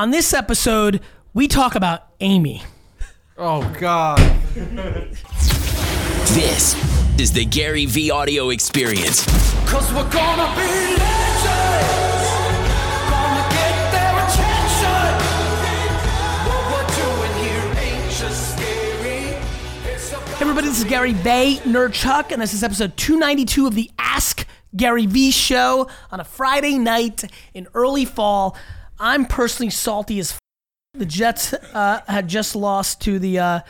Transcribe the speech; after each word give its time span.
On 0.00 0.10
this 0.10 0.32
episode, 0.32 1.02
we 1.34 1.46
talk 1.46 1.74
about 1.74 2.06
Amy. 2.20 2.62
Oh 3.36 3.70
God. 3.78 4.18
This 6.32 6.74
is 7.20 7.32
the 7.34 7.44
Gary 7.44 7.84
V 7.84 8.10
audio 8.10 8.48
experience. 8.48 9.26
Cause 9.68 9.92
we're 9.92 10.10
gonna 10.10 10.56
be 10.56 10.96
legends. 10.96 12.30
Gonna 13.10 13.44
get 13.50 13.76
their 13.92 14.16
attention. 14.24 15.12
What 16.48 16.62
we're 16.72 16.88
doing 16.96 17.34
here 17.44 17.68
ain't 17.82 18.10
just 18.10 18.56
scary. 18.56 19.36
It's 19.84 20.12
about 20.12 20.28
Hey 20.28 20.40
everybody, 20.40 20.68
this 20.68 20.78
is 20.78 20.84
Gary 20.84 21.12
Vaynerchuk, 21.12 22.32
and 22.32 22.40
this 22.40 22.54
is 22.54 22.62
episode 22.62 22.96
292 22.96 23.66
of 23.66 23.74
the 23.74 23.90
Ask 23.98 24.46
Gary 24.74 25.04
V 25.04 25.30
show 25.30 25.90
on 26.10 26.20
a 26.20 26.24
Friday 26.24 26.78
night 26.78 27.22
in 27.52 27.68
early 27.74 28.06
fall. 28.06 28.56
I'm 29.00 29.24
personally 29.24 29.70
salty 29.70 30.18
as 30.18 30.32
f- 30.32 30.38
the 30.92 31.06
Jets 31.06 31.54
uh, 31.54 32.02
had 32.06 32.28
just 32.28 32.54
lost 32.54 33.00
to 33.02 33.18
the 33.18 33.38
uh, 33.38 33.60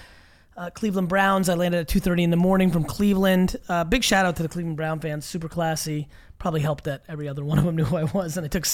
uh, 0.57 0.71
Cleveland 0.71 1.09
Browns. 1.09 1.49
I 1.49 1.55
landed 1.55 1.79
at 1.79 1.89
2:30 1.89 2.25
in 2.25 2.31
the 2.31 2.37
morning 2.37 2.73
from 2.73 2.83
Cleveland. 2.83 3.57
Uh, 3.69 3.85
big 3.85 4.03
shout 4.03 4.27
out 4.27 4.35
to 4.37 4.43
the 4.43 4.49
Cleveland 4.49 4.77
Brown 4.77 4.99
fans, 4.99 5.25
super 5.25 5.49
classy. 5.49 6.09
Probably 6.41 6.61
helped 6.61 6.85
that 6.85 7.05
every 7.09 7.29
other 7.29 7.45
one 7.45 7.59
of 7.59 7.65
them 7.65 7.77
knew 7.77 7.85
who 7.85 7.97
I 7.97 8.05
was, 8.05 8.37
and 8.37 8.45
I 8.45 8.49
took 8.49 8.67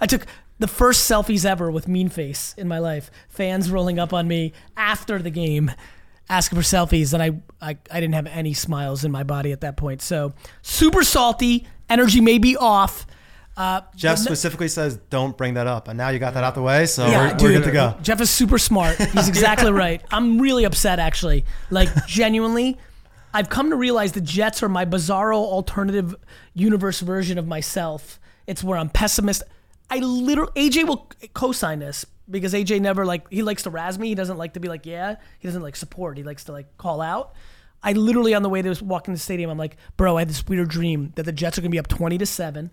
I 0.00 0.06
took 0.06 0.26
the 0.58 0.66
first 0.66 1.08
selfies 1.08 1.44
ever 1.44 1.70
with 1.70 1.86
mean 1.86 2.08
face 2.08 2.54
in 2.58 2.66
my 2.66 2.80
life. 2.80 3.12
Fans 3.28 3.70
rolling 3.70 4.00
up 4.00 4.12
on 4.12 4.26
me 4.26 4.52
after 4.76 5.20
the 5.20 5.30
game, 5.30 5.70
asking 6.28 6.58
for 6.58 6.64
selfies, 6.64 7.14
and 7.14 7.22
I 7.22 7.40
I, 7.64 7.78
I 7.88 8.00
didn't 8.00 8.14
have 8.14 8.26
any 8.26 8.52
smiles 8.52 9.04
in 9.04 9.12
my 9.12 9.22
body 9.22 9.52
at 9.52 9.60
that 9.60 9.76
point. 9.76 10.02
So 10.02 10.32
super 10.62 11.04
salty. 11.04 11.68
Energy 11.88 12.20
may 12.20 12.38
be 12.38 12.56
off. 12.56 13.06
Uh, 13.60 13.82
Jeff 13.94 14.16
specifically 14.16 14.68
says, 14.68 14.96
"Don't 15.10 15.36
bring 15.36 15.52
that 15.52 15.66
up," 15.66 15.88
and 15.88 15.98
now 15.98 16.08
you 16.08 16.18
got 16.18 16.32
that 16.32 16.44
out 16.44 16.54
the 16.54 16.62
way, 16.62 16.86
so 16.86 17.06
yeah, 17.06 17.32
we're, 17.32 17.36
dude, 17.36 17.42
we're 17.42 17.52
good 17.58 17.64
to 17.64 17.72
go. 17.72 17.94
Jeff 18.00 18.18
is 18.22 18.30
super 18.30 18.56
smart. 18.56 18.96
He's 18.96 19.28
exactly 19.34 19.70
right. 19.70 20.02
I'm 20.10 20.40
really 20.40 20.64
upset, 20.64 20.98
actually. 20.98 21.44
Like, 21.68 21.90
genuinely, 22.06 22.78
I've 23.34 23.50
come 23.50 23.68
to 23.68 23.76
realize 23.76 24.12
the 24.12 24.22
Jets 24.22 24.62
are 24.62 24.70
my 24.70 24.86
bizarro 24.86 25.34
alternative 25.34 26.14
universe 26.54 27.00
version 27.00 27.36
of 27.36 27.46
myself. 27.46 28.18
It's 28.46 28.64
where 28.64 28.78
I'm 28.78 28.88
pessimist. 28.88 29.42
I 29.90 29.98
literally, 29.98 30.52
AJ 30.54 30.88
will 30.88 31.10
co-sign 31.34 31.80
this 31.80 32.06
because 32.30 32.54
AJ 32.54 32.80
never 32.80 33.04
like 33.04 33.30
he 33.30 33.42
likes 33.42 33.64
to 33.64 33.70
razz 33.70 33.98
me. 33.98 34.08
He 34.08 34.14
doesn't 34.14 34.38
like 34.38 34.54
to 34.54 34.60
be 34.60 34.68
like 34.68 34.86
yeah. 34.86 35.16
He 35.38 35.48
doesn't 35.48 35.60
like 35.60 35.76
support. 35.76 36.16
He 36.16 36.24
likes 36.24 36.44
to 36.44 36.52
like 36.52 36.78
call 36.78 37.02
out. 37.02 37.34
I 37.82 37.92
literally 37.92 38.32
on 38.32 38.42
the 38.42 38.48
way 38.48 38.62
to 38.62 38.82
walking 38.82 39.12
the 39.12 39.20
stadium, 39.20 39.50
I'm 39.50 39.58
like, 39.58 39.76
bro, 39.98 40.16
I 40.16 40.22
had 40.22 40.30
this 40.30 40.46
weird 40.46 40.70
dream 40.70 41.12
that 41.16 41.24
the 41.24 41.32
Jets 41.32 41.58
are 41.58 41.60
gonna 41.60 41.68
be 41.68 41.78
up 41.78 41.88
twenty 41.88 42.16
to 42.16 42.24
seven 42.24 42.70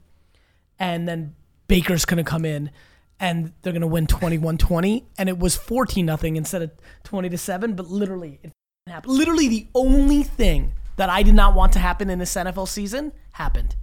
and 0.80 1.08
then 1.08 1.36
Baker's 1.68 2.06
going 2.06 2.24
to 2.24 2.30
come 2.30 2.46
in 2.46 2.72
and 3.20 3.54
they're 3.62 3.74
going 3.74 3.82
to 3.82 3.88
win 3.88 4.08
21-20 4.08 5.04
and 5.18 5.30
it 5.30 5.40
was 5.40 5.56
14 5.56 6.06
nothing 6.06 6.36
instead 6.36 6.62
of 6.62 6.72
20 7.04 7.30
to 7.30 7.38
7 7.38 7.74
but 7.74 7.88
literally 7.88 8.40
it 8.44 8.52
happened 8.88 9.14
literally 9.14 9.48
the 9.48 9.68
only 9.74 10.24
thing 10.24 10.74
that 10.98 11.10
I 11.10 11.24
did 11.24 11.34
not 11.34 11.56
want 11.56 11.74
to 11.74 11.80
happen 11.80 12.10
in 12.10 12.20
this 12.20 12.34
NFL 12.36 12.68
season 12.68 13.12
happened 13.34 13.76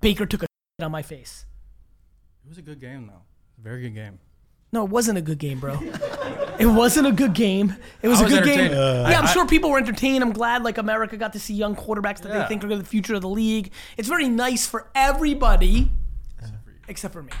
Baker 0.00 0.26
took 0.26 0.42
a 0.42 0.46
on 0.80 0.92
my 0.92 1.02
face 1.02 1.46
It 2.44 2.48
was 2.48 2.58
a 2.58 2.62
good 2.62 2.80
game 2.80 3.06
though. 3.06 3.22
Very 3.62 3.82
good 3.82 3.94
game. 3.94 4.20
No 4.72 4.84
it 4.84 4.90
wasn't 4.90 5.16
a 5.16 5.22
good 5.22 5.38
game 5.38 5.58
bro 5.60 5.78
it 6.58 6.66
wasn't 6.66 7.06
a 7.06 7.12
good 7.12 7.32
game 7.34 7.74
it 8.02 8.08
was 8.08 8.18
I 8.18 8.22
a 8.22 8.24
was 8.24 8.32
good 8.34 8.44
game 8.44 8.60
entertained. 8.60 9.08
yeah 9.08 9.18
I'm 9.20 9.26
I- 9.26 9.32
sure 9.32 9.46
people 9.46 9.70
were 9.70 9.78
entertained 9.78 10.22
I'm 10.22 10.32
glad 10.32 10.62
like 10.64 10.78
America 10.78 11.16
got 11.16 11.32
to 11.34 11.40
see 11.40 11.54
young 11.54 11.74
quarterbacks 11.76 12.20
that 12.22 12.28
they 12.28 12.34
Yeah. 12.38 12.46
think 12.48 12.62
are 12.64 12.68
gonna 12.68 12.80
be 12.80 12.82
the 12.84 12.88
future 12.88 13.14
of 13.14 13.22
the 13.22 13.28
league 13.28 13.72
it's 13.96 14.08
very 14.08 14.28
nice 14.28 14.66
for 14.66 14.88
everybody 14.94 15.90
except 16.88 17.12
for 17.12 17.22
me 17.22 17.32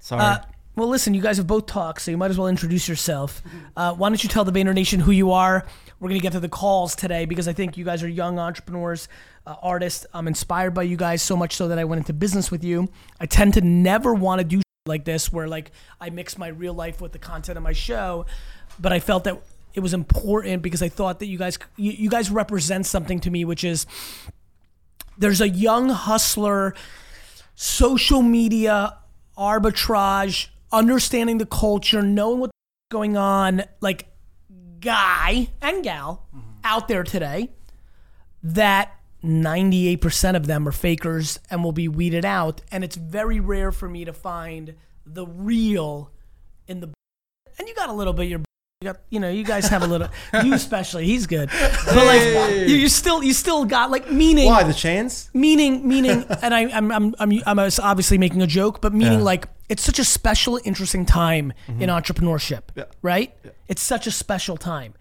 Sorry. 0.00 0.22
Uh, 0.22 0.38
well, 0.76 0.88
listen, 0.88 1.12
you 1.12 1.20
guys 1.20 1.36
have 1.38 1.46
both 1.48 1.66
talked, 1.66 2.00
so 2.00 2.10
you 2.12 2.16
might 2.16 2.30
as 2.30 2.38
well 2.38 2.46
introduce 2.46 2.88
yourself. 2.88 3.42
Uh, 3.76 3.92
why 3.94 4.08
don't 4.08 4.22
you 4.22 4.28
tell 4.30 4.44
the 4.44 4.52
Vayner 4.52 4.72
Nation 4.72 5.00
who 5.00 5.10
you 5.10 5.32
are? 5.32 5.66
We're 5.98 6.08
going 6.08 6.20
to 6.20 6.22
get 6.22 6.32
to 6.32 6.40
the 6.40 6.48
calls 6.48 6.94
today 6.94 7.26
because 7.26 7.48
I 7.48 7.52
think 7.52 7.76
you 7.76 7.84
guys 7.84 8.02
are 8.04 8.08
young 8.08 8.38
entrepreneurs, 8.38 9.08
uh, 9.44 9.56
artists. 9.60 10.06
I'm 10.14 10.28
inspired 10.28 10.72
by 10.74 10.84
you 10.84 10.96
guys 10.96 11.20
so 11.20 11.36
much 11.36 11.56
so 11.56 11.66
that 11.68 11.78
I 11.80 11.84
went 11.84 11.98
into 11.98 12.12
business 12.14 12.50
with 12.50 12.62
you. 12.62 12.88
I 13.20 13.26
tend 13.26 13.54
to 13.54 13.60
never 13.60 14.14
want 14.14 14.38
to 14.38 14.44
do 14.44 14.62
like 14.88 15.04
this 15.04 15.32
where 15.32 15.46
like 15.46 15.70
I 16.00 16.10
mix 16.10 16.36
my 16.36 16.48
real 16.48 16.74
life 16.74 17.00
with 17.00 17.12
the 17.12 17.18
content 17.18 17.56
of 17.56 17.62
my 17.62 17.72
show, 17.72 18.26
but 18.80 18.92
I 18.92 19.00
felt 19.00 19.24
that 19.24 19.40
it 19.74 19.80
was 19.80 19.94
important 19.94 20.62
because 20.62 20.82
I 20.82 20.88
thought 20.88 21.20
that 21.20 21.26
you 21.26 21.38
guys 21.38 21.58
you, 21.76 21.92
you 21.92 22.10
guys 22.10 22.30
represent 22.30 22.86
something 22.86 23.20
to 23.20 23.30
me, 23.30 23.44
which 23.44 23.62
is 23.62 23.86
there's 25.16 25.40
a 25.40 25.48
young 25.48 25.90
hustler 25.90 26.74
social 27.54 28.22
media 28.22 28.96
arbitrage, 29.36 30.48
understanding 30.72 31.38
the 31.38 31.46
culture, 31.46 32.02
knowing 32.02 32.40
what's 32.40 32.52
going 32.90 33.16
on, 33.16 33.64
like 33.80 34.06
guy 34.80 35.48
and 35.60 35.82
gal 35.82 36.26
mm-hmm. 36.34 36.50
out 36.64 36.88
there 36.88 37.02
today 37.02 37.50
that 38.42 38.97
98% 39.24 40.36
of 40.36 40.46
them 40.46 40.68
are 40.68 40.72
fakers 40.72 41.38
and 41.50 41.64
will 41.64 41.72
be 41.72 41.88
weeded 41.88 42.24
out 42.24 42.60
and 42.70 42.84
it's 42.84 42.96
very 42.96 43.40
rare 43.40 43.72
for 43.72 43.88
me 43.88 44.04
to 44.04 44.12
find 44.12 44.74
the 45.04 45.26
real 45.26 46.12
in 46.66 46.80
the 46.80 46.92
and 47.58 47.66
you 47.68 47.74
got 47.74 47.88
a 47.88 47.92
little 47.92 48.12
bit 48.12 48.28
your 48.28 48.40
you 48.80 48.92
got 48.92 49.00
you 49.10 49.18
know 49.18 49.28
you 49.28 49.42
guys 49.42 49.66
have 49.66 49.82
a 49.82 49.86
little 49.88 50.06
you 50.44 50.54
especially 50.54 51.04
he's 51.04 51.26
good 51.26 51.50
but 51.50 51.96
like 51.96 52.20
you, 52.52 52.76
you 52.76 52.88
still 52.88 53.24
you 53.24 53.32
still 53.32 53.64
got 53.64 53.90
like 53.90 54.08
meaning 54.12 54.46
Why 54.46 54.62
the 54.62 54.72
chains? 54.72 55.30
meaning 55.34 55.88
meaning 55.88 56.24
and 56.42 56.54
I, 56.54 56.70
I'm, 56.70 56.92
I'm 56.92 57.14
i'm 57.18 57.32
i'm 57.44 57.58
obviously 57.58 58.18
making 58.18 58.40
a 58.40 58.46
joke 58.46 58.80
but 58.80 58.94
meaning 58.94 59.18
Yeah. 59.18 59.24
like 59.24 59.48
it's 59.68 59.82
such 59.82 59.98
a 59.98 60.04
special 60.04 60.60
interesting 60.62 61.04
time 61.04 61.52
in 61.66 61.74
mm-hmm. 61.74 61.90
entrepreneurship 61.90 62.62
Yeah. 62.76 62.84
right 63.02 63.34
Yeah. 63.44 63.50
it's 63.66 63.82
such 63.82 64.06
a 64.06 64.12
special 64.12 64.56
time 64.56 64.94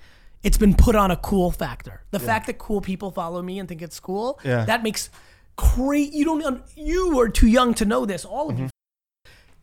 it's 0.47 0.57
been 0.57 0.73
put 0.85 0.95
on 0.95 1.09
a 1.11 1.17
cool 1.17 1.51
factor 1.51 1.95
the 2.11 2.19
fact 2.19 2.47
that 2.47 2.57
cool 2.57 2.81
people 2.81 3.09
follow 3.11 3.41
me 3.41 3.59
and 3.59 3.67
think 3.69 3.81
it's 3.81 3.99
cool 3.99 4.39
Yeah. 4.43 4.65
that 4.65 4.81
makes 4.83 5.09
crazy. 5.55 6.17
you 6.17 6.25
don't 6.25 6.61
you 6.75 7.19
are 7.19 7.29
too 7.29 7.47
young 7.47 7.73
to 7.75 7.85
know 7.85 8.05
this 8.05 8.23
all 8.25 8.49
of 8.49 8.57
you 8.59 8.69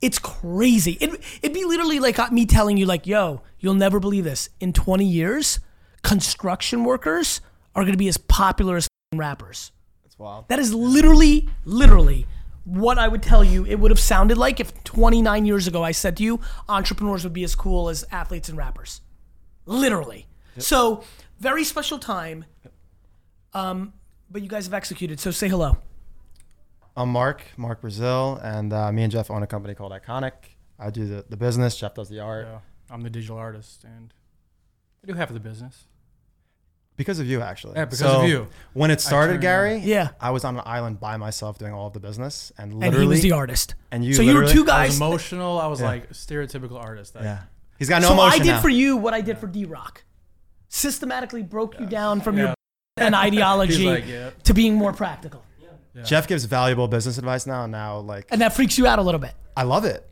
it's 0.00 0.18
crazy. 0.18 0.98
It, 1.00 1.18
it'd 1.40 1.54
be 1.54 1.64
literally 1.64 1.98
like 1.98 2.18
uh, 2.18 2.28
me 2.30 2.44
telling 2.44 2.76
you, 2.76 2.84
like, 2.84 3.06
yo, 3.06 3.40
you'll 3.58 3.72
never 3.86 3.98
believe 3.98 4.24
this. 4.24 4.50
In 4.60 4.74
20 4.74 5.02
years, 5.06 5.60
construction 6.02 6.84
workers 6.84 7.40
are 7.74 7.82
going 7.84 7.94
to 7.94 7.98
be 7.98 8.08
as 8.08 8.18
popular 8.18 8.76
as 8.76 8.86
rappers. 9.14 9.72
That's 10.04 10.18
wild. 10.18 10.48
That 10.48 10.58
is 10.58 10.74
literally, 10.74 11.48
literally 11.64 12.26
what 12.64 12.98
I 12.98 13.08
would 13.08 13.22
tell 13.22 13.42
you 13.42 13.64
it 13.64 13.76
would 13.76 13.90
have 13.90 14.00
sounded 14.00 14.36
like 14.36 14.60
if 14.60 14.84
29 14.84 15.46
years 15.46 15.66
ago 15.66 15.82
I 15.82 15.92
said 15.92 16.18
to 16.18 16.22
you, 16.22 16.40
entrepreneurs 16.68 17.24
would 17.24 17.32
be 17.32 17.44
as 17.44 17.54
cool 17.54 17.88
as 17.88 18.04
athletes 18.10 18.50
and 18.50 18.58
rappers. 18.58 19.00
Literally. 19.64 20.26
So, 20.58 21.02
very 21.40 21.64
special 21.64 21.98
time. 21.98 22.44
Um, 23.52 23.92
but 24.30 24.42
you 24.42 24.48
guys 24.48 24.66
have 24.66 24.74
executed. 24.74 25.20
So, 25.20 25.30
say 25.30 25.48
hello. 25.48 25.78
I'm 26.96 27.08
Mark, 27.08 27.42
Mark 27.56 27.80
Brazil, 27.80 28.38
and 28.42 28.72
uh, 28.72 28.92
me 28.92 29.02
and 29.02 29.10
Jeff 29.12 29.30
own 29.30 29.42
a 29.42 29.46
company 29.46 29.74
called 29.74 29.92
Iconic. 29.92 30.32
I 30.78 30.90
do 30.90 31.06
the, 31.06 31.24
the 31.28 31.36
business. 31.36 31.76
Jeff 31.76 31.94
does 31.94 32.08
the 32.08 32.20
art. 32.20 32.46
Yeah. 32.48 32.58
I'm 32.90 33.00
the 33.02 33.10
digital 33.10 33.36
artist 33.36 33.82
and 33.84 34.12
I 35.02 35.06
do 35.06 35.14
half 35.14 35.28
of 35.30 35.34
the 35.34 35.40
business. 35.40 35.86
Because 36.96 37.18
of 37.18 37.26
you, 37.26 37.40
actually. 37.42 37.74
Yeah, 37.74 37.86
because 37.86 37.98
So, 37.98 38.22
of 38.22 38.28
you. 38.28 38.46
When 38.72 38.92
it 38.92 39.00
started, 39.00 39.32
turned- 39.34 39.42
Gary, 39.42 39.78
Yeah. 39.78 40.10
I 40.20 40.30
was 40.30 40.44
on 40.44 40.56
an 40.56 40.62
island 40.64 41.00
by 41.00 41.16
myself 41.16 41.58
doing 41.58 41.72
all 41.72 41.88
of 41.88 41.92
the 41.92 41.98
business, 42.00 42.52
and 42.58 42.70
And 42.72 42.80
literally, 42.80 43.02
he 43.06 43.08
was 43.08 43.22
the 43.22 43.32
artist. 43.32 43.74
and 43.90 44.04
you 44.04 44.14
so 44.14 44.22
you 44.22 44.34
were 44.34 44.44
literally- 44.44 44.52
two 44.66 44.70
I 44.70 44.84
was 44.86 44.90
guys. 44.90 44.96
emotional. 44.96 45.58
I 45.60 45.66
was 45.66 45.80
Yeah. 45.80 45.86
like 45.86 46.10
stereotypical 46.10 46.80
artist. 46.80 47.16
I- 47.16 47.22
Yeah, 47.22 47.38
he's 47.78 47.88
got 47.88 48.02
no 48.02 48.08
so 48.08 48.20
I 48.20 48.38
did 48.38 48.46
now. 48.46 48.60
for 48.60 48.68
you 48.68 48.96
what 48.96 49.12
I 49.14 49.20
did 49.22 49.38
for 49.38 49.48
D 49.48 49.64
Rock. 49.64 50.04
Systematically 50.74 51.42
broke 51.44 51.78
you 51.78 51.86
down 51.86 52.20
from 52.20 52.36
your 52.36 52.48
Yeah. 52.48 52.54
and 53.06 53.14
ideology 53.14 53.86
like, 53.86 54.06
yeah. 54.08 54.30
to 54.42 54.52
being 54.52 54.74
more 54.74 54.92
practical. 54.92 55.44
Jeff 56.04 56.26
gives 56.26 56.44
valuable 56.46 56.88
business 56.88 57.16
advice 57.18 57.46
now. 57.46 57.62
and 57.62 57.70
Now, 57.70 57.98
like, 58.00 58.26
And 58.32 58.40
that 58.40 58.52
freaks 58.56 58.76
you 58.76 58.84
out 58.88 58.98
a 58.98 59.02
little 59.02 59.20
bit. 59.20 59.32
I 59.56 59.62
love 59.62 59.84
it. 59.84 60.04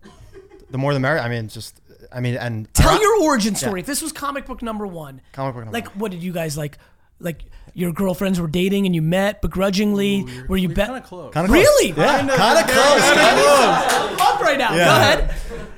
The 0.70 0.78
more 0.78 0.94
the 0.94 1.00
merrier. 1.00 1.20
I 1.20 1.28
mean, 1.28 1.48
just, 1.48 1.80
I 2.12 2.20
mean, 2.20 2.36
and 2.36 2.72
Tell 2.74 2.92
Iro- 2.92 3.00
your 3.02 3.22
origin 3.24 3.56
story. 3.56 3.80
If 3.80 3.86
this 3.86 4.00
was 4.00 4.12
comic 4.12 4.46
book 4.46 4.62
number 4.62 4.86
one, 4.86 5.20
comic 5.32 5.54
book 5.54 5.64
number 5.64 5.72
like 5.76 5.88
what 5.96 6.12
did 6.12 6.22
you 6.22 6.32
guys 6.32 6.56
like? 6.56 6.78
Like 7.18 7.42
your 7.74 7.92
girlfriends 7.92 8.40
were 8.40 8.46
dating 8.46 8.86
and 8.86 8.94
you 8.94 9.02
met 9.02 9.42
begrudgingly. 9.42 10.24
were 10.48 10.56
you 10.56 10.68
We're 10.68 10.74
bet? 10.76 10.86
kind 10.86 10.98
of 11.02 11.08
close. 11.08 11.34
Kinda 11.34 11.52
Really? 11.52 11.92
Close. 11.92 12.06
Yeah, 12.06 12.36
kind 12.36 12.58
of 12.60 12.66
close. 12.70 13.02
I'm 13.02 14.16
pumped 14.16 14.42
right 14.42 14.58
now. 14.58 14.70
Go 14.70 14.82
ahead. 14.82 15.34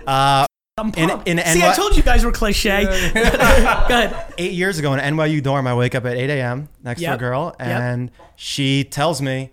Uh, 0.06 0.46
I'm 0.76 0.88
In- 0.96 1.08
pumped. 1.08 1.28
in 1.28 1.38
See, 1.38 1.60
NY 1.60 1.70
I 1.70 1.72
told 1.74 1.96
you 1.96 2.02
guys 2.02 2.24
were 2.24 2.32
cliche. 2.32 2.82
Go 3.14 3.20
ahead. 3.20 4.34
eight 4.38 4.52
years 4.54 4.76
ago 4.80 4.92
in 4.92 4.98
NYU 4.98 5.40
dorm, 5.40 5.68
I 5.68 5.74
wake 5.76 5.94
up 5.94 6.04
at 6.04 6.16
8 6.16 6.30
a.m. 6.30 6.68
next 6.82 7.00
Yep. 7.00 7.10
to 7.12 7.14
a 7.14 7.18
girl, 7.18 7.54
Yep. 7.60 7.68
and 7.68 8.10
she 8.34 8.82
tells 8.82 9.22
me, 9.22 9.52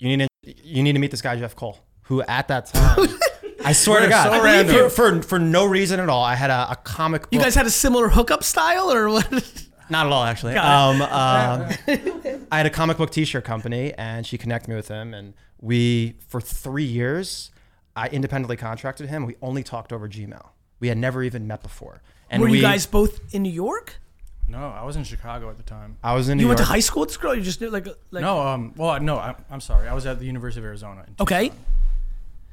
"You 0.00 0.16
need 0.16 0.28
to, 0.42 0.54
you 0.64 0.82
need 0.82 0.94
to 0.94 0.98
meet 0.98 1.12
this 1.12 1.22
guy 1.22 1.36
Jeff 1.36 1.54
Cole, 1.54 1.78
who 2.02 2.20
at 2.22 2.48
that 2.48 2.66
time." 2.66 3.08
I 3.64 3.72
swear 3.74 4.00
to 4.00 4.06
We're 4.06 4.10
God, 4.10 4.32
so 4.38 4.42
random. 4.44 4.90
for, 4.90 5.20
for 5.20 5.22
for 5.22 5.38
no 5.38 5.66
reason 5.66 6.00
at 6.00 6.08
all. 6.08 6.24
I 6.24 6.34
had 6.34 6.50
a, 6.50 6.72
a 6.72 6.76
comic 6.76 7.22
book. 7.22 7.28
You 7.32 7.38
guys 7.40 7.54
had 7.54 7.66
a 7.66 7.70
similar 7.70 8.08
hookup 8.08 8.42
style, 8.42 8.90
or 8.92 9.08
what? 9.08 9.30
Not 9.88 10.06
at 10.06 10.12
all, 10.12 10.24
actually. 10.24 10.56
Um, 10.56 11.00
um, 11.00 11.68
I 12.50 12.56
had 12.56 12.66
a 12.66 12.70
comic 12.70 12.96
book 12.96 13.10
T-shirt 13.10 13.44
company, 13.44 13.92
and 13.94 14.26
she 14.26 14.36
connected 14.36 14.68
me 14.68 14.74
with 14.74 14.88
him, 14.88 15.14
and 15.14 15.32
we 15.60 16.16
for 16.26 16.40
three 16.40 16.84
years, 16.84 17.52
I 17.94 18.08
independently 18.08 18.56
contracted 18.56 19.08
him. 19.08 19.26
We 19.26 19.36
only 19.40 19.62
talked 19.62 19.92
over 19.92 20.08
Gmail. 20.08 20.44
We 20.80 20.88
had 20.88 20.98
never 20.98 21.22
even 21.22 21.46
met 21.46 21.62
before. 21.62 22.02
And 22.30 22.42
Were 22.42 22.48
we, 22.48 22.58
you 22.58 22.62
guys 22.62 22.86
both 22.86 23.34
in 23.34 23.42
New 23.42 23.52
York? 23.52 24.00
No, 24.48 24.58
I 24.58 24.84
was 24.84 24.96
in 24.96 25.04
Chicago 25.04 25.50
at 25.50 25.56
the 25.56 25.62
time. 25.62 25.96
I 26.02 26.14
was 26.14 26.28
in 26.28 26.38
New 26.38 26.42
You 26.42 26.48
went 26.48 26.58
to 26.58 26.64
high 26.64 26.80
school 26.80 27.00
with 27.00 27.10
this 27.10 27.16
girl? 27.16 27.34
You 27.34 27.42
just 27.42 27.60
knew 27.60 27.70
like 27.70 27.86
like 28.10 28.22
No, 28.22 28.40
um, 28.40 28.74
well, 28.76 29.00
no, 29.00 29.16
I, 29.16 29.34
I'm 29.50 29.60
sorry. 29.60 29.88
I 29.88 29.94
was 29.94 30.06
at 30.06 30.18
the 30.18 30.24
University 30.24 30.60
of 30.60 30.66
Arizona. 30.66 31.04
in 31.06 31.14
okay. 31.20 31.50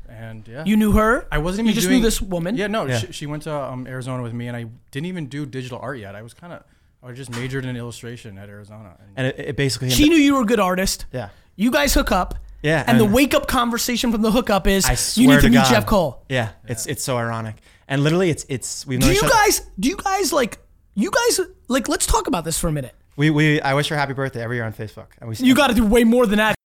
And 0.10 0.48
yeah, 0.48 0.64
You 0.66 0.76
knew 0.76 0.92
her. 0.94 1.28
I 1.32 1.40
wasn't 1.40 1.66
even. 1.66 1.70
You 1.70 1.76
just 1.76 1.88
doing, 1.88 2.00
knew 2.00 2.06
this 2.06 2.22
woman. 2.22 2.56
Yeah, 2.56 2.68
no, 2.68 2.86
Yeah. 2.86 3.00
She, 3.00 3.12
she 3.12 3.26
went 3.26 3.44
to 3.44 3.54
um, 3.54 3.88
Arizona 3.88 4.22
with 4.22 4.34
me, 4.34 4.48
and 4.48 4.56
I 4.56 4.66
didn't 4.92 5.08
even 5.08 5.28
do 5.28 5.46
digital 5.46 5.80
art 5.80 5.98
yet. 5.98 6.16
I 6.16 6.22
was 6.22 6.34
kind 6.34 6.54
of, 6.54 6.64
I 7.02 7.12
just 7.14 7.32
majored 7.32 7.66
in 7.66 7.76
illustration 7.76 8.38
at 8.38 8.50
Arizona. 8.50 8.96
And 9.00 9.10
and 9.16 9.28
it, 9.28 9.40
it 9.40 9.56
basically. 9.56 9.90
She 9.90 10.10
knew 10.10 10.18
you 10.18 10.36
were 10.36 10.42
a 10.42 10.46
good 10.46 10.60
artist. 10.60 11.06
Yeah. 11.12 11.30
You 11.56 11.72
guys 11.72 11.94
hook 11.94 12.12
up. 12.12 12.36
Yeah, 12.64 12.82
And, 12.88 12.98
the 12.98 13.06
wake 13.06 13.34
up 13.34 13.48
conversation 13.48 14.14
from 14.14 14.22
the 14.22 14.32
hookup 14.32 14.68
is 14.68 14.86
I 14.86 14.96
swear 14.96 15.24
you 15.24 15.30
need 15.30 15.36
to, 15.36 15.42
to 15.42 15.50
meet 15.50 15.56
God. 15.56 15.70
Jeff 15.70 15.86
Cole. 15.86 16.24
Yeah, 16.30 16.52
it's 16.66 16.86
it's 16.86 17.04
so 17.04 17.18
ironic. 17.18 17.58
And 17.88 18.04
literally, 18.04 18.30
it's 18.30 18.46
it's 18.50 18.86
we've 18.88 19.00
Do 19.00 19.12
you 19.12 19.22
guys 19.22 19.62
do 19.80 19.90
you 19.90 19.98
guys 19.98 20.32
like 20.32 20.60
you 20.96 21.12
guys 21.12 21.42
like 21.68 21.90
let's 21.90 22.06
talk 22.06 22.28
about 22.28 22.46
this 22.46 22.60
for 22.60 22.68
a 22.68 22.72
minute. 22.72 22.96
We 23.16 23.30
we 23.30 23.62
I 23.62 23.74
wish 23.74 23.90
her 23.90 23.96
happy 23.96 24.14
birthday 24.14 24.42
every 24.42 24.58
year 24.58 24.66
on 24.66 24.74
Facebook, 24.74 25.08
and 25.20 25.30
we 25.30 25.36
You 25.36 25.56
got 25.56 25.68
to 25.68 25.76
do 25.76 25.86
way 25.86 26.04
more 26.04 26.26
than 26.26 26.38
that. 26.38 26.56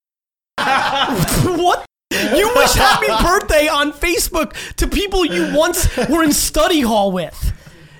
what? 1.44 1.84
You 2.10 2.52
wish 2.56 2.72
happy 2.72 3.06
birthday 3.06 3.68
on 3.68 3.92
Facebook 3.92 4.54
to 4.76 4.88
people 4.88 5.24
you 5.24 5.54
once 5.54 5.94
were 6.08 6.24
in 6.24 6.32
study 6.32 6.80
hall 6.80 7.12
with. 7.12 7.52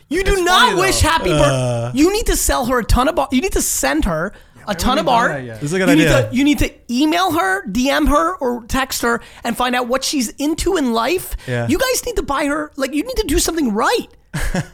You 0.09 0.25
do 0.25 0.33
It's 0.33 0.41
not 0.43 0.71
funny, 0.71 0.81
wish 0.81 1.01
happy 1.01 1.31
birthday. 1.31 1.45
Uh. 1.45 1.93
You 1.95 2.13
need 2.13 2.27
to 2.27 2.37
sell 2.37 2.65
her 2.67 2.79
a 2.79 2.85
ton 2.85 3.09
of. 3.09 3.29
You 3.33 3.43
need 3.43 3.53
to 3.53 3.63
send 3.63 4.07
her 4.07 4.33
a 4.69 4.75
ton 4.75 4.99
of 4.99 5.09
art. 5.09 5.33
that. 5.47 5.61
This 5.61 5.65
is 5.65 5.73
a 5.73 5.79
good 5.79 5.89
you 5.89 5.97
Need 5.97 6.07
idea. 6.09 6.31
to, 6.31 6.37
you 6.37 6.45
need 6.45 6.59
to 6.61 6.73
email 6.93 7.33
her, 7.33 7.67
DM 7.67 8.09
her, 8.09 8.37
or 8.37 8.65
text 8.67 9.03
her 9.03 9.21
and 9.45 9.57
find 9.57 9.75
out 9.75 9.89
what 9.89 10.05
she's 10.05 10.29
into 10.31 10.77
in 10.77 10.93
life. 10.93 11.37
Yeah. 11.47 11.67
You 11.67 11.79
guys 11.79 12.05
need 12.07 12.17
to 12.17 12.23
buy 12.23 12.45
her, 12.47 12.71
like, 12.77 12.93
you 12.95 13.03
need 13.03 13.17
to 13.17 13.27
do 13.27 13.39
something 13.39 13.73
right. 13.75 14.07
it 14.55 14.65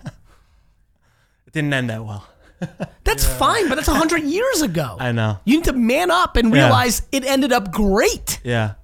didn't 1.53 1.73
end 1.73 1.91
that 1.91 2.05
well. 2.05 2.27
That's 3.05 3.25
fine, 3.27 3.69
but 3.69 3.75
that's 3.75 3.89
100 3.89 4.23
years 4.23 4.63
ago. 4.63 4.97
I 4.99 5.13
know. 5.13 5.39
You 5.45 5.57
need 5.57 5.65
to 5.65 5.73
man 5.75 6.11
up 6.11 6.37
and 6.37 6.55
Yeah. 6.55 6.63
realize 6.65 7.03
it 7.13 7.25
ended 7.25 7.53
up 7.53 7.71
great. 7.73 8.41
Yeah. 8.43 8.75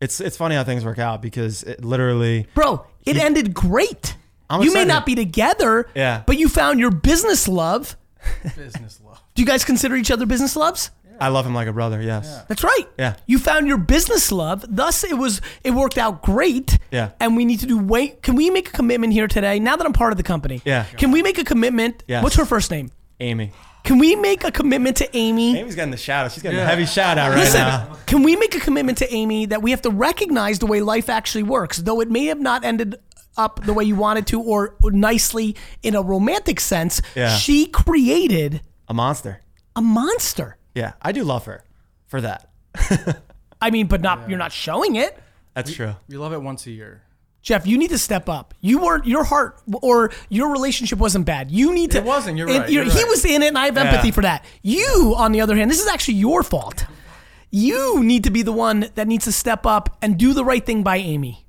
It's 0.00 0.20
it's 0.20 0.36
funny 0.36 0.54
how 0.54 0.64
things 0.64 0.84
work 0.84 0.98
out 0.98 1.20
because 1.22 1.62
it 1.64 1.84
literally 1.84 2.46
Bro, 2.54 2.86
it 3.04 3.16
ended 3.16 3.52
great. 3.54 4.16
I'm 4.48 4.62
you 4.62 4.72
may 4.72 4.84
not 4.84 5.04
be 5.06 5.14
together, 5.14 5.88
Yeah. 5.94 6.22
but 6.26 6.38
you 6.38 6.48
found 6.48 6.80
your 6.80 6.90
business 6.90 7.46
love. 7.46 7.96
business 8.56 9.00
love. 9.04 9.20
Do 9.34 9.42
you 9.42 9.46
guys 9.46 9.64
consider 9.64 9.96
each 9.96 10.10
other 10.10 10.26
business 10.26 10.56
loves? 10.56 10.90
I 11.20 11.28
love 11.28 11.46
him 11.46 11.54
like 11.54 11.68
a 11.68 11.72
brother. 11.72 12.02
Yes. 12.02 12.42
That's 12.48 12.64
right. 12.64 12.86
Yeah. 12.98 13.14
You 13.26 13.38
found 13.38 13.68
your 13.68 13.76
business 13.78 14.32
love. 14.32 14.64
Thus, 14.68 15.04
it 15.04 15.16
was 15.16 15.40
it 15.62 15.70
worked 15.72 15.98
out 15.98 16.22
great. 16.22 16.78
Yeah. 16.90 17.10
And 17.20 17.36
we 17.36 17.44
need 17.44 17.60
to 17.60 17.66
do 17.66 17.78
wait. 17.78 18.22
Can 18.22 18.34
we 18.34 18.50
make 18.50 18.68
a 18.70 18.72
commitment 18.72 19.12
here 19.12 19.28
today? 19.28 19.60
Now 19.60 19.76
that 19.76 19.86
I'm 19.86 19.92
part 19.92 20.12
of 20.12 20.16
the 20.16 20.22
company. 20.24 20.62
Yeah. 20.64 20.84
Can 20.96 21.12
we 21.12 21.22
make 21.22 21.38
a 21.38 21.44
commitment? 21.44 22.02
Yes. 22.08 22.22
What's 22.24 22.36
her 22.36 22.44
first 22.44 22.70
name? 22.70 22.90
Amy. 23.20 23.52
Can 23.84 23.98
we 23.98 24.16
make 24.16 24.42
a 24.44 24.50
commitment 24.50 24.96
to 24.98 25.16
Amy? 25.16 25.58
Amy's 25.58 25.74
getting 25.74 25.90
the 25.90 25.96
shout 25.96 26.24
out. 26.26 26.32
She's 26.32 26.42
getting 26.42 26.58
Yeah. 26.58 26.64
a 26.64 26.68
heavy 26.68 26.86
shout 26.86 27.18
out 27.18 27.30
right 27.30 27.38
Listen, 27.38 27.60
now. 27.60 27.96
can 28.06 28.22
we 28.22 28.36
make 28.36 28.54
a 28.54 28.60
commitment 28.60 28.98
to 28.98 29.12
Amy 29.12 29.46
that 29.46 29.60
we 29.62 29.72
have 29.72 29.82
to 29.82 29.90
recognize 29.90 30.60
the 30.60 30.66
way 30.66 30.80
life 30.80 31.08
actually 31.08 31.42
works, 31.42 31.78
though 31.78 32.00
it 32.00 32.08
may 32.10 32.26
have 32.26 32.40
not 32.40 32.64
ended 32.64 32.96
up 33.36 33.64
the 33.64 33.72
way 33.72 33.84
you 33.84 33.96
wanted 33.96 34.26
to 34.28 34.40
or 34.40 34.76
nicely 34.84 35.56
in 35.82 35.94
a 35.94 36.02
romantic 36.02 36.60
sense? 36.60 37.00
Yeah. 37.14 37.34
She 37.36 37.66
created 37.66 38.60
A 38.88 38.94
monster. 38.94 39.40
a 39.76 39.82
monster. 39.82 40.56
Yeah. 40.74 40.92
I 41.02 41.12
do 41.12 41.24
love 41.24 41.44
her 41.46 41.64
for 42.06 42.20
that. 42.20 42.48
I 43.60 43.70
mean, 43.70 43.86
but 43.86 44.00
not 44.00 44.28
you're 44.28 44.38
not 44.38 44.52
showing 44.52 44.96
it. 44.96 45.18
That's 45.54 45.72
true. 45.74 45.94
We 46.08 46.16
love 46.16 46.32
it 46.32 46.42
once 46.42 46.66
a 46.66 46.70
year. 46.70 47.02
Jeff, 47.42 47.66
you 47.66 47.76
need 47.76 47.90
to 47.90 47.98
step 47.98 48.28
up. 48.28 48.54
You 48.60 48.78
weren't 48.78 49.04
your 49.04 49.24
heart 49.24 49.60
or 49.82 50.12
your 50.28 50.52
relationship 50.52 50.98
wasn't 51.00 51.26
bad. 51.26 51.50
You 51.50 51.74
need 51.74 51.90
to. 51.90 51.98
It 51.98 52.04
wasn't, 52.04 52.38
you're 52.38 52.48
and 52.48 52.60
right, 52.60 52.70
you're 52.70 52.84
He 52.84 52.90
right. 52.90 53.08
was 53.08 53.24
in 53.24 53.42
it, 53.42 53.48
and 53.48 53.58
I 53.58 53.64
have 53.66 53.76
empathy 53.76 54.08
Yeah. 54.08 54.14
for 54.14 54.20
that. 54.22 54.44
You, 54.62 55.14
on 55.16 55.32
the 55.32 55.40
other 55.40 55.56
hand, 55.56 55.68
this 55.68 55.80
is 55.80 55.88
actually 55.88 56.14
your 56.14 56.44
fault. 56.44 56.86
You 57.50 58.02
need 58.04 58.24
to 58.24 58.30
be 58.30 58.42
the 58.42 58.52
one 58.52 58.88
that 58.94 59.08
needs 59.08 59.24
to 59.24 59.32
step 59.32 59.66
up 59.66 59.98
and 60.00 60.16
do 60.16 60.32
the 60.34 60.44
right 60.44 60.64
thing 60.64 60.82
by 60.84 60.96
Amy. 60.98 61.41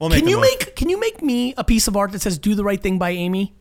You're 0.00 0.10
right, 0.10 0.24
man. 0.24 0.24
We'll 0.24 0.24
make 0.24 0.24
Can 0.24 0.28
you 0.28 0.40
make 0.40 0.76
Can 0.76 0.88
you 0.88 1.00
make 1.00 1.22
me 1.22 1.54
a 1.56 1.64
piece 1.64 1.88
of 1.88 1.96
art 1.96 2.12
that 2.12 2.22
says 2.22 2.38
"Do 2.38 2.54
the 2.54 2.64
right 2.64 2.80
thing 2.80 2.98
by 2.98 3.10
Amy"? 3.10 3.54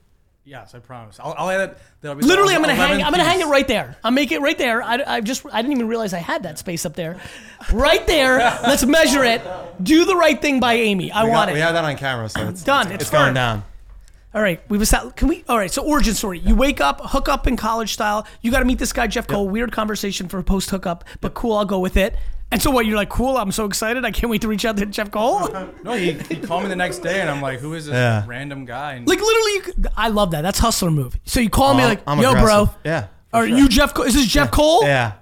Yes, 0.48 0.76
I 0.76 0.80
promise. 0.80 1.20
I'll, 1.20 1.34
I'll 1.40 1.50
add 1.50 1.72
it. 1.72 1.78
That'll 2.02 2.18
be 2.18 2.24
Literally, 2.24 2.54
I'm 2.54 2.62
gonna 2.62 2.76
hang. 2.76 3.00
11th 3.00 3.04
I'm 3.06 3.12
gonna 3.12 3.24
hang 3.24 3.42
it 3.42 3.48
right 3.48 3.68
there. 3.68 3.98
I'm 4.04 4.14
make 4.14 4.32
it 4.32 4.42
right 4.42 4.58
there. 4.58 4.84
I, 4.84 5.02
I 5.08 5.22
just 5.22 5.44
I 5.52 5.62
didn't 5.62 5.72
even 5.72 5.88
realize 5.88 6.14
I 6.14 6.20
had 6.20 6.44
that 6.44 6.60
space 6.60 6.86
up 6.86 6.94
there. 6.94 7.20
Right 7.74 8.06
there. 8.06 8.38
Let's 8.38 8.86
measure 8.86 9.24
it. 9.24 9.42
Do 9.82 10.06
the 10.06 10.16
right 10.16 10.40
thing 10.40 10.60
by 10.60 10.74
Amy. 10.74 11.12
I 11.12 11.24
We, 11.24 11.32
want 11.32 11.48
got, 11.48 11.50
it. 11.50 11.54
we 11.54 11.60
have 11.62 11.74
that 11.74 11.84
on 11.84 11.98
camera, 11.98 12.30
so 12.30 12.48
it's 12.48 12.64
Done. 12.64 12.92
It's, 12.92 13.04
It's 13.06 13.10
going 13.12 13.34
down. 13.34 13.64
All 14.36 14.42
right, 14.42 14.62
we've 14.70 14.82
established. 14.82 15.16
Can 15.16 15.30
we? 15.30 15.44
All 15.50 15.58
right. 15.58 15.72
So 15.72 15.82
origin 15.84 16.14
story. 16.14 16.40
You 16.40 16.56
wake 16.56 16.82
up, 16.82 17.00
hook 17.02 17.28
up 17.30 17.48
in 17.48 17.56
college 17.56 17.94
style. 17.94 18.28
You 18.42 18.52
got 18.52 18.60
to 18.60 18.66
meet 18.66 18.78
this 18.80 18.92
guy 18.94 19.08
Jeff 19.08 19.26
Cole. 19.28 19.48
Weird 19.48 19.72
conversation 19.72 20.28
for 20.28 20.38
a 20.40 20.44
post 20.44 20.70
hookup, 20.70 21.06
but 21.22 21.34
cool. 21.34 21.54
I'll 21.56 21.66
go 21.66 21.80
with 21.80 21.96
it. 21.98 22.18
And 22.52 22.62
so 22.62 22.72
what? 22.72 22.86
You're 22.86 22.96
like, 22.96 23.10
cool. 23.10 23.38
I'm 23.38 23.52
so 23.52 23.66
excited. 23.66 24.06
I 24.06 24.12
can't 24.12 24.30
wait 24.30 24.42
to 24.44 24.48
reach 24.48 24.66
out 24.66 24.78
to 24.78 24.86
Jeff 24.86 25.12
Cole. 25.12 25.50
No, 25.84 25.94
he, 25.94 26.14
he 26.14 26.38
called 26.38 26.64
me 26.64 26.70
the 26.70 26.76
next 26.76 27.00
day, 27.00 27.20
and 27.22 27.30
I'm 27.30 27.42
like, 27.42 27.60
"Who 27.60 27.74
is 27.74 27.86
this 27.86 27.94
Yeah. 27.94 28.24
random 28.28 28.66
guy?" 28.66 28.94
And 28.94 29.08
like 29.08 29.20
literally, 29.20 29.52
you, 29.54 29.62
could- 29.62 29.88
I 29.96 30.08
love 30.10 30.32
that. 30.32 30.42
That's 30.42 30.60
hustler 30.60 30.90
move. 30.92 31.18
So 31.26 31.40
you 31.40 31.50
call 31.50 31.74
me 31.76 31.84
like, 31.84 32.02
I'm 32.08 32.20
yo, 32.20 32.34
bro. 32.34 32.70
Yeah. 32.84 33.08
for 33.32 33.38
Are 33.38 33.48
sure. 33.48 33.58
you 33.58 33.68
Jeff? 33.70 33.94
Cole? 33.94 34.06
Is 34.06 34.14
this 34.14 34.28
Jeff 34.28 34.52
Cole? 34.52 34.84
Yeah. 34.84 35.14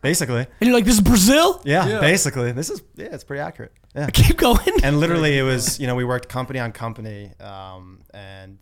Basically. 0.00 0.40
And 0.40 0.48
you're 0.60 0.72
like, 0.72 0.84
this 0.84 0.94
is 0.94 1.00
Brazil. 1.00 1.60
Yeah, 1.64 1.86
Yeah. 1.86 2.00
Basically. 2.00 2.52
This 2.52 2.70
is 2.70 2.82
yeah. 2.96 3.06
It's 3.12 3.24
pretty 3.24 3.40
accurate. 3.40 3.72
Yeah. 3.94 4.08
Keep 4.10 4.36
going. 4.36 4.58
and 4.84 5.00
literally 5.00 5.36
it 5.38 5.42
was 5.42 5.80
you 5.80 5.86
know 5.86 5.96
we 5.96 6.04
worked 6.04 6.28
company 6.28 6.60
on 6.60 6.70
company 6.72 7.32
um, 7.40 8.00
and 8.14 8.58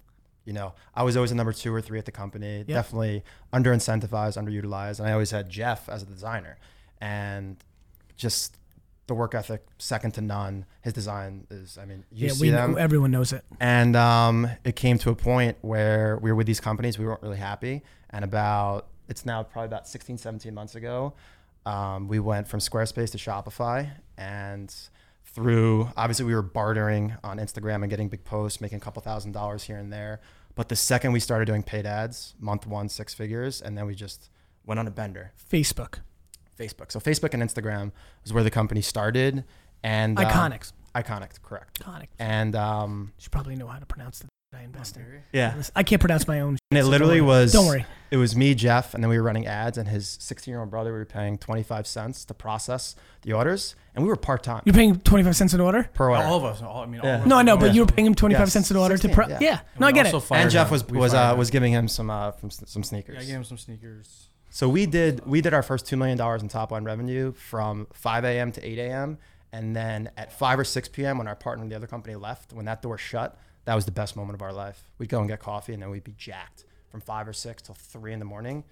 you 0.46 0.52
know 0.52 0.72
i 0.94 1.02
was 1.02 1.16
always 1.16 1.32
a 1.32 1.34
number 1.34 1.52
two 1.52 1.74
or 1.74 1.80
three 1.82 1.98
at 1.98 2.04
the 2.04 2.12
company 2.12 2.62
definitely 2.62 3.24
under 3.52 3.74
incentivized 3.74 4.38
underutilized 4.42 5.00
and 5.00 5.08
i 5.08 5.12
always 5.12 5.32
had 5.32 5.48
jeff 5.50 5.88
as 5.88 6.02
a 6.04 6.06
designer 6.06 6.56
and 7.06 7.56
just 8.16 8.56
the 9.06 9.14
work 9.14 9.34
ethic 9.34 9.64
second 9.78 10.12
to 10.12 10.20
none 10.20 10.64
his 10.82 10.92
design 10.92 11.46
is 11.50 11.78
i 11.78 11.84
mean 11.84 12.04
you 12.10 12.26
yeah, 12.26 12.32
see 12.32 12.42
we 12.42 12.50
them. 12.50 12.76
Everyone 12.76 13.12
knows 13.12 13.32
it. 13.32 13.44
and 13.60 13.94
um, 13.94 14.48
it 14.64 14.74
came 14.74 14.98
to 14.98 15.10
a 15.10 15.14
point 15.14 15.56
where 15.60 16.18
we 16.20 16.30
were 16.30 16.34
with 16.34 16.46
these 16.46 16.60
companies 16.60 16.98
we 16.98 17.06
weren't 17.06 17.22
really 17.22 17.36
happy 17.36 17.82
and 18.10 18.24
about 18.24 18.88
it's 19.08 19.24
now 19.24 19.42
probably 19.44 19.66
about 19.66 19.86
16 19.86 20.18
17 20.18 20.52
months 20.52 20.74
ago 20.74 21.14
um, 21.64 22.08
we 22.08 22.18
went 22.18 22.48
from 22.48 22.58
squarespace 22.58 23.10
to 23.12 23.18
shopify 23.18 23.88
and 24.18 24.74
through 25.24 25.88
obviously 25.96 26.24
we 26.24 26.34
were 26.34 26.42
bartering 26.42 27.14
on 27.22 27.38
instagram 27.38 27.82
and 27.82 27.90
getting 27.90 28.08
big 28.08 28.24
posts 28.24 28.60
making 28.60 28.78
a 28.78 28.80
couple 28.80 29.00
thousand 29.00 29.30
dollars 29.30 29.62
here 29.62 29.76
and 29.76 29.92
there 29.92 30.20
but 30.56 30.68
the 30.68 30.76
second 30.76 31.12
we 31.12 31.20
started 31.20 31.44
doing 31.44 31.62
paid 31.62 31.86
ads 31.86 32.34
month 32.40 32.66
one 32.66 32.88
six 32.88 33.14
figures 33.14 33.62
and 33.62 33.78
then 33.78 33.86
we 33.86 33.94
just 33.94 34.30
went 34.64 34.80
on 34.80 34.86
a 34.88 34.90
bender 34.90 35.32
Facebook. 35.50 36.00
Facebook 36.58 36.90
so 36.92 36.98
facebook 37.00 37.34
and 37.34 37.42
instagram 37.42 37.92
is 38.24 38.32
where 38.32 38.42
the 38.44 38.50
company 38.50 38.80
started 38.80 39.44
and 39.82 40.18
um, 40.18 40.24
Iconics. 40.24 40.72
iconic 40.94 41.40
correct 41.42 41.80
Iconic. 41.80 42.06
and 42.18 42.54
um, 42.56 43.12
You 43.18 43.22
should 43.22 43.32
probably 43.32 43.56
know 43.56 43.66
how 43.66 43.78
to 43.78 43.86
pronounce 43.86 44.20
the 44.20 44.26
I 44.56 44.62
invest 44.62 44.96
in. 44.96 45.04
yeah 45.32 45.60
I 45.74 45.82
can't 45.82 46.00
pronounce 46.00 46.26
my 46.26 46.40
own. 46.40 46.56
And 46.70 46.78
it 46.78 46.84
so 46.84 46.88
literally 46.88 47.18
don't 47.18 47.26
was. 47.26 47.52
Don't 47.52 47.66
worry. 47.66 47.84
It 48.10 48.16
was 48.16 48.34
me, 48.34 48.54
Jeff, 48.54 48.94
and 48.94 49.02
then 49.04 49.10
we 49.10 49.18
were 49.18 49.22
running 49.22 49.46
ads, 49.46 49.76
and 49.76 49.86
his 49.86 50.16
16 50.20 50.50
year 50.50 50.60
old 50.60 50.70
brother. 50.70 50.92
We 50.92 50.98
were 51.00 51.04
paying 51.04 51.36
25 51.36 51.86
cents 51.86 52.24
to 52.26 52.32
process 52.32 52.94
the 53.22 53.34
orders, 53.34 53.74
and 53.94 54.02
we 54.02 54.08
were 54.08 54.16
part 54.16 54.42
time 54.44 54.62
You're 54.64 54.72
paying 54.74 54.98
25 55.00 55.36
cents 55.36 55.52
an 55.52 55.60
order? 55.60 55.90
per 55.92 56.08
order. 56.10 56.22
all 56.22 56.36
of 56.38 56.44
us. 56.44 56.62
All, 56.62 56.82
I 56.84 56.86
mean, 56.86 57.00
all 57.00 57.06
Yeah. 57.06 57.14
of 57.16 57.20
us. 57.22 57.26
No, 57.26 57.36
I 57.36 57.42
know, 57.42 57.56
but 57.58 57.66
Yeah. 57.66 57.72
you 57.72 57.80
were 57.82 57.86
paying 57.92 58.06
him 58.06 58.14
25 58.14 58.40
Yes, 58.46 58.52
cents 58.52 58.70
an 58.70 58.76
order 58.78 58.94
to 58.96 59.02
16, 59.02 59.14
pro- 59.14 59.28
yeah. 59.28 59.38
yeah. 59.42 59.60
No, 59.78 59.88
I 59.88 59.92
get 59.92 60.06
also 60.06 60.18
it. 60.18 60.20
fired 60.22 60.42
and 60.42 60.50
Jeff 60.50 60.68
him. 60.68 60.72
was 60.72 60.86
was 60.86 61.12
uh, 61.12 61.34
was 61.36 61.50
giving 61.50 61.72
him 61.72 61.86
some 61.88 62.08
uh, 62.08 62.30
from 62.30 62.46
s- 62.46 62.62
some 62.66 62.80
Yeah, 62.82 62.88
sneakers. 62.88 63.16
I 63.18 63.26
gave 63.26 63.34
him 63.34 63.44
some 63.44 63.58
sneakers. 63.58 64.28
So 64.56 64.70
we 64.70 64.86
did 64.86 65.26
we 65.26 65.42
did 65.42 65.52
our 65.52 65.62
first 65.62 65.86
two 65.86 65.98
million 65.98 66.16
dollars 66.16 66.40
in 66.40 66.48
top 66.48 66.70
line 66.70 66.82
revenue 66.82 67.32
from 67.34 67.86
5 67.92 68.24
a.m. 68.24 68.52
to 68.52 68.66
8 68.66 68.78
a.m. 68.78 69.18
And 69.52 69.76
then 69.76 70.08
at 70.16 70.32
5 70.32 70.60
or 70.60 70.64
6 70.64 70.88
p.m. 70.88 71.18
when 71.18 71.28
our 71.28 71.36
partner 71.36 71.62
in 71.62 71.68
the 71.68 71.76
other 71.76 71.86
company 71.86 72.16
left, 72.16 72.54
when 72.54 72.64
that 72.64 72.80
door 72.80 72.96
shut, 72.96 73.38
that 73.66 73.74
was 73.74 73.84
the 73.84 73.92
best 73.92 74.16
moment 74.16 74.34
of 74.34 74.40
our 74.40 74.54
life. 74.54 74.88
We'd 74.96 75.10
go 75.10 75.18
and 75.18 75.28
get 75.28 75.40
coffee, 75.40 75.74
and 75.74 75.82
then 75.82 75.90
we'd 75.90 76.04
be 76.04 76.14
jacked 76.16 76.64
from 76.88 77.02
5 77.02 77.28
or 77.28 77.34
6 77.34 77.62
till 77.64 77.74
3 77.74 78.14
in 78.14 78.18
the 78.18 78.24
morning. 78.24 78.64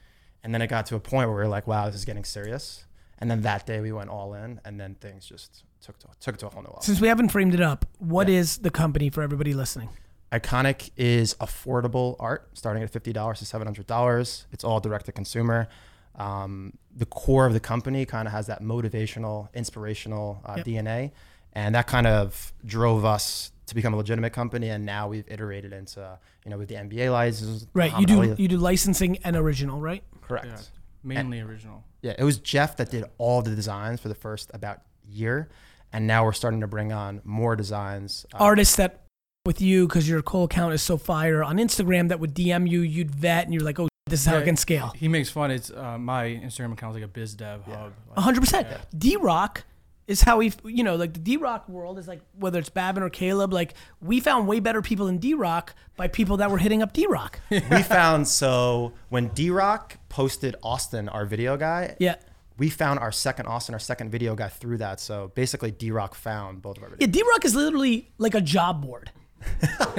And 0.42 0.54
then 0.54 0.62
it 0.62 0.68
got 0.68 0.86
to 0.86 0.96
a 0.96 1.00
point 1.00 1.28
where 1.28 1.36
we 1.36 1.42
were 1.42 1.48
like, 1.48 1.66
wow, 1.66 1.84
this 1.84 1.96
is 1.96 2.06
getting 2.06 2.24
serious. 2.24 2.86
And 3.18 3.30
then 3.30 3.42
that 3.42 3.66
day 3.66 3.82
we 3.82 3.92
went 3.92 4.08
all 4.08 4.32
in, 4.32 4.62
and 4.64 4.80
then 4.80 4.94
things 4.94 5.26
just 5.26 5.64
took 5.82 5.98
to, 5.98 6.08
took 6.18 6.38
to 6.38 6.46
a 6.46 6.48
whole 6.48 6.62
new 6.62 6.68
level. 6.68 6.80
Since 6.80 7.02
we 7.02 7.08
haven't 7.08 7.28
framed 7.28 7.52
it 7.52 7.60
up, 7.60 7.84
what 7.98 8.30
is 8.30 8.56
the 8.56 8.70
company 8.70 9.10
for 9.10 9.20
everybody 9.20 9.52
listening? 9.52 9.90
Iconic 10.34 10.90
is 10.96 11.34
affordable 11.34 12.16
art, 12.18 12.48
starting 12.54 12.82
at 12.82 12.90
fifty 12.90 13.12
dollars 13.12 13.38
to 13.38 13.44
seven 13.46 13.66
hundred 13.66 13.86
dollars. 13.86 14.46
It's 14.52 14.64
all 14.64 14.80
direct 14.80 15.06
to 15.06 15.12
consumer. 15.12 15.68
Um, 16.16 16.72
the 16.96 17.06
core 17.06 17.46
of 17.46 17.52
the 17.52 17.60
company 17.60 18.04
kind 18.06 18.26
of 18.28 18.32
has 18.32 18.46
that 18.48 18.62
motivational, 18.62 19.52
inspirational 19.54 20.40
uh, 20.44 20.54
Yep. 20.58 20.66
DNA, 20.66 21.10
and 21.52 21.74
that 21.74 21.86
kind 21.86 22.06
of 22.06 22.52
drove 22.64 23.04
us 23.04 23.52
to 23.66 23.74
become 23.74 23.94
a 23.94 23.96
legitimate 23.96 24.32
company. 24.32 24.68
And 24.68 24.84
now 24.84 25.08
we've 25.08 25.24
iterated 25.28 25.72
into, 25.72 26.18
you 26.44 26.50
know, 26.50 26.58
with 26.58 26.68
the 26.68 26.74
NBA 26.76 27.10
license. 27.12 27.66
Right. 27.72 27.96
You 27.98 28.06
do 28.06 28.16
Ali- 28.18 28.34
you 28.38 28.48
do 28.48 28.56
licensing 28.58 29.18
and 29.24 29.36
original, 29.36 29.80
right? 29.80 30.02
correct. 30.20 30.46
Yeah, 30.46 30.58
mainly 31.02 31.40
original. 31.40 31.84
Yeah, 32.02 32.14
it 32.18 32.24
was 32.24 32.38
Jeff 32.38 32.76
that 32.78 32.90
did 32.90 33.04
all 33.18 33.42
the 33.42 33.54
designs 33.54 34.00
for 34.00 34.08
the 34.08 34.14
first 34.14 34.50
about 34.54 34.80
year, 35.08 35.48
and 35.92 36.06
now 36.06 36.24
we're 36.24 36.32
starting 36.32 36.60
to 36.60 36.66
bring 36.66 36.92
on 36.92 37.20
more 37.24 37.54
designs. 37.56 38.26
Uh, 38.34 38.38
Artists 38.38 38.76
that 38.76 39.00
with 39.46 39.60
you 39.60 39.86
because 39.86 40.08
your 40.08 40.22
Cole 40.22 40.44
account 40.44 40.72
is 40.72 40.80
so 40.80 40.96
fire 40.96 41.44
on 41.44 41.58
Instagram 41.58 42.08
that 42.08 42.18
would 42.18 42.34
DM 42.34 42.66
you, 42.68 42.80
you'd 42.80 43.10
vet, 43.10 43.44
and 43.44 43.52
you're 43.52 43.62
like, 43.62 43.78
oh, 43.78 43.88
this 44.06 44.20
is 44.20 44.26
how 44.26 44.38
it 44.38 44.44
can 44.44 44.56
scale. 44.56 44.92
He 44.96 45.06
makes 45.06 45.28
fun. 45.28 45.50
It's 45.50 45.70
uh, 45.70 45.98
my 45.98 46.28
Instagram 46.28 46.72
account 46.72 46.92
is 46.92 47.02
like 47.02 47.04
a 47.04 47.12
biz 47.12 47.34
dev 47.34 47.62
hub. 47.64 47.92
Like, 48.08 48.18
hundred 48.18 48.40
percent. 48.40 48.66
D 48.96 49.16
Rock 49.16 49.64
is 50.06 50.22
how 50.22 50.38
we, 50.38 50.50
you 50.64 50.82
know, 50.82 50.96
like 50.96 51.12
the 51.12 51.18
D 51.18 51.36
Rock 51.36 51.68
world 51.68 51.98
is 51.98 52.08
like 52.08 52.22
whether 52.38 52.58
it's 52.58 52.70
Babin 52.70 53.02
or 53.02 53.10
Caleb. 53.10 53.52
Like 53.52 53.74
we 54.00 54.18
found 54.18 54.48
way 54.48 54.60
better 54.60 54.80
people 54.80 55.08
in 55.08 55.18
D 55.18 55.34
Rock 55.34 55.74
by 55.96 56.08
people 56.08 56.38
that 56.38 56.50
were 56.50 56.58
hitting 56.58 56.80
up 56.82 56.94
D 56.94 57.06
Rock. 57.06 57.38
we 57.50 57.60
found 57.82 58.26
so 58.28 58.92
when 59.10 59.28
D 59.28 59.50
Rock 59.50 59.98
posted 60.08 60.56
Austin, 60.62 61.08
our 61.10 61.26
video 61.26 61.58
guy, 61.58 61.96
Yeah. 61.98 62.16
we 62.56 62.70
found 62.70 62.98
our 62.98 63.12
second 63.12 63.44
Austin, 63.46 63.74
our 63.74 63.78
second 63.78 64.10
video 64.10 64.34
guy 64.34 64.48
through 64.48 64.78
that. 64.78 65.00
So 65.00 65.32
basically, 65.34 65.70
D 65.70 65.90
Rock 65.90 66.14
found 66.14 66.62
both 66.62 66.78
of 66.78 66.82
our 66.84 66.88
videos. 66.90 66.96
Yeah, 67.00 67.06
D 67.08 67.22
Rock 67.30 67.44
is 67.44 67.54
literally 67.54 68.10
like 68.16 68.34
a 68.34 68.40
job 68.40 68.80
board. 68.82 69.10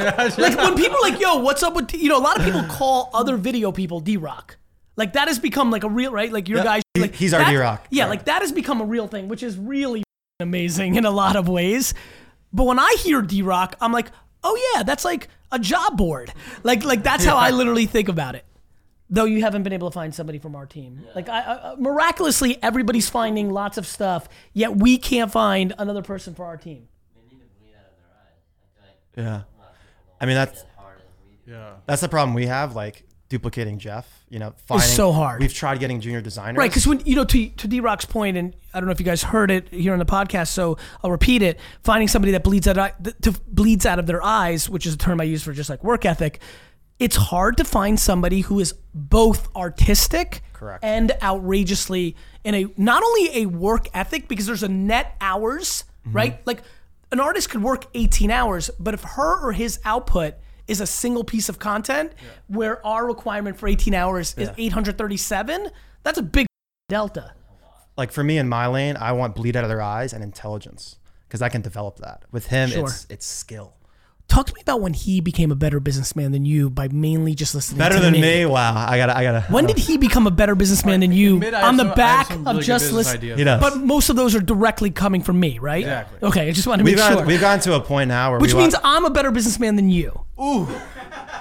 Like 0.08 0.38
when 0.58 0.75
people 0.75 0.98
are 0.98 1.02
like, 1.10 1.20
yo, 1.20 1.38
what's 1.38 1.64
up 1.64 1.74
with, 1.75 1.94
you 1.94 2.10
know, 2.10 2.18
a 2.18 2.22
lot 2.22 2.38
of 2.40 2.46
people 2.46 2.64
call 2.64 3.10
other 3.14 3.38
video 3.38 3.72
people 3.72 4.00
D 4.00 4.18
Rock. 4.18 4.58
Like 4.98 5.14
that 5.14 5.28
has 5.28 5.40
become 5.40 5.72
like 5.72 5.84
a 5.84 5.90
real, 5.90 6.12
right? 6.12 6.32
Like 6.32 6.48
your 6.48 6.58
Yep. 6.60 6.66
guys, 6.66 6.84
like 6.98 7.16
he's 7.16 7.34
our 7.34 7.42
that- 7.42 7.50
D-Rock. 7.52 7.88
Yeah, 7.90 8.04
Right. 8.04 8.10
like 8.12 8.25
that 8.25 8.42
has 8.42 8.52
become 8.52 8.80
a 8.82 8.86
real 8.86 9.08
thing, 9.08 9.28
which 9.28 9.44
is 9.44 9.58
really 9.58 10.04
amazing 10.40 10.96
in 10.96 11.06
a 11.06 11.12
lot 11.12 11.36
of 11.36 11.48
ways. 11.50 11.94
But 12.54 12.64
when 12.66 12.80
I 12.80 12.96
hear 13.00 13.22
D 13.22 13.42
Rock, 13.42 13.75
I'm 13.82 13.92
like, 13.92 14.08
oh 14.44 14.58
yeah, 14.75 14.84
that's 14.84 15.04
like 15.04 15.28
a 15.52 15.60
job 15.60 15.98
board. 15.98 16.32
Like, 16.64 16.84
like 16.86 17.04
that's 17.04 17.25
how 17.25 17.36
I 17.36 17.50
literally 17.52 17.86
think 17.88 18.08
about 18.10 18.36
it. 18.36 18.46
Though 19.10 19.25
you 19.25 19.42
haven't 19.42 19.64
been 19.64 19.74
able 19.74 19.90
to 19.92 19.94
find 19.94 20.16
somebody 20.16 20.40
from 20.40 20.56
our 20.56 20.66
team, 20.66 21.04
like 21.14 21.30
I, 21.30 21.42
I, 21.42 21.54
uh, 21.54 21.75
miraculously, 21.78 22.58
everybody's 22.64 23.08
finding 23.10 23.52
lots 23.52 23.78
of 23.78 23.86
stuff, 23.86 24.28
yet 24.54 24.75
we 24.78 24.98
can't 24.98 25.32
find 25.32 25.74
another 25.78 26.02
person 26.02 26.34
for 26.34 26.46
our 26.46 26.58
team. 26.58 26.88
Yeah. 29.18 29.42
I 30.20 30.26
mean 30.26 30.36
that's 30.36 30.64
Yeah. 31.46 31.74
that's 31.86 32.02
the 32.02 32.10
problem 32.10 32.34
we 32.34 32.48
have. 32.48 32.76
Like 32.76 33.04
duplicating 33.28 33.80
Jeff, 33.80 34.08
you 34.30 34.38
know, 34.40 34.54
finding 34.68 34.88
so 34.88 35.12
hard. 35.12 35.42
We've 35.42 35.54
tried 35.54 35.80
getting 35.80 36.00
junior 36.00 36.22
designers. 36.22 36.58
Right, 36.60 36.70
because 36.70 36.86
when 36.88 37.00
you 37.06 37.16
know 37.16 37.24
to 37.26 37.50
to 37.50 37.68
D 37.68 37.80
Rock's 37.80 38.06
point, 38.06 38.38
and 38.38 38.56
I 38.74 38.80
don't 38.80 38.86
know 38.88 38.92
if 38.92 39.00
you 39.00 39.06
guys 39.06 39.24
heard 39.24 39.52
it 39.52 39.70
here 39.70 39.94
on 39.94 40.00
the 40.00 40.06
podcast, 40.06 40.48
so 40.50 40.78
I'll 41.04 41.12
repeat 41.12 41.42
it. 41.42 41.60
Finding 41.84 42.08
somebody 42.08 42.32
that 42.34 42.44
bleeds 42.44 42.68
out 42.68 42.76
to 43.22 43.32
bleeds 43.48 43.86
out 43.86 44.00
of 44.00 44.06
their 44.06 44.24
eyes, 44.24 44.70
which 44.70 44.86
is 44.86 44.94
a 44.94 44.98
term 44.98 45.20
I 45.20 45.24
use 45.26 45.44
for 45.44 45.54
just 45.54 45.70
like 45.70 45.84
work 45.84 46.06
ethic. 46.06 46.40
It's 46.98 47.16
hard 47.18 47.58
to 47.58 47.66
find 47.66 48.00
somebody 48.00 48.40
who 48.42 48.60
is 48.62 48.74
both 48.94 49.54
artistic 49.54 50.42
Correct. 50.54 50.82
and 50.84 51.12
outrageously 51.22 52.16
in 52.46 52.56
a 52.56 52.68
not 52.78 53.04
only 53.04 53.42
a 53.44 53.46
work 53.48 53.88
ethic 53.94 54.28
because 54.30 54.46
there's 54.46 54.64
a 54.64 54.70
net 54.70 55.16
hours, 55.22 55.84
Mm-hmm. 56.08 56.16
right? 56.18 56.46
Like 56.48 56.62
an 57.16 57.22
artist 57.22 57.50
could 57.50 57.64
work 57.64 57.86
18 57.94 58.30
hours, 58.30 58.70
but 58.78 58.94
if 58.94 59.02
her 59.04 59.40
or 59.48 59.54
his 59.54 59.80
output 59.86 60.34
is 60.68 60.82
a 60.82 60.86
single 60.88 61.24
piece 61.24 61.48
of 61.48 61.60
content 61.60 62.12
where 62.48 62.86
our 62.86 63.06
requirement 63.08 63.58
for 63.58 63.68
18 63.70 63.94
hours 63.94 64.34
is 64.38 64.50
837, 64.58 65.70
that's 66.04 66.18
a 66.20 66.22
big 66.24 66.46
delta. 66.90 67.32
like 67.98 68.12
for 68.12 68.22
me 68.24 68.38
in 68.38 68.50
my 68.50 68.68
lane, 68.68 68.98
I 68.98 69.14
want 69.14 69.34
bleed 69.34 69.56
out 69.56 69.64
of 69.64 69.70
their 69.70 69.82
eyes 69.82 70.12
and 70.12 70.22
intelligence 70.24 70.98
because 71.28 71.42
I 71.42 71.48
can 71.48 71.62
develop 71.62 72.00
that. 72.00 72.24
With 72.34 72.48
him, 72.48 72.70
Sure. 72.70 72.84
it's 72.86 73.08
it's 73.10 73.26
skill. 73.26 73.74
Talk 74.36 74.48
to 74.48 74.54
me 74.54 74.60
about 74.63 74.82
when 74.82 74.92
he 74.92 75.22
became 75.22 75.50
a 75.50 75.56
better 75.56 75.80
businessman 75.80 76.34
than 76.34 76.44
you 76.44 76.70
by 76.70 76.89
mainly 76.89 77.36
just 77.36 77.56
listening. 77.56 77.77
To 77.77 77.84
me. 77.86 77.89
Better 77.89 77.96
to 77.96 78.01
than 78.01 78.12
me. 78.12 78.20
me? 78.20 78.46
Wow, 78.46 78.86
I 78.86 78.98
gotta 78.98 79.15
I 79.18 79.24
gotta. 79.24 79.42
When 79.50 79.65
did 79.65 79.77
he 79.77 79.98
become 79.98 80.27
a 80.27 80.32
better 80.32 80.56
businessman 80.56 81.00
than 81.00 81.13
you 81.13 81.36
Admit 81.36 81.54
on 81.54 81.77
the 81.77 81.86
some- 81.86 81.96
back 81.96 82.27
some 82.27 82.46
of 82.46 82.62
just 82.62 82.92
listening? 82.92 83.18
ideas. 83.20 83.38
He 83.38 83.46
does. 83.46 83.62
But 83.62 83.77
most 83.77 84.10
of 84.10 84.18
those 84.18 84.36
are 84.36 84.42
directly 84.42 84.92
coming 84.92 85.22
from 85.22 85.39
me, 85.39 85.58
right? 85.60 85.84
Exactly. 85.84 86.27
Okay, 86.27 86.50
I 86.50 86.51
just 86.51 86.68
want 86.68 86.80
to 86.80 86.84
We've 86.84 86.96
make 86.96 86.98
got, 86.98 87.13
sure. 87.20 87.25
we've 87.25 87.39
gotten 87.39 87.62
to 87.62 87.75
a 87.75 87.80
point 87.80 88.10
now 88.10 88.32
where 88.32 88.42
Which 88.42 88.54
we 88.54 88.60
means 88.60 88.74
want, 88.74 88.86
I'm 88.86 89.06
a 89.06 89.10
better 89.10 89.32
businessman 89.32 89.77
than 89.77 89.89
you. 89.89 90.25
Ooh. 90.38 90.68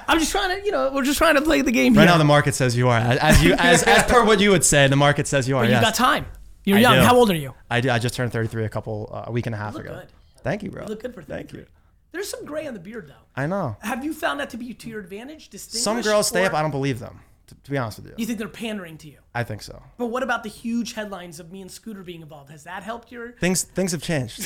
I'm 0.06 0.20
just 0.20 0.30
trying 0.30 0.56
to, 0.60 0.64
you 0.64 0.70
know, 0.70 0.92
we're 0.94 1.02
just 1.02 1.18
trying 1.18 1.34
to 1.34 1.42
play 1.42 1.62
the 1.62 1.72
game 1.72 1.94
here. 1.94 2.02
right 2.02 2.06
here. 2.06 2.14
now 2.14 2.18
the 2.18 2.22
market 2.22 2.54
says 2.54 2.76
you 2.76 2.90
are 2.90 2.98
as, 2.98 3.18
as 3.18 3.42
you 3.42 3.54
as, 3.54 3.82
as 3.82 4.04
per 4.04 4.24
what 4.24 4.38
you 4.38 4.50
would 4.50 4.62
say. 4.62 4.86
The 4.86 4.94
market 4.94 5.26
says 5.26 5.48
you 5.48 5.56
are. 5.56 5.64
but 5.64 5.68
you 5.70 5.72
yes. 5.72 5.82
got 5.82 5.96
time. 5.96 6.26
You're 6.64 6.78
I 6.78 6.82
young. 6.82 6.94
do. 6.94 7.00
How 7.00 7.16
old 7.16 7.28
are 7.28 7.34
you? 7.34 7.54
I 7.68 7.80
do. 7.80 7.90
I 7.90 7.98
just 7.98 8.14
turned 8.14 8.30
33 8.30 8.66
a 8.66 8.68
couple 8.68 9.10
uh, 9.12 9.24
a 9.26 9.32
week 9.32 9.46
and 9.46 9.54
a 9.56 9.58
half 9.58 9.74
look 9.74 9.84
ago. 9.84 9.94
good. 9.96 10.08
Thank 10.44 10.62
you, 10.62 10.70
bro. 10.70 10.82
You 10.82 10.88
look 10.90 11.02
good 11.02 11.12
for 11.12 11.22
Thank 11.22 11.52
you. 11.52 11.66
There's 12.14 12.30
some 12.30 12.44
gray 12.44 12.66
on 12.68 12.74
the 12.74 12.80
beard, 12.80 13.08
though. 13.08 13.24
I 13.34 13.46
know. 13.48 13.76
Have 13.80 14.04
you 14.04 14.14
found 14.14 14.38
that 14.38 14.48
to 14.50 14.56
be 14.56 14.72
to 14.72 14.88
your 14.88 15.00
advantage? 15.00 15.50
Some 15.58 16.00
girls 16.00 16.28
stay 16.28 16.44
or 16.44 16.46
up. 16.46 16.54
I 16.54 16.62
don't 16.62 16.70
believe 16.70 17.00
them. 17.00 17.18
To, 17.48 17.56
to 17.56 17.70
be 17.72 17.76
honest 17.76 17.98
with 17.98 18.06
you, 18.06 18.14
You 18.16 18.24
think 18.24 18.38
they're 18.38 18.46
pandering 18.46 18.96
to 18.98 19.08
you? 19.08 19.18
I 19.34 19.42
think 19.42 19.62
so. 19.62 19.82
But 19.98 20.06
what 20.06 20.22
about 20.22 20.44
the 20.44 20.48
huge 20.48 20.92
headlines 20.92 21.40
of 21.40 21.50
me 21.50 21.60
and 21.60 21.68
Scooter 21.68 22.04
being 22.04 22.22
involved? 22.22 22.50
Has 22.52 22.62
that 22.64 22.84
helped 22.84 23.10
your? 23.10 23.32
Things 23.40 23.64
things 23.64 23.90
have 23.90 24.00
changed. 24.00 24.42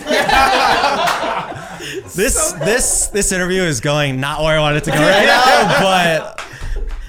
this 2.16 2.52
this 2.52 3.08
this 3.08 3.32
interview 3.32 3.60
is 3.62 3.80
going 3.80 4.18
not 4.18 4.42
where 4.42 4.56
I 4.56 4.60
wanted 4.60 4.78
it 4.78 4.84
to 4.84 4.90
go 4.90 4.96
right 4.96 5.26
now, 5.26 5.80
but 5.80 6.44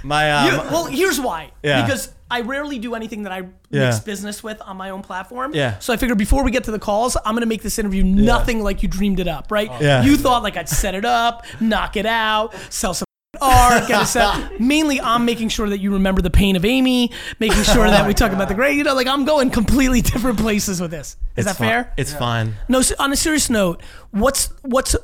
my 0.03 0.31
um, 0.31 0.45
You- 0.51 0.57
well, 0.71 0.85
here's 0.85 1.19
why. 1.19 1.51
Yeah. 1.63 1.81
Because 1.85 2.11
I 2.31 2.41
rarely 2.41 2.77
do 2.79 2.93
anything 2.95 3.23
that 3.23 3.31
I 3.31 3.39
Yeah. 3.71 3.85
mix 3.87 3.99
business 3.99 4.43
with 4.43 4.61
on 4.61 4.77
my 4.77 4.91
own 4.91 5.01
platform. 5.01 5.53
Yeah. 5.55 5.79
So 5.79 5.91
I 5.93 5.97
figured 5.97 6.17
before 6.17 6.43
we 6.43 6.51
get 6.51 6.65
to 6.65 6.71
the 6.71 6.79
calls, 6.79 7.17
I'm 7.25 7.33
gonna 7.35 7.45
make 7.47 7.63
this 7.63 7.79
interview 7.79 8.03
nothing 8.03 8.61
like 8.63 8.83
you 8.83 8.89
dreamed 8.89 9.19
it 9.19 9.27
up, 9.27 9.51
right? 9.51 9.69
Yeah. 9.81 10.03
You 10.03 10.15
thought 10.17 10.43
like 10.43 10.55
I'd 10.57 10.69
set 10.69 10.93
it 10.95 11.05
up, 11.05 11.45
knock 11.59 11.97
it 11.97 12.05
out, 12.05 12.53
sell 12.69 12.93
some 12.93 13.05
art, 13.41 13.87
get 13.87 14.01
it 14.03 14.05
set. 14.07 14.59
Mainly, 14.59 14.99
I'm 15.01 15.23
making 15.25 15.49
sure 15.49 15.69
that 15.69 15.79
you 15.79 15.93
remember 15.93 16.21
the 16.21 16.29
pain 16.29 16.55
of 16.55 16.65
Amy, 16.65 17.11
making 17.39 17.63
sure 17.63 17.87
that 17.89 18.05
we 18.07 18.13
talk 18.13 18.31
about 18.31 18.47
the 18.47 18.53
great. 18.55 18.75
You 18.77 18.83
know, 18.83 18.93
like 18.93 19.07
I'm 19.07 19.25
going 19.25 19.49
completely 19.49 20.01
different 20.13 20.37
places 20.39 20.79
with 20.81 20.91
this. 20.91 21.15
Is 21.35 21.45
it's 21.45 21.47
that 21.47 21.55
fun- 21.57 21.67
fair? 21.67 21.93
It's 21.97 22.13
fine. 22.13 22.55
No, 22.67 22.81
on 22.99 23.11
a 23.11 23.15
serious 23.15 23.49
note, 23.49 23.81
what's 24.11 24.49
what's 24.61 24.95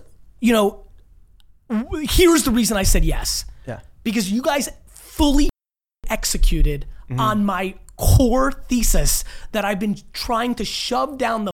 you 0.42 0.54
know, 0.54 0.84
here's 2.04 2.44
the 2.44 2.52
reason 2.52 2.78
I 2.78 2.84
said 2.84 3.04
yes. 3.06 3.46
Yeah. 3.68 3.80
Because 4.04 4.32
you 4.32 4.42
guys 4.42 4.70
fully 5.16 5.50
executed 6.10 6.86
mm-hmm. 7.10 7.20
on 7.20 7.46
my 7.46 7.76
core 7.96 8.52
thesis 8.52 9.24
that 9.54 9.64
I've 9.64 9.80
been 9.80 9.96
trying 10.12 10.56
to 10.56 10.66
shove 10.66 11.18
down 11.18 11.46
the 11.46 11.52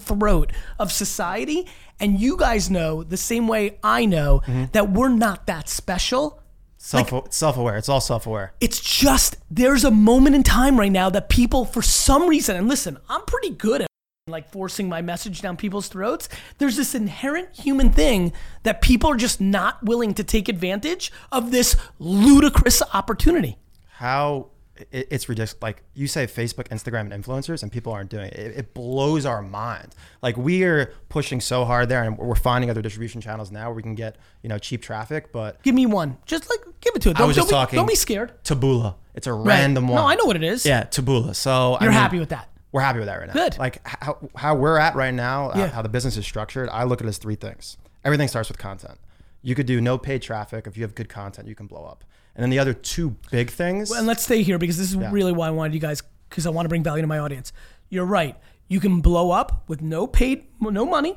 throat 0.00 0.52
of 0.78 0.90
society 0.90 1.66
and 2.00 2.18
you 2.18 2.36
guys 2.36 2.70
know 2.70 3.02
the 3.02 3.16
same 3.16 3.46
way 3.46 3.78
I 3.82 4.06
know 4.06 4.40
mm-hmm. 4.46 4.64
that 4.72 4.90
we're 4.90 5.10
not 5.10 5.46
that 5.46 5.68
special. 5.68 6.40
Self 6.78 7.32
self 7.32 7.56
aware. 7.56 7.76
It's 7.76 7.88
all 7.88 8.00
self 8.00 8.26
aware. 8.26 8.52
It's 8.60 8.80
just 8.80 9.36
there's 9.50 9.84
a 9.84 9.90
moment 9.90 10.36
in 10.36 10.42
time 10.42 10.78
right 10.78 10.92
now 10.92 11.08
that 11.10 11.28
people 11.28 11.64
for 11.64 11.82
some 11.82 12.28
reason 12.28 12.56
and 12.56 12.68
listen, 12.68 12.98
I'm 13.08 13.22
pretty 13.22 13.50
good 13.50 13.82
at 13.82 13.88
like 14.26 14.50
forcing 14.50 14.88
my 14.88 15.02
message 15.02 15.42
down 15.42 15.54
people's 15.54 15.88
throats. 15.88 16.30
There's 16.56 16.76
this 16.76 16.94
inherent 16.94 17.54
human 17.54 17.90
thing 17.90 18.32
that 18.62 18.80
people 18.80 19.10
are 19.10 19.18
just 19.18 19.38
not 19.38 19.82
willing 19.84 20.14
to 20.14 20.24
take 20.24 20.48
advantage 20.48 21.12
of 21.30 21.50
this 21.50 21.76
ludicrous 21.98 22.80
opportunity. 22.94 23.58
How 23.90 24.46
it's 24.90 25.28
ridiculous. 25.28 25.54
Like 25.60 25.82
you 25.92 26.06
say, 26.08 26.26
Facebook, 26.26 26.68
Instagram, 26.68 27.12
and 27.12 27.22
influencers, 27.22 27.62
and 27.62 27.70
people 27.70 27.92
aren't 27.92 28.08
doing 28.08 28.28
it. 28.28 28.34
it. 28.56 28.72
Blows 28.72 29.26
our 29.26 29.42
mind. 29.42 29.94
Like 30.22 30.38
we 30.38 30.64
are 30.64 30.86
pushing 31.10 31.42
so 31.42 31.66
hard 31.66 31.90
there, 31.90 32.02
and 32.02 32.16
we're 32.16 32.34
finding 32.34 32.70
other 32.70 32.80
distribution 32.80 33.20
channels 33.20 33.50
now 33.52 33.66
where 33.66 33.74
we 33.74 33.82
can 33.82 33.94
get 33.94 34.16
you 34.42 34.48
know 34.48 34.56
cheap 34.56 34.80
traffic. 34.80 35.32
But 35.32 35.62
Give 35.62 35.74
me 35.74 35.84
one. 35.84 36.16
Just 36.24 36.48
like 36.48 36.60
give 36.80 36.96
it 36.96 37.02
to 37.02 37.10
it. 37.10 37.18
Don't, 37.18 37.28
was 37.28 37.36
don't 37.36 37.42
just 37.42 37.50
be, 37.50 37.54
talking- 37.56 37.76
don't 37.76 37.88
be 37.88 37.94
scared. 37.94 38.32
Taboola, 38.42 38.94
it's 39.14 39.26
a 39.26 39.34
Right. 39.34 39.48
random 39.48 39.86
one. 39.88 39.96
No, 40.00 40.08
I 40.08 40.14
know 40.14 40.24
what 40.24 40.36
it 40.36 40.42
is. 40.42 40.64
Yeah, 40.64 40.84
Taboola. 40.84 41.36
So 41.36 41.72
You're 41.72 41.90
I 41.90 41.92
mean, 41.92 41.92
happy 41.92 42.18
with 42.18 42.30
that. 42.30 42.48
We're 42.74 42.80
happy 42.80 42.98
with 42.98 43.06
that 43.06 43.20
right 43.20 43.28
now. 43.28 43.32
Good. 43.34 43.56
Like 43.56 43.86
how, 43.86 44.18
how 44.34 44.56
we're 44.56 44.78
at 44.78 44.96
right 44.96 45.14
now, 45.14 45.50
uh, 45.50 45.58
Yeah. 45.58 45.68
how 45.68 45.80
the 45.80 45.88
business 45.88 46.16
is 46.16 46.26
structured, 46.26 46.68
I 46.70 46.82
look 46.82 47.00
at 47.00 47.06
it 47.06 47.08
as 47.08 47.18
three 47.18 47.36
things. 47.36 47.76
Everything 48.04 48.26
starts 48.26 48.48
with 48.48 48.58
content. 48.58 48.98
You 49.42 49.54
could 49.54 49.66
do 49.66 49.80
no 49.80 49.96
paid 49.96 50.22
traffic. 50.22 50.66
If 50.66 50.76
you 50.76 50.82
have 50.82 50.96
good 50.96 51.08
content, 51.08 51.46
you 51.46 51.54
can 51.54 51.68
blow 51.68 51.84
up. 51.84 52.02
And 52.34 52.42
then 52.42 52.50
the 52.50 52.58
other 52.58 52.74
two 52.74 53.10
big 53.30 53.50
things. 53.50 53.92
And 53.92 54.08
let's 54.08 54.24
stay 54.24 54.42
here 54.42 54.58
because 54.58 54.76
this 54.76 54.88
is 54.90 54.96
Yeah. 54.96 55.10
really 55.12 55.30
why 55.32 55.46
I 55.46 55.50
wanted 55.50 55.72
you 55.74 55.78
guys 55.80 56.02
because 56.28 56.46
I 56.46 56.50
want 56.50 56.64
to 56.64 56.68
bring 56.68 56.82
value 56.82 57.00
to 57.02 57.06
my 57.06 57.20
audience. 57.20 57.52
You're 57.90 58.04
right. 58.06 58.36
You 58.66 58.80
can 58.80 59.00
blow 59.00 59.30
up 59.30 59.62
with 59.68 59.80
no 59.80 60.08
paid, 60.08 60.46
no 60.60 60.84
money, 60.84 61.16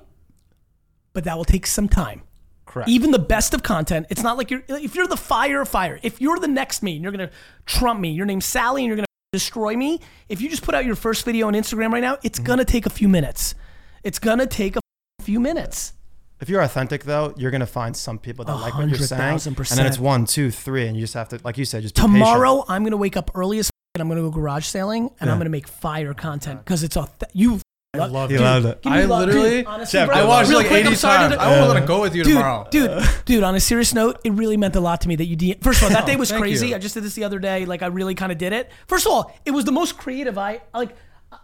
but 1.13 1.23
that 1.23 1.37
will 1.37 1.45
take 1.45 1.65
some 1.65 1.89
time. 1.89 2.21
correct. 2.67 2.89
Even 2.89 3.11
the 3.11 3.17
best 3.19 3.53
of 3.55 3.63
content, 3.63 4.05
it's 4.09 4.21
not 4.21 4.37
like 4.37 4.51
you're. 4.51 4.61
If 4.67 4.93
you're 4.93 5.07
the 5.07 5.15
fire 5.17 5.61
of 5.61 5.69
fire, 5.69 5.99
if 6.03 6.19
you're 6.21 6.37
the 6.37 6.49
next 6.49 6.83
me 6.83 6.95
and 6.95 7.01
you're 7.01 7.13
gonna 7.13 7.31
trump 7.65 7.99
me, 8.01 8.11
your 8.11 8.25
name's 8.27 8.43
Sally, 8.45 8.81
and 8.83 8.87
you're 8.87 8.97
gonna 8.97 9.06
destroy 9.31 9.75
me. 9.75 10.00
If 10.29 10.41
you 10.41 10.50
just 10.50 10.63
put 10.63 10.75
out 10.75 10.86
your 10.86 10.96
first 10.96 11.25
video 11.25 11.48
on 11.48 11.53
Instagram 11.53 11.91
right 11.91 12.01
now, 12.01 12.17
it's 12.24 12.39
gonna 12.39 12.65
take 12.65 12.86
a 12.86 12.89
few 12.89 13.07
minutes. 13.07 13.55
It's 14.03 14.19
gonna 14.19 14.48
take 14.48 14.75
a 14.75 14.79
few 15.22 15.39
minutes. 15.39 15.93
If 16.39 16.50
you're 16.50 16.62
authentic 16.62 17.03
though, 17.03 17.34
you're 17.38 17.51
gonna 17.51 17.65
find 17.65 17.96
some 17.96 18.19
people 18.19 18.46
that 18.46 18.53
like 18.55 18.75
what 18.75 18.89
you're 18.89 18.98
saying, 19.00 19.39
and 19.46 19.55
then 19.55 19.86
it's 19.86 20.00
one, 20.00 20.25
two, 20.25 20.51
three, 20.51 20.88
and 20.88 20.96
you 20.96 21.01
just 21.01 21.15
have 21.15 21.29
to, 21.29 21.39
like 21.43 21.57
you 21.57 21.65
said, 21.65 21.81
just. 21.81 21.96
Tomorrow, 21.96 22.63
I'm 22.67 22.84
gonna 22.84 22.98
wake 22.98 23.17
up 23.17 23.31
early 23.36 23.60
as 23.60 23.69
and 23.96 24.01
I'm 24.03 24.10
gonna 24.10 24.22
go 24.22 24.29
garage 24.29 24.65
sailing 24.65 25.10
and 25.19 25.29
I'm 25.29 25.39
gonna 25.39 25.50
make 25.50 25.67
fire 25.67 26.13
content 26.13 26.63
because 26.63 26.84
it's 26.84 26.96
auth- 26.96 27.24
you. 27.34 27.60
I 27.99 28.05
love 28.07 28.29
He 28.29 28.35
it. 28.35 28.41
loved 28.41 28.65
it. 28.65 28.81
Give 28.81 28.91
me 28.93 28.99
I 28.99 29.05
love- 29.05 29.19
literally, 29.27 29.49
dude, 29.49 29.65
honestly, 29.67 29.99
Jeff, 29.99 30.07
bro, 30.09 30.17
I 30.17 30.23
watched 30.25 30.47
it 30.47 30.51
real 30.51 30.57
like 30.59 30.67
quick, 30.67 30.81
I'm 30.85 30.87
80 30.87 30.95
sorry 30.95 31.17
times. 31.17 31.33
to- 31.35 31.41
I 31.41 31.49
won't 31.51 31.67
let 31.73 31.83
it 31.83 31.87
go 31.87 32.01
with 32.01 32.15
you 32.15 32.23
dude, 32.23 32.33
tomorrow. 32.33 32.67
dude, 32.71 33.03
dude. 33.25 33.43
On 33.43 33.55
a 33.55 33.59
serious 33.59 33.93
note, 33.93 34.19
it 34.23 34.31
really 34.33 34.57
meant 34.57 34.75
a 34.75 34.79
lot 34.79 35.01
to 35.01 35.07
me 35.07 35.15
that 35.15 35.25
you. 35.25 35.35
De- 35.35 35.57
First 35.61 35.79
of 35.81 35.83
all, 35.85 35.89
that 35.91 36.05
day 36.07 36.15
oh, 36.15 36.17
was 36.19 36.29
thank 36.29 36.41
crazy. 36.41 36.69
you. 36.69 36.75
I 36.75 36.79
just 36.79 36.93
did 36.93 37.03
this 37.03 37.15
the 37.15 37.23
other 37.23 37.39
day. 37.39 37.65
Like 37.65 37.81
I 37.81 37.87
really 37.87 38.15
kind 38.15 38.31
of 38.31 38.37
did 38.37 38.53
it. 38.53 38.71
First 38.87 39.05
of 39.05 39.11
all, 39.11 39.33
it 39.45 39.51
was 39.51 39.65
the 39.65 39.71
most 39.71 39.97
creative. 39.97 40.37
I 40.37 40.61
like. 40.73 40.95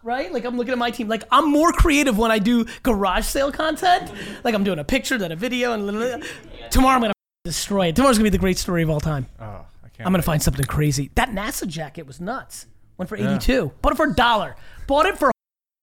right? 0.04 0.32
Like 0.32 0.46
I'm 0.46 0.58
looking 0.58 0.72
at 0.72 0.78
my 0.78 0.92
team. 0.92 1.08
Like 1.08 1.24
I'm 1.32 1.52
more 1.52 1.72
creative 1.74 2.18
when 2.18 2.32
I 2.32 2.40
do 2.40 2.66
garage 2.84 3.26
sale 3.26 3.52
content. 3.52 4.12
Like 4.44 4.56
I'm 4.56 4.64
doing 4.64 4.80
a 4.80 4.84
picture, 4.84 5.18
then 5.18 5.32
a 5.32 5.36
video, 5.36 5.74
and 5.74 5.86
literally- 5.86 6.24
tomorrow 6.72 6.96
I'm 6.96 7.02
gonna 7.02 7.14
destroy 7.46 7.88
it. 7.88 7.96
Tomorrow's 7.96 8.18
gonna 8.18 8.24
be 8.26 8.30
the 8.30 8.38
great 8.38 8.58
story 8.58 8.84
of 8.84 8.90
all 8.90 9.02
time. 9.02 9.28
Oh, 9.40 9.44
I 9.44 9.90
can't. 9.90 10.00
I'm 10.00 10.06
gonna 10.06 10.18
wait. 10.20 10.24
find 10.26 10.42
something 10.42 10.66
crazy. 10.66 11.12
That 11.16 11.30
NASA 11.30 11.68
jacket 11.68 12.08
was 12.08 12.22
nuts. 12.22 12.68
Went 12.98 13.10
for 13.10 13.18
82. 13.18 13.72
Bought 13.82 13.92
it 13.94 13.96
for 13.96 14.06
a 14.06 14.14
dollar. 14.14 14.56
Bought 14.88 15.08
it 15.08 15.18
for 15.18 15.30
a 15.30 15.32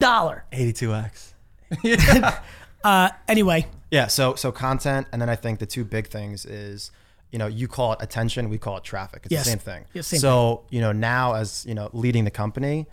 dollar. 0.01 0.45
82x. 0.53 1.35
Uh, 2.83 3.11
anyway, 3.29 3.67
Yeah, 3.91 4.07
so 4.07 4.35
so 4.37 4.51
content, 4.51 5.07
and 5.13 5.21
then 5.21 5.29
I 5.29 5.37
think 5.37 5.59
the 5.59 5.67
two 5.67 5.85
big 5.85 6.07
things 6.07 6.47
is, 6.47 6.91
you 7.31 7.39
know, 7.39 7.47
you 7.47 7.69
call 7.69 7.93
it 7.93 7.99
attention, 8.01 8.49
we 8.49 8.57
call 8.57 8.79
it 8.79 8.85
traffic. 8.85 9.21
It's 9.25 9.33
Yes. 9.33 9.45
the 9.45 9.51
same 9.51 9.59
thing. 9.59 9.85
Yeah, 9.93 10.01
same 10.01 10.19
so 10.19 10.63
you 10.71 10.81
know, 10.81 10.91
now 10.91 11.35
as 11.35 11.67
you 11.69 11.75
know, 11.75 11.91
leading 11.93 12.25
the 12.25 12.31
company, 12.31 12.87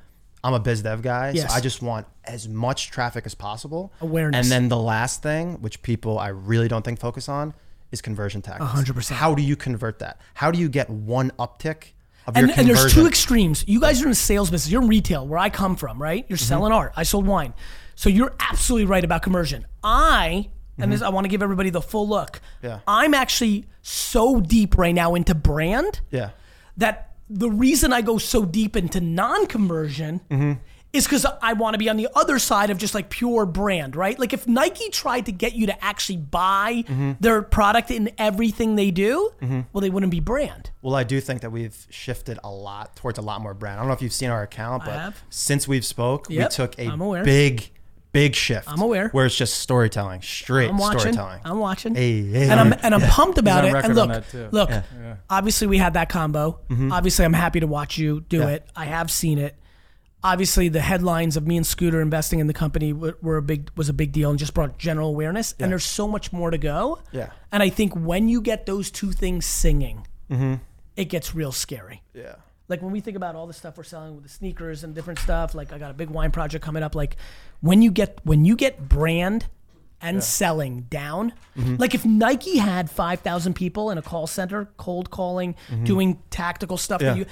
I'm 0.44 0.54
a 0.54 0.60
biz 0.60 0.82
dev 0.82 1.02
guy, 1.02 1.32
Yes. 1.34 1.50
so 1.50 1.56
I 1.58 1.62
just 1.62 1.82
want 1.82 2.06
as 2.26 2.50
much 2.50 2.92
traffic 2.92 3.26
as 3.26 3.34
possible. 3.34 3.94
Awareness. 4.02 4.46
And 4.46 4.52
then 4.52 4.68
the 4.68 4.76
last 4.78 5.24
thing, 5.24 5.54
which 5.62 5.82
people 5.84 6.20
I 6.20 6.28
really 6.28 6.68
don't 6.68 6.84
think 6.84 7.00
focus 7.00 7.30
on, 7.30 7.54
is 7.90 8.02
conversion 8.02 8.42
tactics. 8.42 8.70
100%. 8.70 9.12
How 9.16 9.34
do 9.34 9.42
you 9.42 9.56
convert 9.56 10.00
that? 10.00 10.20
How 10.34 10.52
do 10.52 10.60
you 10.60 10.68
get 10.68 10.90
one 10.90 11.32
uptick 11.40 11.78
of 11.78 11.94
and, 12.36 12.51
and 12.51 12.67
there's 12.67 12.93
two 12.93 13.07
extremes. 13.07 13.63
You 13.67 13.79
guys 13.79 14.01
are 14.01 14.05
in 14.05 14.12
the 14.12 14.15
sales 14.15 14.50
business. 14.50 14.72
You're 14.72 14.81
in 14.81 14.88
retail, 14.88 15.25
where 15.27 15.39
I 15.39 15.50
come 15.50 15.75
from, 15.75 16.01
right? 16.01 16.25
You're 16.27 16.38
Mm-hmm. 16.38 16.46
selling 16.48 16.74
art. 16.74 16.93
I 16.96 17.03
sold 17.03 17.25
wine. 17.27 17.53
So 17.96 18.10
you're 18.10 18.34
absolutely 18.39 18.86
right 18.86 19.03
about 19.03 19.22
conversion. 19.24 19.65
I, 19.84 20.50
and 20.77 20.91
this, 20.91 21.01
I 21.01 21.10
want 21.10 21.25
to 21.25 21.29
give 21.29 21.41
everybody 21.41 21.69
the 21.72 21.81
full 21.81 22.07
look. 22.07 22.34
Mm-hmm. 22.34 22.65
Yeah. 22.67 22.79
I'm 22.88 23.13
actually 23.13 23.65
so 23.81 24.39
deep 24.39 24.77
right 24.77 24.93
now 24.93 25.15
into 25.15 25.34
brand 25.34 26.01
yeah. 26.12 26.31
that 26.77 27.13
the 27.29 27.50
reason 27.50 27.91
I 27.93 28.01
go 28.01 28.17
so 28.17 28.46
deep 28.46 28.75
into 28.75 29.01
non-conversion 29.01 30.22
Mm-hmm. 30.29 30.51
Is 30.94 31.03
because 31.06 31.25
I 31.41 31.53
want 31.53 31.74
to 31.74 31.77
be 31.77 31.89
on 31.89 31.98
the 31.98 32.08
other 32.15 32.39
side 32.39 32.70
of 32.70 32.77
just 32.77 32.96
like 32.96 33.10
pure 33.10 33.46
brand, 33.46 33.96
right? 33.96 34.17
Like 34.17 34.34
if 34.34 34.48
Nike 34.48 34.89
tried 34.89 35.25
to 35.27 35.32
get 35.32 35.53
you 35.53 35.67
to 35.67 35.84
actually 35.84 36.17
buy 36.17 36.84
Mm-hmm. 36.88 37.12
their 37.20 37.41
product 37.41 37.91
in 37.91 38.10
everything 38.17 38.75
they 38.75 38.89
do, 38.91 39.32
well, 39.74 39.82
they 39.82 39.89
wouldn't 39.89 40.12
be 40.12 40.20
brand. 40.22 40.72
Well, 40.82 40.96
I 40.96 41.03
do 41.03 41.20
think 41.22 41.41
that 41.41 41.51
we've 41.51 41.75
shifted 41.89 42.39
a 42.44 42.50
lot 42.50 42.96
towards 42.96 43.20
a 43.20 43.22
lot 43.22 43.41
more 43.41 43.53
brand. 43.53 43.77
I 43.77 43.82
don't 43.82 43.88
know 43.89 43.94
if 43.94 44.01
you've 44.01 44.13
seen 44.13 44.29
our 44.29 44.41
account, 44.44 44.86
but 44.86 45.13
since 45.29 45.67
we've 45.67 45.86
spoke, 45.86 46.27
Yep, 46.29 46.50
we 46.50 46.53
took 46.56 46.79
a 46.79 46.88
I'm 46.88 47.24
big, 47.24 47.70
big 48.13 48.34
shift. 48.36 48.70
I'm 48.70 48.82
aware. 48.82 49.10
Where 49.10 49.25
it's 49.25 49.36
just 49.36 49.60
storytelling, 49.60 50.22
straight 50.22 50.70
I'm 50.70 50.77
watching. 50.77 51.00
storytelling. 51.13 51.41
I'm 51.46 51.60
watching. 51.60 51.96
Hey, 51.96 52.22
hey. 52.24 52.50
and 52.50 52.60
I'm 52.60 52.74
and 52.82 52.96
I'm 52.96 53.01
pumped 53.01 53.38
about 53.38 53.65
it. 53.65 53.75
And 53.75 53.94
look, 53.94 54.03
on 54.03 54.10
that, 54.10 54.29
too. 54.29 54.48
look. 54.51 54.72
Obviously, 55.29 55.67
we 55.67 55.77
had 55.77 55.94
that 55.94 56.10
combo. 56.10 56.60
Obviously, 56.91 57.25
I'm 57.25 57.34
happy 57.34 57.60
to 57.60 57.67
watch 57.67 57.98
you 57.98 58.22
do 58.22 58.39
Mm-hmm. 58.39 58.48
Yeah. 58.50 58.56
it. 58.56 58.67
I 58.75 58.86
have 58.86 59.12
seen 59.12 59.38
it. 59.39 59.56
Obviously, 60.31 60.67
the 60.69 60.81
headlines 60.81 61.38
of 61.38 61.48
me 61.48 61.55
and 61.57 61.65
Scooter 61.65 62.01
investing 62.01 62.39
in 62.39 62.48
the 62.48 62.53
company 62.53 62.91
were, 62.93 63.38
a 63.38 63.41
big 63.41 63.69
was 63.75 63.88
a 63.89 63.93
big 63.93 64.12
deal 64.12 64.29
and 64.29 64.38
just 64.38 64.53
brought 64.53 64.77
general 64.77 65.10
awareness. 65.10 65.55
And 65.60 65.72
there's 65.72 65.86
so 65.86 66.07
much 66.07 66.34
more 66.34 66.51
to 66.51 66.57
go. 66.57 67.00
Yeah. 67.12 67.29
And 67.51 67.63
I 67.63 67.69
think 67.69 67.93
when 67.96 68.27
you 68.27 68.41
get 68.41 68.65
those 68.65 68.91
two 68.91 69.12
things 69.12 69.46
singing, 69.46 70.05
it 70.96 71.05
gets 71.05 71.34
real 71.36 71.51
scary. 71.51 72.01
yeah. 72.13 72.36
Like 72.69 72.81
when 72.81 72.91
we 72.91 73.00
think 73.00 73.15
about 73.15 73.34
all 73.36 73.48
the 73.48 73.53
stuff 73.53 73.77
we're 73.77 73.84
selling 73.86 74.13
with 74.15 74.24
the 74.24 74.29
sneakers 74.29 74.84
and 74.84 74.93
different 74.93 75.19
stuff, 75.19 75.55
like 75.55 75.72
I 75.72 75.77
got 75.77 75.89
a 75.89 75.93
big 75.93 76.10
wine 76.10 76.31
project 76.31 76.65
coming 76.65 76.84
up. 76.84 76.96
Like 76.96 77.15
when 77.62 77.81
you 77.81 77.91
get 77.91 78.19
when 78.25 78.43
you 78.43 78.57
get 78.57 78.89
brand 78.89 79.46
and 80.01 80.22
selling 80.22 80.81
down, 80.89 81.31
Mm-hmm. 81.57 81.77
like 81.77 81.96
if 81.96 82.03
Nike 82.05 82.57
had 82.57 82.89
five 82.89 83.22
thousand 83.22 83.53
people 83.53 83.89
in 83.89 83.98
a 83.98 84.01
call 84.01 84.27
center, 84.27 84.67
cold 84.75 85.10
calling, 85.12 85.55
doing 85.86 86.22
tactical 86.29 86.75
stuff, 86.77 87.00
Mm-hmm. 87.01 87.17
Yeah. 87.19 87.24
you, 87.24 87.31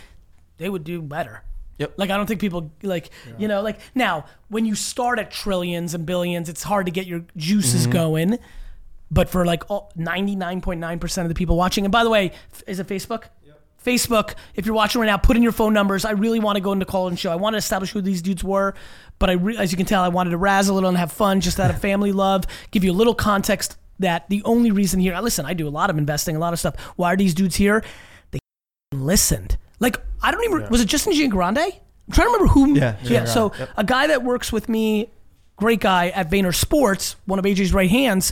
they 0.57 0.69
would 0.69 0.85
do 0.85 1.01
better. 1.01 1.43
Yep. 1.77 1.93
Like 1.97 2.09
I 2.09 2.17
don't 2.17 2.25
think 2.25 2.39
people 2.39 2.71
like 2.83 3.09
you 3.37 3.47
know 3.47 3.61
like 3.61 3.79
now 3.93 4.25
when 4.47 4.65
you 4.65 4.75
start 4.75 5.19
at 5.19 5.31
trillions 5.31 5.93
and 5.93 6.05
billions, 6.05 6.47
it's 6.49 6.63
hard 6.63 6.85
to 6.85 6.91
get 6.91 7.05
your 7.07 7.23
juices 7.37 7.83
Mm-hmm. 7.83 7.91
going. 7.91 8.39
But 9.11 9.29
for 9.29 9.45
like 9.45 9.63
ninety 9.95 10.35
nine 10.35 10.61
point 10.61 10.79
nine 10.79 10.99
percent 10.99 11.25
of 11.25 11.29
the 11.29 11.35
people 11.35 11.55
watching, 11.57 11.85
and 11.85 11.91
by 11.91 12.03
the 12.03 12.09
way, 12.09 12.31
is 12.67 12.79
it 12.79 12.87
Facebook? 12.87 13.25
Facebook. 13.85 14.33
If 14.55 14.65
you're 14.65 14.73
watching 14.73 14.99
right 14.99 15.05
now, 15.05 15.17
put 15.17 15.37
in 15.37 15.43
your 15.43 15.51
phone 15.51 15.71
numbers. 15.71 16.05
I 16.05 16.11
really 16.11 16.39
want 16.39 16.55
to 16.55 16.59
go 16.61 16.71
into 16.71 16.85
call 16.87 17.07
and 17.07 17.19
show. 17.19 17.31
I 17.31 17.35
want 17.35 17.53
to 17.53 17.57
establish 17.59 17.91
who 17.91 18.01
these 18.01 18.23
dudes 18.23 18.43
were, 18.43 18.73
but 19.19 19.29
I, 19.29 19.33
re- 19.33 19.57
as 19.57 19.71
you 19.71 19.77
can 19.77 19.85
tell, 19.85 20.01
I 20.01 20.07
wanted 20.07 20.31
to 20.31 20.37
razz 20.37 20.69
a 20.69 20.73
little 20.73 20.89
and 20.89 20.97
have 20.97 21.11
fun, 21.11 21.39
just 21.39 21.59
out 21.59 21.69
of 21.69 21.79
family 21.81 22.11
love. 22.11 22.45
Give 22.71 22.83
you 22.83 22.91
a 22.91 22.97
little 22.97 23.13
context 23.13 23.77
that 23.99 24.27
the 24.27 24.41
only 24.43 24.71
reason 24.71 24.99
here. 24.99 25.15
Listen, 25.19 25.45
I 25.45 25.53
do 25.53 25.67
a 25.67 25.69
lot 25.69 25.91
of 25.91 25.99
investing, 25.99 26.35
a 26.35 26.39
lot 26.39 26.51
of 26.51 26.57
stuff. 26.57 26.75
Why 26.95 27.13
are 27.13 27.15
these 27.15 27.35
dudes 27.35 27.57
here? 27.57 27.83
They 28.31 28.39
listened. 28.91 29.57
Like 29.79 29.99
I 30.21 30.31
don't 30.31 30.43
even. 30.45 30.69
Was 30.69 30.81
it 30.81 30.87
Justin 30.87 31.13
Giangrande? 31.13 31.57
I'm 31.57 32.13
trying 32.13 32.27
to 32.27 32.33
remember 32.33 32.47
who. 32.53 32.75
Yeah, 32.77 32.95
Yeah. 33.03 33.25
So 33.25 33.51
yep. 33.57 33.69
a 33.77 33.83
guy 33.83 34.07
that 34.07 34.23
works 34.23 34.51
with 34.51 34.69
me, 34.69 35.09
great 35.55 35.79
guy 35.79 36.09
at 36.09 36.29
Vayner 36.29 36.53
Sports, 36.53 37.15
one 37.25 37.39
of 37.39 37.45
AJ's 37.45 37.73
right 37.73 37.89
hands, 37.89 38.31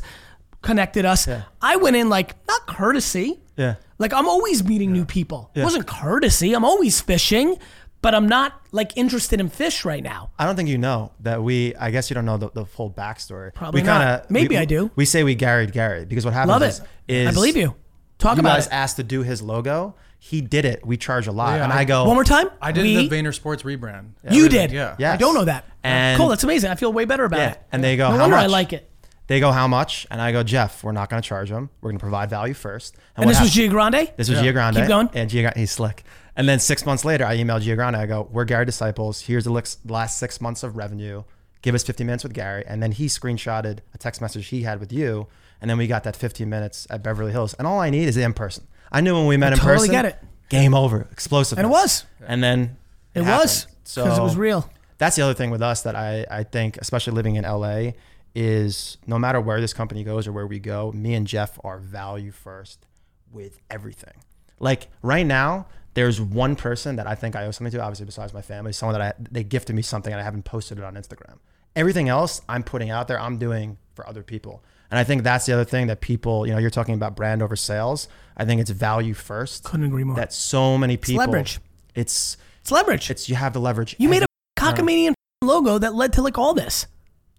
connected 0.61 1.05
us. 1.05 1.27
Yeah. 1.27 1.43
I 1.61 1.75
went 1.77 1.95
in 1.95 2.09
like 2.09 2.35
not 2.47 2.67
courtesy. 2.67 3.39
Yeah. 3.57 3.75
Like 3.99 4.13
I'm 4.13 4.27
always 4.27 4.63
meeting 4.63 4.91
new 4.91 5.05
people. 5.05 5.51
It 5.55 5.63
wasn't 5.63 5.87
courtesy. 5.87 6.53
I'm 6.53 6.65
always 6.65 6.99
fishing, 7.01 7.57
but 8.01 8.13
I'm 8.15 8.27
not 8.27 8.59
like 8.71 8.91
interested 8.95 9.39
in 9.39 9.49
fish 9.49 9.85
right 9.85 10.03
now. 10.03 10.31
I 10.39 10.45
don't 10.45 10.55
think 10.55 10.69
you 10.69 10.77
know 10.77 11.11
that 11.21 11.41
we. 11.43 11.75
I 11.75 11.91
guess 11.91 12.09
you 12.09 12.13
don't 12.15 12.25
know 12.25 12.37
the, 12.37 12.49
the 12.51 12.65
full 12.65 12.89
backstory. 12.91 13.53
Probably 13.53 13.81
we 13.81 13.85
not. 13.87 13.99
kinda- 13.99 14.25
Maybe 14.29 14.55
we- 14.55 14.57
I 14.61 14.65
do. 14.65 14.91
We 14.95 15.05
say 15.05 15.23
we 15.23 15.35
Gary'd 15.35 15.71
Gary 15.73 16.05
because 16.05 16.25
what 16.25 16.33
happens 16.33 16.49
Love 16.49 16.63
is, 16.63 16.79
it. 17.07 17.13
is 17.15 17.27
I 17.29 17.31
believe 17.31 17.55
you. 17.57 17.75
Talk 18.19 18.37
You 18.37 18.41
about 18.41 18.55
guys 18.55 18.67
it. 18.67 18.73
asked 18.73 18.95
to 18.97 19.03
do 19.03 19.23
his 19.23 19.41
logo. 19.41 19.95
He 20.25 20.39
did 20.39 20.63
it. 20.63 20.85
We 20.85 20.95
charge 20.95 21.27
a 21.27 21.33
lot, 21.33 21.57
Yeah, 21.57 21.65
and 21.65 21.73
I- 21.73 21.79
I 21.79 21.83
go 21.83 22.05
One 22.05 22.15
more 22.15 22.23
time. 22.23 22.47
I 22.61 22.71
did 22.71 22.83
We- 22.83 23.07
the 23.09 23.13
Vayner 23.13 23.33
Sports 23.33 23.63
rebrand. 23.63 24.11
You 24.31 24.47
did. 24.47 24.71
Yeah. 24.71 24.95
Yeah. 24.97 25.11
I 25.11 25.17
don't 25.17 25.33
know 25.33 25.43
that. 25.43 25.65
And- 25.83 26.17
cool. 26.17 26.29
That's 26.29 26.45
amazing. 26.45 26.71
I 26.71 26.75
feel 26.75 26.93
way 26.93 27.03
better 27.03 27.25
about 27.25 27.39
Yeah, 27.39 27.51
it. 27.51 27.61
and 27.73 27.83
they 27.83 27.97
go, 27.97 28.07
No 28.09 28.15
"How 28.15 28.21
wonder 28.21 28.37
I 28.37 28.45
like 28.45 28.71
it. 28.71 28.89
They 29.27 29.41
go, 29.41 29.51
how 29.51 29.67
much? 29.67 30.07
And 30.11 30.21
I 30.21 30.31
go, 30.31 30.41
Jeff, 30.43 30.81
we're 30.83 30.91
not 30.93 31.09
going 31.09 31.21
to 31.21 31.27
charge 31.27 31.49
them. 31.49 31.69
We're 31.81 31.89
going 31.89 31.97
to 31.99 32.03
provide 32.03 32.29
value 32.29 32.53
first. 32.53 32.95
And 33.17 33.25
what 33.25 33.31
this 33.33 33.41
was 33.41 33.53
hap- 33.53 33.69
Giangrande. 33.71 34.15
This 34.15 34.29
was 34.29 34.41
Yeah. 34.41 34.51
Giangrande. 34.51 34.75
Keep 34.75 34.87
going. 34.87 35.09
And 35.13 35.29
Gia, 35.29 35.51
he's 35.57 35.71
slick. 35.71 36.03
And 36.37 36.47
then 36.47 36.59
six 36.59 36.85
months 36.85 37.03
later, 37.05 37.25
I 37.25 37.35
emailed 37.37 37.61
Giangrande. 37.63 37.95
I 37.95 38.05
go, 38.05 38.27
we're 38.31 38.45
Gary 38.45 38.65
Disciples. 38.65 39.21
Here's 39.21 39.43
the 39.43 39.51
last 39.85 40.17
six 40.17 40.39
months 40.39 40.63
of 40.63 40.77
revenue. 40.77 41.23
Give 41.61 41.75
us 41.75 41.83
15 41.83 42.07
minutes 42.07 42.23
with 42.23 42.33
Gary. 42.33 42.63
And 42.65 42.81
then 42.81 42.91
he 42.93 43.07
screenshotted 43.07 43.79
a 43.93 43.97
text 43.97 44.21
message 44.21 44.47
he 44.47 44.63
had 44.63 44.79
with 44.79 44.91
you. 44.93 45.27
And 45.61 45.69
then 45.69 45.77
we 45.77 45.87
got 45.87 46.03
that 46.05 46.15
15 46.15 46.49
minutes 46.49 46.87
at 46.89 47.01
Beverly 47.03 47.31
Hills. 47.33 47.53
And 47.55 47.65
all 47.67 47.79
I 47.81 47.89
need 47.89 48.07
is 48.07 48.15
in 48.17 48.33
person. 48.33 48.65
I 48.93 49.01
knew 49.01 49.15
when 49.15 49.25
we 49.27 49.37
met 49.37 49.53
in 49.53 49.59
totally 49.59 49.87
person. 49.87 49.91
get 49.91 50.05
it. 50.05 50.17
Game 50.49 50.73
over. 50.73 51.07
Explosive. 51.11 51.57
And 51.57 51.65
it 51.65 51.69
was. 51.71 52.05
And 52.25 52.43
then 52.43 52.77
It 53.15 53.21
was 53.21 53.63
happened. 53.63 53.77
because 53.95 54.17
it 54.17 54.21
was 54.21 54.35
real. 54.35 54.69
That's 54.99 55.15
the 55.15 55.23
other 55.23 55.33
thing 55.33 55.49
with 55.49 55.61
us 55.61 55.81
that 55.81 55.95
I, 55.95 56.25
I 56.29 56.43
think, 56.43 56.77
especially 56.77 57.13
living 57.13 57.35
in 57.35 57.43
LA, 57.43 57.91
is 58.35 58.97
no 59.07 59.17
matter 59.19 59.41
where 59.41 59.59
this 59.59 59.73
company 59.73 60.03
goes 60.03 60.27
or 60.27 60.31
where 60.31 60.47
we 60.47 60.59
go, 60.59 60.91
me 60.91 61.13
and 61.15 61.27
Jeff 61.27 61.59
are 61.63 61.79
value 61.79 62.31
first 62.31 62.85
with 63.31 63.59
everything. 63.69 64.13
Like 64.59 64.87
right 65.01 65.25
now, 65.25 65.67
there's 65.95 66.19
one 66.21 66.55
person 66.55 66.95
that 66.95 67.07
I 67.07 67.15
think 67.15 67.35
I 67.35 67.45
owe 67.45 67.51
something 67.51 67.71
to, 67.71 67.81
obviously 67.81 68.05
besides 68.05 68.33
my 68.33 68.41
family, 68.41 68.73
someone 68.73 68.97
that 68.99 69.15
I 69.19 69.27
they 69.31 69.43
gifted 69.43 69.75
me 69.75 69.81
something 69.81 70.11
and 70.11 70.19
I 70.19 70.23
haven't 70.23 70.43
posted 70.43 70.77
it 70.77 70.83
on 70.83 70.95
Instagram. 70.95 71.37
Everything 71.75 72.09
else 72.09 72.41
I'm 72.47 72.63
putting 72.63 72.89
out 72.89 73.07
there, 73.07 73.19
I'm 73.19 73.37
doing 73.37 73.77
for 73.95 74.07
other 74.07 74.23
people. 74.23 74.63
And 74.93 74.99
I 74.99 75.03
think 75.03 75.23
that's 75.23 75.47
the 75.47 75.53
other 75.53 75.65
thing 75.65 75.87
that 75.87 76.01
people, 76.01 76.45
you 76.45 76.53
know, 76.53 76.59
you're 76.59 76.69
talking 76.69 76.93
about 76.93 77.15
brand 77.15 77.41
over 77.41 77.55
sales. 77.55 78.07
I 78.37 78.45
think 78.45 78.61
it's 78.61 78.69
value 78.69 79.15
first. 79.15 79.63
Couldn't 79.63 79.87
agree 79.87 80.03
more. 80.03 80.15
That 80.17 80.31
so 80.31 80.77
many 80.77 80.97
people 80.97 81.17
leverage. 81.25 81.59
It's 81.95 82.37
It's 82.61 82.69
leverage. 82.69 83.09
it's 83.09 83.27
you 83.27 83.33
have 83.33 83.53
the 83.53 83.59
leverage. 83.59 83.95
you 83.97 84.07
made 84.07 84.21
a 84.21 84.27
Every- 84.61 84.83
cockamanian 84.83 85.13
logo 85.41 85.79
that 85.79 85.95
led 85.95 86.13
to 86.13 86.21
like 86.21 86.37
all 86.37 86.53
this. 86.53 86.85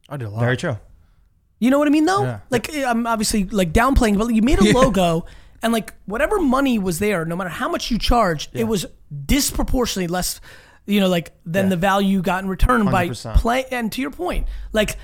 I 0.08 0.16
did 0.16 0.26
a 0.26 0.30
lot. 0.30 0.40
very 0.40 0.56
true. 0.56 0.78
You 1.60 1.70
know 1.70 1.78
what 1.78 1.86
I 1.86 1.92
mean, 1.92 2.06
though? 2.06 2.24
Yeah. 2.24 2.40
Like 2.50 2.74
I'm 2.74 3.06
obviously 3.06 3.44
like 3.44 3.72
downplaying, 3.72 4.18
but 4.18 4.34
you 4.34 4.42
made 4.42 4.58
a 4.58 4.72
logo, 4.76 5.24
and 5.62 5.72
like 5.72 5.94
whatever 6.06 6.40
money 6.40 6.80
was 6.80 6.98
there, 6.98 7.24
no 7.24 7.36
matter 7.36 7.50
how 7.50 7.68
much 7.68 7.88
you 7.92 7.98
charged, 8.00 8.50
it 8.52 8.64
was 8.64 8.84
disproportionately 9.24 10.08
less, 10.08 10.40
you 10.86 11.00
know, 11.00 11.08
like 11.08 11.32
than 11.46 11.66
Yeah. 11.66 11.70
the 11.70 11.76
value 11.76 12.08
you 12.08 12.22
got 12.22 12.42
in 12.42 12.50
return 12.50 12.84
by 12.90 13.08
100%. 13.08 13.36
play. 13.36 13.64
And 13.70 13.92
to 13.92 14.00
your 14.00 14.10
point, 14.10 14.46
like 14.72 14.96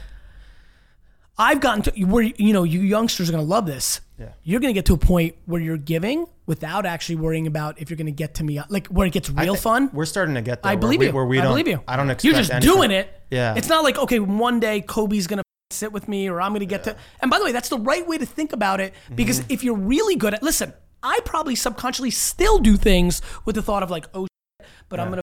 I've 1.40 1.60
gotten 1.60 1.82
to 1.84 2.04
where 2.04 2.22
you 2.22 2.52
know 2.52 2.62
you 2.64 2.80
youngsters 2.80 3.28
are 3.28 3.32
gonna 3.32 3.42
love 3.44 3.66
this. 3.66 4.00
Yeah. 4.18 4.28
You're 4.42 4.60
gonna 4.60 4.74
get 4.74 4.84
to 4.86 4.92
a 4.94 4.98
point 4.98 5.36
where 5.46 5.60
you're 5.60 5.78
giving 5.78 6.26
without 6.46 6.84
actually 6.84 7.16
worrying 7.16 7.46
about 7.46 7.80
if 7.80 7.88
you're 7.88 7.96
gonna 7.96 8.10
get 8.10 8.34
to 8.34 8.44
me, 8.44 8.60
like 8.68 8.86
where 8.88 9.06
it 9.06 9.12
gets 9.14 9.30
real 9.30 9.54
fun. 9.54 9.90
We're 9.94 10.04
starting 10.04 10.34
to 10.34 10.42
get 10.42 10.62
there. 10.62 10.70
I 10.72 10.74
where 10.74 10.80
believe 10.80 11.00
we, 11.00 11.06
you. 11.06 11.12
Where 11.12 11.24
we 11.24 11.38
I 11.38 11.42
don't, 11.42 11.52
believe 11.52 11.68
you. 11.68 11.82
I 11.88 11.96
don't 11.96 12.10
expect 12.10 12.24
You're 12.24 12.34
just 12.34 12.50
anything. 12.52 12.72
doing 12.74 12.90
it. 12.90 13.08
Yeah. 13.30 13.54
It's 13.56 13.68
not 13.68 13.82
like 13.84 13.96
okay, 13.98 14.18
one 14.20 14.60
day 14.60 14.82
Kobe's 14.82 15.26
gonna 15.26 15.42
sit 15.70 15.92
with 15.92 16.08
me, 16.08 16.28
or 16.28 16.40
I'm 16.42 16.52
gonna 16.52 16.66
get 16.66 16.84
to. 16.84 16.96
And 17.22 17.30
by 17.30 17.38
the 17.38 17.44
way, 17.46 17.52
that's 17.52 17.70
the 17.70 17.78
right 17.78 18.06
way 18.06 18.18
to 18.18 18.26
think 18.26 18.52
about 18.52 18.80
it 18.80 18.92
because 19.14 19.40
Mm-hmm. 19.40 19.52
if 19.52 19.64
you're 19.64 19.76
really 19.76 20.16
good 20.16 20.34
at, 20.34 20.42
listen, 20.42 20.74
I 21.02 21.20
probably 21.24 21.54
subconsciously 21.54 22.10
still 22.10 22.58
do 22.58 22.76
things 22.76 23.22
with 23.46 23.54
the 23.54 23.62
thought 23.62 23.82
of 23.82 23.90
like, 23.90 24.06
oh, 24.12 24.26
shit, 24.60 24.68
but 24.90 25.00
I'm 25.00 25.08
gonna. 25.08 25.22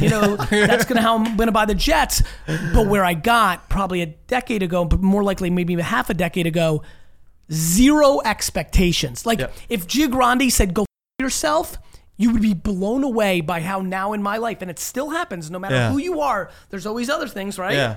You 0.00 0.08
know, 0.08 0.36
that's 0.50 0.84
gonna 0.84 1.02
how 1.02 1.16
I'm 1.18 1.36
gonna 1.36 1.52
buy 1.52 1.64
the 1.64 1.74
Jets. 1.74 2.22
But 2.46 2.86
where 2.88 3.04
I 3.04 3.14
got 3.14 3.68
probably 3.68 4.02
a 4.02 4.06
decade 4.06 4.62
ago, 4.62 4.84
but 4.84 5.00
more 5.00 5.22
likely 5.22 5.50
maybe 5.50 5.72
even 5.72 5.84
half 5.84 6.10
a 6.10 6.14
decade 6.14 6.46
ago, 6.46 6.82
zero 7.52 8.20
expectations. 8.24 9.24
Like 9.26 9.40
Yep. 9.40 9.52
if 9.68 9.86
Giangrande 9.86 10.50
said 10.52 10.74
go 10.74 10.82
f- 10.82 10.86
yourself, 11.20 11.76
you 12.16 12.32
would 12.32 12.42
be 12.42 12.54
blown 12.54 13.04
away 13.04 13.40
by 13.40 13.60
how 13.60 13.80
now 13.80 14.12
in 14.12 14.22
my 14.22 14.36
life, 14.38 14.58
and 14.60 14.70
it 14.70 14.78
still 14.78 15.10
happens, 15.10 15.50
no 15.50 15.58
matter 15.58 15.74
Yeah. 15.76 15.90
who 15.92 15.98
you 15.98 16.20
are. 16.20 16.50
There's 16.70 16.86
always 16.86 17.08
other 17.08 17.28
things, 17.28 17.58
right? 17.58 17.74
Yeah. 17.74 17.96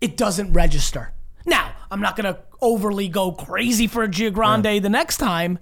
It 0.00 0.16
doesn't 0.16 0.52
register. 0.52 1.12
Now, 1.44 1.72
I'm 1.90 2.00
not 2.00 2.16
gonna 2.16 2.38
overly 2.60 3.08
go 3.08 3.32
crazy 3.32 3.86
for 3.86 4.02
a 4.02 4.08
Giangrande 4.08 4.82
the 4.82 4.88
next 4.88 5.18
time. 5.18 5.58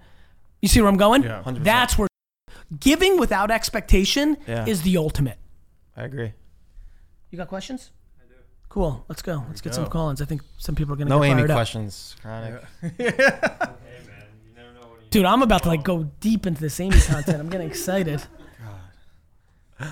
You 0.63 0.69
see 0.69 0.81
where 0.81 0.89
I'm 0.89 0.97
going? 0.97 1.25
Yeah. 1.25 1.43
100%. 1.43 1.65
That's 1.65 1.99
where 1.99 2.09
giving 2.81 3.19
without 3.19 3.51
expectation 3.51 4.37
Yeah. 4.47 4.67
is 4.67 4.83
the 4.83 4.97
ultimate. 4.97 5.39
I 5.97 6.05
agree. 6.05 6.33
You 7.31 7.39
got 7.39 7.49
questions? 7.49 7.91
I 8.21 8.27
do. 8.29 8.35
Cool. 8.69 9.05
Let's 9.09 9.23
go. 9.23 9.45
Let's 9.49 9.61
get 9.61 9.75
some 9.75 9.85
go. 9.85 9.91
call-ins. 9.91 10.21
I 10.23 10.25
think 10.25 10.43
some 10.59 10.75
people 10.75 10.95
are 10.95 10.97
gonna 10.97 11.11
No 11.11 11.21
get 11.21 11.27
Amy 11.31 11.41
fired 11.43 11.51
up. 11.51 11.57
questions. 11.57 12.17
Chronic. 12.23 12.63
Dude, 15.11 15.25
I'm 15.27 15.43
about 15.43 15.63
to 15.63 15.69
like 15.69 15.85
go 15.85 16.05
deep 16.21 16.47
into 16.47 16.61
this 16.61 16.81
Amy 16.81 16.99
content. 17.01 17.39
I'm 17.39 17.49
getting 17.49 17.69
excited. 17.69 18.23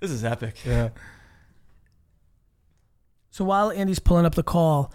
This 0.00 0.10
is 0.10 0.24
epic. 0.24 0.56
Yeah. 0.64 0.88
So 3.30 3.44
while 3.44 3.70
Andy's 3.70 3.98
pulling 3.98 4.24
up 4.24 4.34
the 4.34 4.42
call, 4.42 4.94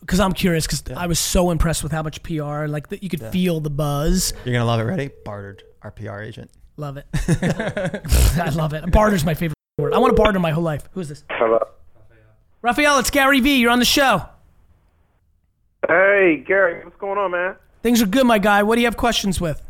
because 0.00 0.20
I'm 0.20 0.34
curious, 0.34 0.66
because 0.66 0.82
I 0.94 1.06
was 1.06 1.18
so 1.18 1.50
impressed 1.50 1.82
with 1.82 1.92
how 1.92 2.02
much 2.02 2.22
PR, 2.22 2.66
like 2.66 2.88
that 2.90 3.02
you 3.02 3.08
could 3.08 3.22
feel 3.22 3.60
the 3.60 3.70
buzz. 3.70 4.34
You're 4.44 4.52
gonna 4.52 4.66
love 4.66 4.80
it. 4.80 4.84
Ready? 4.84 5.10
Bartered. 5.24 5.62
Our 5.82 5.90
PR 5.90 6.20
agent. 6.20 6.50
Love 6.76 6.96
it. 6.96 7.06
I 8.40 8.50
love 8.54 8.72
it. 8.72 8.90
Barter's 8.90 9.24
my 9.24 9.34
favorite 9.34 9.56
word. 9.78 9.94
I 9.94 9.98
want 9.98 10.14
to 10.16 10.20
barter 10.20 10.38
my 10.38 10.50
whole 10.50 10.62
life. 10.62 10.88
Who 10.92 11.00
is 11.00 11.08
this? 11.08 11.24
Hello. 11.30 11.58
Raphael, 12.62 12.98
it's 12.98 13.10
Gary 13.10 13.40
V. 13.40 13.56
You're 13.58 13.70
on 13.70 13.78
the 13.78 13.84
show. 13.84 14.22
Hey, 15.86 16.42
Gary, 16.46 16.84
what's 16.84 16.96
going 16.96 17.18
on, 17.18 17.30
man? 17.30 17.56
Things 17.82 18.02
are 18.02 18.06
good, 18.06 18.26
my 18.26 18.38
guy. 18.38 18.62
What 18.62 18.74
do 18.74 18.80
you 18.80 18.86
have 18.86 18.96
questions 18.96 19.40
with? 19.40 19.62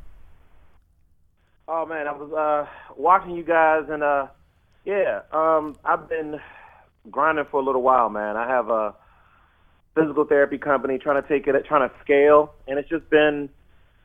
Oh 1.71 1.85
man, 1.85 2.09
I 2.09 2.13
was 2.13 2.33
uh 2.33 2.67
watching 2.97 3.37
you 3.37 3.45
guys 3.45 3.85
and 3.91 4.03
uh 4.03 4.29
yeah, 4.87 5.21
um 5.33 5.77
I've 5.85 6.09
been 6.09 6.41
grinding 7.11 7.45
for 7.51 7.61
a 7.61 7.65
little 7.65 7.83
while, 7.83 8.09
man. 8.09 8.39
I 8.39 8.49
have 8.49 8.71
a 8.71 8.95
physical 9.95 10.25
therapy 10.25 10.57
company 10.57 10.97
trying 10.97 11.23
to 11.23 11.29
take 11.29 11.47
it 11.47 11.65
trying 11.67 11.87
to 11.89 11.95
scale 12.03 12.55
and 12.67 12.79
it's 12.79 12.89
just 12.89 13.09
been 13.11 13.51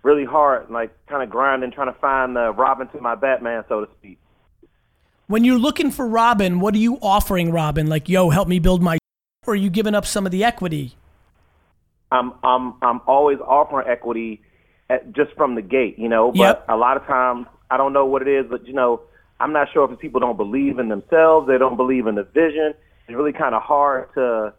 really 0.03 0.25
hard, 0.25 0.69
like 0.69 0.93
kind 1.07 1.23
of 1.23 1.29
grinding 1.29 1.71
trying 1.71 1.91
to 1.91 1.99
find 1.99 2.35
the 2.35 2.51
Robin 2.51 2.87
to 2.89 3.01
my 3.01 3.15
Batman, 3.15 3.63
so 3.67 3.85
to 3.85 3.91
speak. 3.99 4.19
When 5.27 5.43
you're 5.45 5.57
looking 5.57 5.89
for 5.89 6.07
Robin, 6.07 6.59
what 6.59 6.75
are 6.75 6.79
you 6.79 6.97
offering 7.01 7.51
Robin? 7.51 7.87
Like, 7.87 8.09
yo, 8.09 8.29
help 8.29 8.47
me 8.47 8.59
build 8.59 8.83
my 8.83 8.97
or 9.47 9.53
are 9.53 9.55
you 9.57 9.69
giving 9.69 9.95
up 9.95 10.05
some 10.05 10.25
of 10.25 10.31
the 10.31 10.43
equity? 10.43 10.95
I'm 12.11 12.33
I'm 12.43 12.75
I'm 12.81 13.01
always 13.07 13.39
offering 13.39 13.87
equity 13.87 14.41
at, 14.89 15.13
just 15.13 15.31
from 15.35 15.55
the 15.55 15.61
gate, 15.61 15.97
you 15.97 16.09
know. 16.09 16.31
But 16.31 16.37
Yep. 16.39 16.65
a 16.69 16.77
lot 16.77 16.97
of 16.97 17.05
times 17.07 17.47
I 17.71 17.77
don't 17.77 17.93
know 17.93 18.05
what 18.05 18.21
it 18.21 18.27
is, 18.27 18.45
but 18.49 18.67
you 18.67 18.73
know, 18.73 19.01
I'm 19.39 19.51
not 19.53 19.69
sure 19.73 19.91
if 19.91 19.99
people 19.99 20.19
don't 20.19 20.37
believe 20.37 20.79
in 20.79 20.89
themselves, 20.89 21.47
they 21.47 21.57
don't 21.57 21.77
believe 21.77 22.07
in 22.07 22.15
the 22.15 22.23
vision. 22.23 22.73
It's 23.07 23.15
really 23.15 23.33
kind 23.33 23.55
of 23.55 23.63
hard 23.63 24.13
to 24.13 24.53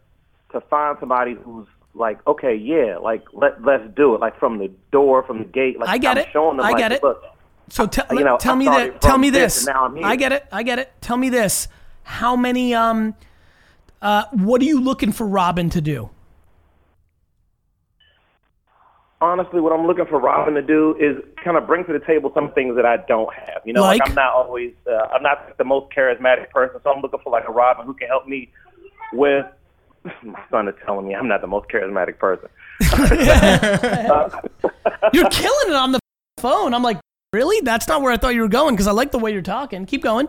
to 0.51 0.61
find 0.61 0.97
somebody 0.99 1.33
who's 1.33 1.67
like, 1.95 2.25
okay, 2.27 2.55
yeah, 2.55 2.97
like 2.97 3.23
let 3.33 3.63
let's 3.63 3.83
do 3.95 4.15
it, 4.15 4.21
like 4.21 4.37
from 4.39 4.59
the 4.59 4.69
door, 4.91 5.23
from 5.23 5.39
the 5.39 5.45
gate. 5.45 5.79
Like 5.79 5.89
I 5.89 5.97
get 5.97 6.17
I'm 6.17 6.23
it. 6.23 6.27
Showing 6.31 6.57
them, 6.57 6.65
I 6.65 6.69
like, 6.71 6.77
get 6.77 6.91
it. 6.91 7.03
Look, 7.03 7.23
So 7.69 7.87
tell 7.87 8.05
You 8.11 8.23
know, 8.23 8.37
tell 8.37 8.55
me 8.55 8.65
that. 8.65 9.01
Tell 9.01 9.17
me 9.17 9.29
this 9.29 9.55
this. 9.55 9.65
now 9.65 9.85
I'm 9.85 9.95
here. 9.95 10.05
I 10.05 10.15
get 10.15 10.31
it. 10.31 10.45
I 10.51 10.63
get 10.63 10.79
it. 10.79 10.93
Tell 11.01 11.17
me 11.17 11.29
this. 11.29 11.67
How 12.03 12.35
many? 12.35 12.73
Um. 12.73 13.15
Uh. 14.01 14.25
What 14.31 14.61
are 14.61 14.65
you 14.65 14.79
looking 14.81 15.11
for 15.11 15.25
Robin 15.27 15.69
to 15.71 15.81
do? 15.81 16.09
honestly, 19.21 19.59
what 19.59 19.73
I'm 19.73 19.87
looking 19.87 20.05
for 20.05 20.19
Robin 20.19 20.53
to 20.53 20.61
do 20.61 20.95
is 20.99 21.23
kind 21.43 21.57
of 21.57 21.65
bring 21.65 21.85
to 21.85 21.93
the 21.93 22.05
table 22.05 22.31
some 22.33 22.51
things 22.53 22.75
that 22.75 22.85
I 22.85 22.97
don't 22.97 23.33
have. 23.33 23.61
You 23.65 23.73
know, 23.73 23.81
like, 23.81 23.99
Like? 23.99 24.09
I'm 24.09 24.15
not 24.15 24.33
always, 24.33 24.73
uh, 24.87 25.07
I'm 25.13 25.23
not 25.23 25.57
the 25.57 25.63
most 25.63 25.93
charismatic 25.95 26.49
person, 26.51 26.79
so 26.83 26.91
I'm 26.91 27.01
looking 27.01 27.19
for 27.23 27.31
like 27.31 27.47
a 27.47 27.51
Robin 27.51 27.85
who 27.85 27.93
can 27.93 28.07
help 28.07 28.27
me 28.27 28.51
with. 29.13 29.45
My 30.23 30.43
son 30.51 30.67
is 30.67 30.75
telling 30.85 31.07
me 31.07 31.15
I'm 31.15 31.27
not 31.27 31.41
the 31.41 31.47
most 31.47 31.67
charismatic 31.69 32.19
person. 32.19 32.49
You're 35.13 35.29
killing 35.29 35.69
it 35.69 35.75
on 35.75 35.91
the 35.91 35.99
phone. 36.37 36.73
I'm 36.73 36.83
like, 36.83 36.99
really? 37.33 37.61
That's 37.61 37.87
not 37.87 38.01
where 38.01 38.11
I 38.11 38.17
thought 38.17 38.35
you 38.35 38.41
were 38.41 38.47
going 38.47 38.75
because 38.75 38.87
I 38.87 38.91
like 38.91 39.11
the 39.11 39.19
way 39.19 39.31
you're 39.31 39.41
talking. 39.41 39.85
Keep 39.85 40.03
going. 40.03 40.27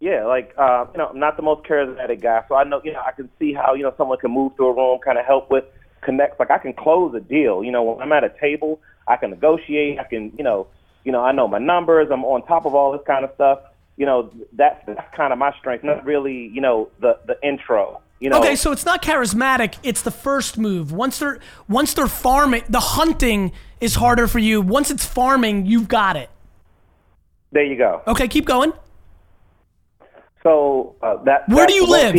Yeah, 0.00 0.26
like 0.26 0.52
uh, 0.58 0.86
you 0.92 0.98
know, 0.98 1.08
I'm 1.08 1.18
not 1.18 1.36
the 1.36 1.42
most 1.42 1.66
charismatic 1.66 2.20
guy, 2.20 2.44
so 2.48 2.54
I 2.54 2.64
know 2.64 2.80
you 2.84 2.92
know 2.92 3.00
I 3.00 3.12
can 3.12 3.30
see 3.38 3.54
how 3.54 3.74
you 3.74 3.82
know 3.82 3.94
someone 3.96 4.18
can 4.18 4.30
move 4.30 4.54
through 4.56 4.68
a 4.68 4.74
room, 4.74 4.98
kind 5.02 5.18
of 5.18 5.24
help 5.24 5.50
with 5.50 5.64
connect. 6.02 6.38
Like 6.38 6.50
I 6.50 6.58
can 6.58 6.74
close 6.74 7.14
a 7.14 7.20
deal. 7.20 7.64
You 7.64 7.72
know, 7.72 7.82
when 7.82 8.02
I'm 8.02 8.12
at 8.12 8.22
a 8.22 8.32
table, 8.40 8.80
I 9.08 9.16
can 9.16 9.30
negotiate. 9.30 9.98
I 9.98 10.04
can 10.04 10.32
you 10.36 10.44
know, 10.44 10.66
you 11.04 11.12
know, 11.12 11.22
I 11.22 11.32
know 11.32 11.48
my 11.48 11.58
numbers. 11.58 12.08
I'm 12.10 12.24
on 12.24 12.46
top 12.46 12.66
of 12.66 12.74
all 12.74 12.92
this 12.92 13.00
kind 13.06 13.24
of 13.24 13.32
stuff. 13.34 13.60
You 13.96 14.04
know, 14.04 14.30
that's 14.52 14.84
that's 14.86 15.16
kind 15.16 15.32
of 15.32 15.38
my 15.38 15.56
strength. 15.58 15.82
Not 15.82 16.04
really, 16.04 16.50
you 16.52 16.60
know, 16.60 16.90
the 17.00 17.18
the 17.26 17.38
intro. 17.42 18.02
You 18.18 18.30
know, 18.30 18.38
Okay, 18.40 18.56
so 18.56 18.72
it's 18.72 18.84
not 18.86 19.02
charismatic. 19.02 19.76
It's 19.82 20.00
the 20.02 20.10
first 20.10 20.56
move. 20.56 20.90
Once 20.90 21.18
they're 21.18 21.38
once 21.68 21.92
they're 21.94 22.06
farming, 22.06 22.62
the 22.68 22.80
hunting 22.80 23.52
is 23.80 23.96
harder 23.96 24.26
for 24.26 24.38
you. 24.38 24.62
Once 24.62 24.90
it's 24.90 25.04
farming, 25.04 25.66
you've 25.66 25.88
got 25.88 26.16
it. 26.16 26.30
there 27.52 27.64
you 27.64 27.76
go. 27.76 28.02
Okay, 28.06 28.26
keep 28.28 28.46
going. 28.46 28.72
So 30.42 30.94
uh, 31.02 31.22
that 31.24 31.48
Where 31.48 31.66
do 31.66 31.74
you 31.74 31.86
live? 31.86 32.14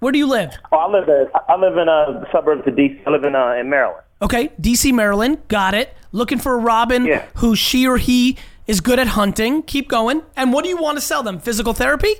Where 0.00 0.12
do 0.12 0.18
you 0.18 0.26
live? 0.26 0.50
oh, 0.72 0.76
I 0.76 0.90
live 0.90 1.08
in 1.08 1.26
I 1.48 1.56
live 1.56 1.76
in 1.78 1.88
a 1.88 2.26
suburb 2.32 2.58
suburbs 2.60 2.68
of 2.68 2.74
DC. 2.74 3.00
I 3.06 3.10
live 3.10 3.24
in 3.24 3.34
uh, 3.34 3.52
in 3.54 3.70
Maryland. 3.70 4.02
Okay, 4.20 4.48
DC, 4.60 4.92
Maryland. 4.92 5.38
Got 5.48 5.74
it. 5.74 5.94
Looking 6.12 6.38
for 6.38 6.54
a 6.54 6.58
Robin 6.58 7.06
Yeah. 7.06 7.24
who 7.36 7.56
she 7.56 7.86
or 7.86 7.96
he 7.96 8.36
is 8.66 8.80
good 8.80 8.98
at 8.98 9.08
hunting. 9.08 9.62
Keep 9.62 9.88
going. 9.88 10.22
And 10.36 10.52
what 10.52 10.64
do 10.64 10.68
you 10.70 10.76
want 10.76 10.96
to 10.98 11.00
sell 11.00 11.22
them? 11.22 11.38
Physical 11.38 11.72
therapy? 11.74 12.14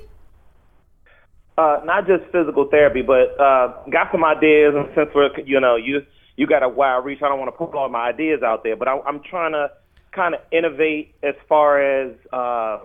Uh, 1.57 1.79
not 1.85 2.05
just 2.05 2.23
physical 2.31 2.67
therapy, 2.69 3.01
but 3.01 3.39
uh, 3.39 3.73
got 3.89 4.11
some 4.11 4.25
ideas. 4.25 4.73
And 4.75 4.89
since 4.93 5.09
we're, 5.15 5.29
you 5.45 5.59
know, 5.59 5.77
you 5.77 6.01
you 6.35 6.47
got 6.47 6.63
a 6.63 6.69
wide 6.69 7.05
reach, 7.05 7.19
I 7.23 7.29
don't 7.29 7.39
want 7.39 7.47
to 7.53 7.57
put 7.57 7.73
all 7.73 7.87
my 7.87 8.09
ideas 8.09 8.43
out 8.43 8.63
there, 8.63 8.75
but 8.75 8.89
I, 8.89 8.99
I'm 9.07 9.21
trying 9.23 9.53
to 9.53 9.71
kind 10.11 10.35
of 10.35 10.41
innovate 10.51 11.15
as 11.23 11.35
far 11.47 11.81
as 11.81 12.13
uh, 12.33 12.79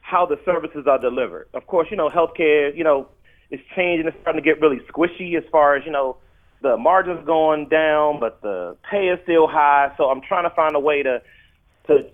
how 0.00 0.26
the 0.26 0.36
services 0.44 0.86
are 0.86 0.98
delivered. 0.98 1.48
Of 1.52 1.66
course, 1.66 1.88
you 1.90 1.96
know, 1.98 2.08
healthcare, 2.08 2.74
you 2.74 2.84
know, 2.84 3.08
is 3.50 3.60
changing. 3.76 4.06
It's 4.06 4.16
starting 4.22 4.42
to 4.42 4.44
get 4.44 4.60
really 4.60 4.80
squishy 4.90 5.36
as 5.36 5.44
far 5.52 5.76
as 5.76 5.84
you 5.84 5.92
know, 5.92 6.16
the 6.62 6.76
margins 6.78 7.26
going 7.26 7.68
down, 7.68 8.20
but 8.20 8.40
the 8.40 8.76
pay 8.90 9.08
is 9.08 9.18
still 9.24 9.46
high. 9.46 9.92
So 9.98 10.04
I'm 10.04 10.22
trying 10.22 10.48
to 10.48 10.54
find 10.54 10.74
a 10.74 10.80
way 10.80 11.02
to 11.02 11.20
to 11.88 12.06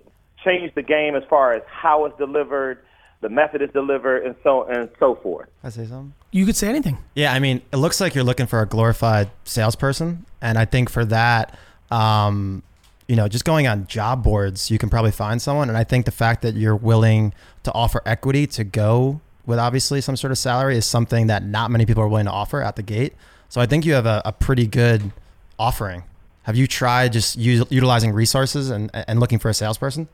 change 0.45 0.75
the 0.75 0.83
game 0.83 1.15
as 1.15 1.23
far 1.29 1.55
as 1.55 1.63
how 1.67 2.05
it's 2.07 2.17
delivered, 2.19 2.79
the 3.21 3.29
method 3.29 3.63
it's 3.63 3.73
delivered, 3.73 4.25
and 4.25 4.35
so 4.43 4.65
and 4.65 4.89
so 4.99 5.17
forth. 5.17 5.49
I 5.65 5.71
say 5.71 5.87
something. 5.87 6.15
You 6.31 6.47
could 6.47 6.57
say 6.57 6.69
anything. 6.69 6.99
Yeah, 7.15 7.33
I 7.33 7.39
mean, 7.39 7.63
it 7.73 7.77
looks 7.77 8.01
like 8.01 8.15
you're 8.15 8.25
looking 8.25 8.47
for 8.47 8.61
a 8.61 8.67
glorified 8.67 9.31
salesperson, 9.45 10.27
and 10.41 10.59
I 10.59 10.65
think 10.65 10.91
for 10.91 11.05
that, 11.07 11.59
um, 11.91 12.63
you 13.09 13.17
know, 13.17 13.27
just 13.27 13.45
going 13.45 13.67
on 13.67 13.87
job 13.87 14.23
boards, 14.23 14.71
you 14.71 14.79
can 14.79 14.91
probably 14.91 15.11
find 15.11 15.41
someone. 15.41 15.69
And 15.69 15.79
I 15.79 15.85
think 15.85 16.05
the 16.05 16.11
fact 16.11 16.43
that 16.43 16.55
you're 16.55 16.77
willing 16.77 17.33
to 17.65 17.73
offer 17.73 18.03
equity 18.05 18.47
to 18.49 18.65
go 18.65 19.21
with 19.47 19.59
obviously 19.59 20.03
some 20.03 20.15
sort 20.15 20.31
of 20.31 20.37
salary 20.37 20.77
is 20.77 20.85
something 20.85 21.27
that 21.29 21.43
not 21.43 21.71
many 21.71 21.87
people 21.87 22.03
are 22.03 22.09
willing 22.09 22.27
to 22.27 22.31
offer 22.31 22.63
at 22.63 22.77
the 22.77 22.83
gate. 22.83 23.15
So 23.49 23.63
I 23.63 23.67
think 23.67 23.87
you 23.87 23.95
have 23.95 24.05
a, 24.05 24.21
a 24.27 24.33
pretty 24.33 24.67
good 24.67 25.11
offering. 25.59 26.05
Have 26.43 26.55
you 26.55 26.67
tried 26.67 27.15
just 27.15 27.37
u- 27.37 27.67
utilizing 27.71 28.13
resources 28.13 28.69
and, 28.69 28.91
and 28.93 29.21
looking 29.21 29.39
for 29.39 29.49
a 29.49 29.55
salesperson? 29.55 30.07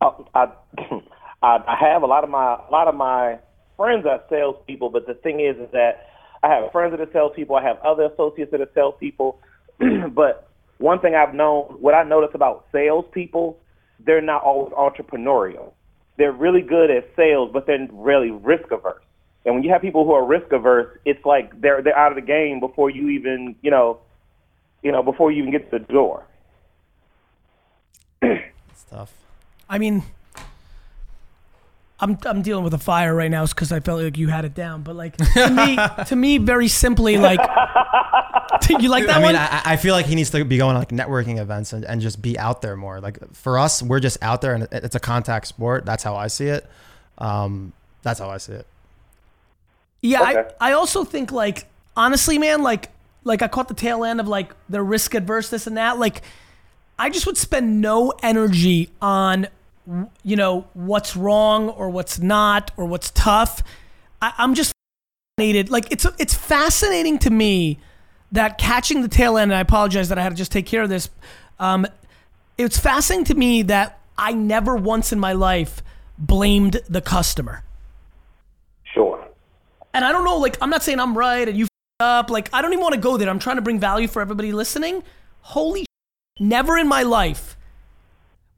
Oh, 0.00 0.26
I, 0.34 0.48
I 1.42 1.58
I 1.66 1.76
have 1.92 2.02
a 2.02 2.06
lot 2.06 2.24
of 2.24 2.30
my 2.30 2.54
a 2.54 2.70
lot 2.70 2.88
of 2.88 2.94
my 2.94 3.38
friends 3.76 4.06
are 4.06 4.22
salespeople, 4.28 4.90
but 4.90 5.06
the 5.06 5.14
thing 5.14 5.40
is, 5.40 5.56
is 5.56 5.70
that 5.72 6.08
I 6.42 6.48
have 6.48 6.72
friends 6.72 6.92
that 6.92 7.00
are 7.00 7.12
salespeople. 7.12 7.56
I 7.56 7.62
have 7.62 7.78
other 7.80 8.04
associates 8.04 8.50
that 8.50 8.60
are 8.60 8.70
salespeople. 8.74 9.40
but 10.12 10.48
one 10.78 11.00
thing 11.00 11.14
I've 11.14 11.34
known, 11.34 11.76
what 11.80 11.94
I 11.94 12.02
notice 12.02 12.30
about 12.34 12.66
salespeople, 12.72 13.58
they're 14.04 14.20
not 14.20 14.42
always 14.42 14.72
entrepreneurial. 14.72 15.72
They're 16.16 16.32
really 16.32 16.62
good 16.62 16.90
at 16.90 17.08
sales, 17.16 17.50
but 17.52 17.66
they're 17.66 17.88
really 17.92 18.30
risk 18.30 18.70
averse. 18.70 19.02
And 19.44 19.54
when 19.54 19.64
you 19.64 19.70
have 19.70 19.80
people 19.80 20.04
who 20.04 20.12
are 20.12 20.24
risk 20.24 20.52
averse, 20.52 20.98
it's 21.04 21.24
like 21.24 21.60
they're 21.60 21.80
they're 21.82 21.96
out 21.96 22.12
of 22.12 22.16
the 22.16 22.26
game 22.26 22.60
before 22.60 22.90
you 22.90 23.08
even 23.10 23.56
you 23.62 23.70
know, 23.70 24.00
you 24.82 24.92
know, 24.92 25.02
before 25.02 25.30
you 25.32 25.42
even 25.42 25.52
get 25.52 25.70
to 25.70 25.78
the 25.78 25.84
door. 25.84 26.24
It's 28.20 28.84
tough. 28.90 29.12
I 29.68 29.78
mean, 29.78 30.02
I'm 32.00 32.16
I'm 32.24 32.42
dealing 32.42 32.62
with 32.64 32.74
a 32.74 32.78
fire 32.78 33.14
right 33.14 33.30
now 33.30 33.44
because 33.46 33.72
I 33.72 33.80
felt 33.80 34.02
like 34.02 34.16
you 34.18 34.28
had 34.28 34.44
it 34.44 34.54
down. 34.54 34.82
But 34.82 34.94
like 34.96 35.16
to 35.16 35.50
me, 35.50 35.78
to 36.06 36.16
me, 36.16 36.38
very 36.38 36.68
simply, 36.68 37.18
like 37.18 37.40
you 38.68 38.88
like 38.88 39.06
that 39.06 39.16
I 39.16 39.22
one. 39.22 39.34
mean, 39.34 39.36
I, 39.36 39.62
I 39.64 39.76
feel 39.76 39.94
like 39.94 40.06
he 40.06 40.14
needs 40.14 40.30
to 40.30 40.44
be 40.44 40.58
going 40.58 40.74
to 40.74 40.78
like 40.78 40.90
networking 40.90 41.38
events 41.38 41.72
and, 41.72 41.84
and 41.84 42.00
just 42.00 42.22
be 42.22 42.38
out 42.38 42.62
there 42.62 42.76
more. 42.76 43.00
Like 43.00 43.18
for 43.34 43.58
us, 43.58 43.82
we're 43.82 44.00
just 44.00 44.18
out 44.22 44.40
there 44.42 44.54
and 44.54 44.68
it's 44.70 44.94
a 44.94 45.00
contact 45.00 45.48
sport. 45.48 45.84
That's 45.84 46.04
how 46.04 46.14
I 46.14 46.28
see 46.28 46.46
it. 46.46 46.66
Um, 47.18 47.72
that's 48.02 48.20
how 48.20 48.30
I 48.30 48.38
see 48.38 48.52
it. 48.52 48.66
Yeah, 50.00 50.22
Okay. 50.22 50.44
I, 50.60 50.70
I 50.70 50.72
also 50.74 51.02
think 51.04 51.32
like 51.32 51.66
honestly, 51.96 52.38
man, 52.38 52.62
like 52.62 52.90
like 53.24 53.42
I 53.42 53.48
caught 53.48 53.66
the 53.66 53.74
tail 53.74 54.04
end 54.04 54.20
of 54.20 54.28
like 54.28 54.52
the 54.68 54.82
risk 54.82 55.14
adverse 55.14 55.50
this 55.50 55.66
and 55.66 55.76
that. 55.76 55.98
Like 55.98 56.22
I 56.96 57.10
just 57.10 57.26
would 57.26 57.36
spend 57.36 57.80
no 57.80 58.12
energy 58.22 58.90
on, 59.02 59.48
you 60.22 60.36
know, 60.36 60.66
what's 60.74 61.16
wrong 61.16 61.68
or 61.68 61.90
what's 61.90 62.18
not 62.18 62.70
or 62.76 62.84
what's 62.86 63.10
tough. 63.10 63.62
I, 64.20 64.32
I'm 64.38 64.54
just 64.54 64.72
fascinated. 65.36 65.70
Like 65.70 65.90
it's 65.90 66.06
it's 66.18 66.34
fascinating 66.34 67.18
to 67.20 67.30
me 67.30 67.78
that 68.32 68.58
catching 68.58 69.02
the 69.02 69.08
tail 69.08 69.38
end. 69.38 69.50
And 69.50 69.56
I 69.56 69.60
apologize 69.60 70.08
that 70.10 70.18
I 70.18 70.22
had 70.22 70.30
to 70.30 70.36
just 70.36 70.52
take 70.52 70.66
care 70.66 70.82
of 70.82 70.88
this. 70.88 71.08
Um, 71.58 71.86
it's 72.56 72.78
fascinating 72.78 73.24
to 73.26 73.34
me 73.34 73.62
that 73.62 74.00
I 74.18 74.32
never 74.32 74.76
once 74.76 75.12
in 75.12 75.18
my 75.20 75.32
life 75.32 75.82
blamed 76.18 76.80
the 76.88 77.00
customer. 77.00 77.62
Sure. 78.82 79.24
And 79.94 80.04
I 80.04 80.12
don't 80.12 80.24
know, 80.24 80.36
like, 80.38 80.58
I'm 80.60 80.70
not 80.70 80.82
saying 80.82 81.00
I'm 81.00 81.16
right 81.16 81.48
and 81.48 81.56
you 81.56 81.64
f- 81.64 81.68
up. 82.00 82.30
Like, 82.30 82.52
I 82.52 82.60
don't 82.60 82.72
even 82.72 82.82
want 82.82 82.94
to 82.94 83.00
go 83.00 83.16
there. 83.16 83.28
I'm 83.28 83.38
trying 83.38 83.56
to 83.56 83.62
bring 83.62 83.78
value 83.78 84.08
for 84.08 84.20
everybody 84.20 84.52
listening. 84.52 85.02
Holy 85.40 85.82
sh- 85.82 85.86
never 86.40 86.76
in 86.76 86.88
my 86.88 87.04
life. 87.04 87.56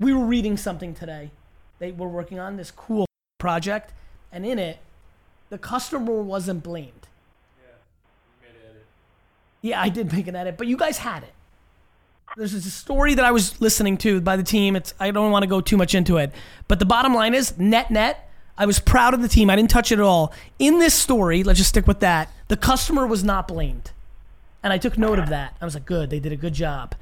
We 0.00 0.14
were 0.14 0.24
reading 0.24 0.56
something 0.56 0.94
today. 0.94 1.30
They 1.78 1.92
were 1.92 2.08
working 2.08 2.40
on 2.40 2.56
this 2.56 2.70
cool 2.70 3.06
project, 3.38 3.92
and 4.32 4.44
in 4.46 4.58
it, 4.58 4.78
the 5.50 5.58
customer 5.58 6.22
wasn't 6.22 6.62
blamed. 6.62 7.08
Yeah. 7.60 7.68
You 8.42 8.48
made 8.48 8.60
an 8.60 8.70
edit. 8.70 8.86
Yeah, 9.60 9.80
I 9.80 9.88
did 9.90 10.12
make 10.12 10.26
an 10.26 10.34
edit, 10.34 10.56
but 10.56 10.66
you 10.66 10.76
guys 10.76 10.98
had 10.98 11.22
it. 11.22 11.32
There's 12.36 12.52
this 12.52 12.72
story 12.72 13.14
that 13.14 13.24
I 13.24 13.32
was 13.32 13.60
listening 13.60 13.98
to 13.98 14.20
by 14.20 14.36
the 14.36 14.42
team. 14.42 14.76
It's 14.76 14.94
I 15.00 15.10
don't 15.10 15.32
want 15.32 15.42
to 15.42 15.48
go 15.48 15.60
too 15.60 15.76
much 15.76 15.94
into 15.94 16.16
it, 16.16 16.32
but 16.68 16.78
the 16.78 16.86
bottom 16.86 17.12
line 17.12 17.34
is 17.34 17.58
net 17.58 17.90
net. 17.90 18.30
I 18.56 18.66
was 18.66 18.78
proud 18.78 19.14
of 19.14 19.22
the 19.22 19.28
team. 19.28 19.50
I 19.50 19.56
didn't 19.56 19.70
touch 19.70 19.90
it 19.90 19.98
at 19.98 20.04
all. 20.04 20.32
In 20.58 20.78
this 20.78 20.94
story, 20.94 21.42
let's 21.42 21.58
just 21.58 21.70
stick 21.70 21.86
with 21.86 22.00
that. 22.00 22.30
The 22.48 22.56
customer 22.56 23.06
was 23.06 23.24
not 23.24 23.48
blamed, 23.48 23.90
and 24.62 24.72
I 24.72 24.78
took 24.78 24.96
note 24.96 25.18
of 25.18 25.28
that. 25.30 25.56
I 25.60 25.64
was 25.64 25.74
like, 25.74 25.86
good, 25.86 26.10
they 26.10 26.20
did 26.20 26.32
a 26.32 26.36
good 26.36 26.54
job. 26.54 26.94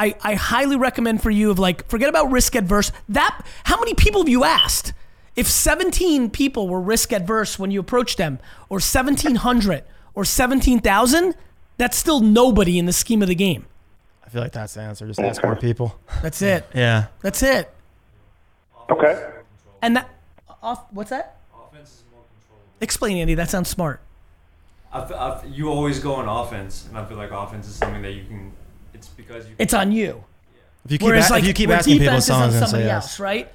I, 0.00 0.14
I 0.22 0.34
highly 0.34 0.76
recommend 0.76 1.22
for 1.22 1.28
you 1.30 1.50
of 1.50 1.58
like 1.58 1.86
forget 1.86 2.08
about 2.08 2.30
risk 2.30 2.56
adverse. 2.56 2.90
That 3.10 3.44
how 3.64 3.78
many 3.78 3.92
people 3.92 4.22
have 4.22 4.30
you 4.30 4.44
asked? 4.44 4.94
If 5.36 5.46
17 5.46 6.30
people 6.30 6.68
were 6.68 6.80
risk 6.80 7.12
adverse 7.12 7.58
when 7.58 7.70
you 7.70 7.80
approached 7.80 8.16
them, 8.16 8.38
or 8.70 8.76
1700 8.76 9.84
or 10.14 10.24
17,000, 10.24 11.34
that's 11.76 11.98
still 11.98 12.20
nobody 12.20 12.78
in 12.78 12.86
the 12.86 12.92
scheme 12.94 13.20
of 13.20 13.28
the 13.28 13.34
game. 13.34 13.66
I 14.24 14.30
feel 14.30 14.40
like 14.40 14.52
that's 14.52 14.72
the 14.74 14.80
answer. 14.80 15.06
Just 15.06 15.20
ask 15.20 15.42
more 15.44 15.54
people. 15.54 15.98
That's 16.22 16.40
it. 16.40 16.66
Yeah. 16.74 17.08
That's 17.20 17.42
it. 17.42 17.70
Okay. 18.88 19.30
And 19.82 19.96
that 19.96 20.08
off 20.62 20.86
what's 20.92 21.10
that? 21.10 21.36
Offense 21.54 21.90
is 21.90 22.04
more 22.10 22.22
controllable. 22.40 22.68
Explain, 22.80 23.16
Andy. 23.18 23.34
That 23.34 23.50
sounds 23.50 23.68
smart. 23.68 24.00
I 24.92 25.02
f- 25.02 25.12
I 25.12 25.34
f- 25.34 25.44
you 25.46 25.68
always 25.68 25.98
go 26.00 26.14
on 26.14 26.26
offense, 26.26 26.86
and 26.88 26.96
I 26.96 27.04
feel 27.04 27.18
like 27.18 27.30
offense 27.32 27.68
is 27.68 27.74
something 27.74 28.00
that 28.02 28.12
you 28.12 28.24
can. 28.24 28.52
It's 29.00 29.08
because 29.08 29.48
you. 29.48 29.54
It's 29.58 29.72
on 29.72 29.92
you. 29.92 30.24
If 30.84 30.92
you 30.92 30.98
keep, 30.98 31.06
Whereas 31.06 31.30
a- 31.30 31.32
like 31.34 31.42
if 31.42 31.48
you 31.48 31.54
keep 31.54 31.68
where 31.68 31.78
asking 31.78 31.94
people, 31.94 32.06
defense 32.06 32.24
is 32.24 32.30
on 32.30 32.34
someone's 32.34 32.54
gonna 32.54 32.66
say 32.66 32.70
somebody 32.70 32.84
yes. 32.84 33.04
else, 33.04 33.20
right? 33.20 33.52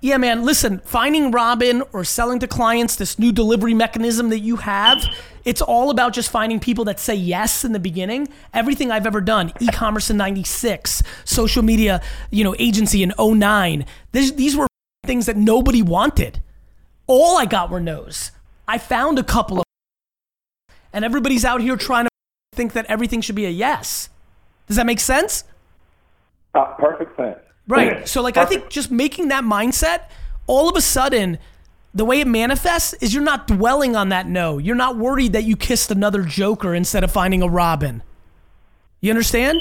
Yeah, 0.00 0.16
man. 0.16 0.44
Listen, 0.44 0.78
finding 0.84 1.30
Robin 1.30 1.82
or 1.92 2.04
selling 2.04 2.38
to 2.40 2.46
clients 2.46 2.96
this 2.96 3.18
new 3.18 3.32
delivery 3.32 3.74
mechanism 3.74 4.30
that 4.30 4.38
you 4.40 4.56
have, 4.56 5.04
it's 5.44 5.60
all 5.60 5.90
about 5.90 6.12
just 6.12 6.30
finding 6.30 6.60
people 6.60 6.84
that 6.84 7.00
say 7.00 7.14
yes 7.14 7.64
in 7.64 7.72
the 7.72 7.80
beginning. 7.80 8.28
Everything 8.54 8.90
I've 8.90 9.06
ever 9.06 9.20
done, 9.20 9.52
e-commerce 9.60 10.10
in 10.10 10.16
'96, 10.16 11.02
social 11.24 11.62
media, 11.62 12.00
you 12.30 12.44
know, 12.44 12.54
agency 12.58 13.02
in 13.02 13.12
09. 13.18 13.86
These 14.12 14.34
these 14.34 14.56
were 14.56 14.66
things 15.04 15.26
that 15.26 15.36
nobody 15.36 15.82
wanted. 15.82 16.42
All 17.06 17.36
I 17.38 17.46
got 17.46 17.70
were 17.70 17.80
no's. 17.80 18.32
I 18.68 18.78
found 18.78 19.18
a 19.18 19.24
couple 19.24 19.58
of, 19.58 19.64
and 20.92 21.04
everybody's 21.04 21.44
out 21.44 21.60
here 21.60 21.76
trying 21.76 22.04
to 22.04 22.10
think 22.54 22.72
that 22.74 22.86
everything 22.86 23.20
should 23.20 23.34
be 23.36 23.46
a 23.46 23.50
yes. 23.50 24.10
Does 24.68 24.76
that 24.76 24.86
make 24.86 25.00
sense? 25.00 25.44
Uh, 26.54 26.64
perfect 26.78 27.16
sense. 27.16 27.38
Right. 27.66 28.08
So 28.08 28.22
like 28.22 28.36
I 28.36 28.44
think 28.44 28.68
just 28.70 28.90
making 28.90 29.28
that 29.28 29.44
mindset, 29.44 30.02
all 30.46 30.68
of 30.68 30.76
a 30.76 30.80
sudden, 30.80 31.38
the 31.94 32.04
way 32.04 32.20
it 32.20 32.26
manifests 32.26 32.94
is 32.94 33.12
you're 33.12 33.22
not 33.22 33.46
dwelling 33.46 33.96
on 33.96 34.10
that 34.10 34.26
no. 34.26 34.58
You're 34.58 34.76
not 34.76 34.96
worried 34.96 35.32
that 35.32 35.44
you 35.44 35.56
kissed 35.56 35.90
another 35.90 36.22
Joker 36.22 36.74
instead 36.74 37.04
of 37.04 37.10
finding 37.10 37.42
a 37.42 37.48
Robin. 37.48 38.02
You 39.00 39.10
understand? 39.10 39.60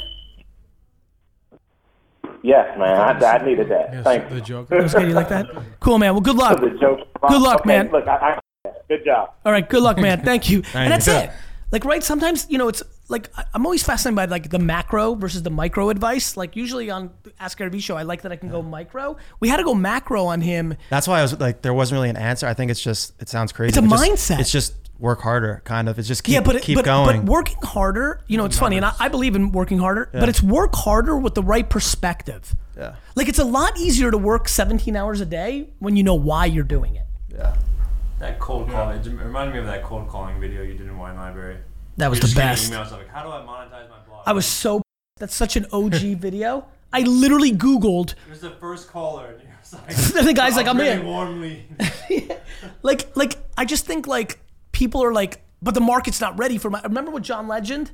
Yes, 2.43 2.77
man. 2.77 3.23
I, 3.23 3.25
I 3.25 3.45
needed 3.45 3.69
that. 3.69 3.89
Yes, 3.91 4.03
Thank 4.03 4.29
the 4.29 4.35
you. 4.35 4.41
joke. 4.41 4.69
Was 4.69 4.93
good. 4.93 5.07
You 5.07 5.13
like 5.13 5.29
that? 5.29 5.47
Cool, 5.79 5.97
man. 5.99 6.13
Well, 6.13 6.21
good 6.21 6.35
luck. 6.37 6.59
The 6.61 6.69
joke. 6.79 6.99
Good 7.27 7.41
luck, 7.41 7.61
Okay, 7.61 7.67
man. 7.67 7.91
Look, 7.91 8.07
I, 8.07 8.39
I, 8.65 8.71
good 8.87 9.03
job. 9.03 9.33
All 9.45 9.51
right. 9.51 9.67
Good 9.67 9.81
luck, 9.83 9.97
man. 9.97 10.23
Thank 10.23 10.49
you. 10.49 10.63
and 10.73 10.91
that's 10.91 11.07
you. 11.07 11.13
it. 11.13 11.31
Like 11.71 11.83
right, 11.83 12.03
sometimes 12.03 12.47
you 12.49 12.57
know 12.57 12.69
it's 12.69 12.81
like 13.09 13.29
I'm 13.53 13.65
always 13.65 13.83
fascinated 13.83 14.15
by 14.15 14.25
like 14.25 14.49
the 14.49 14.59
macro 14.59 15.15
versus 15.15 15.43
the 15.43 15.49
micro 15.49 15.89
advice. 15.89 16.37
Like 16.37 16.55
usually 16.55 16.89
on 16.89 17.11
Ask 17.39 17.57
Gary 17.57 17.69
Vee 17.69 17.79
show, 17.79 17.97
I 17.97 18.03
like 18.03 18.21
that 18.21 18.31
I 18.31 18.37
can 18.37 18.49
go 18.49 18.61
micro. 18.61 19.17
We 19.39 19.49
had 19.49 19.57
to 19.57 19.63
go 19.63 19.73
macro 19.73 20.25
on 20.25 20.41
him. 20.41 20.75
That's 20.89 21.07
why 21.07 21.19
I 21.19 21.21
was 21.23 21.37
like, 21.39 21.61
there 21.61 21.73
wasn't 21.73 21.97
really 21.97 22.09
an 22.09 22.17
answer. 22.17 22.47
I 22.47 22.53
think 22.53 22.71
it's 22.71 22.81
just, 22.81 23.13
it 23.21 23.27
sounds 23.29 23.51
crazy. 23.51 23.69
It's 23.69 23.77
a 23.77 23.81
just- 23.81 24.03
mindset. 24.03 24.39
It's 24.39 24.51
just 24.51 24.73
work 24.99 25.21
harder, 25.21 25.61
kind 25.65 25.89
of. 25.89 25.99
It's 25.99 26.07
just 26.07 26.23
keep, 26.23 26.33
yeah, 26.33 26.41
but 26.41 26.61
keep 26.61 26.77
but, 26.77 26.85
going. 26.85 27.21
but 27.21 27.25
working 27.29 27.57
harder, 27.61 28.21
you 28.27 28.37
know, 28.37 28.45
it's 28.45 28.57
funny, 28.57 28.77
and 28.77 28.85
I, 28.85 28.93
I 28.99 29.09
believe 29.09 29.35
in 29.35 29.51
working 29.51 29.77
harder, 29.77 30.09
but 30.11 30.27
it's 30.29 30.41
work 30.41 30.73
harder 30.73 31.17
with 31.17 31.35
the 31.35 31.43
right 31.43 31.69
perspective. 31.69 32.55
yeah. 32.75 32.95
Like 33.15 33.27
it's 33.27 33.39
a 33.39 33.43
lot 33.43 33.77
easier 33.77 34.09
to 34.09 34.17
work 34.17 34.47
17 34.47 34.95
hours 34.95 35.21
a 35.21 35.25
day 35.25 35.69
when 35.79 35.95
you 35.95 36.03
know 36.03 36.15
why 36.15 36.45
you're 36.45 36.63
doing 36.63 36.95
it. 36.95 37.05
Yeah. 37.31 37.55
That 38.19 38.39
cold 38.39 38.69
calling. 38.69 38.99
It 38.99 39.05
reminded 39.05 39.53
me 39.53 39.59
of 39.59 39.65
that 39.67 39.83
cold 39.83 40.07
calling 40.09 40.39
video 40.39 40.63
you 40.63 40.73
did 40.73 40.87
in 40.87 40.97
Wine 40.97 41.15
Library. 41.15 41.57
That 41.97 42.09
was 42.09 42.19
You're 42.19 42.29
the 42.29 42.35
best. 42.35 42.71
Emails 42.71 42.91
like, 42.91 43.07
how 43.09 43.23
do 43.23 43.29
I 43.29 43.39
monetize 43.41 43.89
my 43.89 43.99
blog? 44.07 44.23
I 44.25 44.33
was 44.33 44.45
so. 44.45 44.81
That's 45.17 45.35
such 45.35 45.55
an 45.55 45.65
OG 45.71 45.93
video. 46.19 46.67
I 46.93 47.01
literally 47.01 47.51
Googled. 47.51 48.11
It 48.11 48.29
was 48.29 48.41
the 48.41 48.51
first 48.51 48.87
caller, 48.89 49.25
and 49.27 49.41
you 49.41 49.47
was 49.59 49.73
like, 49.73 50.15
And 50.19 50.27
the 50.27 50.33
guy's 50.33 50.55
like, 50.55 50.67
I'm 50.67 50.77
really 50.77 50.91
in. 50.99 51.05
warmly. 51.05 51.65
Like, 52.81 53.15
like 53.15 53.35
I 53.57 53.65
just 53.65 53.85
think 53.85 54.07
like 54.07 54.39
people 54.71 55.03
are 55.03 55.13
like, 55.13 55.41
but 55.61 55.73
the 55.73 55.81
market's 55.81 56.21
not 56.21 56.37
ready 56.37 56.57
for 56.57 56.69
my. 56.69 56.81
Remember 56.81 57.11
with 57.11 57.23
John 57.23 57.47
Legend, 57.47 57.91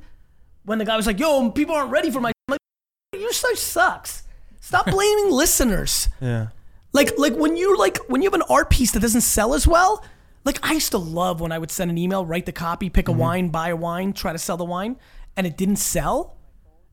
when 0.64 0.78
the 0.78 0.84
guy 0.84 0.96
was 0.96 1.06
like, 1.06 1.18
"Yo, 1.18 1.50
people 1.50 1.74
aren't 1.74 1.90
ready 1.90 2.10
for 2.10 2.20
my." 2.20 2.28
I'm 2.48 2.52
like, 2.52 3.20
your 3.20 3.32
stuff 3.32 3.56
sucks. 3.56 4.22
Stop 4.60 4.86
blaming 4.86 5.30
listeners. 5.30 6.08
Yeah. 6.20 6.48
Like 6.92 7.12
like 7.18 7.34
when 7.34 7.56
you 7.56 7.76
like 7.76 7.98
when 8.08 8.22
you 8.22 8.26
have 8.30 8.34
an 8.34 8.46
art 8.48 8.70
piece 8.70 8.92
that 8.92 9.00
doesn't 9.00 9.22
sell 9.22 9.54
as 9.54 9.66
well. 9.66 10.04
Like 10.44 10.58
I 10.62 10.74
used 10.74 10.90
to 10.90 10.98
love 10.98 11.40
when 11.40 11.52
I 11.52 11.58
would 11.58 11.70
send 11.70 11.90
an 11.90 11.98
email, 11.98 12.24
write 12.24 12.46
the 12.46 12.52
copy, 12.52 12.90
pick 12.90 13.08
a 13.08 13.10
mm-hmm. 13.10 13.20
wine, 13.20 13.48
buy 13.48 13.68
a 13.70 13.76
wine, 13.76 14.12
try 14.12 14.32
to 14.32 14.38
sell 14.38 14.56
the 14.56 14.64
wine, 14.64 14.96
and 15.36 15.46
it 15.46 15.56
didn't 15.56 15.76
sell. 15.76 16.36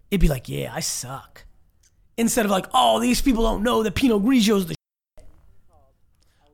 It'd 0.09 0.21
be 0.21 0.27
like, 0.27 0.47
yeah, 0.49 0.73
I 0.73 0.79
suck. 0.79 1.45
Instead 2.17 2.45
of 2.45 2.51
like, 2.51 2.67
oh, 2.73 2.99
these 2.99 3.21
people 3.21 3.43
don't 3.43 3.63
know 3.63 3.83
that 3.83 3.95
Pinot 3.95 4.21
Grigio's 4.23 4.67
the. 4.67 4.75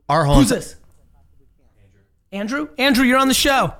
Our 0.09 0.25
home. 0.25 0.37
Who's 0.37 0.49
this? 0.49 0.75
Andrew. 2.31 2.69
Andrew, 2.77 3.05
you're 3.05 3.17
on 3.17 3.27
the 3.27 3.33
show. 3.33 3.73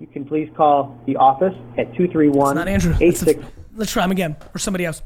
You 0.00 0.06
can 0.06 0.24
please 0.24 0.50
call 0.56 0.98
the 1.06 1.16
office 1.16 1.54
at 1.78 1.86
231 1.94 2.56
Not 2.56 2.68
Andrew. 2.68 2.92
Let's, 2.92 3.22
86. 3.22 3.44
let's 3.76 3.92
try 3.92 4.04
him 4.04 4.10
again 4.10 4.36
or 4.54 4.58
somebody 4.58 4.84
else. 4.84 5.02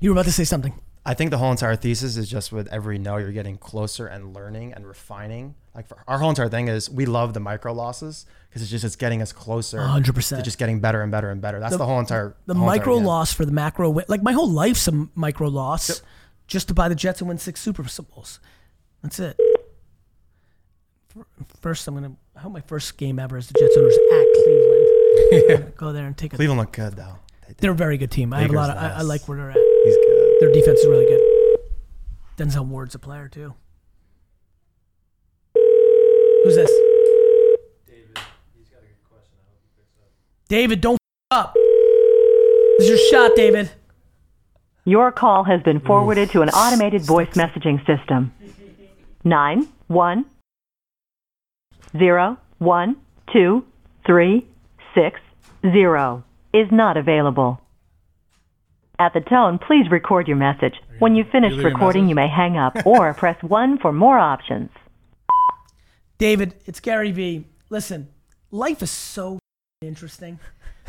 You 0.00 0.10
were 0.10 0.14
about 0.14 0.26
to 0.26 0.32
say 0.32 0.44
something. 0.44 0.72
I 1.04 1.14
think 1.14 1.30
the 1.30 1.38
whole 1.38 1.50
entire 1.50 1.76
thesis 1.76 2.16
is 2.16 2.28
just 2.28 2.52
with 2.52 2.66
every 2.68 2.98
no, 2.98 3.16
you're 3.16 3.32
getting 3.32 3.58
closer 3.58 4.06
and 4.06 4.34
learning 4.34 4.72
and 4.72 4.86
refining. 4.86 5.54
Like 5.74 5.88
for 5.88 5.98
our 6.06 6.18
whole 6.18 6.30
entire 6.30 6.48
thing 6.48 6.68
is 6.68 6.88
we 6.88 7.04
love 7.04 7.34
the 7.34 7.40
micro 7.40 7.72
losses 7.72 8.26
because 8.48 8.62
it's 8.62 8.70
just 8.70 8.84
it's 8.84 8.96
getting 8.96 9.20
us 9.20 9.32
closer. 9.32 9.78
100%. 9.78 10.36
To 10.36 10.42
just 10.42 10.58
getting 10.58 10.78
better 10.78 11.02
and 11.02 11.10
better 11.10 11.30
and 11.30 11.40
better. 11.40 11.58
That's 11.58 11.76
the, 11.76 11.84
whole 11.84 11.98
entire. 11.98 12.36
The 12.46 12.54
whole 12.54 12.64
micro 12.64 12.96
game. 12.96 13.04
loss 13.04 13.32
for 13.32 13.44
the 13.44 13.52
macro 13.52 13.90
win. 13.90 14.04
Like 14.06 14.22
my 14.22 14.32
whole 14.32 14.48
life's 14.48 14.86
a 14.86 15.08
micro 15.14 15.48
loss 15.48 16.02
just 16.46 16.68
to 16.68 16.74
buy 16.74 16.88
the 16.88 16.94
Jets 16.94 17.20
and 17.20 17.28
win 17.28 17.38
six 17.38 17.60
Super 17.60 17.82
Bowls. 17.82 18.38
That's 19.02 19.18
it. 19.18 19.38
First, 21.60 21.86
I'm 21.88 21.94
gonna. 21.94 22.16
I 22.36 22.40
hope 22.40 22.52
my 22.52 22.60
first 22.60 22.96
game 22.96 23.18
ever 23.18 23.36
is 23.36 23.48
the 23.48 23.58
Jets 23.58 23.76
owners 23.76 23.96
at 23.96 24.26
Cleveland. 24.44 25.66
I'm 25.66 25.72
Go 25.76 25.92
there 25.92 26.06
and 26.06 26.16
take 26.16 26.32
a. 26.32 26.36
Cleveland 26.36 26.60
look 26.60 26.72
good 26.72 26.94
though. 26.94 27.18
they 27.46 27.54
they're 27.58 27.72
a 27.72 27.76
very 27.76 27.98
good 27.98 28.10
team. 28.10 28.32
I 28.32 28.42
have 28.42 28.50
a 28.50 28.54
lot 28.54 28.70
of. 28.70 28.76
I, 28.76 28.98
I 28.98 29.02
like 29.02 29.28
where 29.28 29.38
they're 29.38 29.50
at. 29.50 29.56
He's 29.84 29.96
good. 29.96 30.36
Their 30.40 30.52
defense 30.52 30.80
is 30.80 30.86
really 30.86 31.06
good. 31.06 31.20
Denzel 32.36 32.66
Ward's 32.66 32.94
a 32.94 32.98
player 32.98 33.28
too. 33.28 33.54
Who's 36.44 36.56
this? 36.56 36.70
David, 37.86 38.18
He's 38.54 38.68
got 38.68 38.78
a 38.78 38.86
good 38.86 39.08
question. 39.10 39.34
I 39.40 39.48
hope 39.48 39.58
he 39.62 39.80
picks 39.80 39.98
up. 39.98 40.10
David, 40.48 40.80
don't 40.80 40.98
f- 41.32 41.38
up. 41.38 41.54
This 42.78 42.88
is 42.88 42.88
your 42.88 42.98
shot, 43.10 43.34
David. 43.36 43.70
Your 44.84 45.10
call 45.10 45.44
has 45.44 45.62
been 45.62 45.80
forwarded 45.80 46.30
to 46.32 46.42
an 46.42 46.50
automated 46.50 47.02
voice 47.02 47.30
messaging 47.30 47.78
system. 47.86 48.32
Nine 49.24 49.66
one 49.86 50.26
zero 51.96 52.36
one 52.58 52.96
two 53.32 53.64
three 54.04 54.46
six 54.94 55.18
zero 55.62 56.24
is 56.52 56.68
not 56.70 56.98
available. 56.98 57.58
At 58.98 59.14
the 59.14 59.20
tone, 59.20 59.58
please 59.58 59.90
record 59.90 60.28
your 60.28 60.36
message. 60.36 60.74
When 60.98 61.16
you've 61.16 61.30
finished 61.30 61.56
recording, 61.56 62.08
you 62.10 62.14
may 62.14 62.28
hang 62.28 62.56
up 62.58 62.86
or 62.86 63.12
press 63.14 63.42
1 63.42 63.78
for 63.78 63.92
more 63.92 64.18
options. 64.18 64.70
David, 66.18 66.54
it's 66.66 66.80
Gary 66.80 67.10
Vee. 67.10 67.46
Listen, 67.70 68.08
life 68.50 68.82
is 68.82 68.90
so 68.90 69.38
interesting. 69.82 70.38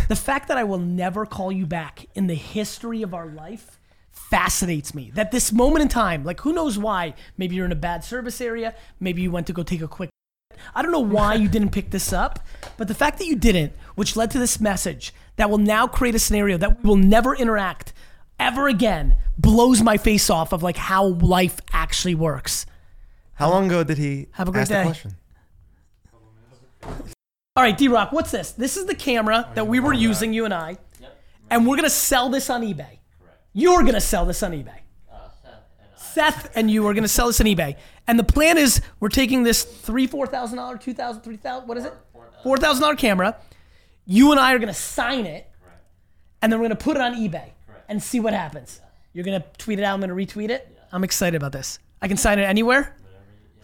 The 0.09 0.15
fact 0.15 0.49
that 0.49 0.57
I 0.57 0.65
will 0.65 0.77
never 0.77 1.25
call 1.25 1.51
you 1.51 1.65
back 1.65 2.05
in 2.13 2.27
the 2.27 2.35
history 2.35 3.01
of 3.01 3.13
our 3.13 3.25
life 3.25 3.79
fascinates 4.11 4.93
me. 4.93 5.09
That 5.15 5.31
this 5.31 5.51
moment 5.51 5.81
in 5.81 5.87
time, 5.87 6.23
like 6.23 6.41
who 6.41 6.53
knows 6.53 6.77
why? 6.77 7.15
Maybe 7.37 7.55
you're 7.55 7.65
in 7.65 7.71
a 7.71 7.75
bad 7.75 8.03
service 8.03 8.39
area. 8.39 8.75
Maybe 8.99 9.21
you 9.21 9.31
went 9.31 9.47
to 9.47 9.53
go 9.53 9.63
take 9.63 9.81
a 9.81 9.87
quick. 9.87 10.09
I 10.75 10.81
don't 10.81 10.91
know 10.91 10.99
why 10.99 11.35
you 11.35 11.47
didn't 11.47 11.71
pick 11.71 11.89
this 11.89 12.13
up, 12.13 12.39
but 12.77 12.87
the 12.87 12.93
fact 12.93 13.17
that 13.17 13.25
you 13.25 13.35
didn't, 13.35 13.73
which 13.95 14.15
led 14.15 14.29
to 14.31 14.39
this 14.39 14.59
message 14.59 15.13
that 15.37 15.49
will 15.49 15.57
now 15.57 15.87
create 15.87 16.13
a 16.13 16.19
scenario 16.19 16.57
that 16.57 16.83
we 16.83 16.87
will 16.87 16.97
never 16.97 17.33
interact 17.33 17.93
ever 18.37 18.67
again, 18.67 19.15
blows 19.37 19.81
my 19.81 19.97
face 19.97 20.29
off 20.29 20.53
of 20.53 20.61
like 20.61 20.77
how 20.77 21.05
life 21.05 21.59
actually 21.71 22.15
works. 22.15 22.65
How 23.35 23.49
long 23.49 23.67
ago 23.67 23.83
did 23.83 23.97
he 23.97 24.27
Have 24.31 24.47
a 24.47 24.51
great 24.51 24.61
ask 24.61 24.71
day. 24.71 24.79
the 24.79 24.85
question? 24.85 25.15
All 27.57 27.63
right, 27.63 27.77
D 27.77 27.87
Rock, 27.87 28.11
what's 28.11 28.31
this? 28.31 28.51
This 28.51 28.75
is 28.77 28.85
the 28.85 28.95
camera 28.95 29.49
that 29.55 29.67
we 29.67 29.79
were 29.79 29.93
using, 29.93 30.33
you 30.33 30.45
and 30.45 30.53
I, 30.53 30.77
and 31.49 31.65
we're 31.67 31.75
gonna 31.77 31.89
sell 31.89 32.29
this 32.29 32.49
on 32.49 32.61
eBay. 32.61 32.99
You're 33.53 33.83
gonna 33.83 34.01
sell 34.01 34.25
this 34.25 34.43
on 34.43 34.51
eBay. 34.51 34.79
Uh 35.11 35.29
Seth 35.41 35.69
and 35.79 35.87
I. 35.93 35.97
Seth 35.97 36.51
and 36.57 36.69
you 36.71 36.85
are 36.87 36.93
gonna 36.93 37.07
sell 37.07 37.27
this 37.27 37.39
on 37.39 37.47
eBay, 37.47 37.75
and 38.07 38.19
the 38.19 38.23
plan 38.23 38.57
is 38.57 38.81
we're 38.99 39.09
taking 39.09 39.43
this 39.43 39.63
three, 39.63 40.05
four 40.07 40.27
thousand 40.27 40.57
dollar, 40.57 40.77
two 40.77 40.93
thousand, 40.93 41.21
three 41.21 41.37
thousand, 41.37 41.67
what 41.67 41.77
is 41.77 41.85
it? 41.85 41.93
Four 42.43 42.57
thousand 42.57 42.81
dollar 42.81 42.95
camera. 42.95 43.37
You 44.05 44.31
and 44.31 44.39
I 44.39 44.53
are 44.53 44.59
gonna 44.59 44.73
sign 44.73 45.25
it, 45.25 45.49
and 46.41 46.51
then 46.51 46.59
we're 46.59 46.65
gonna 46.65 46.75
put 46.75 46.97
it 46.97 47.01
on 47.01 47.15
eBay 47.15 47.51
and 47.87 48.01
see 48.03 48.19
what 48.19 48.33
happens. 48.33 48.81
You're 49.13 49.23
gonna 49.25 49.45
tweet 49.57 49.79
it 49.79 49.83
out. 49.83 49.93
I'm 49.93 50.01
gonna 50.01 50.13
retweet 50.13 50.49
it. 50.49 50.77
I'm 50.91 51.03
excited 51.03 51.35
about 51.37 51.53
this. 51.53 51.79
I 52.01 52.07
can 52.09 52.17
sign 52.17 52.37
it 52.39 52.43
anywhere. 52.43 52.95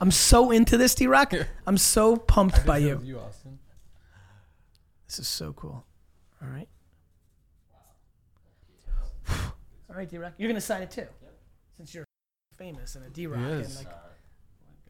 I'm 0.01 0.09
so 0.09 0.49
into 0.49 0.77
this, 0.77 0.95
D 0.95 1.05
Rock. 1.05 1.31
I'm 1.67 1.77
so 1.77 2.17
pumped 2.17 2.65
by 2.65 2.79
you. 2.79 2.99
You, 3.03 3.19
Austin. 3.19 3.59
This 5.07 5.19
is 5.19 5.27
so 5.27 5.53
cool. 5.53 5.85
All 6.41 6.49
right. 6.49 6.67
All 9.29 9.95
right, 9.95 10.09
D 10.09 10.17
Rock. 10.17 10.33
You're 10.37 10.49
gonna 10.49 10.59
sign 10.59 10.81
it 10.81 10.89
too, 10.89 11.05
since 11.77 11.93
you're 11.93 12.05
famous 12.57 12.95
and 12.95 13.05
a 13.05 13.09
D 13.09 13.27
Rock. 13.27 13.41
He 13.41 13.45
And 13.45 13.75
like, 13.75 13.87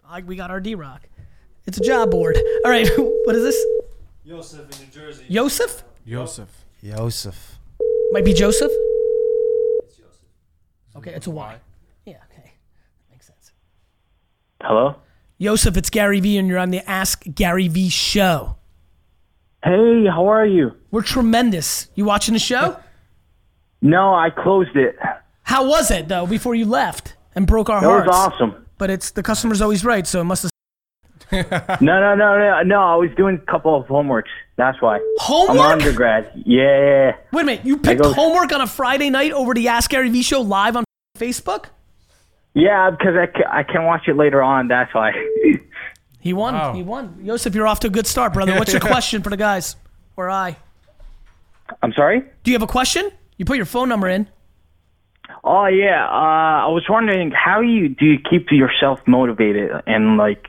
I, 0.07 0.21
we 0.21 0.37
got 0.37 0.49
our 0.49 0.61
D 0.61 0.75
Rock. 0.75 1.09
It's 1.65 1.77
a 1.77 1.81
job 1.81 2.09
board. 2.09 2.37
All 2.63 2.71
right. 2.71 2.89
what 3.25 3.35
is 3.35 3.43
this? 3.43 3.65
Joseph 4.25 4.79
in 4.79 4.85
New 4.85 4.91
Jersey. 4.93 5.25
Joseph? 5.29 5.83
Joseph. 6.07 6.65
Joseph. 6.81 7.57
Might 8.11 8.23
be 8.23 8.33
Joseph? 8.33 8.71
It's 9.83 9.97
Joseph. 9.97 10.25
Okay, 10.95 11.11
it's 11.13 11.27
a 11.27 11.31
Y. 11.31 11.57
Yeah. 12.05 12.17
Okay, 12.31 12.53
makes 13.09 13.27
sense. 13.27 13.51
Hello? 14.63 14.95
Joseph, 15.39 15.75
it's 15.77 15.89
Gary 15.89 16.19
V, 16.19 16.37
and 16.37 16.47
you're 16.47 16.59
on 16.59 16.69
the 16.69 16.87
Ask 16.89 17.23
Gary 17.33 17.67
V 17.67 17.89
show. 17.89 18.57
Hey, 19.63 20.05
how 20.07 20.27
are 20.27 20.45
you? 20.45 20.71
We're 20.91 21.01
tremendous. 21.01 21.89
You 21.95 22.05
watching 22.05 22.33
the 22.33 22.39
show? 22.39 22.77
No, 23.83 24.13
I 24.13 24.29
closed 24.29 24.75
it. 24.75 24.95
How 25.41 25.67
was 25.67 25.89
it 25.89 26.07
though 26.07 26.27
before 26.27 26.53
you 26.53 26.67
left 26.67 27.15
and 27.33 27.47
broke 27.47 27.67
our 27.67 27.81
That 27.81 27.87
was 27.87 28.03
hearts? 28.15 28.35
awesome. 28.35 28.67
But 28.77 28.91
it's 28.91 29.09
the 29.09 29.23
customer's 29.23 29.59
always 29.59 29.83
right, 29.83 30.05
so 30.05 30.21
it 30.21 30.25
must 30.25 30.43
have. 30.43 30.51
No, 31.81 31.99
no, 31.99 32.13
no, 32.13 32.37
no, 32.37 32.61
no. 32.63 32.79
I 32.79 32.95
was 32.97 33.09
doing 33.17 33.41
a 33.41 33.51
couple 33.51 33.75
of 33.75 33.87
homeworks. 33.87 34.29
That's 34.55 34.79
why. 34.83 34.99
Homework? 35.17 35.57
I'm 35.57 35.65
an 35.65 35.71
undergrad. 35.81 36.31
Yeah. 36.45 37.15
Wait 37.33 37.41
a 37.41 37.43
minute, 37.43 37.65
you 37.65 37.77
picked 37.79 38.05
homework 38.05 38.53
on 38.53 38.61
a 38.61 38.67
Friday 38.67 39.09
night 39.09 39.31
over 39.31 39.55
the 39.55 39.67
Ask 39.69 39.89
Gary 39.89 40.09
V 40.11 40.21
show 40.21 40.41
live 40.41 40.75
on 40.75 40.83
Facebook? 41.17 41.65
Yeah, 42.53 42.89
because 42.91 43.15
I, 43.15 43.27
ca- 43.27 43.49
I 43.49 43.63
can 43.63 43.85
watch 43.85 44.07
it 44.07 44.15
later 44.15 44.41
on. 44.41 44.67
That's 44.67 44.93
why. 44.93 45.11
He 46.21 46.33
won. 46.33 46.53
Wow. 46.53 46.73
He 46.73 46.83
won. 46.83 47.25
Joseph, 47.25 47.55
you're 47.55 47.65
off 47.65 47.79
to 47.79 47.87
a 47.87 47.89
good 47.89 48.05
start, 48.05 48.33
brother. 48.33 48.53
What's 48.53 48.71
your 48.71 48.79
question 48.95 49.23
for 49.23 49.31
the 49.31 49.37
guys? 49.37 49.75
Or 50.15 50.29
I? 50.29 50.55
I'm 51.81 51.93
sorry? 51.93 52.21
Do 52.43 52.51
you 52.51 52.53
have 52.53 52.61
a 52.61 52.67
question? 52.67 53.09
You 53.37 53.45
put 53.45 53.57
your 53.57 53.65
phone 53.65 53.89
number 53.89 54.07
in. 54.07 54.27
Oh, 55.43 55.65
yeah. 55.65 56.05
Uh, 56.05 56.65
I 56.65 56.67
was 56.67 56.85
wondering 56.87 57.31
how 57.31 57.61
you 57.61 57.89
do 57.89 58.05
you 58.05 58.19
keep 58.19 58.51
yourself 58.51 58.99
motivated 59.07 59.71
and, 59.87 60.17
like, 60.17 60.47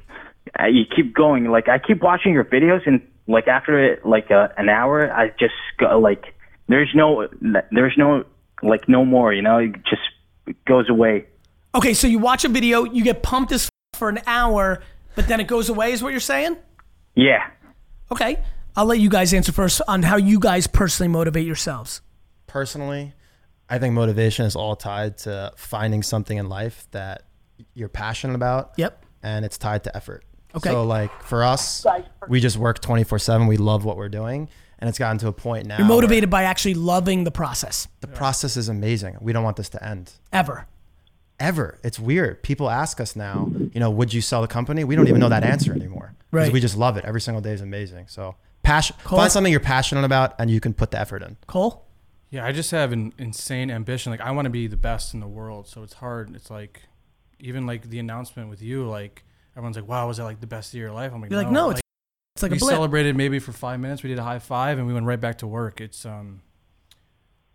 uh, 0.61 0.67
you 0.67 0.85
keep 0.95 1.15
going. 1.15 1.47
Like, 1.51 1.69
I 1.69 1.79
keep 1.79 2.03
watching 2.03 2.35
your 2.35 2.45
videos, 2.45 2.87
and, 2.87 3.01
like, 3.27 3.49
after, 3.49 3.99
like, 4.05 4.31
uh, 4.31 4.49
an 4.59 4.69
hour, 4.69 5.11
I 5.11 5.29
just 5.41 5.55
go, 5.79 5.99
like, 5.99 6.35
there's 6.69 6.91
no, 6.95 7.29
there's 7.71 7.95
no, 7.97 8.25
like, 8.63 8.91
no 8.91 9.07
more, 9.07 9.33
you 9.33 9.41
know? 9.41 9.57
It 9.57 9.73
just 9.89 10.03
goes 10.67 10.91
away. 10.91 11.27
Okay, 11.75 11.95
so 11.95 12.07
you 12.07 12.19
watch 12.19 12.45
a 12.45 12.49
video, 12.49 12.85
you 12.85 13.03
get 13.03 13.23
pumped 13.23 13.53
as 13.53 13.65
f- 13.65 13.99
for 13.99 14.09
an 14.09 14.21
hour, 14.27 14.83
but 15.15 15.27
then 15.29 15.41
it 15.41 15.47
goes 15.47 15.69
away, 15.69 15.93
is 15.93 16.03
what 16.03 16.11
you're 16.11 16.21
saying? 16.21 16.57
Yeah. 17.15 17.49
Okay. 18.11 18.39
I'll 18.77 18.87
let 18.87 18.99
you 19.01 19.11
guys 19.11 19.35
answer 19.35 19.53
first 19.53 19.83
on 19.87 20.03
how 20.03 20.17
you 20.17 20.39
guys 20.39 20.67
personally 20.67 21.09
motivate 21.09 21.47
yourselves. 21.47 22.01
Personally, 22.47 23.13
I 23.69 23.79
think 23.79 23.95
motivation 23.95 24.47
is 24.47 24.57
all 24.57 24.77
tied 24.77 25.19
to 25.19 25.53
finding 25.57 26.03
something 26.03 26.37
in 26.37 26.49
life 26.49 26.87
that 26.91 27.25
you're 27.75 27.89
passionate 27.89 28.35
about. 28.35 28.73
Yep. 28.77 29.05
And 29.23 29.45
it's 29.45 29.59
tied 29.59 29.85
to 29.85 29.97
effort. 29.97 30.25
Okay. 30.55 30.71
So 30.71 30.85
like 30.85 31.11
for 31.23 31.45
us, 31.45 31.87
we 32.29 32.41
just 32.41 32.57
work 32.57 32.81
24 32.81 33.19
seven. 33.19 33.47
We 33.47 33.57
love 33.57 33.85
what 33.85 33.97
we're 33.97 34.09
doing. 34.09 34.49
And 34.79 34.89
it's 34.89 34.99
gotten 34.99 35.19
to 35.19 35.29
a 35.29 35.33
point 35.33 35.67
now. 35.67 35.79
You're 35.79 35.87
motivated 35.87 36.29
by 36.29 36.43
actually 36.43 36.75
loving 36.75 37.25
the 37.25 37.31
process. 37.31 37.87
The 38.01 38.09
process 38.09 38.57
is 38.57 38.69
amazing. 38.69 39.17
We 39.21 39.33
don't 39.33 39.45
want 39.45 39.57
this 39.57 39.69
to 39.71 39.85
end. 39.85 40.13
Ever. 40.33 40.67
Ever. 41.41 41.79
It's 41.83 41.99
weird. 41.99 42.43
People 42.43 42.71
ask 42.71 43.01
us 43.01 43.17
now, 43.17 43.51
you 43.73 43.81
know, 43.81 43.91
would 43.91 44.15
you 44.15 44.21
sell 44.21 44.43
the 44.43 44.49
company? 44.49 44.85
We 44.85 44.95
don't 44.95 45.09
even 45.09 45.21
know 45.21 45.29
that 45.29 45.43
answer 45.45 45.73
anymore. 45.73 46.15
Because 46.31 46.47
Right. 46.49 46.53
we 46.53 46.61
just 46.61 46.77
love 46.77 46.97
it. 46.97 47.05
Every 47.05 47.21
single 47.21 47.41
day 47.41 47.53
is 47.53 47.61
amazing. 47.61 48.07
So 48.09 48.37
passion 48.63 48.97
Cole? 49.05 49.19
find 49.19 49.33
something 49.33 49.51
you're 49.51 49.61
passionate 49.61 50.05
about 50.05 50.35
and 50.39 50.51
you 50.51 50.61
can 50.61 50.73
put 50.73 50.93
the 50.93 51.01
effort 51.01 51.23
in. 51.23 51.37
Cole? 51.49 51.85
Yeah, 52.31 52.47
I 52.47 52.53
just 52.53 52.71
have 52.71 52.93
an 52.93 53.13
insane 53.19 53.71
ambition. 53.71 54.13
Like 54.13 54.21
I 54.21 54.31
want 54.31 54.47
to 54.47 54.51
be 54.51 54.67
the 54.69 54.77
best 54.77 55.15
in 55.15 55.21
the 55.21 55.27
world. 55.27 55.67
So 55.67 55.83
it's 55.83 55.95
hard. 55.95 56.35
It's 56.37 56.51
like 56.51 56.83
even 57.41 57.67
like 57.67 57.91
the 57.91 57.99
announcement 57.99 58.49
with 58.49 58.63
you, 58.63 58.87
like 58.89 59.25
everyone's 59.57 59.77
like, 59.77 59.89
"Wow, 59.89 60.07
was 60.07 60.17
that 60.19 60.25
like 60.25 60.41
the 60.41 60.47
best 60.47 60.73
year 60.73 60.87
of 60.87 60.93
your 60.93 60.95
life?" 60.95 61.13
I'm 61.13 61.21
like, 61.21 61.31
You're 61.31 61.43
like, 61.43 61.53
no, 61.53 61.71
it's 61.71 61.81
it's 62.37 62.43
like 62.43 62.53
we 62.53 62.57
a 62.59 62.61
blip. 62.61 62.73
celebrated 62.73 63.17
maybe 63.17 63.39
for 63.41 63.53
five 63.53 63.81
minutes. 63.81 64.03
We 64.03 64.09
did 64.11 64.19
a 64.19 64.23
high 64.23 64.39
five 64.39 64.79
and 64.79 64.87
we 64.87 64.95
went 64.95 65.05
right 65.07 65.21
back 65.21 65.39
to 65.39 65.47
work. 65.47 65.81
It's 65.81 66.07
um, 66.07 66.41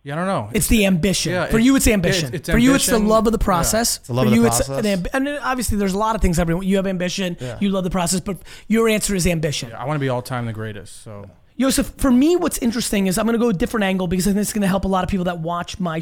yeah, 0.08 0.14
I 0.14 0.16
don't 0.18 0.28
know. 0.28 0.50
It's 0.54 0.68
the 0.68 0.86
ambition. 0.86 1.34
Yeah, 1.34 1.48
For 1.48 1.58
it- 1.60 1.64
you, 1.64 1.76
it's 1.76 1.86
yeah, 1.86 1.94
ambition. 1.96 2.26
it's- 2.28 2.40
it's 2.40 2.50
For 2.50 2.58
you, 2.58 2.74
it's 2.76 2.86
the 2.86 2.94
ambition. 2.96 3.10
love 3.10 3.28
of 3.28 3.34
the 3.34 3.40
Yeah. 3.40 3.44
process. 3.46 3.98
the 3.98 4.14
love 4.14 4.24
For 4.24 4.28
of 4.28 4.32
the 4.32 4.36
you, 4.38 4.46
it's 4.48 4.66
process. 4.68 4.86
an 4.86 5.04
amb- 5.04 5.08
and 5.14 5.28
obviously, 5.44 5.78
there's 5.78 5.94
a 5.94 5.98
lot 5.98 6.16
of 6.16 6.22
things. 6.22 6.40
Everyone, 6.40 6.66
you 6.66 6.78
have 6.78 6.88
ambition. 6.88 7.36
You 7.60 7.70
love 7.70 7.84
the 7.84 7.90
process, 7.90 8.20
but 8.22 8.38
your 8.68 8.88
answer 8.88 9.14
is 9.16 9.28
ambition. 9.28 9.72
I 9.74 9.84
want 9.86 9.96
to 9.98 10.00
be 10.00 10.10
all 10.10 10.22
time 10.22 10.46
the 10.46 10.54
greatest. 10.54 11.04
So 11.04 11.26
Joseph, 11.60 11.92
for 11.98 12.12
me, 12.12 12.36
what's 12.36 12.58
interesting 12.60 13.08
is 13.08 13.18
I'm 13.18 13.26
going 13.26 13.34
to 13.34 13.40
go 13.44 13.50
a 13.50 13.54
different 13.54 13.84
angle 13.84 14.08
because 14.08 14.28
I 14.28 14.32
think 14.32 14.42
it's 14.42 14.54
going 14.54 14.62
to 14.62 14.68
help 14.68 14.86
a 14.86 14.88
lot 14.88 15.04
of 15.04 15.10
people 15.10 15.26
that 15.26 15.40
watch 15.40 15.80
my. 15.80 16.00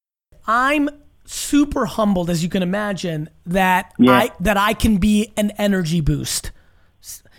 I'm 0.47 0.89
super 1.25 1.85
humbled, 1.87 2.29
as 2.29 2.43
you 2.43 2.49
can 2.49 2.61
imagine, 2.61 3.29
that 3.47 3.91
Yeah. 3.97 4.11
I 4.11 4.29
that 4.41 4.57
I 4.57 4.73
can 4.73 4.97
be 4.97 5.31
an 5.37 5.51
energy 5.57 5.99
boost. 6.01 6.51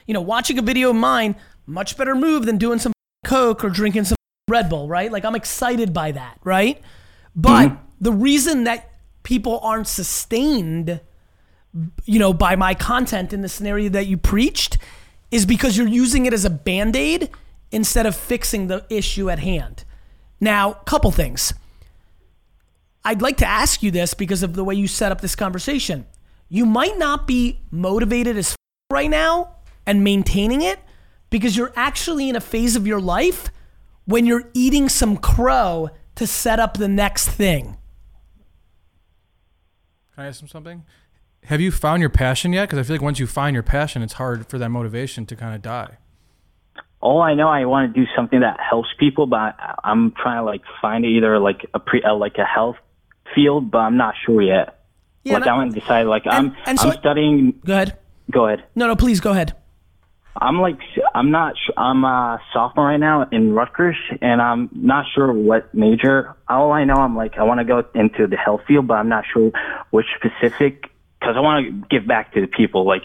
You 0.06 0.14
know, 0.14 0.20
watching 0.20 0.58
a 0.58 0.62
video 0.62 0.90
of 0.90 0.96
mine, 0.96 1.36
much 1.66 1.96
better 1.96 2.14
move 2.16 2.46
than 2.46 2.58
doing 2.58 2.78
some 2.80 2.92
coke 3.24 3.62
or 3.64 3.68
drinking 3.70 4.04
some 4.04 4.15
Red 4.48 4.68
Bull, 4.68 4.86
right? 4.88 5.10
Like 5.10 5.24
I'm 5.24 5.34
excited 5.34 5.92
by 5.92 6.12
that, 6.12 6.38
right? 6.44 6.80
But 7.34 7.68
mm-hmm. 7.68 7.82
the 8.00 8.12
reason 8.12 8.62
that 8.64 8.92
people 9.24 9.58
aren't 9.58 9.88
sustained, 9.88 11.00
you 12.04 12.20
know, 12.20 12.32
by 12.32 12.54
my 12.54 12.72
content 12.72 13.32
in 13.32 13.42
the 13.42 13.48
scenario 13.48 13.88
that 13.88 14.06
you 14.06 14.16
preached, 14.16 14.78
is 15.32 15.46
because 15.46 15.76
you're 15.76 15.88
using 15.88 16.26
it 16.26 16.32
as 16.32 16.44
a 16.44 16.50
band 16.50 16.94
aid 16.94 17.28
instead 17.72 18.06
of 18.06 18.14
fixing 18.14 18.68
the 18.68 18.86
issue 18.88 19.28
at 19.28 19.40
hand. 19.40 19.82
Now, 20.40 20.74
couple 20.74 21.10
things. 21.10 21.52
I'd 23.04 23.22
like 23.22 23.38
to 23.38 23.46
ask 23.46 23.82
you 23.82 23.90
this 23.90 24.14
because 24.14 24.44
of 24.44 24.54
the 24.54 24.62
way 24.62 24.76
you 24.76 24.86
set 24.86 25.10
up 25.10 25.20
this 25.20 25.34
conversation. 25.34 26.06
You 26.48 26.66
might 26.66 26.98
not 26.98 27.26
be 27.26 27.58
motivated 27.72 28.36
as 28.36 28.52
f- 28.52 28.56
right 28.92 29.10
now 29.10 29.56
and 29.84 30.04
maintaining 30.04 30.62
it 30.62 30.78
because 31.30 31.56
you're 31.56 31.72
actually 31.74 32.28
in 32.28 32.36
a 32.36 32.40
phase 32.40 32.76
of 32.76 32.86
your 32.86 33.00
life 33.00 33.50
when 34.06 34.24
you're 34.26 34.48
eating 34.54 34.88
some 34.88 35.16
crow 35.16 35.90
to 36.14 36.26
set 36.26 36.58
up 36.58 36.76
the 36.78 36.88
next 36.88 37.28
thing. 37.28 37.76
can 40.14 40.24
I 40.24 40.28
ask 40.28 40.40
him 40.40 40.48
something? 40.48 40.84
Have 41.44 41.60
you 41.60 41.70
found 41.70 42.00
your 42.00 42.10
passion 42.10 42.52
yet? 42.52 42.68
Because 42.68 42.78
I 42.78 42.82
feel 42.82 42.94
like 42.94 43.02
once 43.02 43.18
you 43.20 43.26
find 43.26 43.54
your 43.54 43.62
passion, 43.62 44.02
it's 44.02 44.14
hard 44.14 44.46
for 44.48 44.58
that 44.58 44.70
motivation 44.70 45.26
to 45.26 45.36
kind 45.36 45.54
of 45.54 45.62
die. 45.62 45.98
All 47.00 47.20
I 47.22 47.34
know, 47.34 47.48
I 47.48 47.66
want 47.66 47.94
to 47.94 48.00
do 48.00 48.06
something 48.16 48.40
that 48.40 48.58
helps 48.58 48.88
people, 48.98 49.26
but 49.26 49.36
I, 49.36 49.74
I'm 49.84 50.12
trying 50.12 50.38
to 50.38 50.44
like 50.44 50.62
find 50.80 51.04
either 51.04 51.38
like 51.38 51.66
a 51.74 51.78
pre, 51.78 52.02
uh, 52.02 52.14
like 52.14 52.36
a 52.38 52.44
health 52.44 52.76
field, 53.34 53.70
but 53.70 53.78
I'm 53.78 53.96
not 53.96 54.14
sure 54.24 54.40
yet. 54.42 54.84
Yeah, 55.22 55.34
like 55.34 55.42
and 55.42 55.50
I 55.50 55.54
I- 55.54 55.58
want 55.58 55.74
to 55.74 55.80
decide. 55.80 56.06
Like 56.06 56.22
I'm, 56.26 56.56
and 56.64 56.80
so- 56.80 56.88
I'm 56.90 56.98
studying. 56.98 57.60
Go 57.64 57.74
ahead. 57.74 57.98
Go 58.30 58.46
ahead. 58.46 58.64
No, 58.74 58.88
no, 58.88 58.96
please 58.96 59.20
go 59.20 59.30
ahead. 59.32 59.54
I'm 60.40 60.60
like, 60.60 60.78
I'm 61.14 61.30
not. 61.30 61.54
I'm 61.76 62.04
a 62.04 62.40
sophomore 62.52 62.86
right 62.86 62.96
now 62.98 63.28
in 63.30 63.54
Rutgers, 63.54 63.96
and 64.20 64.40
I'm 64.40 64.68
not 64.72 65.06
sure 65.14 65.32
what 65.32 65.74
major. 65.74 66.36
All 66.48 66.72
I 66.72 66.84
know, 66.84 66.94
I'm 66.94 67.16
like, 67.16 67.38
I 67.38 67.44
want 67.44 67.60
to 67.60 67.64
go 67.64 67.84
into 67.94 68.26
the 68.26 68.36
health 68.36 68.62
field, 68.66 68.86
but 68.86 68.94
I'm 68.94 69.08
not 69.08 69.24
sure 69.32 69.50
which 69.90 70.06
specific. 70.16 70.90
Because 71.18 71.34
I 71.36 71.40
want 71.40 71.66
to 71.66 71.88
give 71.88 72.06
back 72.06 72.34
to 72.34 72.42
the 72.42 72.46
people. 72.46 72.86
Like, 72.86 73.02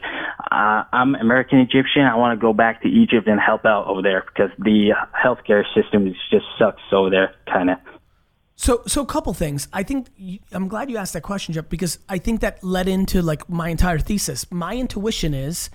uh, 0.51 0.83
I'm 0.91 1.15
American 1.15 1.59
Egyptian. 1.59 2.03
I 2.03 2.17
want 2.17 2.37
to 2.37 2.41
go 2.41 2.51
back 2.51 2.81
to 2.83 2.89
Egypt 2.89 3.25
and 3.27 3.39
help 3.39 3.65
out 3.65 3.87
over 3.87 4.01
there 4.01 4.23
because 4.27 4.51
the 4.59 4.91
healthcare 5.15 5.63
system 5.73 6.07
is 6.07 6.15
just 6.29 6.45
sucks 6.59 6.81
over 6.91 7.09
there, 7.09 7.33
kind 7.51 7.69
of. 7.69 7.77
So, 8.57 8.83
so 8.85 9.01
a 9.01 9.05
couple 9.07 9.33
things. 9.33 9.67
I 9.73 9.81
think 9.81 10.09
I'm 10.51 10.67
glad 10.67 10.91
you 10.91 10.97
asked 10.97 11.13
that 11.13 11.23
question, 11.23 11.53
Jeff, 11.53 11.67
because 11.67 11.97
I 12.09 12.19
think 12.19 12.41
that 12.41 12.63
led 12.63 12.87
into 12.87 13.21
like 13.23 13.49
my 13.49 13.69
entire 13.69 13.97
thesis. 13.97 14.45
My 14.51 14.75
intuition 14.75 15.33
is, 15.33 15.71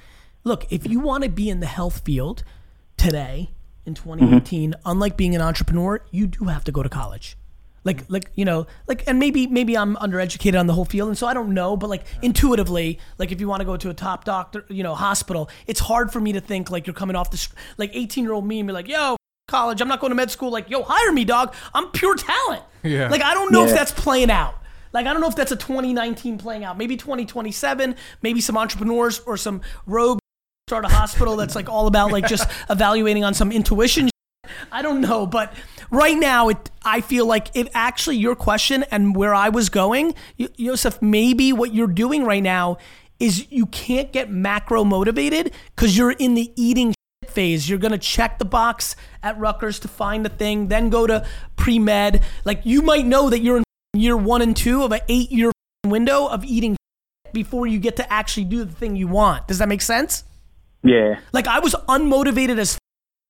look, 0.47 0.65
if 0.71 0.87
you 0.87 1.01
want 1.01 1.25
to 1.25 1.29
be 1.29 1.51
in 1.51 1.61
the 1.61 1.67
health 1.67 2.01
field 2.05 2.45
today 2.97 3.51
in 3.85 3.95
mm-hmm. 3.95 4.11
2018, 4.11 4.75
unlike 4.87 5.17
being 5.17 5.35
an 5.35 5.43
entrepreneur, 5.43 6.01
you 6.11 6.27
do 6.27 6.45
have 6.47 6.65
to 6.65 6.73
go 6.73 6.83
to 6.83 6.89
college. 6.89 7.37
Like, 7.85 8.05
like 8.09 8.31
you 8.35 8.45
know, 8.45 8.67
like, 8.89 9.05
and 9.07 9.19
maybe 9.19 9.47
maybe 9.47 9.77
I'm 9.77 9.95
undereducated 9.97 10.59
on 10.59 10.67
the 10.67 10.73
whole 10.73 10.85
field, 10.85 11.09
and 11.09 11.17
so 11.17 11.29
I 11.29 11.35
don't 11.35 11.55
know. 11.55 11.77
But 11.77 11.89
like 11.89 12.05
intuitively, 12.21 12.99
like 13.19 13.31
if 13.31 13.41
you 13.41 13.47
want 13.47 13.61
to 13.61 13.65
go 13.65 13.77
to 13.77 13.91
a 13.91 13.95
top 13.95 14.25
doctor, 14.25 14.65
you 14.69 14.83
know, 14.83 14.95
hospital, 14.95 15.49
it's 15.69 15.79
hard 15.79 16.13
for 16.13 16.21
me 16.21 16.33
to 16.33 16.41
think 16.41 16.69
like 16.69 16.87
you're 16.87 16.95
coming 16.95 17.15
off 17.15 17.31
the 17.31 17.37
str- 17.37 17.55
like 17.77 17.91
18 17.95 18.25
year 18.25 18.33
old 18.33 18.45
me 18.45 18.59
and 18.59 18.67
be 18.67 18.73
like, 18.73 18.89
yo, 18.89 19.17
college, 19.47 19.81
I'm 19.81 19.87
not 19.87 20.01
going 20.01 20.11
to 20.11 20.17
med 20.17 20.33
school. 20.33 20.51
Like, 20.51 20.69
yo, 20.69 20.83
hire 20.83 21.13
me, 21.13 21.25
dog. 21.25 21.55
I'm 21.75 21.89
pure 21.91 22.17
talent. 22.17 22.65
Yeah. 22.83 23.09
Like 23.09 23.23
I 23.23 23.35
don't 23.35 23.53
know 23.53 23.65
if 23.65 23.71
that's 23.71 23.93
playing 23.93 24.31
out. 24.31 24.57
Like 24.93 25.07
I 25.07 25.13
don't 25.13 25.21
know 25.21 25.29
if 25.29 25.37
that's 25.37 25.53
a 25.53 25.57
2019 25.57 26.39
playing 26.39 26.65
out. 26.65 26.77
Maybe 26.77 26.97
2027. 26.97 27.95
Maybe 28.21 28.41
some 28.41 28.57
entrepreneurs 28.57 29.21
or 29.21 29.37
some 29.37 29.61
rogue 29.87 30.19
start 30.69 30.85
a 30.85 30.89
hospital 30.89 31.37
that's 31.37 31.55
like 31.55 31.69
all 31.69 31.87
about 31.87 32.11
like 32.11 32.27
just 32.27 32.51
evaluating 32.71 33.23
on 33.23 33.33
some 33.33 33.53
intuition. 33.53 34.11
I 34.73 34.83
don't 34.83 35.01
know, 35.01 35.25
but 35.25 35.55
right 35.93 36.17
now 36.17 36.49
it 36.49 36.73
I 36.85 37.03
feel 37.03 37.25
like 37.25 37.55
it 37.55 37.69
actually 37.73 38.17
your 38.17 38.35
question 38.35 38.83
and 38.91 39.15
where 39.15 39.33
I 39.33 39.49
was 39.49 39.69
going, 39.69 40.17
Yosef, 40.37 41.01
maybe 41.01 41.53
what 41.53 41.73
you're 41.73 41.87
doing 41.87 42.25
right 42.25 42.43
now 42.43 42.79
is 43.21 43.47
you 43.53 43.67
can't 43.67 44.13
get 44.13 44.29
macro 44.29 44.83
motivated 44.83 45.53
because 45.77 45.97
you're 45.97 46.11
in 46.11 46.35
the 46.35 46.53
eating 46.57 46.95
phase. 47.29 47.69
You're 47.69 47.79
gonna 47.79 47.97
check 47.97 48.41
the 48.41 48.45
box 48.45 48.97
at 49.23 49.39
Rutgers 49.39 49.79
to 49.79 49.89
find 49.89 50.25
the 50.25 50.31
thing, 50.31 50.67
then 50.67 50.91
go 50.91 51.07
to 51.07 51.25
pre 51.55 51.79
med. 51.79 52.25
Like 52.45 52.63
you 52.67 52.83
might 52.83 53.07
know 53.07 53.31
that 53.31 53.39
you're 53.39 53.59
in 53.59 53.65
year 53.95 54.17
one 54.17 54.43
and 54.43 54.57
two 54.57 54.83
of 54.83 54.91
an 54.91 55.03
eight 55.09 55.31
year 55.31 55.53
window 55.85 56.27
of 56.27 56.45
eating 56.45 56.77
before 57.33 57.69
you 57.69 57.79
get 57.79 57.95
to 57.99 58.13
actually 58.13 58.47
do 58.47 58.65
the 58.65 58.73
thing 58.73 58.97
you 58.97 59.07
want. 59.07 59.47
Does 59.47 59.59
that 59.59 59.69
make 59.69 59.81
sense? 59.81 60.25
Yeah. 60.87 61.21
Like 61.33 61.47
I 61.47 61.61
was 61.61 61.75
unmotivated 61.89 62.59
as 62.59 62.79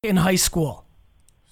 in 0.02 0.16
high 0.16 0.36
school. 0.36 0.84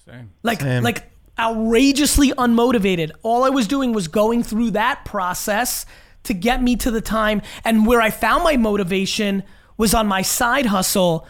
Same. 0.05 0.31
Like 0.43 0.61
Same. 0.61 0.83
like 0.83 1.11
outrageously 1.37 2.31
unmotivated. 2.31 3.11
All 3.23 3.43
I 3.43 3.49
was 3.49 3.67
doing 3.67 3.93
was 3.93 4.07
going 4.07 4.43
through 4.43 4.71
that 4.71 5.05
process 5.05 5.85
to 6.23 6.33
get 6.33 6.61
me 6.61 6.75
to 6.77 6.91
the 6.91 7.01
time 7.01 7.41
and 7.63 7.85
where 7.85 8.01
I 8.01 8.09
found 8.09 8.43
my 8.43 8.57
motivation 8.57 9.43
was 9.77 9.93
on 9.93 10.07
my 10.07 10.21
side 10.21 10.67
hustle. 10.67 11.27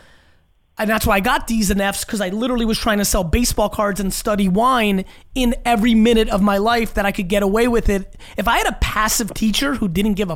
And 0.77 0.89
that's 0.89 1.05
why 1.05 1.15
I 1.15 1.19
got 1.21 1.47
D's 1.47 1.71
and 1.71 1.81
F's 1.81 2.03
because 2.03 2.21
I 2.21 2.29
literally 2.29 2.65
was 2.65 2.77
trying 2.77 2.97
to 2.97 3.05
sell 3.05 3.23
baseball 3.23 3.69
cards 3.69 3.99
and 3.99 4.13
study 4.13 4.47
wine 4.47 5.05
in 5.33 5.55
every 5.63 5.95
minute 5.95 6.29
of 6.29 6.41
my 6.41 6.57
life 6.57 6.93
that 6.95 7.05
I 7.05 7.11
could 7.11 7.29
get 7.29 7.43
away 7.43 7.67
with 7.67 7.89
it. 7.89 8.15
If 8.37 8.47
I 8.47 8.57
had 8.57 8.67
a 8.67 8.77
passive 8.81 9.33
teacher 9.33 9.75
who 9.75 9.87
didn't 9.87 10.13
give 10.13 10.29
a 10.29 10.35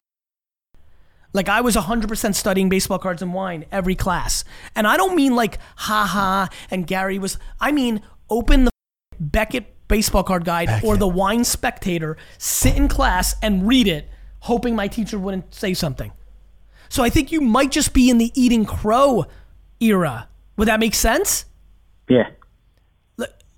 like 1.34 1.50
I 1.50 1.62
was 1.62 1.76
100% 1.76 2.36
studying 2.36 2.70
baseball 2.70 3.00
cards 3.00 3.22
and 3.22 3.34
wine 3.34 3.66
every 3.72 3.96
class. 3.96 4.44
And 4.76 4.88
I 4.88 4.98
don't 4.98 5.16
mean 5.16 5.36
like 5.36 5.60
haha 5.76 6.48
and 6.72 6.88
Gary 6.88 7.20
was 7.20 7.38
I 7.60 7.72
mean 7.72 8.02
open 8.30 8.66
the 8.66 8.72
Beckett 9.20 9.76
baseball 9.88 10.24
card 10.24 10.46
guide 10.46 10.84
or 10.84 10.98
the 10.98 11.08
wine 11.08 11.44
spectator, 11.44 12.18
sit 12.38 12.78
in 12.78 12.88
class 12.88 13.36
and 13.42 13.68
read 13.68 13.88
it 13.88 14.10
hoping 14.42 14.76
my 14.76 14.88
teacher 14.88 15.20
wouldn't 15.20 15.54
say 15.54 15.74
something. 15.74 16.12
So 16.88 17.04
I 17.04 17.10
think 17.10 17.32
you 17.32 17.42
might 17.42 17.72
just 17.72 17.94
be 17.94 18.10
in 18.10 18.18
the 18.18 18.32
eating 18.40 18.66
crow 18.66 19.26
era. 19.80 20.28
Would 20.58 20.68
that 20.68 20.80
make 20.80 20.96
sense? 20.96 21.46
Yeah. 22.08 22.30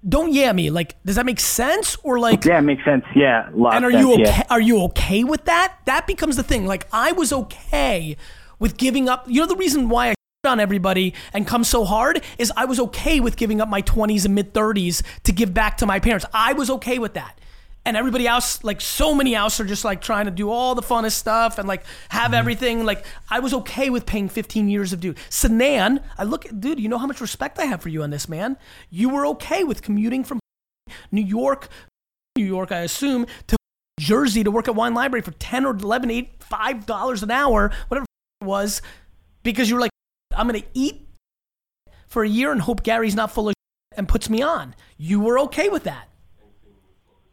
Don't 0.08 0.34
yeah 0.34 0.52
me. 0.52 0.70
Like 0.70 1.02
does 1.06 1.16
that 1.16 1.26
make 1.26 1.40
sense 1.40 1.98
or 2.04 2.20
like 2.20 2.46
Yeah, 2.46 2.60
it 2.60 2.64
makes 2.64 2.84
sense. 2.84 3.06
Yeah. 3.16 3.50
and 3.50 3.86
are 3.86 3.92
you 3.92 4.14
okay? 4.14 4.24
yeah. 4.24 4.44
Are 4.50 4.62
you 4.62 4.82
okay 4.86 5.24
with 5.24 5.46
that? 5.46 5.78
That 5.86 6.08
becomes 6.08 6.36
the 6.38 6.44
thing. 6.44 6.66
Like 6.66 6.88
I 6.92 7.12
was 7.12 7.32
okay 7.32 8.18
with 8.60 8.78
giving 8.78 9.08
up. 9.10 9.26
You 9.28 9.42
know 9.42 9.48
the 9.48 9.56
reason 9.56 9.90
why 9.90 10.10
I 10.10 10.14
on 10.44 10.60
everybody 10.60 11.14
and 11.34 11.46
come 11.46 11.64
so 11.64 11.86
hard 11.86 12.24
is 12.40 12.52
I 12.58 12.66
was 12.66 12.80
okay 12.80 13.20
with 13.20 13.38
giving 13.38 13.62
up 13.62 13.70
my 13.70 13.84
20s 13.84 14.26
and 14.26 14.34
mid 14.34 14.56
30s 14.56 15.04
to 15.24 15.32
give 15.32 15.54
back 15.54 15.78
to 15.78 15.86
my 15.86 16.00
parents. 16.00 16.26
I 16.34 16.54
was 16.54 16.72
okay 16.72 16.98
with 16.98 17.14
that. 17.14 17.38
And 17.84 17.98
everybody 17.98 18.28
else, 18.28 18.64
like 18.64 18.80
so 18.80 19.16
many 19.16 19.34
else, 19.34 19.60
are 19.60 19.66
just 19.66 19.84
like 19.84 20.02
trying 20.02 20.26
to 20.26 20.32
do 20.32 20.52
all 20.52 20.76
the 20.76 20.84
funnest 20.84 21.14
stuff 21.14 21.58
and 21.58 21.68
like 21.68 21.84
have 22.10 22.26
mm-hmm. 22.26 22.36
everything. 22.36 22.86
Like 22.86 23.06
I 23.30 23.40
was 23.40 23.54
okay 23.56 23.90
with 23.90 24.06
paying 24.06 24.30
15 24.30 24.70
years 24.70 24.94
of 24.94 25.00
due. 25.00 25.14
Sanan, 25.30 26.04
I 26.18 26.24
look, 26.24 26.46
at 26.46 26.62
dude. 26.62 26.80
You 26.80 26.90
know 26.90 27.00
how 27.00 27.08
much 27.08 27.22
respect 27.22 27.58
I 27.58 27.66
have 27.66 27.82
for 27.82 27.90
you 27.90 28.04
on 28.04 28.12
this, 28.12 28.30
man. 28.30 28.58
You 28.90 29.10
were 29.10 29.26
okay 29.28 29.64
with 29.64 29.82
commuting 29.82 30.24
from 30.24 30.40
New 31.12 31.24
York, 31.24 31.70
New 32.38 32.46
York, 32.46 32.72
I 32.72 32.80
assume, 32.82 33.26
to 33.48 33.58
Jersey 34.00 34.44
to 34.44 34.52
work 34.52 34.68
at 34.68 34.76
Wine 34.76 34.94
Library 34.94 35.22
for 35.22 35.32
10 35.32 35.66
or 35.66 35.72
11, 35.72 36.12
8, 36.12 36.30
5 36.40 36.86
dollars 36.86 37.24
an 37.24 37.32
hour, 37.32 37.72
whatever 37.88 38.06
it 38.42 38.46
was, 38.46 38.82
because 39.44 39.70
you 39.70 39.76
were 39.76 39.82
like, 39.82 39.92
I'm 40.36 40.48
going 40.48 40.62
to 40.62 40.68
eat 40.74 41.08
for 42.08 42.24
a 42.24 42.30
year 42.30 42.52
and 42.52 42.62
hope 42.62 42.84
Gary's 42.84 43.16
not 43.16 43.32
full 43.32 43.50
of 43.50 43.56
and 43.98 44.08
puts 44.08 44.30
me 44.30 44.42
on. 44.42 44.76
You 44.98 45.20
were 45.20 45.40
okay 45.40 45.70
with 45.70 45.84
that. 45.84 46.08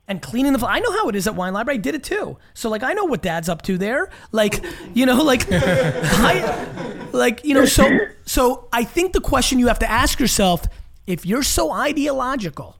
And 0.08 0.22
cleaning 0.22 0.54
the, 0.54 0.66
I 0.66 0.80
know 0.80 0.90
how 0.92 1.08
it 1.10 1.14
is 1.14 1.26
at 1.26 1.34
Wine 1.34 1.52
Library. 1.52 1.78
I 1.78 1.82
did 1.82 1.94
it 1.94 2.02
too. 2.02 2.38
So 2.54 2.70
like, 2.70 2.82
I 2.82 2.94
know 2.94 3.04
what 3.04 3.20
Dad's 3.20 3.48
up 3.48 3.60
to 3.62 3.76
there. 3.76 4.08
Like, 4.32 4.64
you 4.94 5.04
know, 5.04 5.22
like, 5.22 5.46
I, 5.50 6.66
like 7.12 7.44
you 7.44 7.52
know. 7.52 7.66
So, 7.66 7.86
so 8.24 8.68
I 8.72 8.84
think 8.84 9.12
the 9.12 9.20
question 9.20 9.58
you 9.58 9.66
have 9.66 9.78
to 9.80 9.90
ask 9.90 10.18
yourself, 10.18 10.64
if 11.06 11.26
you're 11.26 11.42
so 11.42 11.72
ideological 11.72 12.78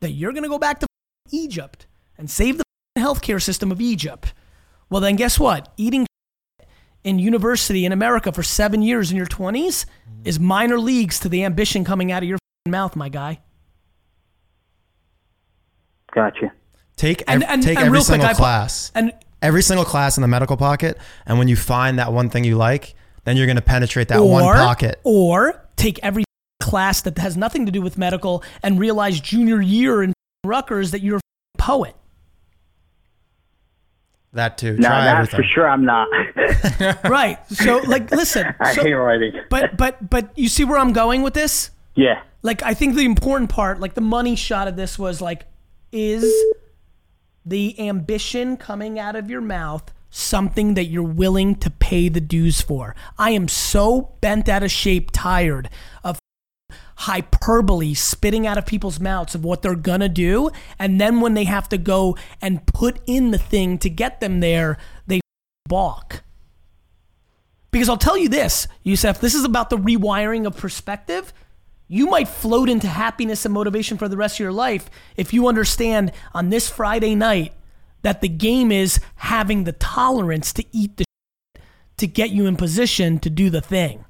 that 0.00 0.12
you're 0.12 0.32
to 0.32 0.48
go 0.48 0.58
back 0.58 0.80
to 0.80 0.86
Egypt 1.30 1.86
and 2.16 2.30
save 2.30 2.56
the 2.58 2.64
healthcare 2.98 3.40
system 3.40 3.70
of 3.70 3.80
Egypt, 3.80 4.32
well, 4.88 5.00
then 5.02 5.16
guess 5.16 5.38
what? 5.38 5.72
Eating 5.76 6.06
in 7.04 7.18
university 7.18 7.84
in 7.84 7.92
America 7.92 8.32
for 8.32 8.42
seven 8.42 8.80
years 8.82 9.10
in 9.10 9.16
your 9.16 9.26
20s 9.26 9.84
is 10.24 10.38
minor 10.38 10.78
leagues 10.78 11.18
to 11.20 11.28
the 11.28 11.44
ambition 11.44 11.84
coming 11.84 12.12
out 12.12 12.22
of 12.22 12.28
your 12.28 12.38
mouth, 12.68 12.94
my 12.94 13.08
guy. 13.08 13.40
Gotcha. 16.14 16.52
Take 17.02 17.24
And- 17.26 17.42
ev- 17.42 17.48
and- 17.50 17.62
take 17.64 17.78
and 17.78 17.86
every 17.86 17.90
real 17.98 18.04
quick, 18.04 18.12
single 18.20 18.28
I- 18.28 18.34
class, 18.34 18.92
And 18.94 19.12
every 19.42 19.60
single 19.62 19.84
class 19.84 20.16
in 20.16 20.22
the 20.22 20.28
medical 20.28 20.56
pocket, 20.56 20.96
and 21.26 21.36
when 21.36 21.48
you 21.48 21.56
find 21.56 21.98
that 21.98 22.12
one 22.12 22.30
thing 22.30 22.44
you 22.44 22.54
like, 22.56 22.94
then 23.24 23.36
you're 23.36 23.46
going 23.46 23.56
to 23.56 23.60
penetrate 23.62 24.06
that 24.06 24.18
or, 24.20 24.30
one 24.30 24.44
pocket. 24.56 25.00
Or 25.02 25.66
take 25.74 25.98
every 26.04 26.22
class 26.60 27.00
that 27.02 27.18
has 27.18 27.36
nothing 27.36 27.66
to 27.66 27.72
do 27.72 27.82
with 27.82 27.98
medical 27.98 28.44
and 28.62 28.78
realize 28.78 29.20
junior 29.20 29.60
year 29.60 30.00
in 30.04 30.12
Rutgers 30.44 30.92
that 30.92 31.02
you're 31.02 31.16
a 31.18 31.58
poet. 31.58 31.96
That 34.32 34.56
too. 34.56 34.76
No, 34.76 34.86
Try 34.88 35.04
that 35.04 35.16
everything. 35.16 35.36
for 35.40 35.42
sure 35.42 35.68
I'm 35.68 35.84
not. 35.84 36.06
right. 37.04 37.38
So 37.50 37.78
like 37.78 38.10
listen. 38.12 38.46
I 38.60 38.74
so- 38.74 38.82
hate 38.84 38.92
writing. 38.94 39.32
but 39.50 39.76
but 39.76 40.08
but 40.08 40.30
you 40.38 40.48
see 40.48 40.64
where 40.64 40.78
I'm 40.78 40.92
going 40.92 41.22
with 41.22 41.34
this? 41.34 41.70
Yeah. 41.96 42.22
Like 42.42 42.62
I 42.62 42.74
think 42.74 42.94
the 42.94 43.04
important 43.04 43.50
part, 43.50 43.80
like 43.80 43.94
the 43.94 44.00
money 44.00 44.36
shot 44.36 44.68
of 44.68 44.76
this 44.76 44.98
was 44.98 45.20
like, 45.20 45.44
is 45.90 46.24
the 47.44 47.78
ambition 47.80 48.56
coming 48.56 48.98
out 48.98 49.16
of 49.16 49.30
your 49.30 49.40
mouth 49.40 49.92
something 50.10 50.74
that 50.74 50.84
you're 50.84 51.02
willing 51.02 51.54
to 51.56 51.70
pay 51.70 52.08
the 52.08 52.20
dues 52.20 52.60
for? 52.60 52.94
I 53.18 53.30
am 53.30 53.48
so 53.48 54.14
bent 54.20 54.48
out 54.48 54.62
of 54.62 54.70
shape, 54.70 55.10
tired 55.12 55.70
of 56.04 56.18
hyperbole 56.96 57.94
spitting 57.94 58.46
out 58.46 58.58
of 58.58 58.66
people's 58.66 59.00
mouths 59.00 59.34
of 59.34 59.44
what 59.44 59.62
they're 59.62 59.74
gonna 59.74 60.08
do, 60.08 60.50
and 60.78 61.00
then 61.00 61.20
when 61.20 61.34
they 61.34 61.44
have 61.44 61.68
to 61.70 61.78
go 61.78 62.16
and 62.40 62.64
put 62.66 63.00
in 63.06 63.30
the 63.30 63.38
thing 63.38 63.78
to 63.78 63.90
get 63.90 64.20
them 64.20 64.40
there, 64.40 64.78
they 65.06 65.20
balk. 65.68 66.22
Because 67.70 67.88
I'll 67.88 67.96
tell 67.96 68.18
you 68.18 68.28
this, 68.28 68.68
Yusef, 68.84 69.18
this 69.20 69.34
is 69.34 69.44
about 69.44 69.70
the 69.70 69.78
rewiring 69.78 70.46
of 70.46 70.56
perspective. 70.56 71.32
You 71.92 72.06
might 72.06 72.26
float 72.26 72.70
into 72.70 72.86
happiness 72.86 73.44
and 73.44 73.52
motivation 73.52 73.98
for 73.98 74.08
the 74.08 74.16
rest 74.16 74.36
of 74.36 74.40
your 74.40 74.50
life 74.50 74.88
if 75.14 75.34
you 75.34 75.46
understand 75.46 76.10
on 76.32 76.48
this 76.48 76.70
Friday 76.70 77.14
night 77.14 77.52
that 78.00 78.22
the 78.22 78.30
game 78.30 78.72
is 78.72 78.98
having 79.16 79.64
the 79.64 79.72
tolerance 79.72 80.54
to 80.54 80.64
eat 80.72 80.96
the 80.96 81.04
shit 81.04 81.62
to 81.98 82.06
get 82.06 82.30
you 82.30 82.46
in 82.46 82.56
position 82.56 83.18
to 83.18 83.28
do 83.28 83.50
the 83.50 83.60
thing. 83.60 84.06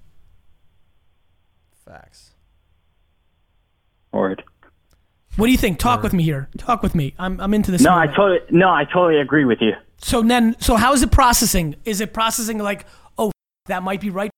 Facts. 1.85 2.35
Word. 4.13 4.45
What 5.35 5.47
do 5.47 5.51
you 5.51 5.59
think? 5.59 5.81
Talk 5.81 6.05
with 6.05 6.13
me 6.13 6.23
here. 6.23 6.49
Talk 6.59 6.85
with 6.85 6.95
me. 6.95 7.17
I'm, 7.19 7.41
I'm 7.41 7.53
into 7.53 7.73
this. 7.73 7.81
No, 7.81 7.95
I 7.95 8.07
totally 8.07 8.39
no, 8.51 8.69
I 8.69 8.85
totally 8.85 9.21
agree 9.21 9.45
with 9.45 9.61
you. 9.61 9.73
So 9.97 10.23
then, 10.23 10.55
so 10.61 10.77
how 10.77 10.93
is 10.93 11.03
it 11.03 11.11
processing? 11.11 11.75
Is 11.85 12.01
it 12.01 12.13
processing 12.13 12.59
like, 12.59 12.87
oh, 13.19 13.33
that 13.67 13.83
might 13.83 14.01
be 14.01 14.11
right? 14.11 14.31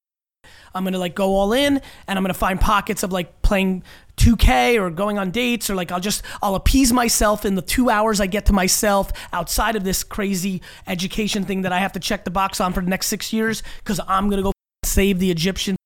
I'm 0.74 0.84
gonna 0.84 0.98
like 0.98 1.14
go 1.14 1.34
all 1.34 1.52
in, 1.52 1.80
and 2.06 2.18
I'm 2.18 2.22
gonna 2.22 2.34
find 2.34 2.60
pockets 2.60 3.02
of 3.02 3.12
like 3.12 3.42
playing 3.42 3.82
2K 4.16 4.80
or 4.80 4.90
going 4.90 5.18
on 5.18 5.30
dates, 5.30 5.68
or 5.70 5.74
like 5.74 5.92
I'll 5.92 6.00
just 6.00 6.22
I'll 6.42 6.54
appease 6.54 6.92
myself 6.92 7.44
in 7.44 7.54
the 7.54 7.62
two 7.62 7.90
hours 7.90 8.20
I 8.20 8.26
get 8.26 8.46
to 8.46 8.52
myself 8.52 9.12
outside 9.32 9.76
of 9.76 9.84
this 9.84 10.04
crazy 10.04 10.62
education 10.86 11.44
thing 11.44 11.62
that 11.62 11.72
I 11.72 11.78
have 11.78 11.92
to 11.92 12.00
check 12.00 12.24
the 12.24 12.30
box 12.30 12.60
on 12.60 12.72
for 12.72 12.80
the 12.80 12.90
next 12.90 13.06
six 13.06 13.32
years 13.32 13.62
because 13.78 14.00
I'm 14.06 14.28
gonna 14.30 14.42
go 14.42 14.52
save 14.84 15.18
the 15.18 15.30
Egyptian 15.30 15.76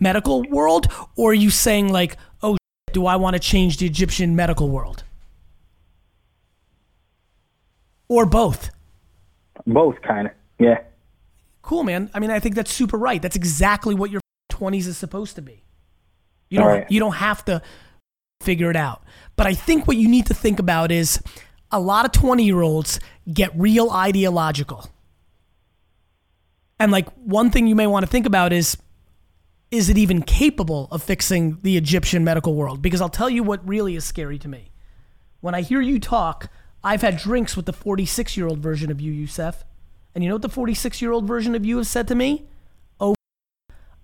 medical 0.00 0.42
world. 0.44 0.86
Or 1.16 1.30
are 1.30 1.34
you 1.34 1.50
saying 1.50 1.92
like, 1.92 2.16
oh, 2.42 2.56
do 2.92 3.06
I 3.06 3.16
want 3.16 3.34
to 3.34 3.40
change 3.40 3.78
the 3.78 3.86
Egyptian 3.86 4.36
medical 4.36 4.68
world? 4.68 5.02
or 8.08 8.26
both? 8.26 8.70
Both, 9.66 10.00
kind 10.02 10.28
of. 10.28 10.32
Yeah. 10.58 10.80
Cool, 11.66 11.82
man. 11.82 12.10
I 12.14 12.20
mean, 12.20 12.30
I 12.30 12.38
think 12.38 12.54
that's 12.54 12.72
super 12.72 12.96
right. 12.96 13.20
That's 13.20 13.34
exactly 13.34 13.92
what 13.92 14.12
your 14.12 14.20
20s 14.52 14.86
is 14.86 14.96
supposed 14.96 15.34
to 15.34 15.42
be. 15.42 15.64
You 16.48 16.60
don't, 16.60 16.68
right. 16.68 16.86
you 16.88 17.00
don't 17.00 17.16
have 17.16 17.44
to 17.46 17.60
figure 18.40 18.70
it 18.70 18.76
out. 18.76 19.02
But 19.34 19.48
I 19.48 19.54
think 19.54 19.88
what 19.88 19.96
you 19.96 20.08
need 20.08 20.26
to 20.26 20.34
think 20.34 20.60
about 20.60 20.92
is 20.92 21.20
a 21.72 21.80
lot 21.80 22.04
of 22.04 22.12
20 22.12 22.44
year 22.44 22.62
olds 22.62 23.00
get 23.32 23.50
real 23.56 23.90
ideological. 23.90 24.88
And 26.78 26.92
like 26.92 27.08
one 27.14 27.50
thing 27.50 27.66
you 27.66 27.74
may 27.74 27.88
want 27.88 28.04
to 28.04 28.10
think 28.10 28.26
about 28.26 28.52
is 28.52 28.76
is 29.72 29.88
it 29.88 29.98
even 29.98 30.22
capable 30.22 30.86
of 30.92 31.02
fixing 31.02 31.58
the 31.62 31.76
Egyptian 31.76 32.22
medical 32.22 32.54
world? 32.54 32.80
Because 32.80 33.00
I'll 33.00 33.08
tell 33.08 33.28
you 33.28 33.42
what 33.42 33.66
really 33.66 33.96
is 33.96 34.04
scary 34.04 34.38
to 34.38 34.46
me. 34.46 34.70
When 35.40 35.56
I 35.56 35.62
hear 35.62 35.80
you 35.80 35.98
talk, 35.98 36.48
I've 36.84 37.02
had 37.02 37.16
drinks 37.16 37.56
with 37.56 37.66
the 37.66 37.72
46 37.72 38.36
year 38.36 38.46
old 38.46 38.60
version 38.60 38.92
of 38.92 39.00
you, 39.00 39.10
Youssef. 39.10 39.64
And 40.16 40.24
you 40.24 40.30
know 40.30 40.36
what 40.36 40.42
the 40.42 40.48
46 40.48 41.02
year 41.02 41.12
old 41.12 41.26
version 41.26 41.54
of 41.54 41.66
you 41.66 41.76
has 41.76 41.90
said 41.90 42.08
to 42.08 42.14
me? 42.14 42.46
Oh, 42.98 43.14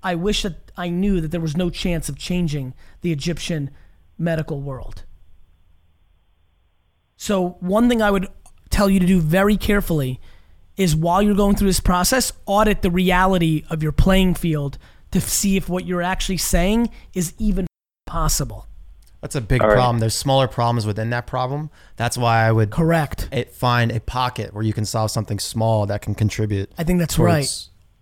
I 0.03 0.15
wish 0.15 0.43
that 0.43 0.71
I 0.77 0.91
knew 0.91 1.23
that 1.23 1.31
there 1.31 1.41
was 1.41 1.57
no 1.57 1.71
chance 1.71 2.11
of 2.11 2.19
changing 2.19 2.75
the 3.01 3.13
Egyptian 3.13 3.71
medical 4.19 4.61
world. 4.61 5.05
So, 7.17 7.57
one 7.61 7.89
thing 7.89 8.03
I 8.03 8.11
would 8.11 8.29
tell 8.69 8.91
you 8.91 9.01
to 9.01 9.07
do 9.07 9.21
very 9.21 9.57
carefully 9.57 10.21
is 10.77 10.95
while 10.95 11.23
you're 11.23 11.35
going 11.35 11.57
through 11.57 11.69
this 11.69 11.81
process, 11.81 12.31
audit 12.45 12.83
the 12.83 12.91
reality 12.91 13.65
of 13.71 13.83
your 13.83 13.93
playing 13.93 14.35
field 14.35 14.77
to 15.13 15.21
see 15.21 15.57
if 15.57 15.67
what 15.67 15.87
you're 15.87 16.03
actually 16.03 16.37
saying 16.37 16.91
is 17.15 17.33
even 17.39 17.67
possible. 18.05 18.67
That's 19.23 19.37
a 19.37 19.41
big 19.41 19.63
All 19.63 19.69
right. 19.69 19.75
problem. 19.75 20.01
There's 20.01 20.17
smaller 20.17 20.49
problems 20.49 20.85
within 20.85 21.11
that 21.11 21.29
problem. 21.29 21.71
That's 21.97 22.19
why 22.19 22.43
I 22.43 22.51
would 22.51 22.71
Correct. 22.71 23.29
it, 23.31 23.53
find 23.53 23.93
a 23.93 24.01
pocket 24.01 24.53
where 24.53 24.65
you 24.65 24.73
can 24.73 24.85
solve 24.85 25.13
something 25.13 25.39
small 25.39 25.87
that 25.87 26.03
can 26.03 26.15
contribute. 26.15 26.71
I 26.77 26.83
think 26.83 26.99
that's 26.99 27.19
right. 27.19 27.49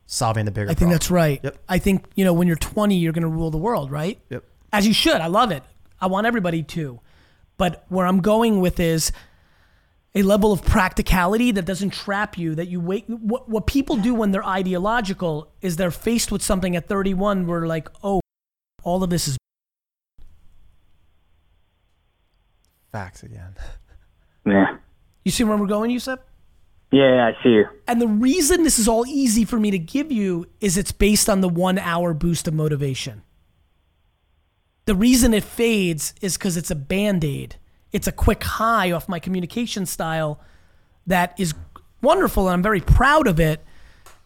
Solving 0.06 0.46
the 0.46 0.50
bigger. 0.50 0.70
I 0.70 0.74
think 0.74 0.90
that's 0.90 1.10
right. 1.10 1.38
Yep. 1.44 1.58
I 1.68 1.78
think, 1.78 2.06
you 2.16 2.24
know, 2.24 2.32
when 2.32 2.48
you're 2.48 2.56
20, 2.56 2.96
you're 2.96 3.12
going 3.12 3.22
to 3.22 3.28
rule 3.28 3.50
the 3.50 3.58
world, 3.58 3.92
right? 3.92 4.18
Yep. 4.30 4.44
As 4.72 4.86
you 4.86 4.94
should. 4.94 5.20
I 5.20 5.26
love 5.26 5.52
it. 5.52 5.62
I 6.00 6.06
want 6.06 6.26
everybody 6.26 6.62
to. 6.64 6.98
But 7.58 7.84
where 7.90 8.06
I'm 8.06 8.20
going 8.20 8.60
with 8.60 8.80
is 8.80 9.12
a 10.14 10.22
level 10.22 10.52
of 10.52 10.64
practicality 10.64 11.52
that 11.52 11.66
doesn't 11.66 11.90
trap 11.90 12.38
you, 12.38 12.54
that 12.54 12.68
you 12.68 12.80
wait. 12.80 13.08
What, 13.08 13.48
what 13.48 13.66
people 13.66 13.96
do 13.96 14.14
when 14.14 14.30
they're 14.30 14.44
ideological 14.44 15.52
is 15.60 15.76
they're 15.76 15.90
faced 15.90 16.32
with 16.32 16.42
something 16.42 16.74
at 16.74 16.88
31 16.88 17.46
where, 17.46 17.66
like, 17.66 17.88
oh, 18.02 18.20
all 18.82 19.04
of 19.04 19.10
this 19.10 19.28
is. 19.28 19.36
Facts 22.93 23.22
again. 23.22 23.55
Yeah. 24.47 24.76
You 25.24 25.30
see 25.30 25.45
where 25.45 25.57
we're 25.57 25.66
going, 25.66 25.91
Yusuf? 25.91 26.18
Yeah, 26.91 27.26
I 27.26 27.43
see 27.43 27.51
you. 27.51 27.66
And 27.86 28.01
the 28.01 28.09
reason 28.09 28.64
this 28.64 28.78
is 28.78 28.88
all 28.88 29.07
easy 29.07 29.45
for 29.45 29.61
me 29.61 29.70
to 29.70 29.78
give 29.78 30.11
you 30.11 30.47
is 30.61 30.76
it's 30.76 30.93
based 30.93 31.28
on 31.28 31.41
the 31.41 31.49
one 31.49 31.78
hour 31.78 32.12
boost 32.14 32.49
of 32.49 32.55
motivation. 32.55 33.22
The 34.86 34.95
reason 34.95 35.32
it 35.32 35.45
fades 35.45 36.14
is 36.20 36.36
because 36.36 36.57
it's 36.57 36.70
a 36.70 36.74
band 36.74 37.24
aid. 37.24 37.57
It's 37.93 38.09
a 38.09 38.12
quick 38.12 38.43
high 38.43 38.91
off 38.91 39.09
my 39.09 39.20
communication 39.20 39.86
style 39.86 40.41
that 41.07 41.38
is 41.38 41.55
wonderful 42.03 42.49
and 42.49 42.55
I'm 42.55 42.62
very 42.62 42.80
proud 42.80 43.28
of 43.28 43.38
it. 43.38 43.64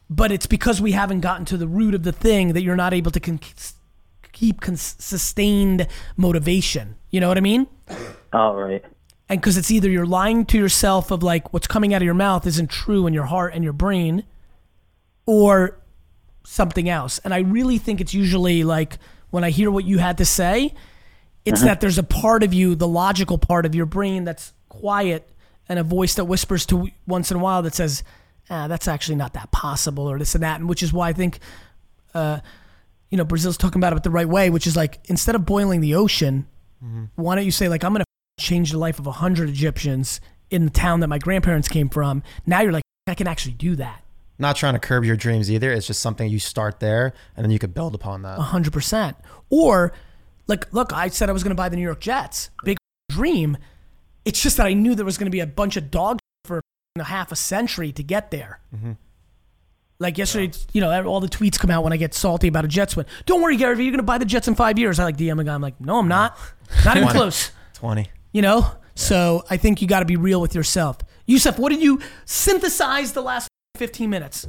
But 0.08 0.32
it's 0.32 0.46
because 0.46 0.80
we 0.80 0.92
haven't 0.92 1.20
gotten 1.20 1.44
to 1.46 1.56
the 1.56 1.66
root 1.66 1.94
of 1.94 2.02
the 2.02 2.12
thing 2.12 2.52
that 2.52 2.62
you're 2.62 2.76
not 2.76 2.94
able 2.94 3.10
to 3.10 3.20
con- 3.20 3.40
keep 4.32 4.60
cons- 4.60 4.96
sustained 4.98 5.86
motivation. 6.16 6.96
You 7.14 7.20
know 7.20 7.28
what 7.28 7.38
I 7.38 7.42
mean? 7.42 7.68
All 8.32 8.56
right. 8.56 8.84
and 9.28 9.40
because 9.40 9.56
it's 9.56 9.70
either 9.70 9.88
you're 9.88 10.04
lying 10.04 10.44
to 10.46 10.58
yourself 10.58 11.12
of 11.12 11.22
like 11.22 11.52
what's 11.52 11.68
coming 11.68 11.94
out 11.94 12.02
of 12.02 12.06
your 12.06 12.12
mouth 12.12 12.44
isn't 12.44 12.68
true 12.68 13.06
in 13.06 13.14
your 13.14 13.26
heart 13.26 13.54
and 13.54 13.62
your 13.62 13.72
brain 13.72 14.24
or 15.24 15.78
something 16.42 16.88
else 16.88 17.20
and 17.20 17.32
i 17.32 17.38
really 17.38 17.78
think 17.78 18.00
it's 18.00 18.14
usually 18.14 18.64
like 18.64 18.98
when 19.30 19.44
i 19.44 19.50
hear 19.50 19.70
what 19.70 19.84
you 19.84 19.98
had 19.98 20.18
to 20.18 20.24
say 20.24 20.74
it's 21.44 21.62
that 21.62 21.80
there's 21.80 21.98
a 21.98 22.02
part 22.02 22.42
of 22.42 22.52
you 22.52 22.74
the 22.74 22.88
logical 22.88 23.38
part 23.38 23.64
of 23.64 23.76
your 23.76 23.86
brain 23.86 24.24
that's 24.24 24.52
quiet 24.68 25.30
and 25.68 25.78
a 25.78 25.84
voice 25.84 26.16
that 26.16 26.24
whispers 26.24 26.66
to 26.66 26.88
once 27.06 27.30
in 27.30 27.36
a 27.36 27.40
while 27.40 27.62
that 27.62 27.76
says 27.76 28.02
ah, 28.50 28.66
that's 28.66 28.88
actually 28.88 29.14
not 29.14 29.34
that 29.34 29.52
possible 29.52 30.10
or 30.10 30.18
this 30.18 30.34
and 30.34 30.42
that 30.42 30.58
and 30.58 30.68
which 30.68 30.82
is 30.82 30.92
why 30.92 31.10
i 31.10 31.12
think 31.12 31.38
uh, 32.12 32.40
you 33.08 33.16
know 33.16 33.24
brazil's 33.24 33.56
talking 33.56 33.78
about 33.78 33.96
it 33.96 34.02
the 34.02 34.10
right 34.10 34.28
way 34.28 34.50
which 34.50 34.66
is 34.66 34.74
like 34.74 34.98
instead 35.04 35.36
of 35.36 35.46
boiling 35.46 35.80
the 35.80 35.94
ocean 35.94 36.46
why 37.16 37.34
don't 37.34 37.44
you 37.44 37.50
say 37.50 37.68
like 37.68 37.84
i'm 37.84 37.92
gonna 37.92 38.04
change 38.38 38.72
the 38.72 38.78
life 38.78 38.98
of 38.98 39.06
a 39.06 39.10
100 39.10 39.48
egyptians 39.48 40.20
in 40.50 40.64
the 40.64 40.70
town 40.70 41.00
that 41.00 41.08
my 41.08 41.18
grandparents 41.18 41.68
came 41.68 41.88
from. 41.88 42.22
Now 42.46 42.60
you're 42.60 42.72
like 42.72 42.84
i 43.06 43.14
can 43.14 43.26
actually 43.26 43.54
do 43.54 43.76
that. 43.76 44.02
Not 44.38 44.56
trying 44.56 44.74
to 44.74 44.80
curb 44.80 45.04
your 45.04 45.16
dreams 45.16 45.50
either. 45.50 45.70
It's 45.70 45.86
just 45.86 46.00
something 46.00 46.28
you 46.28 46.38
start 46.38 46.80
there 46.80 47.12
and 47.36 47.44
then 47.44 47.50
you 47.50 47.58
could 47.58 47.74
build 47.74 47.94
upon 47.94 48.22
that. 48.22 48.38
100% 48.38 49.16
or 49.50 49.92
like 50.46 50.72
look 50.72 50.92
i 50.92 51.08
said 51.08 51.28
i 51.28 51.32
was 51.32 51.42
gonna 51.42 51.54
buy 51.54 51.68
the 51.68 51.76
new 51.76 51.82
york 51.82 52.00
jets. 52.00 52.50
Big 52.64 52.76
dream. 53.10 53.56
It's 54.24 54.40
just 54.40 54.56
that 54.56 54.66
i 54.66 54.72
knew 54.72 54.94
there 54.94 55.04
was 55.04 55.18
gonna 55.18 55.30
be 55.30 55.40
a 55.40 55.46
bunch 55.46 55.76
of 55.76 55.90
dog 55.90 56.18
for 56.44 56.60
a 56.96 57.04
half 57.04 57.32
a 57.32 57.36
century 57.36 57.90
to 57.90 58.04
get 58.04 58.30
there 58.30 58.60
mm-hmm. 58.74 58.92
Like 59.98 60.18
yesterday, 60.18 60.52
you 60.72 60.80
know, 60.80 61.06
all 61.06 61.20
the 61.20 61.28
tweets 61.28 61.58
come 61.58 61.70
out 61.70 61.84
when 61.84 61.92
I 61.92 61.96
get 61.96 62.14
salty 62.14 62.48
about 62.48 62.64
a 62.64 62.68
Jets 62.68 62.96
win. 62.96 63.06
Don't 63.26 63.40
worry, 63.40 63.56
Gary, 63.56 63.76
Vee, 63.76 63.84
you're 63.84 63.92
going 63.92 63.98
to 63.98 64.02
buy 64.02 64.18
the 64.18 64.24
Jets 64.24 64.48
in 64.48 64.54
five 64.54 64.78
years. 64.78 64.98
I 64.98 65.04
like 65.04 65.16
DM 65.16 65.40
a 65.40 65.44
guy. 65.44 65.54
I'm 65.54 65.62
like, 65.62 65.80
no, 65.80 65.98
I'm 65.98 66.08
not. 66.08 66.36
Not 66.84 66.96
even 66.96 67.08
close. 67.10 67.52
20. 67.74 68.06
You 68.32 68.42
know? 68.42 68.66
So 68.96 69.44
I 69.50 69.56
think 69.56 69.80
you 69.82 69.88
got 69.88 70.00
to 70.00 70.04
be 70.04 70.16
real 70.16 70.40
with 70.40 70.54
yourself. 70.54 70.98
Yusuf, 71.26 71.58
what 71.58 71.70
did 71.70 71.82
you 71.82 72.00
synthesize 72.24 73.12
the 73.12 73.22
last 73.22 73.48
15 73.76 74.10
minutes? 74.10 74.46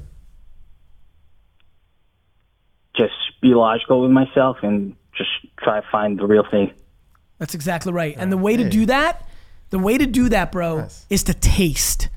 Just 2.96 3.14
be 3.42 3.50
logical 3.50 4.02
with 4.02 4.12
myself 4.12 4.58
and 4.64 4.96
just 5.16 5.30
try 5.60 5.82
to 5.82 5.88
find 5.92 6.18
the 6.18 6.26
real 6.26 6.46
thing. 6.50 6.72
That's 7.40 7.54
exactly 7.54 7.92
right. 7.92 8.16
And 8.18 8.32
the 8.32 8.38
way 8.38 8.56
to 8.58 8.70
do 8.70 8.86
that, 8.86 9.28
the 9.70 9.80
way 9.80 9.98
to 9.98 10.06
do 10.06 10.30
that, 10.30 10.52
bro, 10.52 10.80
Nice. 10.80 11.06
is 11.10 11.24
to 11.24 11.34
taste. 11.34 12.10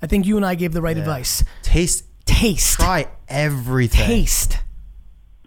I 0.00 0.06
think 0.06 0.26
you 0.26 0.36
and 0.36 0.46
I 0.46 0.54
gave 0.54 0.72
the 0.72 0.82
right 0.82 0.96
advice. 0.96 1.44
Taste. 1.62 2.04
Taste. 2.24 2.78
Try 2.78 3.08
everything. 3.28 4.06
Taste. 4.06 4.58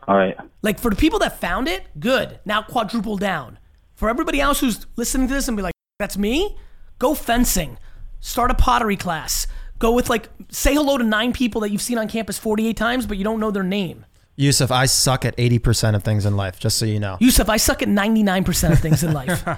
All 0.08 0.18
right. 0.18 0.38
Like 0.62 0.80
for 0.80 0.90
the 0.90 0.96
people 0.96 1.20
that 1.20 1.40
found 1.40 1.68
it, 1.68 1.84
good. 2.00 2.40
Now 2.46 2.62
quadruple 2.62 3.18
down. 3.18 3.60
For 3.96 4.10
everybody 4.10 4.42
else 4.42 4.60
who's 4.60 4.86
listening 4.96 5.28
to 5.28 5.34
this 5.34 5.48
and 5.48 5.56
be 5.56 5.64
like, 5.64 5.74
that's 6.00 6.18
me, 6.18 6.58
go 7.00 7.14
fencing. 7.14 7.78
Start 8.20 8.52
a 8.52 8.56
pottery 8.56 8.98
class. 8.98 9.48
Go 9.80 9.94
with 9.94 10.10
like, 10.10 10.30
say 10.50 10.74
hello 10.74 10.98
to 10.98 11.04
nine 11.04 11.34
people 11.34 11.62
that 11.62 11.72
you've 11.72 11.82
seen 11.82 11.98
on 11.98 12.08
campus 12.08 12.38
48 12.38 12.76
times, 12.76 13.06
but 13.06 13.18
you 13.18 13.24
don't 13.24 13.40
know 13.40 13.52
their 13.52 13.64
name. 13.64 14.06
Yusuf, 14.36 14.70
I 14.70 14.86
suck 14.86 15.24
at 15.24 15.36
80% 15.38 15.96
of 15.96 16.04
things 16.04 16.26
in 16.26 16.36
life, 16.36 16.60
just 16.60 16.78
so 16.78 16.86
you 16.86 17.00
know. 17.00 17.18
Yusuf, 17.22 17.48
I 17.50 17.56
suck 17.58 17.82
at 17.82 17.88
99% 17.88 18.74
of 18.74 18.80
things 18.80 19.02
in 19.04 19.14
life. 19.14 19.48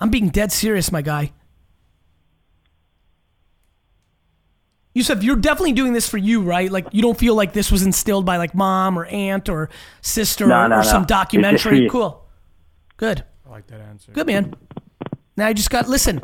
I'm 0.00 0.08
being 0.10 0.30
dead 0.30 0.52
serious, 0.52 0.90
my 0.90 1.02
guy. 1.02 1.32
Yusuf, 4.94 5.22
you're 5.22 5.36
definitely 5.36 5.72
doing 5.72 5.92
this 5.94 6.08
for 6.08 6.18
you, 6.18 6.42
right? 6.42 6.70
Like, 6.70 6.86
you 6.92 7.00
don't 7.00 7.18
feel 7.18 7.34
like 7.34 7.52
this 7.54 7.72
was 7.72 7.82
instilled 7.82 8.26
by 8.26 8.36
like 8.36 8.54
mom 8.54 8.98
or 8.98 9.06
aunt 9.06 9.48
or 9.48 9.70
sister 10.02 10.46
No, 10.46 10.60
or, 10.64 10.68
no, 10.68 10.74
or 10.76 10.78
no. 10.78 10.84
some 10.84 11.02
It's 11.02 11.08
documentary. 11.08 11.88
Cool. 11.88 12.22
Good. 12.98 13.24
I 13.46 13.50
like 13.50 13.66
that 13.68 13.80
answer. 13.80 14.12
Good, 14.12 14.26
man. 14.26 14.54
Now 15.36 15.46
I 15.46 15.54
just 15.54 15.70
got, 15.70 15.88
listen, 15.88 16.20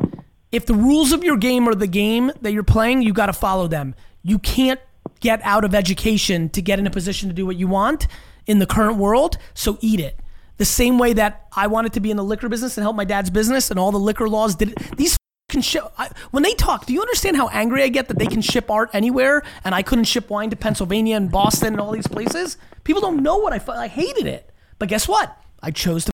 if 0.51 0.65
the 0.65 0.75
rules 0.75 1.11
of 1.11 1.23
your 1.23 1.37
game 1.37 1.67
are 1.67 1.75
the 1.75 1.87
game 1.87 2.31
that 2.41 2.53
you're 2.53 2.63
playing, 2.63 3.01
you 3.01 3.13
got 3.13 3.25
to 3.25 3.33
follow 3.33 3.67
them. 3.67 3.95
You 4.21 4.37
can't 4.39 4.79
get 5.19 5.41
out 5.43 5.65
of 5.65 5.73
education 5.73 6.49
to 6.49 6.61
get 6.61 6.79
in 6.79 6.85
a 6.87 6.91
position 6.91 7.27
to 7.29 7.33
do 7.33 7.45
what 7.45 7.55
you 7.55 7.67
want 7.67 8.07
in 8.45 8.59
the 8.59 8.65
current 8.65 8.97
world, 8.97 9.37
so 9.53 9.77
eat 9.81 9.99
it. 9.99 10.19
The 10.57 10.65
same 10.65 10.97
way 10.97 11.13
that 11.13 11.47
I 11.55 11.67
wanted 11.67 11.93
to 11.93 11.99
be 11.99 12.11
in 12.11 12.17
the 12.17 12.23
liquor 12.23 12.49
business 12.49 12.77
and 12.77 12.83
help 12.83 12.95
my 12.95 13.05
dad's 13.05 13.29
business, 13.29 13.69
and 13.69 13.79
all 13.79 13.91
the 13.91 13.99
liquor 13.99 14.27
laws 14.27 14.55
did 14.55 14.71
it. 14.71 14.97
These 14.97 15.17
can 15.49 15.61
ship. 15.61 15.83
I, 15.97 16.09
when 16.31 16.43
they 16.43 16.53
talk, 16.53 16.85
do 16.85 16.93
you 16.93 17.01
understand 17.01 17.35
how 17.35 17.49
angry 17.49 17.83
I 17.83 17.89
get 17.89 18.07
that 18.07 18.17
they 18.17 18.25
can 18.27 18.41
ship 18.41 18.71
art 18.71 18.89
anywhere 18.93 19.43
and 19.63 19.75
I 19.75 19.81
couldn't 19.81 20.05
ship 20.05 20.29
wine 20.29 20.49
to 20.51 20.55
Pennsylvania 20.55 21.17
and 21.17 21.31
Boston 21.31 21.73
and 21.73 21.81
all 21.81 21.91
these 21.91 22.07
places? 22.07 22.57
People 22.83 23.01
don't 23.01 23.21
know 23.21 23.37
what 23.37 23.51
I. 23.51 23.59
fu- 23.59 23.71
I 23.71 23.87
hated 23.87 24.25
it, 24.27 24.49
but 24.77 24.87
guess 24.87 25.07
what? 25.07 25.35
I 25.61 25.71
chose 25.71 26.05
to 26.05 26.11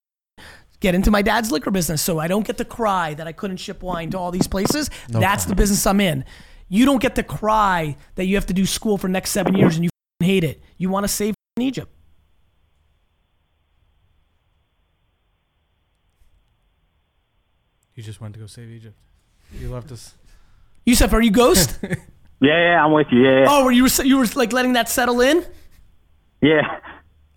get 0.79 0.95
into 0.95 1.11
my 1.11 1.21
dad's 1.21 1.51
liquor 1.51 1.71
business 1.71 2.01
so 2.01 2.19
I 2.19 2.27
don't 2.27 2.45
get 2.45 2.57
to 2.57 2.65
cry 2.65 3.13
that 3.13 3.27
I 3.27 3.31
couldn't 3.31 3.57
ship 3.57 3.83
wine 3.83 4.09
to 4.11 4.17
all 4.17 4.31
these 4.31 4.47
places. 4.47 4.89
That's 5.21 5.45
the 5.45 5.55
business 5.55 5.85
I'm 5.85 5.99
in. 6.01 6.25
You 6.67 6.85
don't 6.85 7.01
get 7.01 7.15
to 7.15 7.23
cry 7.23 7.95
that 8.15 8.25
you 8.25 8.35
have 8.35 8.47
to 8.47 8.53
do 8.53 8.65
school 8.65 8.97
for 8.97 9.07
next 9.07 9.31
seven 9.31 9.55
years 9.55 9.75
and 9.75 9.83
you 9.85 9.89
hate 10.19 10.43
it. 10.43 10.63
You 10.77 10.89
want 10.89 11.03
to 11.03 11.07
save 11.07 11.35
Egypt. 11.59 11.91
You 17.95 18.03
just 18.03 18.19
went 18.19 18.33
to 18.33 18.39
go 18.39 18.47
save 18.47 18.69
Egypt. 18.69 18.97
You 19.59 19.69
left 19.69 19.91
us. 19.91 20.13
Yusuf, 20.85 21.13
are 21.13 21.21
you 21.21 21.31
ghost? 21.31 21.79
Yeah, 22.41 22.73
yeah, 22.73 22.85
I'm 22.85 22.91
with 22.91 23.07
you. 23.11 23.23
Yeah, 23.23 23.39
yeah. 23.39 23.45
oh, 23.47 23.63
were 23.63 23.71
you 23.71 23.83
were 23.83 24.03
you 24.03 24.17
were 24.17 24.25
like 24.35 24.51
letting 24.51 24.73
that 24.73 24.89
settle 24.89 25.21
in? 25.21 25.45
yeah. 26.41 26.79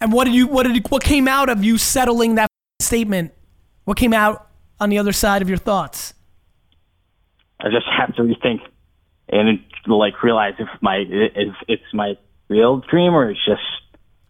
And 0.01 0.12
what 0.12 0.25
did 0.25 0.35
you 0.35 0.47
what 0.49 0.64
did 0.64 0.77
you, 0.77 0.83
what 0.89 1.03
came 1.03 1.29
out 1.29 1.49
of 1.49 1.62
you 1.64 1.79
settling 1.79 2.35
that 2.35 2.49
statement? 2.81 3.33
What 3.85 3.97
came 3.97 4.12
out 4.12 4.49
on 4.81 4.91
the 4.91 4.99
other 4.99 5.12
side 5.12 5.41
of 5.41 5.49
your 5.49 5.57
thoughts? 5.57 6.14
I 7.61 7.71
just 7.71 7.87
have 7.97 8.14
to 8.16 8.23
rethink 8.23 8.61
and 9.29 9.61
like 9.87 10.23
realize 10.23 10.55
if 10.59 10.69
my 10.83 11.05
if 11.09 11.55
it's 11.69 11.95
my 11.95 12.14
real 12.49 12.79
dream 12.79 13.14
or 13.14 13.31
it's 13.31 13.45
just 13.45 13.62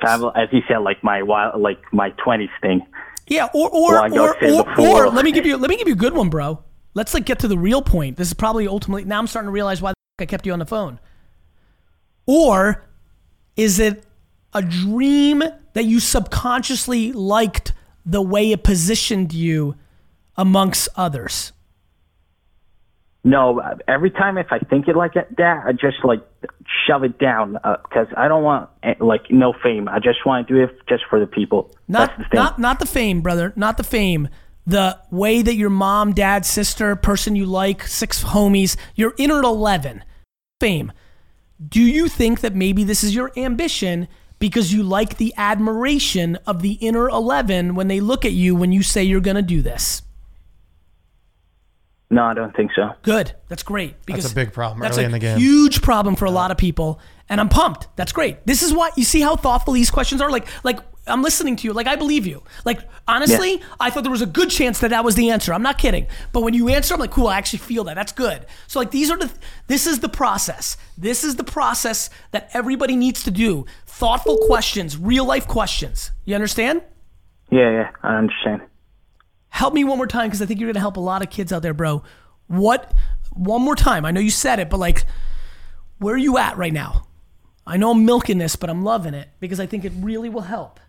kind 0.04 0.22
of 0.22 0.36
as 0.36 0.48
you 0.52 0.60
said 0.68 0.78
like 0.78 1.02
my 1.02 1.22
wild 1.22 1.60
like 1.60 1.80
my 1.92 2.10
twenties 2.22 2.50
thing. 2.60 2.82
Yeah, 3.26 3.48
or 3.54 3.68
or 3.70 4.08
Well, 4.08 4.34
or, 4.42 4.80
or, 4.80 5.06
or 5.06 5.08
let 5.10 5.24
me 5.24 5.32
give 5.32 5.44
you 5.44 5.56
let 5.56 5.70
me 5.70 5.76
give 5.76 5.88
you 5.88 5.94
a 5.94 5.98
good 5.98 6.14
one, 6.14 6.30
bro. 6.30 6.62
Let's 6.98 7.14
like 7.14 7.24
get 7.24 7.38
to 7.38 7.48
the 7.48 7.56
real 7.56 7.80
point. 7.80 8.16
This 8.16 8.26
is 8.26 8.34
probably 8.34 8.66
ultimately 8.66 9.04
now 9.04 9.20
I'm 9.20 9.28
starting 9.28 9.46
to 9.46 9.52
realize 9.52 9.80
why 9.80 9.92
I 10.18 10.26
kept 10.26 10.44
you 10.44 10.52
on 10.52 10.58
the 10.58 10.66
phone. 10.66 10.98
Or 12.26 12.84
is 13.54 13.78
it 13.78 14.02
a 14.52 14.62
dream 14.62 15.44
that 15.74 15.84
you 15.84 16.00
subconsciously 16.00 17.12
liked 17.12 17.72
the 18.04 18.20
way 18.20 18.50
it 18.50 18.64
positioned 18.64 19.32
you 19.32 19.76
amongst 20.36 20.88
others? 20.96 21.52
No, 23.22 23.62
every 23.86 24.10
time 24.10 24.36
if 24.36 24.48
I 24.50 24.58
think 24.58 24.88
it 24.88 24.96
like 24.96 25.14
that, 25.14 25.62
I 25.64 25.70
just 25.70 25.98
like 26.02 26.26
shove 26.88 27.04
it 27.04 27.20
down 27.20 27.52
because 27.52 28.08
I 28.16 28.26
don't 28.26 28.42
want 28.42 28.70
eh, 28.82 28.94
like 28.98 29.30
no 29.30 29.52
fame. 29.62 29.88
I 29.88 30.00
just 30.00 30.26
want 30.26 30.48
to 30.48 30.52
do 30.52 30.64
it 30.64 30.76
just 30.88 31.04
for 31.08 31.20
the 31.20 31.28
people. 31.28 31.70
Not 31.86 32.18
the 32.18 32.24
not 32.34 32.58
not 32.58 32.80
the 32.80 32.86
fame, 32.86 33.20
brother. 33.20 33.52
Not 33.54 33.76
the 33.76 33.84
fame. 33.84 34.28
The 34.68 34.98
way 35.10 35.40
that 35.40 35.54
your 35.54 35.70
mom, 35.70 36.12
dad, 36.12 36.44
sister, 36.44 36.94
person 36.94 37.34
you 37.34 37.46
like, 37.46 37.86
six 37.86 38.22
homies, 38.22 38.76
you're 38.94 39.14
inner 39.16 39.40
eleven. 39.40 40.04
Fame. 40.60 40.92
Do 41.66 41.80
you 41.80 42.06
think 42.06 42.40
that 42.42 42.54
maybe 42.54 42.84
this 42.84 43.02
is 43.02 43.14
your 43.14 43.32
ambition 43.36 44.08
because 44.38 44.72
you 44.72 44.82
like 44.82 45.16
the 45.16 45.32
admiration 45.38 46.36
of 46.46 46.60
the 46.60 46.72
inner 46.74 47.08
eleven 47.08 47.74
when 47.74 47.88
they 47.88 48.00
look 48.00 48.24
at 48.26 48.32
you 48.32 48.54
when 48.54 48.70
you 48.70 48.82
say 48.82 49.02
you're 49.02 49.20
gonna 49.20 49.42
do 49.42 49.62
this? 49.62 50.02
no, 52.10 52.24
I 52.24 52.34
don't 52.34 52.54
think 52.56 52.70
so. 52.74 52.90
Good. 53.02 53.32
That's 53.48 53.62
great. 53.62 53.94
Because 54.06 54.24
that's 54.24 54.32
a 54.32 54.34
big 54.34 54.52
problem 54.52 54.80
That's 54.80 54.96
early 54.96 55.04
a 55.04 55.06
in 55.06 55.12
the 55.12 55.18
game. 55.18 55.38
huge 55.38 55.82
problem 55.82 56.16
for 56.16 56.24
a 56.24 56.30
lot 56.30 56.50
of 56.50 56.56
people, 56.56 57.00
and 57.28 57.38
I'm 57.40 57.50
pumped. 57.50 57.88
That's 57.96 58.12
great. 58.12 58.46
This 58.46 58.62
is 58.62 58.72
why 58.72 58.90
you 58.96 59.04
see 59.04 59.20
how 59.20 59.36
thoughtful 59.36 59.74
these 59.74 59.90
questions 59.90 60.22
are. 60.22 60.30
Like, 60.30 60.46
like 60.64 60.78
I'm 61.08 61.22
listening 61.22 61.56
to 61.56 61.66
you. 61.66 61.72
Like 61.72 61.86
I 61.86 61.96
believe 61.96 62.26
you. 62.26 62.42
Like 62.64 62.80
honestly, 63.06 63.62
I 63.80 63.90
thought 63.90 64.02
there 64.02 64.10
was 64.12 64.22
a 64.22 64.26
good 64.26 64.50
chance 64.50 64.80
that 64.80 64.90
that 64.90 65.04
was 65.04 65.14
the 65.14 65.30
answer. 65.30 65.52
I'm 65.54 65.62
not 65.62 65.78
kidding. 65.78 66.06
But 66.32 66.42
when 66.42 66.54
you 66.54 66.68
answer, 66.68 66.94
I'm 66.94 67.00
like, 67.00 67.10
cool. 67.10 67.28
I 67.28 67.36
actually 67.38 67.60
feel 67.60 67.84
that. 67.84 67.94
That's 67.94 68.12
good. 68.12 68.46
So 68.66 68.78
like 68.78 68.90
these 68.90 69.10
are 69.10 69.16
the. 69.16 69.30
This 69.66 69.86
is 69.86 70.00
the 70.00 70.08
process. 70.08 70.76
This 70.96 71.24
is 71.24 71.36
the 71.36 71.44
process 71.44 72.10
that 72.30 72.50
everybody 72.52 72.96
needs 72.96 73.22
to 73.24 73.30
do. 73.30 73.66
Thoughtful 73.86 74.38
questions, 74.46 74.96
real 74.96 75.24
life 75.24 75.46
questions. 75.48 76.10
You 76.24 76.34
understand? 76.34 76.82
Yeah, 77.50 77.70
yeah, 77.70 77.90
I 78.02 78.16
understand. 78.16 78.62
help 79.50 79.74
me 79.74 79.82
one 79.84 79.96
more 79.96 80.06
time 80.06 80.28
because 80.28 80.42
I 80.42 80.46
think 80.46 80.60
you're 80.60 80.68
gonna 80.70 80.80
help 80.80 80.96
a 80.96 81.00
lot 81.00 81.22
of 81.22 81.30
kids 81.30 81.52
out 81.52 81.62
there, 81.62 81.74
bro. 81.74 82.02
What? 82.46 82.94
One 83.32 83.62
more 83.62 83.76
time. 83.76 84.04
I 84.04 84.10
know 84.10 84.20
you 84.20 84.30
said 84.30 84.58
it, 84.58 84.70
but 84.70 84.78
like, 84.78 85.04
where 85.98 86.14
are 86.14 86.18
you 86.18 86.38
at 86.38 86.56
right 86.56 86.72
now? 86.72 87.06
I 87.66 87.76
know 87.76 87.90
I'm 87.90 88.04
milking 88.04 88.38
this, 88.38 88.56
but 88.56 88.70
I'm 88.70 88.82
loving 88.82 89.14
it 89.14 89.28
because 89.40 89.60
I 89.60 89.66
think 89.66 89.84
it 89.84 89.92
really 89.96 90.28
will 90.28 90.42
help. 90.42 90.80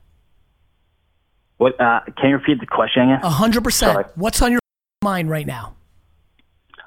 What? 1.59 1.79
Uh, 1.79 1.99
can 2.17 2.29
you 2.29 2.37
repeat 2.37 2.61
the 2.61 2.65
question 2.65 3.03
again? 3.03 3.19
A 3.21 3.29
hundred 3.29 3.65
percent. 3.65 4.07
What's 4.15 4.41
on 4.41 4.51
your 4.51 4.61
mind 5.03 5.29
right 5.29 5.45
now? 5.45 5.75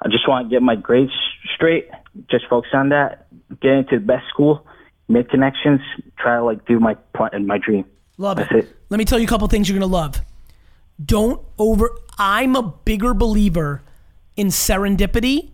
I 0.01 0.09
just 0.09 0.27
want 0.27 0.49
to 0.49 0.53
get 0.53 0.63
my 0.63 0.75
grades 0.75 1.11
straight. 1.55 1.89
Just 2.29 2.45
focus 2.49 2.71
on 2.73 2.89
that. 2.89 3.27
Get 3.61 3.71
into 3.71 3.99
the 3.99 4.05
best 4.05 4.27
school. 4.29 4.65
Make 5.07 5.29
connections. 5.29 5.79
Try 6.17 6.37
to 6.37 6.43
like 6.43 6.65
do 6.65 6.79
my 6.79 6.95
part 7.13 7.33
and 7.35 7.45
my 7.45 7.59
dream. 7.59 7.85
Love 8.17 8.37
That's 8.37 8.51
it. 8.51 8.57
it. 8.65 8.77
Let 8.89 8.97
me 8.97 9.05
tell 9.05 9.19
you 9.19 9.25
a 9.25 9.29
couple 9.29 9.47
things 9.47 9.69
you're 9.69 9.77
gonna 9.77 9.91
love. 9.91 10.21
Don't 11.03 11.39
over. 11.59 11.91
I'm 12.17 12.55
a 12.55 12.63
bigger 12.63 13.13
believer 13.13 13.83
in 14.35 14.47
serendipity 14.47 15.51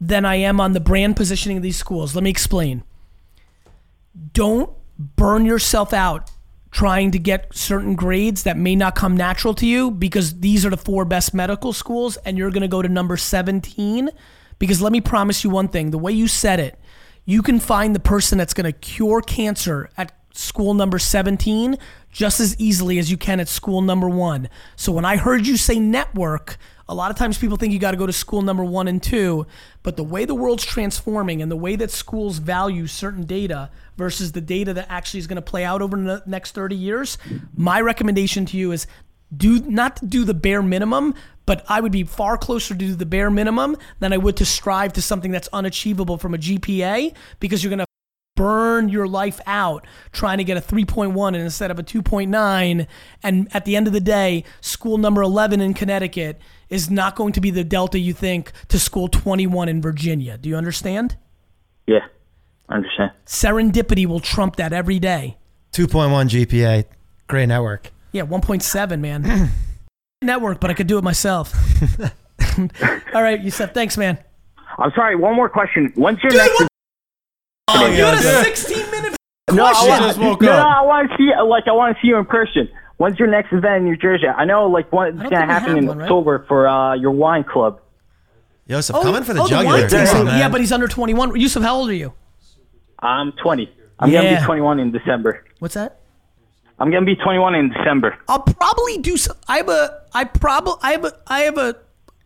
than 0.00 0.24
I 0.24 0.36
am 0.36 0.60
on 0.60 0.72
the 0.72 0.80
brand 0.80 1.16
positioning 1.16 1.58
of 1.58 1.62
these 1.62 1.76
schools. 1.76 2.14
Let 2.14 2.24
me 2.24 2.30
explain. 2.30 2.84
Don't 4.32 4.70
burn 4.98 5.44
yourself 5.44 5.92
out 5.92 6.30
trying 6.72 7.10
to 7.10 7.18
get 7.18 7.54
certain 7.54 7.94
grades 7.94 8.42
that 8.42 8.56
may 8.56 8.74
not 8.74 8.94
come 8.94 9.14
natural 9.14 9.54
to 9.54 9.66
you 9.66 9.90
because 9.90 10.40
these 10.40 10.64
are 10.66 10.70
the 10.70 10.76
four 10.76 11.04
best 11.04 11.34
medical 11.34 11.72
schools 11.72 12.16
and 12.24 12.38
you're 12.38 12.50
going 12.50 12.62
to 12.62 12.68
go 12.68 12.82
to 12.82 12.88
number 12.88 13.16
17 13.16 14.08
because 14.58 14.80
let 14.80 14.90
me 14.90 15.00
promise 15.00 15.44
you 15.44 15.50
one 15.50 15.68
thing 15.68 15.90
the 15.90 15.98
way 15.98 16.10
you 16.10 16.26
said 16.26 16.58
it 16.58 16.78
you 17.26 17.42
can 17.42 17.60
find 17.60 17.94
the 17.94 18.00
person 18.00 18.38
that's 18.38 18.54
going 18.54 18.64
to 18.64 18.72
cure 18.72 19.20
cancer 19.20 19.90
at 19.98 20.12
school 20.32 20.72
number 20.72 20.98
17 20.98 21.76
just 22.10 22.40
as 22.40 22.58
easily 22.58 22.98
as 22.98 23.10
you 23.10 23.18
can 23.18 23.38
at 23.38 23.48
school 23.48 23.82
number 23.82 24.08
1 24.08 24.48
so 24.74 24.90
when 24.90 25.04
i 25.04 25.16
heard 25.16 25.46
you 25.46 25.58
say 25.58 25.78
network 25.78 26.56
a 26.92 26.94
lot 26.94 27.10
of 27.10 27.16
times 27.16 27.38
people 27.38 27.56
think 27.56 27.72
you 27.72 27.78
got 27.78 27.92
to 27.92 27.96
go 27.96 28.06
to 28.06 28.12
school 28.12 28.42
number 28.42 28.64
1 28.64 28.88
and 28.88 29.02
2 29.02 29.46
but 29.82 29.96
the 29.96 30.04
way 30.04 30.24
the 30.24 30.34
world's 30.34 30.64
transforming 30.64 31.42
and 31.42 31.50
the 31.50 31.56
way 31.56 31.74
that 31.76 31.90
schools 31.90 32.38
value 32.38 32.86
certain 32.86 33.24
data 33.24 33.70
versus 33.96 34.32
the 34.32 34.40
data 34.40 34.72
that 34.74 34.86
actually 34.88 35.18
is 35.18 35.26
going 35.26 35.36
to 35.36 35.42
play 35.42 35.64
out 35.64 35.82
over 35.82 35.96
the 35.96 36.22
next 36.26 36.52
30 36.52 36.76
years 36.76 37.18
my 37.56 37.80
recommendation 37.80 38.46
to 38.46 38.56
you 38.56 38.72
is 38.72 38.86
do 39.34 39.60
not 39.60 39.98
do 40.08 40.24
the 40.24 40.34
bare 40.34 40.62
minimum, 40.62 41.14
but 41.46 41.64
I 41.68 41.80
would 41.80 41.92
be 41.92 42.04
far 42.04 42.36
closer 42.36 42.74
to 42.74 42.94
the 42.94 43.06
bare 43.06 43.30
minimum 43.30 43.76
than 43.98 44.12
I 44.12 44.18
would 44.18 44.36
to 44.36 44.44
strive 44.44 44.92
to 44.94 45.02
something 45.02 45.30
that's 45.30 45.48
unachievable 45.52 46.18
from 46.18 46.34
a 46.34 46.38
GPA 46.38 47.14
because 47.40 47.64
you're 47.64 47.70
going 47.70 47.78
to 47.78 47.86
burn 48.34 48.88
your 48.88 49.06
life 49.06 49.40
out 49.46 49.86
trying 50.10 50.38
to 50.38 50.44
get 50.44 50.56
a 50.56 50.60
3.1 50.60 51.28
and 51.28 51.36
instead 51.36 51.70
of 51.70 51.78
a 51.78 51.82
2.9 51.82 52.86
and 53.22 53.48
at 53.52 53.66
the 53.66 53.76
end 53.76 53.86
of 53.86 53.92
the 53.92 54.00
day 54.00 54.42
school 54.62 54.96
number 54.96 55.20
11 55.20 55.60
in 55.60 55.74
Connecticut 55.74 56.40
is 56.72 56.90
not 56.90 57.14
going 57.16 57.32
to 57.34 57.40
be 57.40 57.50
the 57.50 57.62
delta 57.64 57.98
you 57.98 58.12
think 58.14 58.50
to 58.68 58.78
school 58.78 59.06
21 59.08 59.68
in 59.68 59.82
Virginia. 59.82 60.38
Do 60.38 60.48
you 60.48 60.56
understand? 60.56 61.16
Yeah, 61.86 62.06
I 62.68 62.76
understand. 62.76 63.10
Serendipity 63.26 64.06
will 64.06 64.20
trump 64.20 64.56
that 64.56 64.72
every 64.72 64.98
day. 64.98 65.36
2.1 65.72 66.28
GPA. 66.28 66.84
Great 67.28 67.46
network. 67.46 67.90
Yeah, 68.12 68.22
1.7, 68.24 69.00
man. 69.00 69.50
Network, 70.22 70.60
but 70.60 70.70
I 70.70 70.74
could 70.74 70.86
do 70.86 70.98
it 70.98 71.04
myself. 71.04 71.52
All 73.14 73.22
right, 73.22 73.40
Yusef, 73.42 73.72
thanks, 73.74 73.96
man. 73.98 74.18
I'm 74.78 74.92
sorry. 74.94 75.16
One 75.16 75.34
more 75.34 75.48
question. 75.48 75.92
When's 75.96 76.22
your 76.22 76.30
Dude, 76.30 76.38
next? 76.38 76.60
what- 76.60 76.68
Oh, 77.68 77.86
you 77.86 78.04
had 78.04 78.14
a 78.14 78.44
16 78.44 78.90
minute 78.90 79.16
no, 79.50 79.64
I 79.64 79.70
question. 79.72 79.88
want, 79.88 80.02
just 80.04 80.18
no, 80.18 80.34
no, 80.34 80.52
I 80.52 80.82
want 80.82 81.10
to 81.10 81.16
see. 81.16 81.30
Like, 81.48 81.64
I 81.66 81.72
want 81.72 81.96
to 81.96 82.00
see 82.02 82.08
you 82.08 82.16
in 82.18 82.24
person. 82.26 82.68
When's 82.98 83.18
your 83.18 83.28
next 83.28 83.52
event 83.52 83.78
in 83.78 83.84
New 83.84 83.96
Jersey? 83.96 84.26
I 84.26 84.44
know, 84.44 84.66
like, 84.66 84.92
what's 84.92 85.16
don't 85.16 85.30
gonna 85.30 85.46
happen 85.46 85.76
in 85.76 85.86
one, 85.86 85.98
right? 85.98 86.04
October 86.04 86.44
for 86.46 86.68
uh, 86.68 86.94
your 86.94 87.10
wine 87.10 87.44
club. 87.44 87.80
Yosef, 88.66 88.94
coming 88.94 89.24
for 89.24 89.34
the 89.34 89.42
oh, 89.42 89.48
jugular. 89.48 89.64
wine 89.64 89.80
Come 89.82 89.90
tasting. 89.90 90.20
on, 90.20 90.26
man. 90.26 90.38
yeah, 90.38 90.48
but 90.48 90.60
he's 90.60 90.72
under 90.72 90.86
21. 90.88 91.38
Yusuf, 91.40 91.62
how 91.62 91.76
old 91.76 91.90
are 91.90 91.94
you? 91.94 92.12
I'm 93.00 93.32
20. 93.32 93.70
I'm 93.98 94.10
gonna 94.10 94.38
be 94.38 94.44
21 94.44 94.80
in 94.80 94.92
December. 94.92 95.44
What's 95.58 95.74
that? 95.74 96.00
I'm 96.78 96.90
gonna 96.90 97.06
be 97.06 97.16
21 97.16 97.54
in 97.54 97.68
December. 97.70 98.18
I'll 98.28 98.40
probably 98.40 98.98
do. 98.98 99.16
So, 99.16 99.34
I 99.46 99.58
have 99.58 99.68
a. 99.68 100.02
I 100.12 100.24
probably. 100.24 100.74
I 100.82 100.92
have 100.92 101.04
a. 101.04 101.18
I 101.26 101.40
have 101.40 101.58
a 101.58 101.76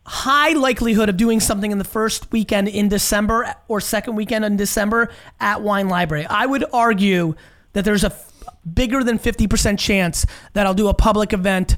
high 0.05 0.53
likelihood 0.53 1.09
of 1.09 1.17
doing 1.17 1.39
something 1.39 1.71
in 1.71 1.77
the 1.77 1.83
first 1.83 2.31
weekend 2.31 2.67
in 2.69 2.87
December 2.87 3.53
or 3.67 3.81
second 3.81 4.15
weekend 4.15 4.45
in 4.45 4.55
December 4.55 5.09
at 5.39 5.61
Wine 5.61 5.89
Library. 5.89 6.25
I 6.25 6.45
would 6.45 6.63
argue 6.71 7.35
that 7.73 7.83
there's 7.83 8.03
a 8.03 8.07
f- 8.07 8.31
bigger 8.73 9.03
than 9.03 9.19
50% 9.19 9.79
chance 9.79 10.25
that 10.53 10.65
I'll 10.65 10.73
do 10.73 10.87
a 10.87 10.93
public 10.93 11.33
event 11.33 11.77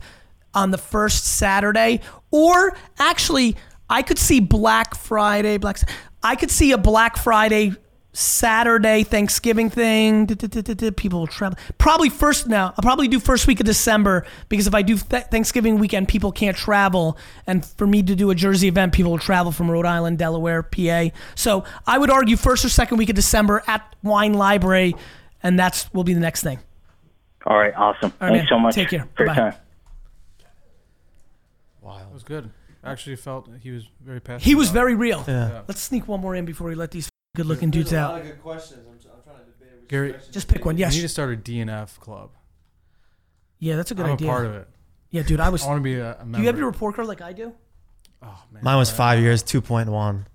on 0.53 0.71
the 0.71 0.77
first 0.77 1.25
Saturday 1.25 2.01
or 2.31 2.75
actually 2.97 3.55
I 3.89 4.01
could 4.01 4.19
see 4.19 4.39
Black 4.39 4.95
Friday, 4.95 5.57
Black 5.57 5.79
I 6.21 6.35
could 6.35 6.51
see 6.51 6.71
a 6.71 6.77
Black 6.77 7.17
Friday 7.17 7.73
Saturday 8.11 9.03
Thanksgiving 9.03 9.69
thing. 9.69 10.27
People 10.27 11.19
will 11.19 11.27
travel. 11.27 11.57
Probably 11.77 12.09
first 12.09 12.47
now. 12.47 12.73
I'll 12.75 12.81
probably 12.81 13.07
do 13.07 13.19
first 13.19 13.47
week 13.47 13.59
of 13.59 13.65
December 13.65 14.25
because 14.49 14.67
if 14.67 14.75
I 14.75 14.81
do 14.81 14.97
th- 14.97 15.25
Thanksgiving 15.25 15.77
weekend, 15.79 16.07
people 16.07 16.31
can't 16.31 16.57
travel, 16.57 17.17
and 17.45 17.65
for 17.65 17.87
me 17.87 18.01
to 18.03 18.15
do 18.15 18.29
a 18.31 18.35
Jersey 18.35 18.67
event, 18.67 18.93
people 18.93 19.11
will 19.11 19.19
travel 19.19 19.51
from 19.51 19.69
Rhode 19.69 19.85
Island, 19.85 20.17
Delaware, 20.17 20.63
PA. 20.63 21.09
So 21.35 21.63
I 21.85 21.97
would 21.97 22.09
argue 22.09 22.35
first 22.35 22.65
or 22.65 22.69
second 22.69 22.97
week 22.97 23.09
of 23.09 23.15
December 23.15 23.63
at 23.67 23.95
Wine 24.03 24.33
Library, 24.33 24.95
and 25.43 25.57
that's 25.57 25.91
will 25.93 26.03
be 26.03 26.13
the 26.13 26.19
next 26.19 26.41
thing. 26.43 26.59
All 27.45 27.57
right, 27.57 27.73
awesome. 27.75 28.13
All 28.21 28.27
right, 28.27 28.37
Thanks 28.37 28.51
man. 28.51 28.57
so 28.57 28.59
much. 28.59 28.75
Take 28.75 28.89
care. 28.89 29.07
For 29.15 29.25
your 29.25 29.33
Bye-bye. 29.35 29.51
time. 29.51 29.59
It 32.09 32.13
was 32.13 32.23
good. 32.23 32.51
I 32.83 32.91
actually 32.91 33.15
felt 33.15 33.49
he 33.61 33.71
was 33.71 33.87
very 34.01 34.19
passionate. 34.19 34.43
He 34.43 34.55
was 34.55 34.69
about 34.69 34.79
very 34.79 34.95
real. 34.95 35.23
Yeah. 35.27 35.61
Let's 35.67 35.81
sneak 35.81 36.07
one 36.07 36.19
more 36.21 36.35
in 36.35 36.45
before 36.45 36.67
we 36.67 36.75
let 36.75 36.91
these 36.91 37.09
good-looking 37.35 37.71
dudes 37.71 37.93
out. 37.93 38.21
good 38.23 38.41
questions. 38.41 38.81
I'm, 38.87 38.93
I'm 38.93 39.23
trying 39.23 39.37
to 39.37 39.51
debate. 39.51 39.79
which 39.81 39.89
Gary, 39.89 40.15
Just 40.31 40.47
pick 40.47 40.65
one. 40.65 40.77
You 40.77 40.85
need 40.85 41.01
to 41.01 41.09
start 41.09 41.33
a 41.33 41.37
DNF 41.37 41.99
club. 41.99 42.31
Yeah, 43.59 43.75
that's 43.75 43.91
a 43.91 43.95
good 43.95 44.05
I'm 44.05 44.13
idea. 44.13 44.27
a 44.27 44.31
part 44.31 44.45
of 44.45 44.55
it. 44.55 44.67
Yeah, 45.11 45.23
dude, 45.23 45.39
I 45.39 45.49
was. 45.49 45.63
I 45.65 45.67
want 45.67 45.79
to 45.79 45.83
be 45.83 45.95
a, 45.95 46.13
a 46.15 46.17
member. 46.19 46.37
Do 46.37 46.41
you 46.43 46.47
have 46.47 46.57
your 46.57 46.67
report 46.67 46.95
card 46.95 47.07
like 47.07 47.21
I 47.21 47.33
do? 47.33 47.53
Oh 48.21 48.43
man. 48.51 48.63
Mine 48.63 48.77
was 48.77 48.91
five 48.91 49.19
years, 49.19 49.43
2.1. 49.43 50.25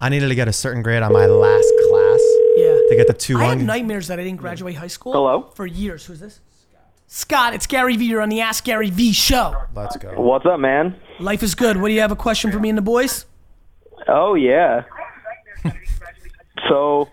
I 0.00 0.08
needed 0.08 0.28
to 0.28 0.34
get 0.34 0.48
a 0.48 0.52
certain 0.52 0.82
grade 0.82 1.02
on 1.02 1.12
my 1.12 1.26
last 1.26 1.72
class 1.90 2.20
Yeah. 2.56 2.78
to 2.88 2.94
get 2.96 3.06
the 3.06 3.14
2 3.14 3.38
I 3.38 3.44
had 3.44 3.58
1. 3.58 3.66
nightmares 3.66 4.08
that 4.08 4.18
I 4.18 4.24
didn't 4.24 4.40
graduate 4.40 4.74
high 4.76 4.86
school. 4.88 5.12
Hello? 5.12 5.50
For 5.54 5.64
years. 5.66 6.04
Who's 6.06 6.20
this? 6.20 6.40
Scott, 7.14 7.54
it's 7.54 7.68
Gary 7.68 7.96
V. 7.96 8.06
You're 8.06 8.20
on 8.20 8.28
the 8.28 8.40
Ask 8.40 8.64
Gary 8.64 8.90
Vee 8.90 9.12
show. 9.12 9.54
Let's 9.72 9.96
go. 9.96 10.20
What's 10.20 10.44
up, 10.46 10.58
man? 10.58 10.96
Life 11.20 11.44
is 11.44 11.54
good. 11.54 11.76
What 11.76 11.86
do 11.86 11.94
you 11.94 12.00
have 12.00 12.10
a 12.10 12.16
question 12.16 12.50
for 12.50 12.58
me 12.58 12.68
and 12.68 12.76
the 12.76 12.82
boys? 12.82 13.26
Oh 14.08 14.34
yeah. 14.34 14.82
so, 16.68 17.08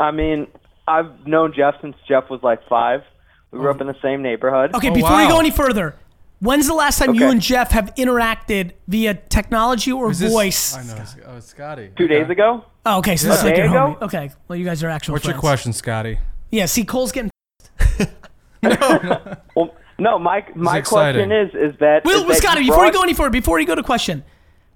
I 0.00 0.10
mean, 0.10 0.48
I've 0.88 1.24
known 1.24 1.52
Jeff 1.54 1.76
since 1.80 1.94
Jeff 2.08 2.28
was 2.28 2.42
like 2.42 2.66
five. 2.68 3.04
We 3.52 3.60
grew 3.60 3.70
up 3.70 3.80
in 3.80 3.86
the 3.86 3.94
same 4.02 4.22
neighborhood. 4.22 4.74
Okay, 4.74 4.90
oh, 4.90 4.94
before 4.94 5.20
you 5.20 5.28
wow. 5.28 5.34
go 5.34 5.38
any 5.38 5.52
further, 5.52 5.94
when's 6.40 6.66
the 6.66 6.74
last 6.74 6.98
time 6.98 7.14
you 7.14 7.22
Okay. 7.22 7.30
and 7.30 7.40
Jeff 7.40 7.70
have 7.70 7.94
interacted 7.94 8.72
via 8.88 9.14
technology 9.14 9.92
or 9.92 10.10
Is 10.10 10.18
this- 10.18 10.32
voice? 10.32 10.74
I 10.74 10.82
know. 10.82 11.00
It's, 11.00 11.16
oh, 11.24 11.36
it's 11.36 11.46
Scotty. 11.46 11.92
Two 11.96 12.08
days 12.08 12.28
ago. 12.28 12.64
Oh, 12.84 12.98
okay, 12.98 13.14
so 13.14 13.28
this 13.28 13.38
is 13.38 13.44
like 13.44 13.54
day 13.54 13.62
your 13.62 13.70
ago? 13.70 13.96
homie. 14.00 14.02
Okay, 14.02 14.30
well, 14.48 14.56
you 14.58 14.64
guys 14.64 14.82
are 14.82 14.88
actual 14.88 15.12
What's 15.12 15.26
your 15.26 15.34
friends. 15.34 15.40
question, 15.40 15.72
Scotty? 15.72 16.18
Yeah, 16.50 16.66
see, 16.66 16.84
Cole's 16.84 17.12
getting. 17.12 17.30
Well, 19.54 19.74
no, 19.98 20.18
my 20.18 20.44
my 20.54 20.80
question 20.80 21.32
is 21.32 21.50
is 21.54 21.78
that 21.80 22.04
Will, 22.04 22.22
is 22.22 22.26
that 22.28 22.36
Scotty, 22.36 22.66
before 22.66 22.86
you 22.86 22.92
go 22.92 23.02
any 23.02 23.14
further, 23.14 23.30
before 23.30 23.58
you 23.58 23.66
go 23.66 23.74
to 23.74 23.82
question, 23.82 24.24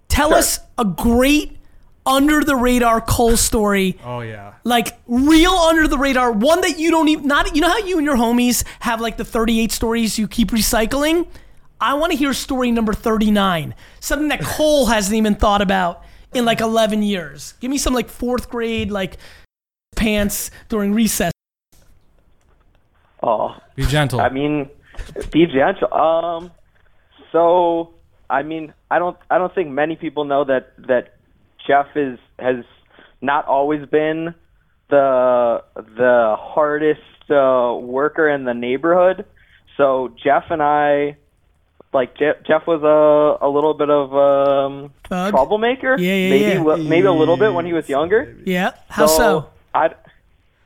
tell 0.09 0.30
Sure. 0.30 0.39
us 0.39 0.61
a 0.78 0.85
great 0.85 1.59
under 2.05 2.43
the 2.43 2.57
radar 2.57 3.01
Cole 3.01 3.37
story. 3.37 3.97
Oh 4.05 4.20
yeah. 4.20 4.55
Like 4.64 4.99
real 5.07 5.53
under 5.53 5.87
the 5.87 5.99
radar, 5.99 6.33
one 6.33 6.61
that 6.62 6.78
you 6.78 6.91
don't 6.91 7.09
even 7.09 7.26
not. 7.28 7.55
You 7.55 7.61
know 7.61 7.68
how 7.68 7.78
you 7.78 7.99
and 7.99 8.05
your 8.05 8.16
homies 8.16 8.64
have 8.80 9.01
like 9.01 9.16
the 9.16 9.24
38 9.24 9.70
stories 9.70 10.18
you 10.18 10.26
keep 10.26 10.51
recycling. 10.51 11.28
I 11.80 11.95
want 11.95 12.12
to 12.12 12.18
hear 12.18 12.33
story 12.33 12.70
number 12.70 12.93
39, 12.93 13.74
something 13.99 14.28
that 14.28 14.41
Cole 14.41 14.87
hasn't 14.87 15.16
even 15.16 15.35
thought 15.35 15.61
about 15.62 16.05
in 16.33 16.45
like 16.45 16.61
11 16.61 17.03
years. 17.03 17.55
Give 17.61 17.70
me 17.70 17.78
some 17.78 17.93
like 17.93 18.09
fourth 18.09 18.49
grade 18.49 18.91
like 18.91 19.16
pants 19.97 20.51
during 20.68 20.95
recess. 20.95 21.32
Oh, 23.23 23.57
Be 23.77 23.85
gentle. 23.87 24.20
I 24.20 24.29
mean, 24.29 24.68
be 25.31 25.47
gentle. 25.47 25.93
Um, 25.95 26.51
so 27.31 27.95
I 28.33 28.43
mean, 28.43 28.73
I 28.91 28.99
don't, 28.99 29.16
I 29.31 29.37
don't 29.39 29.55
think 29.55 29.70
many 29.70 29.95
people 29.97 30.25
know 30.25 30.45
that 30.45 30.73
that 30.89 31.14
Jeff 31.66 31.87
is 31.95 32.18
has 32.39 32.64
not 33.20 33.47
always 33.47 33.87
been 33.89 34.35
the 34.89 35.62
the 35.77 36.37
hardest 36.39 37.01
uh, 37.31 37.77
worker 37.79 38.29
in 38.29 38.45
the 38.45 38.55
neighborhood. 38.55 39.27
So 39.77 40.14
Jeff 40.23 40.45
and 40.51 40.62
I, 40.62 41.16
like 41.93 42.16
Jeff, 42.16 42.37
Jeff 42.47 42.66
was 42.66 42.83
a 42.83 43.45
a 43.45 43.49
little 43.49 43.75
bit 43.75 43.91
of 43.91 44.14
um, 44.14 44.93
Thug? 45.05 45.33
troublemaker. 45.33 45.97
Yeah, 45.99 46.14
yeah, 46.14 46.31
maybe 46.31 46.53
yeah. 46.55 46.62
li- 46.62 46.89
maybe 46.89 47.07
a 47.07 47.12
little 47.12 47.37
bit 47.37 47.53
when 47.53 47.66
he 47.66 47.75
was 47.75 47.89
younger. 47.89 48.37
Yeah, 48.45 48.73
how 48.89 49.07
so? 49.07 49.51
I, 49.75 49.95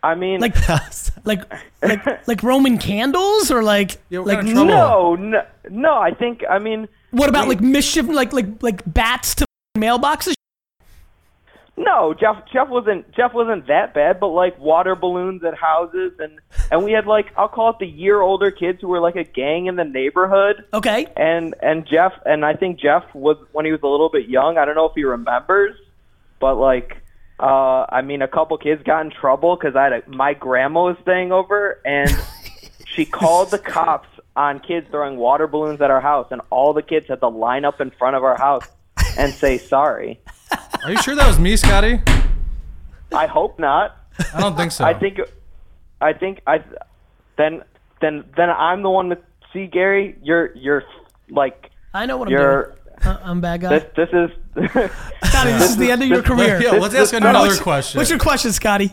I 0.07 0.15
mean, 0.15 0.41
Like, 0.41 0.55
like, 1.25 1.43
like, 1.83 2.27
like 2.29 2.43
Roman 2.43 2.79
candles 2.79 3.51
or 3.51 3.63
like, 3.63 3.99
Yeah, 4.09 4.21
like 4.21 4.39
kind 4.39 4.49
of 4.49 4.55
trouble? 4.55 4.69
no, 4.69 5.15
no, 5.17 5.43
no. 5.71 5.95
I 5.95 6.13
think 6.13 6.43
I 6.49 6.59
mean. 6.59 6.89
What 7.11 7.29
about 7.29 7.49
like 7.49 7.61
mischief, 7.61 8.07
like 8.09 8.33
like 8.33 8.63
like 8.63 8.83
bats 8.87 9.35
to 9.37 9.47
mailboxes? 9.79 10.35
No, 11.79 12.15
Jeff 12.15 12.37
Jeff 12.51 12.69
wasn't 12.69 13.11
Jeff 13.13 13.35
wasn't 13.35 13.67
that 13.67 13.93
bad, 13.93 14.19
but 14.19 14.29
like 14.29 14.59
water 14.59 14.95
balloons 14.95 15.45
at 15.45 15.55
houses 15.55 16.13
and 16.19 16.39
and 16.71 16.83
we 16.85 16.93
had 16.93 17.07
like 17.07 17.27
I'll 17.37 17.49
call 17.49 17.69
it 17.71 17.77
the 17.79 17.87
year 17.87 18.23
older 18.23 18.51
kids 18.51 18.81
who 18.81 18.89
were 18.89 19.01
like 19.01 19.17
a 19.17 19.25
gang 19.25 19.67
in 19.67 19.77
the 19.77 19.85
neighborhood. 19.85 20.65
Okay. 20.73 21.07
And 21.17 21.55
and 21.63 21.87
Jeff 21.87 22.13
and 22.25 22.47
I 22.47 22.55
think 22.55 22.81
Jeff 22.81 23.05
was 23.15 23.37
when 23.53 23.67
he 23.67 23.73
was 23.73 23.83
a 23.83 23.87
little 23.89 24.09
bit 24.09 24.27
young. 24.27 24.57
I 24.57 24.65
don't 24.65 24.75
know 24.75 24.87
if 24.87 24.93
he 24.95 25.05
remembers, 25.05 25.77
but 26.41 26.55
like 26.55 26.97
uh 27.39 27.87
I 27.89 28.03
mean 28.03 28.22
a 28.22 28.28
couple 28.28 28.57
kids 28.59 28.82
got 28.82 29.05
in 29.05 29.11
trouble 29.11 29.57
cuz 29.57 29.74
I 29.76 29.84
had 29.84 29.93
a, 29.93 30.03
my 30.09 30.34
grandma 30.34 30.84
was 30.84 30.97
staying 31.03 31.32
over 31.32 31.80
and 31.84 32.11
she 32.87 33.05
called 33.05 33.51
the 33.51 33.59
cops 33.59 34.09
on 34.34 34.61
kids 34.61 34.87
throwing 34.91 35.16
water 35.16 35.47
balloons 35.47 35.80
at 35.80 35.91
our 35.91 36.01
house 36.01 36.28
and 36.30 36.41
all 36.51 36.72
the 36.72 36.82
kids 36.82 37.09
had 37.09 37.20
to 37.20 37.28
line 37.28 37.64
up 37.64 37.80
in 37.80 37.91
front 37.91 38.16
of 38.16 38.24
our 38.24 38.39
house 38.39 38.66
and 39.18 39.32
say 39.32 39.59
sorry. 39.59 40.20
Are 40.84 40.91
you 40.91 41.01
sure 41.03 41.14
that 41.14 41.26
was 41.26 41.39
me, 41.39 41.57
Scotty? 41.57 42.01
I 43.12 43.26
hope 43.26 43.59
not. 43.59 43.97
I 44.34 44.41
don't 44.41 44.57
think 44.57 44.72
so. 44.72 44.84
I 44.84 44.95
think, 44.95 45.20
I 46.01 46.12
think 46.12 46.41
I, 46.47 46.62
then 47.37 47.62
then 48.01 48.24
then 48.37 48.51
I'm 48.51 48.82
the 48.82 48.91
one 48.91 49.09
with. 49.09 49.18
See, 49.53 49.66
Gary, 49.66 50.16
you're 50.22 50.55
you're 50.55 50.84
like 51.30 51.70
I 51.95 52.07
know 52.07 52.16
what 52.18 52.28
I'm 52.28 52.32
you're. 52.32 52.64
doing. 52.66 52.78
Uh, 53.05 53.18
I'm 53.22 53.38
a 53.38 53.40
bad 53.40 53.61
guy. 53.61 53.78
This 53.78 53.84
this 53.97 54.09
is. 54.12 54.30
Scotty, 55.24 55.53
this 55.53 55.70
is 55.70 55.76
the 55.76 55.90
end 55.90 56.03
of 56.03 56.09
your 56.09 56.22
career. 56.22 56.61
Yeah, 56.62 56.72
let's 56.72 56.94
ask 56.94 57.11
this- 57.11 57.12
another 57.12 57.40
What's- 57.49 57.61
question. 57.61 57.99
What's 57.99 58.11
your 58.11 58.18
question, 58.18 58.53
Scotty? 58.53 58.92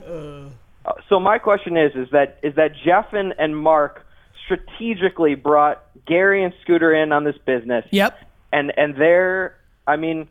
so 1.09 1.19
my 1.19 1.37
question 1.37 1.77
is 1.77 1.95
is 1.95 2.09
that 2.11 2.37
is 2.43 2.55
that 2.55 2.71
Jeff 2.83 3.13
and, 3.13 3.33
and 3.37 3.57
Mark 3.57 4.05
strategically 4.45 5.35
brought 5.35 5.83
Gary 6.05 6.43
and 6.43 6.53
Scooter 6.61 6.93
in 6.93 7.11
on 7.11 7.23
this 7.23 7.37
business. 7.45 7.85
Yep. 7.91 8.17
And 8.51 8.71
and 8.77 8.95
they're 8.95 9.55
I 9.87 9.95
mean, 9.95 10.27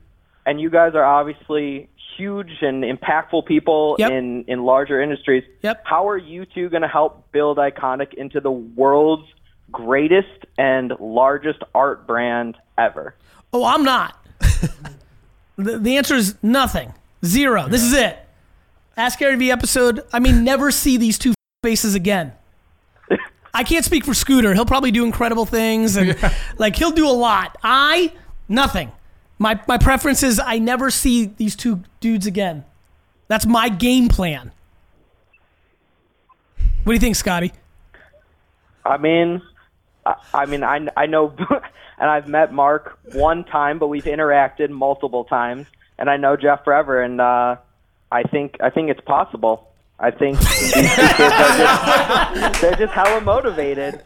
and 0.47 0.61
you 0.61 0.71
guys 0.71 0.95
are 0.95 1.05
obviously 1.05 1.89
huge 2.17 2.59
and 2.61 2.85
impactful 2.85 3.47
people 3.47 3.97
Yep. 3.99 4.11
in 4.11 4.45
in 4.49 4.65
larger 4.65 5.01
industries. 5.01 5.45
Yep. 5.63 5.83
How 5.85 6.09
are 6.09 6.19
you 6.19 6.45
two 6.45 6.69
going 6.69 6.83
to 6.83 6.89
help 6.89 7.31
build 7.33 7.57
Iconic 7.59 8.15
into 8.15 8.41
the 8.41 8.51
world's 8.53 9.29
greatest 9.73 10.47
and 10.59 10.93
largest 11.01 11.63
art 11.75 12.07
brand 12.07 12.57
ever? 12.79 13.15
Oh, 13.53 13.65
I'm 13.65 13.83
not. 13.83 14.25
the, 15.57 15.79
the 15.79 15.97
answer 15.97 16.15
is 16.15 16.37
nothing. 16.43 16.93
Zero. 17.25 17.69
This 17.69 17.83
is 17.83 17.93
it. 17.93 18.19
Ask 18.97 19.19
Gary 19.19 19.37
V 19.37 19.51
episode. 19.51 20.05
I 20.13 20.19
mean, 20.19 20.45
never 20.45 20.71
see 20.71 20.97
these 20.97 21.19
two 21.19 21.35
faces 21.63 21.95
again. 21.95 22.33
I 23.55 23.65
can't 23.65 23.85
speak 23.85 24.05
for 24.05 24.15
Scooter. 24.15 24.55
He'll 24.55 24.67
probably 24.67 24.91
do 24.91 25.05
incredible 25.05 25.47
things 25.47 25.97
and 25.97 26.17
like 26.59 26.77
he'll 26.77 26.91
do 26.93 27.09
a 27.09 27.13
lot. 27.13 27.57
I 27.63 28.13
nothing. 28.49 28.93
My 29.39 29.61
my 29.67 29.79
preference 29.79 30.23
is 30.23 30.41
I 30.45 30.59
never 30.59 30.91
see 30.91 31.27
these 31.27 31.57
two 31.57 31.83
dudes 32.01 32.27
again. 32.27 32.65
That's 33.29 33.47
my 33.47 33.69
game 33.69 34.09
plan. 34.09 34.53
What 36.85 36.91
do 36.91 36.95
you 36.95 37.01
think, 37.01 37.17
Scotty? 37.17 37.53
I 38.85 38.97
mean, 38.97 39.41
I, 40.05 40.15
I 40.35 40.47
mean, 40.47 40.65
I, 40.65 40.87
I 40.97 41.07
know, 41.07 41.35
and 41.99 42.11
I've 42.11 42.29
met 42.29 42.53
Mark 42.53 42.99
one 43.13 43.45
time, 43.45 43.79
but 43.79 43.89
we've 43.89 44.05
interacted 44.05 44.71
multiple 44.71 45.25
times, 45.25 45.67
and 45.99 46.11
I 46.11 46.17
know 46.17 46.37
Jeff 46.37 46.65
forever, 46.65 47.03
and 47.03 47.21
uh, 47.21 47.57
I 48.11 48.23
think 48.25 48.57
I 48.61 48.71
think 48.71 48.91
it's 48.91 49.01
possible. 49.01 49.69
I 49.99 50.11
think 50.11 50.37
are 50.39 50.43
just 52.35 52.61
they're 52.61 52.75
just 52.75 52.93
hella 52.93 53.21
motivated. 53.21 54.03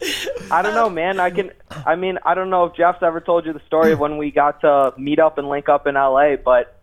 I 0.51 0.61
don't 0.61 0.75
know, 0.75 0.89
man. 0.89 1.19
I 1.19 1.31
can. 1.31 1.51
I 1.71 1.95
mean, 1.95 2.19
I 2.23 2.35
don't 2.35 2.51
know 2.51 2.65
if 2.65 2.75
Jeff's 2.75 3.01
ever 3.01 3.19
told 3.19 3.45
you 3.45 3.53
the 3.53 3.61
story 3.65 3.93
of 3.93 3.99
when 3.99 4.17
we 4.17 4.29
got 4.29 4.61
to 4.61 4.93
meet 4.97 5.17
up 5.17 5.39
and 5.39 5.49
link 5.49 5.69
up 5.69 5.87
in 5.87 5.95
LA, 5.95 6.35
but 6.35 6.79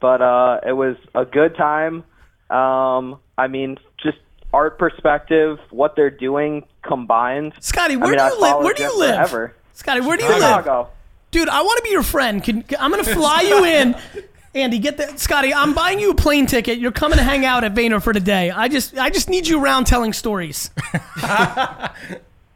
but 0.00 0.22
uh, 0.22 0.60
it 0.64 0.72
was 0.72 0.96
a 1.14 1.24
good 1.24 1.56
time. 1.56 2.04
Um, 2.50 3.18
I 3.36 3.48
mean, 3.48 3.78
art 4.52 4.78
perspective, 4.78 5.58
what 5.70 5.96
they're 5.96 6.10
doing 6.10 6.64
combined. 6.82 7.54
Scotty, 7.60 7.94
I 7.94 7.96
where 7.96 8.10
mean, 8.10 8.18
do 8.18 8.24
you 8.24 8.40
live? 8.40 8.64
Where 8.64 8.74
do 8.74 8.82
you 8.82 8.98
live? 8.98 9.16
Forever. 9.16 9.54
Scotty, 9.74 10.00
where 10.00 10.16
do 10.16 10.24
you 10.24 10.30
live? 10.30 10.40
Chicago. 10.40 10.90
Dude, 11.30 11.48
I 11.48 11.62
want 11.62 11.78
to 11.78 11.82
be 11.82 11.90
your 11.90 12.02
friend. 12.02 12.44
Can, 12.44 12.64
I'm 12.78 12.90
going 12.90 13.04
to 13.04 13.14
fly 13.14 13.40
you 13.40 13.64
in. 13.64 13.96
Andy, 14.54 14.78
get 14.78 14.98
that. 14.98 15.18
Scotty, 15.18 15.54
I'm 15.54 15.72
buying 15.72 15.98
you 15.98 16.10
a 16.10 16.14
plane 16.14 16.46
ticket. 16.46 16.78
You're 16.78 16.92
coming 16.92 17.16
to 17.16 17.24
hang 17.24 17.46
out 17.46 17.64
at 17.64 17.74
Vayner 17.74 18.02
for 18.02 18.12
today. 18.12 18.50
I 18.50 18.68
just, 18.68 18.98
I 18.98 19.08
just 19.08 19.30
need 19.30 19.46
you 19.46 19.62
around 19.62 19.86
telling 19.86 20.12
stories. 20.12 20.70
I 21.16 21.90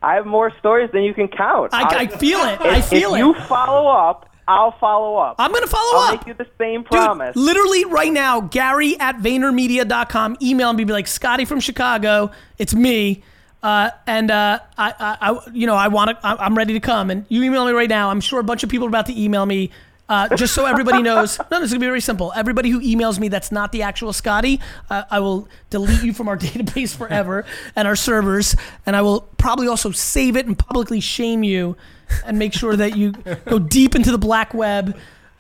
have 0.03 0.27
more 0.27 0.53
stories 0.59 0.91
than 0.93 1.05
you 1.05 1.15
can 1.15 1.27
count. 1.27 1.73
I, 1.73 2.01
I 2.01 2.07
feel 2.07 2.39
it. 2.41 2.61
I 2.61 2.83
feel 2.83 3.15
if 3.15 3.21
it. 3.21 3.25
you 3.25 3.35
follow 3.47 3.89
up, 3.89 4.29
I'll 4.49 4.77
follow 4.79 5.17
up. 5.17 5.37
I'm 5.39 5.53
gonna 5.53 5.67
follow 5.67 5.99
up. 6.03 6.11
I'll 6.11 6.17
make 6.17 6.27
you 6.27 6.35
the 6.35 6.47
same 6.59 6.85
promise. 6.85 7.35
Dude, 7.35 7.43
literally 7.43 7.85
right 7.85 8.13
now, 8.13 8.41
Gary 8.41 8.99
at 9.01 9.19
VaynerMedia.com. 9.19 10.37
Email 10.41 10.73
me, 10.73 10.85
be 10.85 10.93
like, 10.93 11.09
Scotty 11.09 11.45
from 11.45 11.61
Chicago. 11.61 12.31
It's 12.59 12.75
me. 12.75 13.23
Uh, 13.63 13.91
and 14.07 14.31
uh, 14.31 14.61
I, 14.79 14.95
I, 14.99 15.31
I, 15.31 15.51
you 15.53 15.67
know, 15.67 15.75
I 15.75 15.89
want 15.89 16.11
to. 16.11 16.19
I'm 16.23 16.57
ready 16.57 16.75
to 16.75 16.81
come. 16.81 17.11
And 17.11 17.27
you 17.29 17.43
email 17.43 17.67
me 17.67 17.73
right 17.73 17.89
now. 17.89 18.11
I'm 18.11 18.21
sure 18.21 18.39
a 18.39 18.45
bunch 18.45 18.63
of 18.63 18.69
people 18.69 18.87
are 18.87 18.91
about 18.91 19.07
to 19.07 19.21
email 19.21 19.45
me. 19.45 19.71
Uh, 20.09 20.37
just 20.37 20.55
so 20.55 20.67
everybody 20.67 21.03
knows, 21.03 21.39
no, 21.51 21.61
this 21.61 21.65
is 21.65 21.73
gonna 21.73 21.81
be 21.81 21.87
very 21.87 22.01
simple. 22.01 22.33
Everybody 22.37 22.71
who 22.71 22.81
emails 22.81 23.19
me 23.19 23.29
that's 23.29 23.51
not 23.51 23.73
the 23.73 23.83
actual 23.83 24.13
Scotty, 24.13 24.61
uh, 24.89 25.03
I 25.11 25.21
will 25.21 25.49
delete 25.71 26.03
you 26.03 26.13
from 26.13 26.29
our 26.29 26.37
database 26.39 26.95
forever 26.97 27.45
and 27.75 27.89
our 27.89 27.97
servers, 27.97 28.55
and 28.85 28.95
I 28.95 29.03
will 29.03 29.23
probably 29.39 29.67
also 29.67 29.91
save 29.91 30.37
it 30.37 30.47
and 30.47 30.57
publicly 30.57 31.01
shame 31.01 31.43
you, 31.43 31.77
and 32.25 32.39
make 32.39 32.53
sure 32.53 32.77
that 32.77 32.97
you 32.97 33.13
go 33.47 33.59
deep 33.59 33.95
into 33.95 34.13
the 34.13 34.19
black 34.19 34.55
web. 34.55 34.97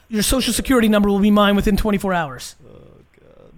Your 0.09 0.23
social 0.23 0.53
security 0.53 0.89
number 0.89 1.09
will 1.09 1.21
be 1.21 1.31
mine 1.31 1.57
within 1.57 1.77
24 1.77 2.13
hours. 2.15 2.57
Oh 2.65 2.71
God, 3.21 3.53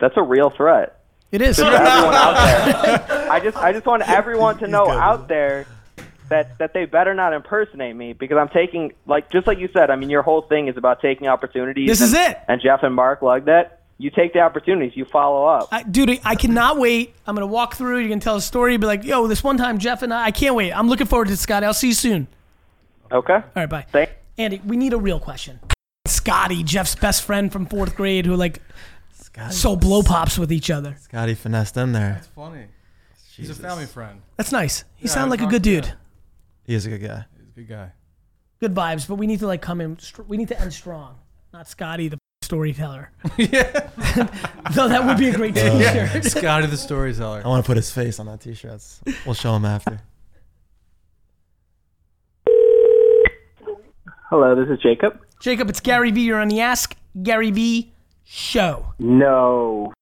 That's 0.00 0.16
a 0.16 0.22
real 0.22 0.50
threat. 0.50 1.00
It 1.30 1.42
is. 1.42 1.58
Just 1.58 1.70
everyone 1.70 2.14
out 2.14 2.82
there. 2.82 3.30
I 3.30 3.40
just, 3.40 3.56
I 3.56 3.72
just 3.72 3.86
want 3.86 4.02
everyone 4.08 4.58
to 4.58 4.66
know 4.66 4.88
out 4.88 5.28
there 5.28 5.66
that 6.28 6.58
that 6.58 6.74
they 6.74 6.84
better 6.84 7.14
not 7.14 7.32
impersonate 7.32 7.94
me 7.96 8.12
because 8.12 8.36
I'm 8.38 8.48
taking 8.48 8.92
like 9.06 9.30
just 9.30 9.46
like 9.46 9.58
you 9.58 9.68
said. 9.72 9.90
I 9.90 9.96
mean, 9.96 10.10
your 10.10 10.22
whole 10.22 10.42
thing 10.42 10.68
is 10.68 10.76
about 10.76 11.00
taking 11.00 11.26
opportunities. 11.28 11.88
This 11.88 12.00
and, 12.00 12.08
is 12.08 12.14
it. 12.14 12.38
And 12.48 12.60
Jeff 12.60 12.82
and 12.82 12.94
Mark 12.94 13.22
like 13.22 13.44
that. 13.46 13.80
you 13.98 14.10
take 14.10 14.32
the 14.32 14.40
opportunities, 14.40 14.96
you 14.96 15.04
follow 15.04 15.44
up. 15.46 15.68
I, 15.72 15.82
dude, 15.82 16.20
I 16.24 16.34
cannot 16.36 16.78
wait. 16.78 17.14
I'm 17.26 17.34
gonna 17.34 17.46
walk 17.46 17.74
through. 17.76 17.98
You're 17.98 18.08
gonna 18.10 18.20
tell 18.20 18.36
a 18.36 18.40
story. 18.40 18.76
Be 18.76 18.86
like, 18.86 19.04
yo, 19.04 19.26
this 19.26 19.42
one 19.42 19.56
time 19.56 19.78
Jeff 19.78 20.02
and 20.02 20.12
I. 20.14 20.26
I 20.26 20.30
can't 20.30 20.54
wait. 20.54 20.72
I'm 20.72 20.88
looking 20.88 21.06
forward 21.06 21.28
to 21.28 21.34
it, 21.34 21.38
Scotty. 21.38 21.66
I'll 21.66 21.74
see 21.74 21.88
you 21.88 21.94
soon. 21.94 22.26
Okay. 23.10 23.32
All 23.34 23.42
right, 23.56 23.68
bye. 23.68 23.86
Thank- 23.90 24.10
Andy, 24.36 24.60
we 24.64 24.76
need 24.76 24.92
a 24.92 24.98
real 24.98 25.18
question. 25.18 25.58
Scotty, 26.06 26.62
Jeff's 26.62 26.94
best 26.94 27.24
friend 27.24 27.50
from 27.50 27.66
fourth 27.66 27.96
grade, 27.96 28.24
who 28.24 28.36
like 28.36 28.60
so 29.50 29.76
blow 29.76 30.02
pops 30.02 30.38
with 30.38 30.52
each 30.52 30.70
other. 30.70 30.96
Scotty 31.00 31.34
finessed 31.34 31.76
in 31.76 31.92
there. 31.92 32.14
That's 32.14 32.26
funny. 32.28 32.66
He's 33.36 33.50
a 33.50 33.54
family 33.54 33.86
friend. 33.86 34.20
That's 34.36 34.50
nice. 34.52 34.84
He 34.96 35.06
Yeah, 35.06 35.14
sounded 35.14 35.30
like 35.30 35.42
a 35.42 35.50
good 35.50 35.62
dude. 35.62 35.86
yeah. 35.86 35.92
He 36.68 36.74
is 36.74 36.84
a 36.84 36.90
good 36.90 36.98
guy. 37.02 37.24
He's 37.38 37.48
a 37.48 37.52
good 37.60 37.68
guy. 37.68 37.92
Good 38.60 38.74
vibes, 38.74 39.08
but 39.08 39.14
we 39.14 39.26
need 39.26 39.38
to 39.40 39.46
like 39.46 39.62
come 39.62 39.80
in. 39.80 39.98
str- 39.98 40.20
We 40.22 40.36
need 40.36 40.48
to 40.48 40.60
end 40.60 40.72
strong, 40.74 41.16
not 41.52 41.66
Scotty 41.66 42.08
the 42.08 42.18
storyteller. 42.42 43.10
yeah. 43.38 43.88
Though 44.74 44.86
that 44.88 45.02
would 45.06 45.16
be 45.16 45.30
a 45.30 45.34
great 45.34 45.54
T-shirt. 45.54 46.24
Scotty 46.26 46.66
the 46.66 46.76
storyteller. 46.76 47.40
I 47.42 47.48
want 47.48 47.64
to 47.64 47.66
put 47.66 47.78
his 47.78 47.90
face 47.90 48.20
on 48.20 48.26
that 48.26 48.40
t-shirt. 48.42 48.70
That's- 48.70 49.00
We'll 49.24 49.34
show 49.34 49.56
him 49.56 49.64
after. 49.64 49.98
Hello, 54.30 54.54
this 54.54 54.68
is 54.70 54.78
Jacob. 54.82 55.18
Jacob, 55.40 55.70
it's 55.70 55.80
Gary 55.80 56.10
V. 56.10 56.20
You're 56.22 56.38
on 56.40 56.48
the 56.48 56.60
Ask 56.60 56.94
Gary 57.22 57.50
V. 57.50 57.92
show. 58.24 58.92
No 58.98 59.92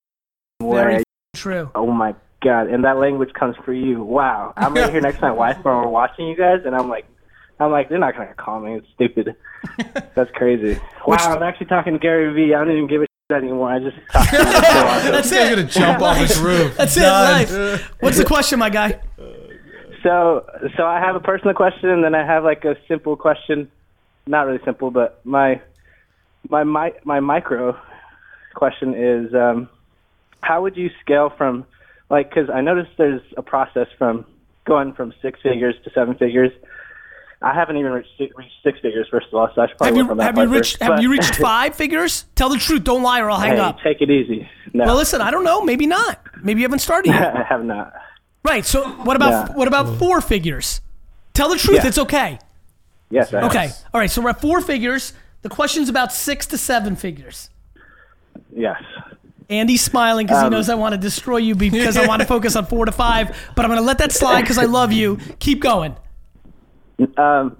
Very 0.61 0.95
way. 0.95 0.99
f- 0.99 1.05
true. 1.41 1.71
Oh 1.77 1.87
my 1.93 2.15
god! 2.43 2.69
And 2.69 2.85
that 2.85 2.99
language 2.99 3.33
comes 3.35 3.57
for 3.65 3.73
you. 3.73 4.03
Wow. 4.03 4.53
I'm 4.57 4.75
right 4.75 4.91
here 4.91 5.01
next 5.01 5.17
to 5.17 5.23
my 5.23 5.33
wife 5.45 5.57
when 5.63 5.75
we're 5.75 5.89
watching 5.89 6.29
you 6.29 6.37
guys, 6.37 6.61
and 6.65 6.75
I'm 6.75 6.89
like, 6.89 7.07
I'm 7.59 7.71
like, 7.71 7.89
they're 7.89 7.99
not 7.99 8.15
gonna 8.15 8.35
call 8.35 8.61
me. 8.61 8.75
It's 8.75 8.87
stupid. 8.95 9.35
That's 10.15 10.31
crazy. 10.33 10.81
Wow. 11.07 11.17
I'm 11.21 11.43
actually 11.43 11.67
talking 11.67 11.95
to 11.95 11.99
Gary 11.99 12.33
Vee. 12.33 12.55
I 12.55 12.59
don't 12.65 12.71
even 12.73 12.87
give 12.87 13.03
a 13.03 13.07
shit 13.31 13.43
anymore. 13.43 13.71
I 13.71 13.79
just 13.81 13.97
talked 14.13 14.31
to 14.31 14.37
him. 14.37 14.47
It's 14.49 14.67
so 14.69 14.87
awesome. 14.87 15.13
That's 15.13 15.31
He's 15.31 15.39
it. 15.39 15.57
gonna 15.57 15.69
jump 15.69 16.03
off 16.03 16.17
his 16.19 16.39
roof. 16.39 16.77
That's 16.77 16.97
it. 16.97 17.01
Done. 17.01 17.33
Life. 17.33 17.93
What's 18.01 18.19
the 18.19 18.25
question, 18.25 18.59
my 18.59 18.71
guy? 18.71 19.01
So, 20.03 20.47
so 20.77 20.85
I 20.87 21.01
have 21.01 21.17
a 21.17 21.21
personal 21.21 21.55
question, 21.55 21.89
and 21.91 22.05
then 22.05 22.15
I 22.15 22.25
have 22.25 22.45
like 22.45 22.65
a 22.65 22.77
simple 22.87 23.17
question. 23.17 23.71
Not 24.27 24.47
really 24.47 24.61
simple, 24.65 24.91
but 24.91 25.25
my 25.25 25.61
my 26.49 26.65
my 26.65 26.93
my 27.05 27.21
micro 27.21 27.77
question 28.55 28.95
is, 28.95 29.35
um, 29.35 29.69
how 30.41 30.63
would 30.63 30.77
you 30.77 30.91
scale 31.01 31.33
from 31.37 31.65
like? 32.11 32.29
Because 32.31 32.51
I 32.51 32.61
noticed 32.61 32.91
there's 32.99 33.23
a 33.37 33.43
process 33.43 33.89
from 33.99 34.25
going 34.65 34.93
from 34.95 35.13
six 35.23 35.41
figures 35.43 35.75
to 35.85 35.91
seven 35.91 36.15
figures. 36.17 36.53
I 37.43 37.53
haven't 37.55 37.77
even 37.77 37.93
reached, 37.93 38.19
reached 38.19 38.55
six 38.65 38.79
figures, 38.81 39.07
first 39.11 39.27
of 39.29 39.35
all, 39.35 39.49
so 39.55 39.61
I 39.61 39.69
should 39.69 39.77
probably 39.77 39.99
Have 40.01 40.09
you 40.09 40.23
have 40.23 40.39
you 40.39 40.49
reached 40.49 40.79
first. 40.79 40.83
have 40.83 41.01
you 41.03 41.11
reached 41.11 41.35
five 41.37 41.75
figures? 41.75 42.25
Tell 42.35 42.49
the 42.49 42.57
truth. 42.57 42.83
Don't 42.83 43.03
lie, 43.03 43.21
or 43.21 43.31
I'll 43.31 43.39
hang 43.39 43.53
hey, 43.57 43.59
up. 43.61 43.79
Take 43.85 44.01
it 44.01 44.11
easy. 44.11 44.49
No, 44.73 44.85
Well, 44.87 44.97
listen, 44.97 45.21
I 45.21 45.31
don't 45.31 45.45
know. 45.45 45.61
Maybe 45.63 45.87
not. 45.87 46.19
Maybe 46.43 46.61
you 46.61 46.65
haven't 46.65 46.79
started 46.79 47.11
yet. 47.11 47.37
I 47.37 47.43
have 47.43 47.65
not. 47.65 47.93
Right. 48.43 48.65
So 48.65 48.89
what 48.89 49.17
about 49.17 49.51
Yeah. 49.51 49.55
what 49.57 49.69
about 49.69 49.99
four 49.99 50.21
figures? 50.21 50.81
Tell 51.35 51.49
the 51.51 51.57
truth. 51.57 51.77
Yeah. 51.83 51.89
It's 51.89 51.99
okay. 51.99 52.39
Yes. 53.11 53.35
I 53.35 53.41
have. 53.43 53.51
Okay. 53.51 53.71
All 53.93 54.01
right. 54.01 54.11
So 54.11 54.23
we're 54.23 54.31
at 54.31 54.41
four 54.41 54.61
figures. 54.63 55.13
The 55.43 55.49
question's 55.51 55.89
about 55.89 56.13
six 56.13 56.47
to 56.47 56.59
seven 56.59 56.97
figures. 56.97 57.51
Yes. 58.55 58.83
Andy's 59.49 59.83
smiling 59.83 60.27
because 60.27 60.41
he 60.41 60.47
Um, 60.47 60.53
knows 60.53 60.69
I 60.69 60.75
want 60.75 60.93
to 60.95 60.99
destroy 60.99 61.37
you 61.39 61.55
because 61.55 61.97
I 61.97 62.07
want 62.07 62.21
to 62.23 62.27
focus 62.37 62.57
on 62.57 62.67
four 62.67 62.85
to 62.87 62.93
five. 62.93 63.37
But 63.55 63.65
I'm 63.65 63.71
going 63.71 63.81
to 63.81 63.87
let 63.87 63.99
that 63.99 64.13
slide 64.13 64.43
because 64.43 64.59
I 64.59 64.65
love 64.65 64.93
you. 64.93 65.19
Keep 65.39 65.61
going. 65.61 65.97
Um, 67.17 67.57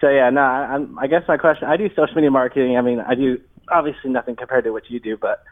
so 0.00 0.08
yeah, 0.08 0.30
no, 0.30 0.40
I, 0.40 0.74
I'm, 0.74 0.98
guess 1.08 1.22
my 1.28 1.36
question, 1.36 1.68
I 1.68 1.76
do 1.76 1.88
social 1.94 2.14
media 2.14 2.30
marketing. 2.30 2.76
I 2.76 2.80
mean, 2.80 3.00
I 3.00 3.14
do 3.14 3.40
obviously 3.70 4.10
nothing 4.10 4.36
compared 4.36 4.64
to 4.64 4.70
what 4.70 4.90
you 4.90 4.98
do, 4.98 5.16
but 5.16 5.42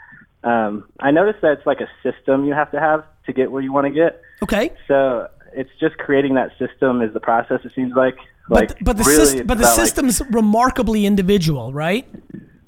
um, 0.44 0.84
I 1.00 1.10
noticed 1.10 1.40
that 1.42 1.52
it's 1.58 1.66
like 1.66 1.80
a 1.80 1.88
system 2.02 2.44
you 2.44 2.54
have 2.54 2.70
to 2.72 2.80
have 2.80 3.04
to 3.26 3.32
get 3.32 3.52
where 3.52 3.62
you 3.62 3.72
want 3.72 3.86
to 3.86 3.92
get. 3.92 4.20
Okay. 4.42 4.72
So 4.88 5.28
it's 5.54 5.70
just 5.78 5.98
creating 5.98 6.34
that 6.34 6.50
system 6.58 7.02
is 7.02 7.12
the 7.12 7.20
process. 7.20 7.60
It 7.64 7.72
seems 7.74 7.94
like, 7.94 8.16
like 8.48 8.68
But 8.68 8.84
but 8.84 8.96
the 8.96 9.04
really 9.04 9.22
it's 9.38 9.46
but 9.46 9.58
the 9.58 9.64
about, 9.64 9.76
like- 9.76 9.86
system's 9.86 10.22
remarkably 10.30 11.06
individual, 11.06 11.72
right? 11.72 12.08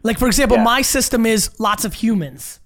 Like 0.05 0.19
for 0.19 0.27
example, 0.29 0.59
Yeah. 0.59 0.63
my 0.65 0.83
system 0.83 1.27
is 1.27 1.51
lots 1.59 1.85
of 1.85 1.95
humans. 1.95 2.61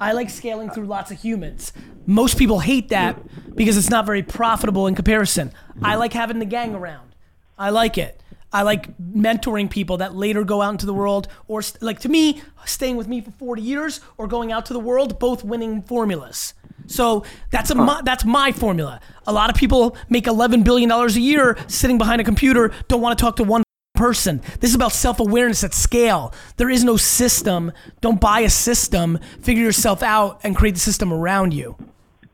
I 0.00 0.12
like 0.12 0.30
scaling 0.30 0.70
through 0.70 0.86
lots 0.86 1.12
of 1.12 1.20
humans. 1.20 1.72
Most 2.06 2.36
people 2.36 2.58
hate 2.60 2.88
that 2.88 3.16
because 3.54 3.76
it's 3.76 3.90
not 3.90 4.04
very 4.06 4.22
profitable 4.22 4.88
in 4.88 4.96
comparison. 4.96 5.52
I 5.82 5.94
like 5.94 6.12
having 6.12 6.40
the 6.40 6.44
gang 6.46 6.74
around. 6.74 7.14
I 7.56 7.70
like 7.70 7.96
it. 7.98 8.20
I 8.52 8.62
like 8.62 8.98
mentoring 8.98 9.70
people 9.70 9.98
that 9.98 10.16
later 10.16 10.42
go 10.42 10.60
out 10.60 10.70
into 10.70 10.86
the 10.86 10.94
world, 10.94 11.28
or 11.46 11.62
st- 11.62 11.80
like 11.82 12.00
to 12.00 12.08
me, 12.08 12.42
staying 12.64 12.96
with 12.96 13.06
me 13.06 13.20
for 13.20 13.30
40 13.32 13.62
years 13.62 14.00
or 14.18 14.26
going 14.26 14.50
out 14.50 14.66
to 14.66 14.72
the 14.72 14.80
world, 14.80 15.20
both 15.20 15.44
winning 15.44 15.82
formulas. 15.82 16.54
So 16.88 17.22
that's 17.52 17.70
a 17.70 17.76
my, 17.76 18.00
that's 18.02 18.24
my 18.24 18.50
formula. 18.50 18.98
A 19.28 19.32
lot 19.32 19.50
of 19.50 19.54
people 19.56 19.96
make 20.08 20.26
11 20.26 20.64
billion 20.64 20.88
dollars 20.88 21.16
a 21.16 21.20
year 21.20 21.56
sitting 21.68 21.96
behind 21.98 22.20
a 22.20 22.24
computer, 22.24 22.72
don't 22.88 23.00
want 23.00 23.16
to 23.16 23.22
talk 23.22 23.36
to 23.36 23.44
one 23.44 23.62
person. 24.00 24.40
This 24.60 24.70
is 24.70 24.74
about 24.74 24.92
self-awareness 24.92 25.62
at 25.62 25.74
scale. 25.74 26.32
There 26.56 26.70
is 26.70 26.82
no 26.84 26.96
system. 26.96 27.72
Don't 28.00 28.20
buy 28.20 28.40
a 28.40 28.50
system. 28.50 29.18
Figure 29.42 29.62
yourself 29.62 30.02
out 30.02 30.40
and 30.42 30.56
create 30.56 30.74
the 30.74 30.80
system 30.90 31.12
around 31.12 31.52
you. 31.54 31.76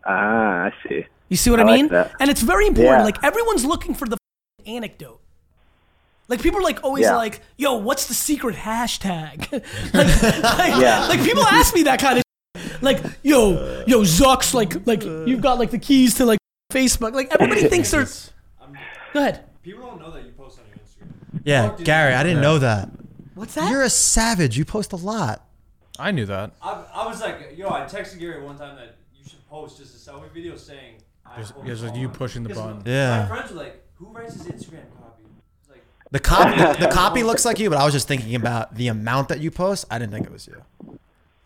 Ah, 0.05 0.67
I 0.69 0.73
see. 0.89 1.05
You 1.29 1.37
see 1.37 1.51
what 1.51 1.59
I, 1.61 1.65
I 1.65 1.77
mean? 1.77 1.89
that. 1.89 2.13
And 2.21 2.31
it's 2.31 2.43
very 2.43 2.67
important. 2.69 3.01
Yeah. 3.01 3.05
Like 3.11 3.23
everyone's 3.25 3.65
looking 3.65 3.95
for 3.95 4.07
the 4.07 4.17
anecdote. 4.65 5.21
Like 6.29 6.41
people 6.41 6.59
are 6.61 6.63
like 6.63 6.83
always 6.85 7.05
Yeah. 7.05 7.17
like, 7.17 7.41
"Yo, 7.57 7.75
what's 7.89 8.07
the 8.07 8.15
secret 8.15 8.55
hashtag?" 8.57 9.39
like, 9.95 10.23
like, 10.59 10.75
Yeah. 10.83 11.07
like 11.09 11.23
people 11.23 11.45
ask 11.45 11.75
me 11.75 11.83
that 11.85 12.01
kind 12.01 12.19
of 12.19 12.23
shit. 12.57 12.83
like, 12.83 12.99
"Yo, 13.23 13.85
yo, 13.87 14.01
Zucks, 14.03 14.55
like, 14.55 14.87
like 14.87 15.03
you've 15.05 15.41
got 15.41 15.59
like 15.59 15.71
the 15.71 15.79
keys 15.79 16.15
to 16.19 16.25
like 16.25 16.39
Facebook." 16.73 17.13
Like 17.15 17.29
everybody 17.35 17.63
thinks 17.73 17.91
they're. 17.93 18.07
Go 19.13 19.21
ahead. 19.21 19.45
People 19.63 19.87
don't 19.87 20.01
know 20.01 20.11
that 20.13 20.25
you 20.25 20.33
post 20.33 20.59
on 20.61 20.65
your 20.69 20.79
Instagram. 20.79 21.11
Yeah, 21.45 21.69
Fuck, 21.69 21.79
dude. 21.79 21.87
Gary, 21.87 22.15
I 22.15 22.23
didn't 22.23 22.41
know 22.43 22.59
that. 22.59 22.89
What's 23.35 23.55
that? 23.55 23.71
You're 23.71 23.83
a 23.83 23.91
savage. 23.91 24.57
You 24.57 24.65
post 24.65 24.93
a 24.93 24.97
lot. 24.97 25.47
I 25.99 26.11
knew 26.11 26.27
that. 26.27 26.53
I, 26.63 26.85
I 26.95 27.07
was 27.07 27.21
like, 27.21 27.55
yo, 27.57 27.69
I 27.69 27.83
texted 27.83 28.19
Gary 28.19 28.43
one 28.43 28.59
time 28.59 28.77
that 28.77 28.97
you 29.17 29.29
should 29.29 29.47
post 29.49 29.79
just 29.79 29.95
a 29.95 30.11
selfie 30.11 30.31
video 30.33 30.57
saying. 30.57 30.97
I 31.25 31.37
There's- 31.37 31.53
there's 31.65 31.83
like 31.83 31.97
you 31.97 32.09
on- 32.09 32.15
pushing 32.15 32.43
the 32.43 32.55
button. 32.55 32.83
Yeah. 32.85 33.21
My 33.23 33.37
friends 33.37 33.53
were 33.53 33.59
like, 33.59 33.83
who 33.95 34.07
writes 34.07 34.35
his 34.35 34.43
Instagram 34.47 34.85
copy? 35.01 35.25
It's 35.61 35.71
like, 35.71 35.85
The 36.11 36.21
copy, 36.21 36.57
the, 36.57 36.87
the 36.87 36.89
copy 36.93 37.23
looks 37.23 37.45
like 37.45 37.59
you, 37.59 37.69
but 37.71 37.79
I 37.79 37.85
was 37.85 37.93
just 37.95 38.09
thinking 38.09 38.35
about 38.35 38.75
the 38.75 38.89
amount 38.89 39.29
that 39.29 39.41
you 39.41 39.51
post. 39.51 39.87
I 39.91 39.99
didn't 39.99 40.13
think 40.13 40.27
it 40.27 40.33
was 40.33 40.47
you. 40.47 40.63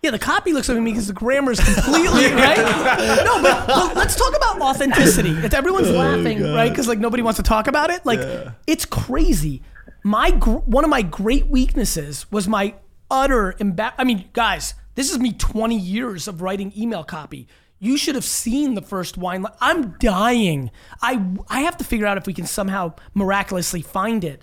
Yeah, 0.03 0.13
the 0.13 0.19
copy 0.19 0.53
looks 0.55 0.69
like 0.69 0.79
me 0.79 0.93
because 0.93 1.09
the 1.09 1.13
grammar 1.13 1.53
is 1.53 1.61
completely 1.61 2.25
right. 2.33 2.57
No, 2.57 3.43
but, 3.43 3.67
but 3.67 3.97
let's 3.97 4.17
talk 4.17 4.35
about 4.35 4.59
authenticity. 4.61 5.31
If 5.31 5.53
everyone's 5.53 5.89
oh, 5.89 5.93
laughing, 5.93 6.43
right? 6.43 6.71
Because 6.71 6.89
like 6.89 6.99
nobody 6.99 7.23
wants 7.23 7.37
to 7.37 7.43
talk 7.43 7.67
about 7.67 7.91
it. 7.91 8.07
Like 8.07 8.21
it's 8.67 8.87
crazy. 8.87 9.63
My 10.03 10.31
gr- 10.31 10.51
one 10.67 10.85
of 10.85 10.91
my 10.91 11.03
great 11.03 11.47
weaknesses 11.49 12.31
was 12.31 12.49
my 12.49 12.75
utter 13.11 13.55
embar. 13.61 13.93
I 13.99 14.05
mean, 14.05 14.29
guys, 14.33 14.75
this 14.95 15.11
is 15.13 15.19
me 15.19 15.33
20 15.33 15.77
years 15.77 16.27
of 16.29 16.43
writing 16.43 16.73
email 16.77 17.05
copy. 17.05 17.49
You 17.79 17.97
should 17.97 18.15
have 18.15 18.25
seen 18.25 18.75
the 18.75 18.83
first 18.83 19.17
wine. 19.17 19.43
li- 19.43 19.51
I'm 19.61 19.93
dying. 19.99 20.71
I 21.03 21.23
I 21.49 21.61
have 21.63 21.77
to 21.79 21.85
figure 21.85 22.07
out 22.07 22.19
if 22.19 22.27
we 22.27 22.35
can 22.35 22.47
somehow 22.47 22.95
miraculously 23.15 23.83
find 23.83 24.23
it. 24.25 24.43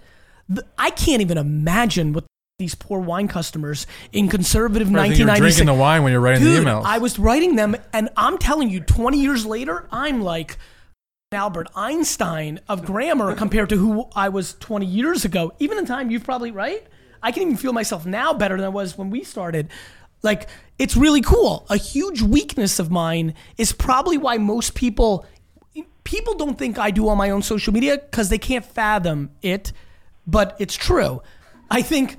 The- 0.50 0.66
I 0.78 0.90
can't 0.90 1.22
even 1.22 1.38
imagine 1.38 2.14
what 2.14 2.26
these 2.60 2.74
poor 2.74 3.00
wine 3.00 3.28
customers 3.28 3.86
in 4.12 4.28
conservative 4.30 4.88
I 4.88 5.08
think 5.10 5.20
you 5.20 5.26
were 5.26 5.30
1996. 5.32 5.56
drinking 5.58 5.76
the 5.76 5.80
wine 5.80 6.02
when 6.02 6.12
you're 6.12 6.22
writing 6.22 6.44
Dude, 6.44 6.66
the 6.66 6.70
emails. 6.70 6.84
I 6.86 6.98
was 6.98 7.20
writing 7.20 7.56
them, 7.56 7.76
and 7.94 8.10
I'm 8.18 8.40
telling 8.40 8.70
you, 8.72 8.80
20 8.80 9.20
years 9.22 9.46
later, 9.46 9.88
I'm 9.92 10.22
like 10.24 10.58
Albert 11.34 11.68
Einstein 11.76 12.62
of 12.70 12.86
grammar 12.86 13.36
compared 13.36 13.68
to 13.68 13.76
who 13.76 14.08
I 14.16 14.30
was 14.30 14.54
20 14.62 14.86
years 14.86 15.26
ago. 15.26 15.52
Even 15.60 15.78
in 15.78 15.86
time, 15.86 16.10
you've 16.10 16.24
probably 16.24 16.52
right. 16.52 16.88
I 17.22 17.34
can 17.34 17.42
even 17.42 17.58
feel 17.58 17.74
myself 17.74 18.06
now 18.06 18.32
better 18.32 18.56
than 18.56 18.64
I 18.64 18.70
was 18.70 18.98
when 18.98 19.10
we 19.10 19.26
started. 19.26 19.68
Like 20.24 20.48
it's 20.80 20.96
really 20.96 21.20
cool. 21.20 21.66
A 21.70 21.76
huge 21.76 22.22
weakness 22.22 22.80
of 22.80 22.90
mine 22.90 23.34
is 23.58 23.74
probably 23.74 24.18
why 24.18 24.38
most 24.38 24.74
people 24.74 25.26
people 26.06 26.36
don't 26.36 26.58
think 26.58 26.80
I 26.80 26.92
do 26.92 27.10
on 27.10 27.18
my 27.18 27.30
own 27.32 27.42
social 27.42 27.74
media 27.74 27.98
because 27.98 28.30
they 28.30 28.38
can't 28.38 28.64
fathom 28.64 29.32
it, 29.42 29.74
but 30.26 30.56
it's 30.60 30.76
true. 30.76 31.22
I 31.70 31.82
think 31.82 32.16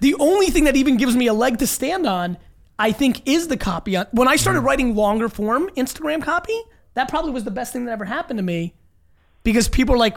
the 0.00 0.16
only 0.18 0.48
thing 0.48 0.64
that 0.64 0.74
even 0.74 0.96
gives 0.96 1.14
me 1.14 1.28
a 1.28 1.34
leg 1.34 1.58
to 1.58 1.68
stand 1.68 2.04
on, 2.04 2.36
I 2.80 2.90
think, 2.90 3.28
is 3.28 3.46
the 3.46 3.56
copy. 3.56 3.96
Uh, 3.96 4.06
when 4.10 4.26
I 4.26 4.34
started 4.34 4.62
mm. 4.62 4.64
writing 4.64 4.96
longer 4.96 5.28
form 5.28 5.70
Instagram 5.76 6.20
copy, 6.20 6.60
that 6.94 7.08
probably 7.08 7.30
was 7.32 7.44
the 7.44 7.50
best 7.50 7.72
thing 7.72 7.84
that 7.86 7.92
ever 7.92 8.04
happened 8.04 8.38
to 8.38 8.42
me 8.42 8.74
because 9.42 9.68
people 9.68 9.94
are 9.94 9.98
like, 9.98 10.16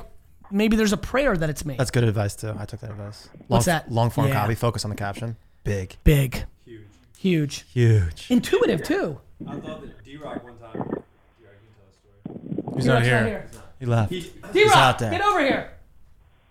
maybe 0.51 0.75
there's 0.75 0.93
a 0.93 0.97
prayer 0.97 1.35
that 1.37 1.49
it's 1.49 1.65
me. 1.65 1.75
That's 1.77 1.91
good 1.91 2.03
advice 2.03 2.35
too. 2.35 2.55
I 2.57 2.65
took 2.65 2.79
that 2.81 2.91
advice. 2.91 3.29
Long, 3.33 3.45
What's 3.47 3.65
that? 3.65 3.91
Long 3.91 4.09
form 4.09 4.27
Yeah. 4.27 4.33
copy. 4.33 4.55
Focus 4.55 4.83
on 4.85 4.89
the 4.89 4.95
caption. 4.97 5.35
Big. 5.63 5.95
Big. 6.03 6.45
Huge. 6.65 6.85
Huge. 7.17 7.65
Huge. 7.73 8.27
Intuitive 8.29 8.83
too. 8.83 9.19
I 9.47 9.53
thought 9.59 9.81
that 9.81 10.03
D 10.03 10.17
Rock 10.17 10.43
one 10.43 10.57
time. 10.57 10.71
D-Rock, 10.73 11.05
you 11.39 11.45
can 11.45 11.73
tell 11.75 11.87
a 11.87 11.93
story. 11.93 12.75
He's 12.75 12.83
D-Rock's 12.83 12.85
not 12.85 12.93
not 12.93 13.03
here. 13.03 13.25
here. 13.25 13.47
He 13.79 13.85
left. 13.85 14.11
He, 14.11 14.19
He's 14.19 14.31
D-Rock, 14.53 14.75
out 14.75 14.99
there. 14.99 15.11
get 15.11 15.21
over 15.21 15.39
here. 15.39 15.71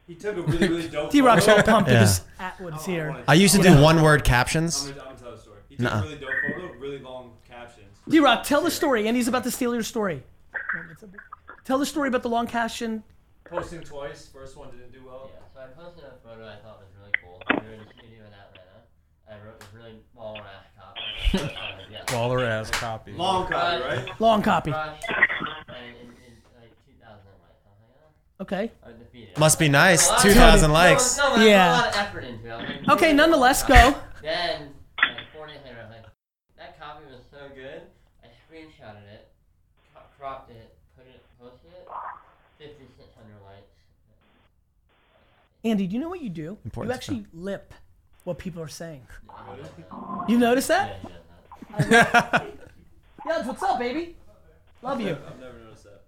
he 0.06 0.14
took 0.14 0.36
a 0.36 0.42
really, 0.42 0.68
really 0.68 0.88
dope 0.88 1.10
D-Rock's 1.12 1.44
photo. 1.46 1.58
all 1.58 1.62
pumped 1.62 1.90
Yeah. 1.90 1.96
because 2.00 2.22
Atwood's 2.38 2.86
here. 2.86 3.22
I 3.28 3.34
used 3.34 3.54
to 3.54 3.62
do 3.62 3.80
one 3.82 4.02
word 4.02 4.24
captions. 4.24 4.86
I'm 4.86 4.94
gonna, 4.94 5.00
I'm 5.00 5.06
gonna 5.08 5.18
tell 5.20 5.32
a 5.32 5.38
story. 5.38 5.58
He 5.68 5.76
took 5.76 5.84
Nuh-uh. 5.84 5.98
a 5.98 6.02
really 6.02 6.16
dope 6.18 6.30
photo, 6.54 6.72
really 6.78 6.98
long 6.98 7.24
captions. 7.24 7.41
D 8.08 8.18
Rock, 8.20 8.44
tell 8.44 8.62
the 8.62 8.70
story. 8.70 9.06
Andy's 9.08 9.28
about 9.28 9.44
to 9.44 9.50
steal 9.50 9.74
your 9.74 9.82
story. 9.82 10.22
Tell 11.64 11.78
the 11.78 11.86
story 11.86 12.08
about 12.08 12.22
the 12.22 12.28
long 12.28 12.46
caption. 12.46 13.02
Posting 13.44 13.80
twice. 13.82 14.28
First 14.32 14.56
one 14.56 14.70
didn't 14.70 14.92
do 14.92 15.04
well. 15.06 15.30
Yeah, 15.32 15.40
so 15.54 15.60
I 15.60 15.66
posted 15.80 16.04
a 16.04 16.14
photo 16.26 16.46
I 16.48 16.56
thought 16.56 16.80
was 16.80 16.88
really 16.98 17.12
cool. 17.22 17.40
We 17.50 17.68
were 17.68 17.74
in 17.74 17.80
a 17.80 17.84
studio 17.84 18.20
in 18.26 18.32
Atlanta. 18.32 18.82
I 19.30 19.46
wrote 19.46 19.60
this 19.60 19.68
really 19.74 20.00
long 20.16 20.38
ass 20.38 20.66
copy. 20.76 21.44
Uh, 21.44 21.48
yeah. 21.90 22.04
Baller 22.06 22.46
ass 22.48 22.70
copy. 22.70 23.12
Long 23.12 23.46
copy, 23.46 23.82
right? 23.84 24.20
Long 24.20 24.42
copy. 24.42 24.70
Crush, 24.72 25.00
and 25.08 25.76
in, 25.96 26.06
in 26.06 26.34
like 26.58 26.72
2,000 26.86 27.06
likes. 27.06 27.62
I 27.64 27.70
was 27.70 27.78
like, 27.88 28.40
Okay. 28.40 28.72
oh, 28.84 28.88
I 28.88 28.92
defeated. 28.98 29.38
Must 29.38 29.58
be 29.58 29.68
nice. 29.68 30.08
2,000 30.22 30.72
likes. 30.72 31.18
No, 31.18 31.36
no, 31.36 31.42
I 31.42 31.44
Yeah. 31.46 31.68
put 31.76 31.78
a 31.78 31.84
lot 31.84 31.88
of 31.94 32.00
effort 32.00 32.24
into 32.24 32.46
it. 32.48 32.50
I 32.50 32.56
was 32.56 32.68
like, 32.88 32.96
Okay, 32.96 33.12
nonetheless, 33.12 33.62
go. 33.62 33.94
Then, 34.22 34.70
like, 34.98 35.26
four 35.34 35.46
days 35.46 35.58
later, 35.64 35.78
I 35.80 35.84
was 35.84 35.92
like, 35.92 36.06
that 36.58 36.80
copy 36.80 37.04
was 37.06 37.20
so 37.30 37.48
good. 37.54 37.82
I 38.24 38.28
screenshotted 38.48 39.04
it, 39.12 39.28
cro- 39.92 40.02
cropped 40.18 40.50
it, 40.50 40.74
put 40.96 41.06
it, 41.06 41.22
posted 41.40 41.70
it. 41.72 41.88
5,600 42.58 43.42
likes. 43.42 43.66
Andy, 45.64 45.86
do 45.86 45.94
you 45.94 46.00
know 46.00 46.08
what 46.08 46.20
you 46.20 46.28
do? 46.28 46.58
Important 46.64 46.90
you 46.90 46.94
actually 46.94 47.26
lip 47.32 47.72
what 48.24 48.38
people 48.38 48.62
are 48.62 48.68
saying. 48.68 49.06
Yeah, 49.28 50.24
You 50.28 50.38
notice 50.38 50.66
that? 50.68 50.98
yeah, 51.78 51.86
yeah. 51.90 52.44
Yeah, 53.24 53.46
what's 53.46 53.62
up, 53.62 53.78
baby? 53.78 54.16
Love 54.82 55.00
you. 55.00 55.10
I've 55.10 55.38
never 55.38 55.58
noticed 55.58 55.84
that. 55.84 56.02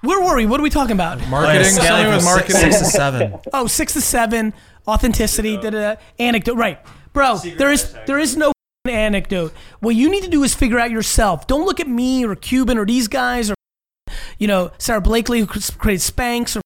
Where 0.00 0.20
were 0.24 0.36
we? 0.36 0.46
What 0.46 0.60
are 0.60 0.62
we 0.62 0.70
talking 0.70 0.92
about? 0.92 1.26
Marketing, 1.28 1.64
Scaling 1.64 1.88
something 1.88 2.14
with 2.16 2.24
marketing. 2.24 2.56
Six 2.72 2.78
to 2.78 2.84
seven. 2.86 3.38
Oh, 3.52 3.66
six 3.66 3.92
to 3.94 4.00
seven, 4.00 4.54
authenticity, 4.88 5.56
da 5.56 5.70
da 5.70 5.94
da, 5.94 6.00
anecdote. 6.18 6.56
Right, 6.56 6.78
bro. 7.12 7.36
Secret 7.36 7.58
there 7.58 7.70
is 7.72 7.84
hashtag. 7.84 8.06
there 8.06 8.18
is 8.18 8.36
no 8.36 8.52
anecdote. 8.88 9.52
What 9.80 9.94
you 9.94 10.08
need 10.10 10.22
to 10.24 10.30
do 10.30 10.42
is 10.42 10.54
figure 10.54 10.78
out 10.78 10.90
yourself. 10.90 11.46
Don't 11.46 11.66
look 11.66 11.80
at 11.80 11.88
me 11.88 12.24
or 12.24 12.34
Cuban 12.34 12.78
or 12.78 12.86
these 12.86 13.08
guys 13.08 13.50
or 13.50 13.54
you 14.38 14.46
know 14.46 14.70
Sara 14.78 15.00
Blakely 15.02 15.40
who 15.40 15.46
created 15.46 16.00
Spanx 16.00 16.56
or 16.56 16.60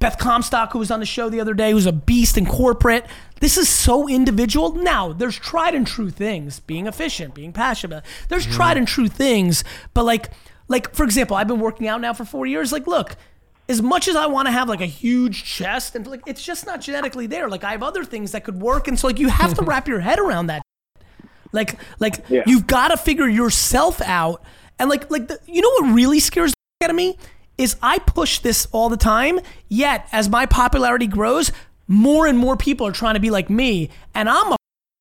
Beth 0.00 0.18
Comstock 0.18 0.72
who 0.72 0.78
was 0.78 0.90
on 0.90 0.98
the 0.98 1.06
show 1.06 1.28
the 1.28 1.40
other 1.40 1.54
day 1.54 1.70
who's 1.70 1.86
a 1.86 1.92
beast 1.92 2.36
in 2.36 2.46
corporate. 2.46 3.06
This 3.40 3.56
is 3.56 3.68
so 3.68 4.08
individual. 4.08 4.72
Now 4.74 5.12
there's 5.12 5.38
tried 5.38 5.74
and 5.74 5.86
true 5.86 6.10
things. 6.10 6.58
Being 6.60 6.86
efficient, 6.86 7.34
being 7.34 7.52
passionate. 7.52 8.02
There's 8.28 8.44
mm-hmm. 8.46 8.56
tried 8.56 8.76
and 8.78 8.88
true 8.88 9.08
things, 9.08 9.62
but 9.94 10.04
like 10.04 10.30
like 10.68 10.94
for 10.94 11.04
example, 11.04 11.36
I've 11.36 11.48
been 11.48 11.60
working 11.60 11.86
out 11.86 12.00
now 12.00 12.14
for 12.14 12.24
four 12.24 12.46
years. 12.46 12.72
Like, 12.72 12.86
look, 12.86 13.16
as 13.68 13.82
much 13.82 14.08
as 14.08 14.16
I 14.16 14.26
want 14.26 14.46
to 14.46 14.52
have 14.52 14.68
like 14.68 14.80
a 14.80 14.86
huge 14.86 15.44
chest 15.44 15.94
and 15.94 16.06
like 16.06 16.22
it's 16.26 16.42
just 16.42 16.64
not 16.64 16.80
genetically 16.80 17.26
there. 17.26 17.48
Like 17.48 17.62
I 17.62 17.72
have 17.72 17.82
other 17.82 18.04
things 18.04 18.32
that 18.32 18.42
could 18.42 18.60
work, 18.60 18.88
and 18.88 18.98
so 18.98 19.06
like 19.06 19.18
you 19.18 19.28
have 19.28 19.54
to 19.54 19.62
wrap 19.64 19.86
your 19.86 20.00
head 20.00 20.18
around 20.18 20.46
that. 20.46 20.62
Like 21.52 21.78
like 21.98 22.24
Yeah. 22.28 22.44
you've 22.46 22.66
got 22.66 22.88
to 22.88 22.96
figure 22.96 23.28
yourself 23.28 24.00
out, 24.00 24.42
and 24.78 24.88
like 24.88 25.10
like 25.10 25.28
the, 25.28 25.38
you 25.46 25.60
know 25.60 25.70
what 25.80 25.94
really 25.94 26.20
scares 26.20 26.52
the 26.52 26.86
out 26.86 26.90
of 26.90 26.96
me 26.96 27.18
is 27.60 27.76
I 27.82 27.98
push 27.98 28.38
this 28.38 28.66
all 28.72 28.88
the 28.88 28.96
time. 28.96 29.38
Yet 29.68 30.08
as 30.12 30.28
my 30.28 30.46
popularity 30.46 31.06
grows, 31.06 31.52
more 31.86 32.26
and 32.26 32.38
more 32.38 32.56
people 32.56 32.86
are 32.86 32.92
trying 32.92 33.14
to 33.14 33.20
be 33.20 33.30
like 33.30 33.50
me, 33.50 33.90
and 34.14 34.28
I'm 34.28 34.52
a 34.52 34.56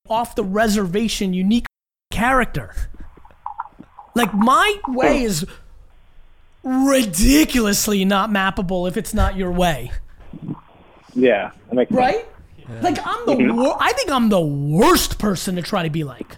off 0.10 0.36
the 0.36 0.44
reservation 0.44 1.34
unique 1.34 1.66
character. 2.12 2.76
Like 4.16 4.34
my 4.34 4.80
way 4.88 5.24
is 5.24 5.46
ridiculously 6.64 8.04
not 8.06 8.30
mappable 8.30 8.88
if 8.88 8.98
it's 8.98 9.14
not 9.14 9.38
your 9.38 9.52
way, 9.52 9.92
Yeah, 11.14 11.52
that 11.70 11.76
makes 11.76 11.90
sense. 11.90 11.98
right? 11.98 12.28
Like 12.82 12.98
I'm 13.06 13.26
the 13.26 13.34
mm-hmm. 13.34 13.56
wor- 13.56 13.78
I 13.80 13.94
think 13.94 14.12
I'm 14.12 14.30
the 14.30 14.42
worst 14.42 15.20
person 15.20 15.56
to 15.56 15.62
try 15.62 15.84
to 15.84 15.90
be 15.90 16.04
like. 16.04 16.38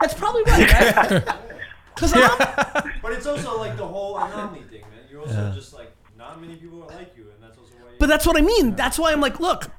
That's 0.00 0.14
probably 0.14 0.42
right, 0.44 0.72
right? 0.72 1.24
Because 1.94 2.12
I'm 2.14 2.92
But 3.02 3.12
it's 3.12 3.26
also 3.26 3.58
like 3.58 3.76
the 3.76 3.86
whole 3.86 4.16
anomaly 4.18 4.62
thing, 4.62 4.69
man. 4.69 4.69
You're 5.26 5.36
also 5.36 5.52
just 5.54 5.74
like 5.74 5.92
not 6.16 6.40
many 6.40 6.56
people 6.56 6.82
are 6.82 6.96
like 6.96 7.16
you, 7.16 7.24
and 7.34 7.42
that's 7.42 7.58
also 7.58 7.72
why. 7.80 7.92
But 7.98 8.08
that's 8.08 8.26
what 8.26 8.36
I 8.36 8.40
mean. 8.40 8.74
That's 8.76 8.98
why 8.98 9.12
I'm 9.12 9.20
like, 9.20 9.40
look, 9.40 9.70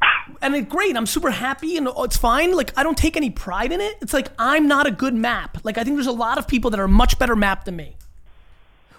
and 0.42 0.56
it's 0.56 0.68
great. 0.68 0.96
I'm 0.96 1.06
super 1.06 1.32
happy 1.32 1.78
and 1.78 1.88
it's 1.98 2.18
fine. 2.18 2.56
Like, 2.56 2.78
I 2.78 2.84
don't 2.84 2.98
take 2.98 3.16
any 3.16 3.30
pride 3.30 3.72
in 3.72 3.82
it. 3.82 3.98
It's 4.02 4.14
like, 4.14 4.30
I'm 4.40 4.68
not 4.68 4.88
a 4.88 4.92
good 4.92 5.14
map. 5.14 5.60
Like, 5.64 5.78
I 5.78 5.84
think 5.84 5.96
there's 5.96 6.08
a 6.08 6.12
lot 6.12 6.38
of 6.38 6.48
people 6.48 6.72
that 6.72 6.80
are 6.80 6.88
much 6.88 7.20
better 7.20 7.36
map 7.36 7.66
than 7.66 7.76
me. 7.76 7.96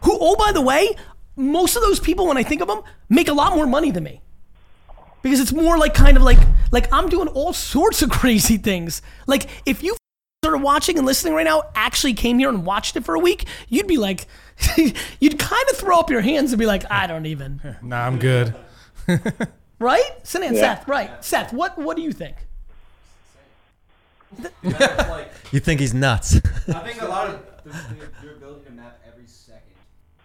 Who, 0.02 0.16
oh, 0.20 0.36
by 0.36 0.52
the 0.52 0.60
way, 0.60 0.94
most 1.36 1.76
of 1.76 1.82
those 1.82 2.00
people, 2.00 2.26
when 2.26 2.36
I 2.36 2.42
think 2.42 2.60
of 2.60 2.68
them, 2.68 2.82
make 3.08 3.28
a 3.28 3.32
lot 3.32 3.54
more 3.54 3.66
money 3.66 3.90
than 3.90 4.04
me. 4.04 4.20
Because 5.22 5.40
it's 5.40 5.52
more 5.52 5.78
like 5.78 5.94
kind 5.94 6.16
of 6.16 6.22
like, 6.22 6.38
like 6.70 6.92
I'm 6.92 7.08
doing 7.08 7.28
all 7.28 7.52
sorts 7.52 8.02
of 8.02 8.10
crazy 8.20 8.56
things. 8.56 9.02
Like, 9.26 9.48
if 9.66 9.82
you 9.82 9.96
started 10.42 10.58
watching 10.58 10.98
and 10.98 11.06
listening 11.06 11.34
right 11.34 11.44
now 11.44 11.62
actually 11.74 12.14
came 12.14 12.38
here 12.38 12.48
and 12.48 12.66
watched 12.66 12.96
it 12.96 13.04
for 13.04 13.14
a 13.14 13.20
week, 13.20 13.46
you'd 13.68 13.86
be 13.86 13.96
like, 13.96 14.26
you'd 15.20 15.38
kind 15.38 15.64
of 15.70 15.76
throw 15.76 15.98
up 15.98 16.10
your 16.10 16.20
hands 16.20 16.52
and 16.52 16.58
be 16.58 16.66
like, 16.66 16.84
I 16.90 17.06
don't 17.06 17.26
even. 17.26 17.60
Nah, 17.82 18.06
I'm 18.06 18.18
good. 18.18 18.54
Right? 19.78 20.10
Sinan, 20.22 20.54
Yeah. 20.54 20.76
Seth, 20.76 20.86
right. 20.88 21.24
Seth, 21.24 21.52
what, 21.52 21.76
what 21.76 21.96
do 21.96 22.04
you 22.04 22.12
think? 22.12 22.36
You 25.50 25.60
think 25.60 25.80
he's 25.80 25.92
nuts? 25.92 26.36
I 26.36 26.38
think 26.80 27.02
a 27.02 27.06
lot 27.06 27.28
of 27.28 27.40
The, 27.64 27.70
the, 27.70 28.24
your 28.26 28.36
ability 28.36 28.66
to 28.66 28.70
map 28.72 29.00
every 29.06 29.26
second 29.26 29.62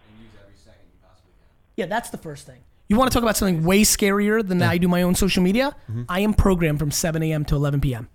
and 0.09 0.23
use 0.23 0.32
every 0.41 0.55
second 0.55 0.82
you 0.93 0.99
possibly 1.01 1.32
can. 1.32 1.47
Yeah, 1.75 1.86
that's 1.88 2.09
the 2.11 2.17
first 2.17 2.45
thing. 2.45 2.59
You 2.88 2.97
want 2.97 3.11
to 3.11 3.13
talk 3.15 3.23
about 3.23 3.36
something 3.36 3.63
way 3.65 3.82
scarier 3.82 4.47
than 4.47 4.61
I 4.61 4.78
do 4.78 4.88
my 4.88 5.01
own 5.01 5.15
social 5.15 5.43
media? 5.43 5.75
Mm-hmm. 5.89 6.03
I 6.07 6.19
am 6.21 6.34
programmed 6.34 6.80
from 6.80 6.91
7 6.91 7.21
a.m. 7.23 7.43
to 7.45 7.55
11 7.55 7.82
p.m. 7.82 8.07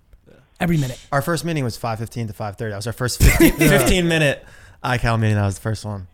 every 0.59 0.77
minute. 0.77 0.99
Our 1.11 1.21
first 1.21 1.45
meeting 1.45 1.63
was 1.63 1.77
5:15 1.77 2.27
to 2.27 2.33
5:30. 2.33 2.57
That 2.57 2.75
was 2.77 2.87
our 2.87 2.93
first 2.93 3.21
15, 3.21 3.51
15 3.57 4.07
minute 4.07 4.43
iCal 4.83 5.19
meeting. 5.19 5.35
That 5.35 5.45
was 5.45 5.55
the 5.55 5.61
first 5.61 5.85
one. 5.85 6.07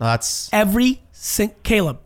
No, 0.00 0.06
that's 0.06 0.50
Every 0.52 1.00
sing- 1.12 1.54
Caleb, 1.62 2.00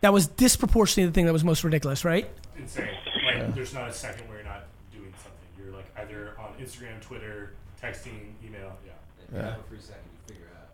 that 0.00 0.12
was 0.12 0.26
disproportionately 0.26 1.06
the 1.06 1.12
thing 1.12 1.26
that 1.26 1.32
was 1.32 1.44
most 1.44 1.64
ridiculous, 1.64 2.04
right? 2.04 2.28
insane. 2.56 2.88
Like, 3.26 3.54
there's 3.54 3.74
not 3.74 3.88
a 3.88 3.92
second 3.92 4.28
where 4.28 4.38
you're 4.38 4.46
not 4.46 4.64
doing 4.92 5.12
something. 5.22 5.32
You're 5.58 5.74
like 5.74 5.86
either 5.98 6.34
on 6.38 6.52
Instagram, 6.64 7.00
Twitter, 7.00 7.52
texting, 7.82 8.32
email. 8.46 8.72
Yeah. 8.86 8.92
If 9.28 9.34
you 9.34 9.38
have 9.40 9.58
a 9.58 9.62
free 9.64 9.78
second, 9.80 10.02
you 10.12 10.34
figure 10.34 10.46
out. 10.56 10.68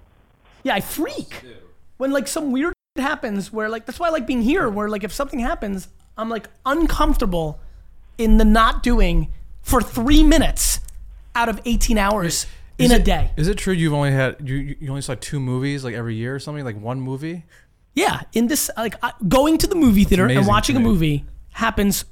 Yeah, 0.62 0.74
I 0.74 0.80
freak 0.80 1.41
Dude. 1.41 1.57
when 1.97 2.11
like 2.11 2.28
some 2.28 2.53
weird 2.53 2.74
happens 2.97 3.51
where 3.53 3.68
like 3.68 3.86
that's 3.86 3.99
why 3.99 4.09
I 4.09 4.11
like 4.11 4.26
being 4.26 4.43
here. 4.43 4.68
Where 4.68 4.88
like 4.88 5.05
if 5.05 5.12
something 5.12 5.41
happens, 5.41 5.88
I'm 6.18 6.28
like 6.28 6.49
uncomfortable 6.66 7.59
in 8.18 8.36
the 8.36 8.45
not 8.45 8.82
doing 8.82 9.28
for 9.62 9.80
three 9.80 10.22
minutes 10.22 10.80
out 11.34 11.49
of 11.49 11.61
18 11.64 11.97
hours 11.97 12.47
in 12.81 12.87
Is 12.87 12.93
a 12.93 12.97
it- 12.97 13.05
day. 13.05 13.31
Is 13.37 13.47
it 13.49 13.57
true 13.59 13.72
you've 13.74 13.93
only 13.95 14.11
had 14.11 14.37
you 14.49 14.57
you 14.57 14.76
you 14.81 14.89
only 14.91 15.03
saw 15.03 15.14
two 15.20 15.39
movies 15.39 15.85
like 15.85 15.95
every 15.95 16.14
year 16.16 16.35
or 16.35 16.39
something? 16.39 16.64
Like 16.64 16.81
one 16.81 17.01
movie? 17.01 17.45
Yeah, 17.95 18.22
in 18.33 18.47
this 18.49 18.70
like 18.76 18.95
going 19.28 19.59
to 19.59 19.66
the 19.66 19.74
movie 19.76 20.05
theater 20.05 20.26
and 20.26 20.47
watching 20.47 20.76
a 20.76 20.81
movie 20.81 21.24
happens 21.51 22.05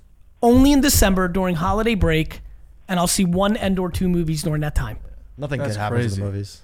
only 0.43 0.73
in 0.73 0.81
December 0.81 1.29
during 1.29 1.55
holiday 1.57 1.95
break, 1.95 2.41
and 2.89 2.99
I'll 3.01 3.07
see 3.07 3.25
one 3.25 3.57
and 3.57 3.79
or 3.79 3.91
two 3.91 4.09
movies 4.09 4.43
during 4.43 4.61
that 4.63 4.75
time. 4.75 4.99
nothing 5.37 5.59
That's 5.61 5.75
good 5.77 5.81
happens 5.81 6.01
in 6.05 6.09
crazy. 6.09 6.21
the 6.21 6.27
movies. 6.27 6.61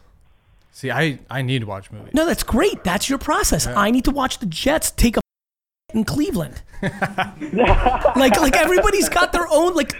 See, 0.72 0.90
I 0.90 1.18
I 1.30 1.42
need 1.42 1.60
to 1.60 1.66
watch 1.66 1.90
movies. 1.92 2.12
No, 2.14 2.26
that's 2.26 2.42
great. 2.42 2.82
That's 2.84 3.08
your 3.08 3.18
process. 3.18 3.66
I 3.66 3.90
need 3.90 4.04
to 4.06 4.10
watch 4.10 4.38
the 4.40 4.46
Jets 4.46 4.90
take 4.90 5.16
a 5.16 5.20
in 5.94 6.04
Cleveland. 6.04 6.60
like 6.82 8.40
like 8.40 8.56
everybody's 8.56 9.08
got 9.08 9.32
their 9.32 9.46
own 9.50 9.74
like 9.74 9.94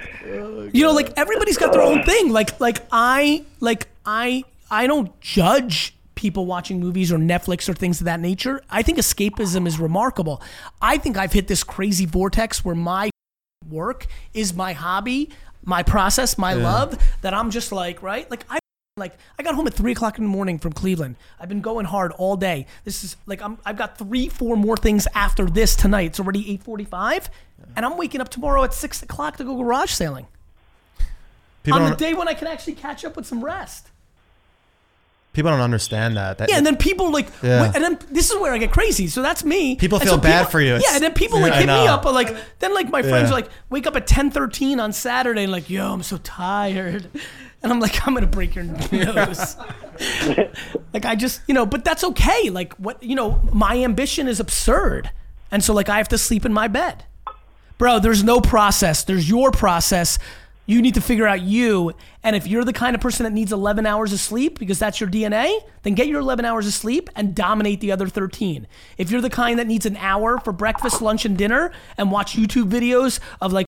you 0.73 0.83
know 0.83 0.93
like 0.93 1.13
everybody's 1.17 1.57
got 1.57 1.73
their 1.73 1.83
own 1.83 2.03
thing. 2.05 2.31
Like 2.33 2.61
like 2.61 2.79
I 2.91 3.45
like 3.61 3.87
I 4.07 4.45
I 4.71 4.87
don't 4.87 5.19
judge 5.21 5.95
people 6.15 6.47
watching 6.47 6.81
movies 6.81 7.13
or 7.13 7.19
Netflix 7.19 7.69
or 7.69 7.75
things 7.75 8.01
of 8.01 8.07
that 8.07 8.21
nature. 8.21 8.63
I 8.71 8.83
think 8.83 8.99
escapism 8.99 9.67
is 9.67 9.79
remarkable. 9.79 10.43
I 10.81 10.97
think 10.99 11.17
I've 11.17 11.33
hit 11.33 11.49
this 11.49 11.65
crazy 11.65 12.07
vortex 12.07 12.65
where 12.65 12.75
my 12.75 13.11
work 13.69 14.07
is 14.33 14.55
my 14.55 14.73
hobby, 14.73 15.31
my 15.65 15.83
process, 15.83 16.39
my 16.39 16.55
love. 16.55 16.99
That 17.23 17.35
I'm 17.35 17.51
just 17.51 17.73
like 17.73 18.03
right, 18.03 18.31
like 18.31 18.45
I 18.49 18.59
like 18.97 19.15
I 19.39 19.43
got 19.43 19.55
home 19.55 19.67
at 19.67 19.75
three 19.75 19.93
o'clock 19.93 20.19
in 20.19 20.25
the 20.25 20.31
morning 20.31 20.59
from 20.59 20.73
Cleveland. 20.73 21.17
I've 21.41 21.49
been 21.49 21.61
going 21.61 21.87
hard 21.87 22.13
all 22.13 22.37
day. 22.37 22.67
This 22.85 23.03
is 23.03 23.17
like 23.27 23.43
I'm 23.43 23.59
I've 23.65 23.77
got 23.77 23.99
three, 23.99 24.29
four 24.29 24.57
more 24.57 24.77
things 24.77 25.09
after 25.15 25.47
this 25.47 25.75
tonight. 25.75 26.07
It's 26.07 26.21
already 26.21 26.51
eight 26.53 26.63
forty-five, 26.63 27.29
and 27.77 27.85
I'm 27.85 27.97
waking 27.97 28.21
up 28.21 28.29
tomorrow 28.29 28.63
at 28.63 28.73
six 28.73 29.03
o'clock 29.03 29.37
to 29.39 29.45
go 29.45 29.57
garage 29.57 29.91
sailing 29.91 30.27
People 31.65 31.81
on 31.81 31.91
the 31.91 31.97
day 31.97 32.15
when 32.15 32.29
I 32.29 32.35
can 32.35 32.47
actually 32.47 32.75
catch 32.75 33.05
up 33.05 33.17
with 33.17 33.27
some 33.27 33.45
rest. 33.45 33.89
People 35.35 35.51
don't 35.51 35.61
understand 35.61 36.17
that. 36.17 36.39
that 36.39 36.49
Yeah, 36.49 36.57
and 36.57 36.65
then 36.67 36.77
people 36.77 37.13
like, 37.13 37.29
Yeah. 37.43 37.71
and 37.75 37.85
then 37.85 37.99
this 38.11 38.31
is 38.31 38.39
where 38.41 38.53
I 38.55 38.59
get 38.59 38.73
crazy. 38.73 39.07
So 39.09 39.21
that's 39.21 39.45
me. 39.45 39.77
People 39.77 39.99
feel 40.01 40.13
so 40.15 40.19
bad 40.19 40.39
people- 40.41 40.51
for 40.53 40.61
you. 40.63 40.75
Yeah, 40.77 40.95
and 40.95 41.03
then 41.05 41.13
people 41.13 41.41
like 41.41 41.53
I 41.53 41.59
hit 41.59 41.67
me 41.67 41.87
up, 41.87 42.03
but 42.03 42.15
like 42.15 42.35
then 42.61 42.73
like 42.73 42.89
my 42.89 43.03
friends 43.03 43.29
Yeah. 43.29 43.35
like 43.35 43.49
wake 43.69 43.87
up 43.87 43.95
at 43.97 44.07
ten 44.07 44.31
thirteen 44.31 44.81
on 44.81 44.93
Saturday 44.95 45.43
and 45.43 45.53
like, 45.53 45.69
yo, 45.69 45.93
I'm 45.93 46.03
so 46.03 46.17
tired, 46.17 47.11
and 47.63 47.71
I'm 47.73 47.81
like, 47.81 48.07
I'm 48.07 48.15
gonna 48.15 48.27
break 48.27 48.55
your 48.55 48.65
nose. 48.65 49.57
like 50.93 51.05
I 51.05 51.15
just 51.15 51.41
you 51.47 51.55
know, 51.55 51.67
but 51.67 51.85
that's 51.85 52.05
okay. 52.05 52.51
Like 52.51 52.75
what 52.75 53.03
you 53.03 53.15
know, 53.15 53.41
my 53.53 53.77
ambition 53.83 54.29
is 54.29 54.41
absurd, 54.41 55.11
and 55.51 55.63
so 55.63 55.75
like 55.75 55.89
I 55.89 55.99
have 55.99 56.09
to 56.09 56.19
sleep 56.19 56.45
in 56.47 56.53
my 56.53 56.69
bed, 56.69 57.05
bro. 57.79 57.99
There's 57.99 58.25
no 58.25 58.41
process. 58.41 59.05
There's 59.05 59.29
your 59.29 59.51
process. 59.51 60.19
You 60.67 60.81
need 60.81 60.95
to 60.95 61.01
figure 61.01 61.27
out 61.27 61.43
you. 61.43 61.93
And 62.23 62.35
if 62.35 62.47
you're 62.47 62.65
the 62.65 62.73
kind 62.73 62.95
of 62.95 63.01
person 63.01 63.25
that 63.25 63.33
needs 63.33 63.53
11 63.53 63.85
hours 63.85 64.13
of 64.13 64.21
sleep 64.21 64.59
because 64.59 64.79
that's 64.79 65.01
your 65.01 65.11
DNA, 65.11 65.59
then 65.83 65.95
get 65.95 66.07
your 66.07 66.21
11 66.21 66.45
hours 66.45 66.67
of 66.67 66.73
sleep 66.73 67.11
and 67.15 67.35
dominate 67.35 67.81
the 67.81 67.93
other 67.93 68.09
13. 68.09 68.67
If 68.97 69.11
you're 69.11 69.21
the 69.21 69.31
kind 69.31 69.59
that 69.59 69.67
needs 69.67 69.85
an 69.85 69.97
hour 69.99 70.39
for 70.39 70.53
breakfast, 70.53 71.03
lunch, 71.03 71.25
and 71.25 71.37
dinner 71.37 71.73
and 71.99 72.11
watch 72.11 72.37
YouTube 72.37 72.71
videos 72.71 73.21
of 73.41 73.53
like 73.53 73.67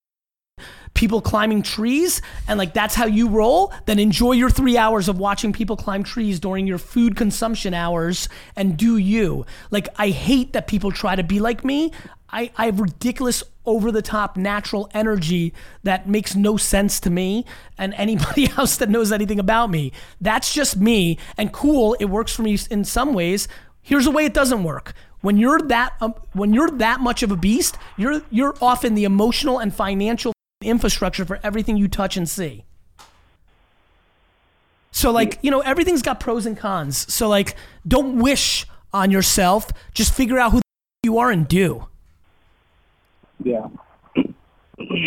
people 0.97 1.21
climbing 1.21 1.61
trees 1.61 2.23
and 2.47 2.57
like 2.57 2.73
that's 2.73 2.95
how 2.95 3.05
you 3.05 3.29
roll, 3.29 3.71
then 3.85 3.99
enjoy 3.99 4.31
your 4.31 4.49
three 4.49 4.77
hours 4.77 5.07
of 5.07 5.19
watching 5.19 5.53
people 5.53 5.77
climb 5.77 6.03
trees 6.03 6.39
during 6.39 6.65
your 6.65 6.79
food 6.79 7.15
consumption 7.15 7.75
hours 7.75 8.27
and 8.55 8.75
do 8.75 8.97
you. 8.97 9.45
Like, 9.69 9.87
I 9.97 10.09
hate 10.09 10.53
that 10.53 10.65
people 10.65 10.91
try 10.91 11.15
to 11.15 11.23
be 11.23 11.39
like 11.39 11.63
me. 11.63 11.91
I, 12.29 12.51
I 12.57 12.65
have 12.65 12.79
ridiculous 12.79 13.43
over 13.65 13.91
the 13.91 14.01
top 14.01 14.37
natural 14.37 14.89
energy 14.93 15.53
that 15.83 16.07
makes 16.07 16.35
no 16.35 16.57
sense 16.57 16.99
to 17.01 17.09
me 17.09 17.45
and 17.77 17.93
anybody 17.95 18.49
else 18.57 18.77
that 18.77 18.89
knows 18.89 19.11
anything 19.11 19.39
about 19.39 19.69
me. 19.69 19.91
That's 20.21 20.53
just 20.53 20.77
me 20.77 21.17
and 21.37 21.51
cool. 21.51 21.95
It 21.99 22.05
works 22.05 22.33
for 22.35 22.43
me 22.43 22.57
in 22.69 22.85
some 22.85 23.13
ways. 23.13 23.47
Here's 23.81 24.07
a 24.07 24.11
way 24.11 24.25
it 24.25 24.33
doesn't 24.33 24.63
work. 24.63 24.93
When 25.21 25.37
you're 25.37 25.59
that 25.59 25.93
um, 25.99 26.13
when 26.33 26.53
you're 26.53 26.69
that 26.69 26.99
much 26.99 27.23
of 27.23 27.31
a 27.31 27.35
beast, 27.35 27.77
you're 27.97 28.21
you're 28.29 28.55
often 28.61 28.95
the 28.95 29.03
emotional 29.03 29.59
and 29.59 29.73
financial 29.73 30.31
infrastructure 30.61 31.25
for 31.25 31.39
everything 31.43 31.77
you 31.77 31.87
touch 31.87 32.17
and 32.17 32.29
see. 32.29 32.65
So 34.91 35.11
like, 35.11 35.39
you 35.41 35.51
know, 35.51 35.59
everything's 35.59 36.01
got 36.01 36.19
pros 36.19 36.45
and 36.45 36.57
cons. 36.57 37.11
So 37.13 37.27
like, 37.27 37.55
don't 37.87 38.19
wish 38.19 38.65
on 38.93 39.11
yourself. 39.11 39.71
Just 39.93 40.13
figure 40.13 40.39
out 40.39 40.51
who 40.51 40.61
you 41.03 41.17
are 41.17 41.31
and 41.31 41.47
do. 41.47 41.87
Yeah. 43.43 43.67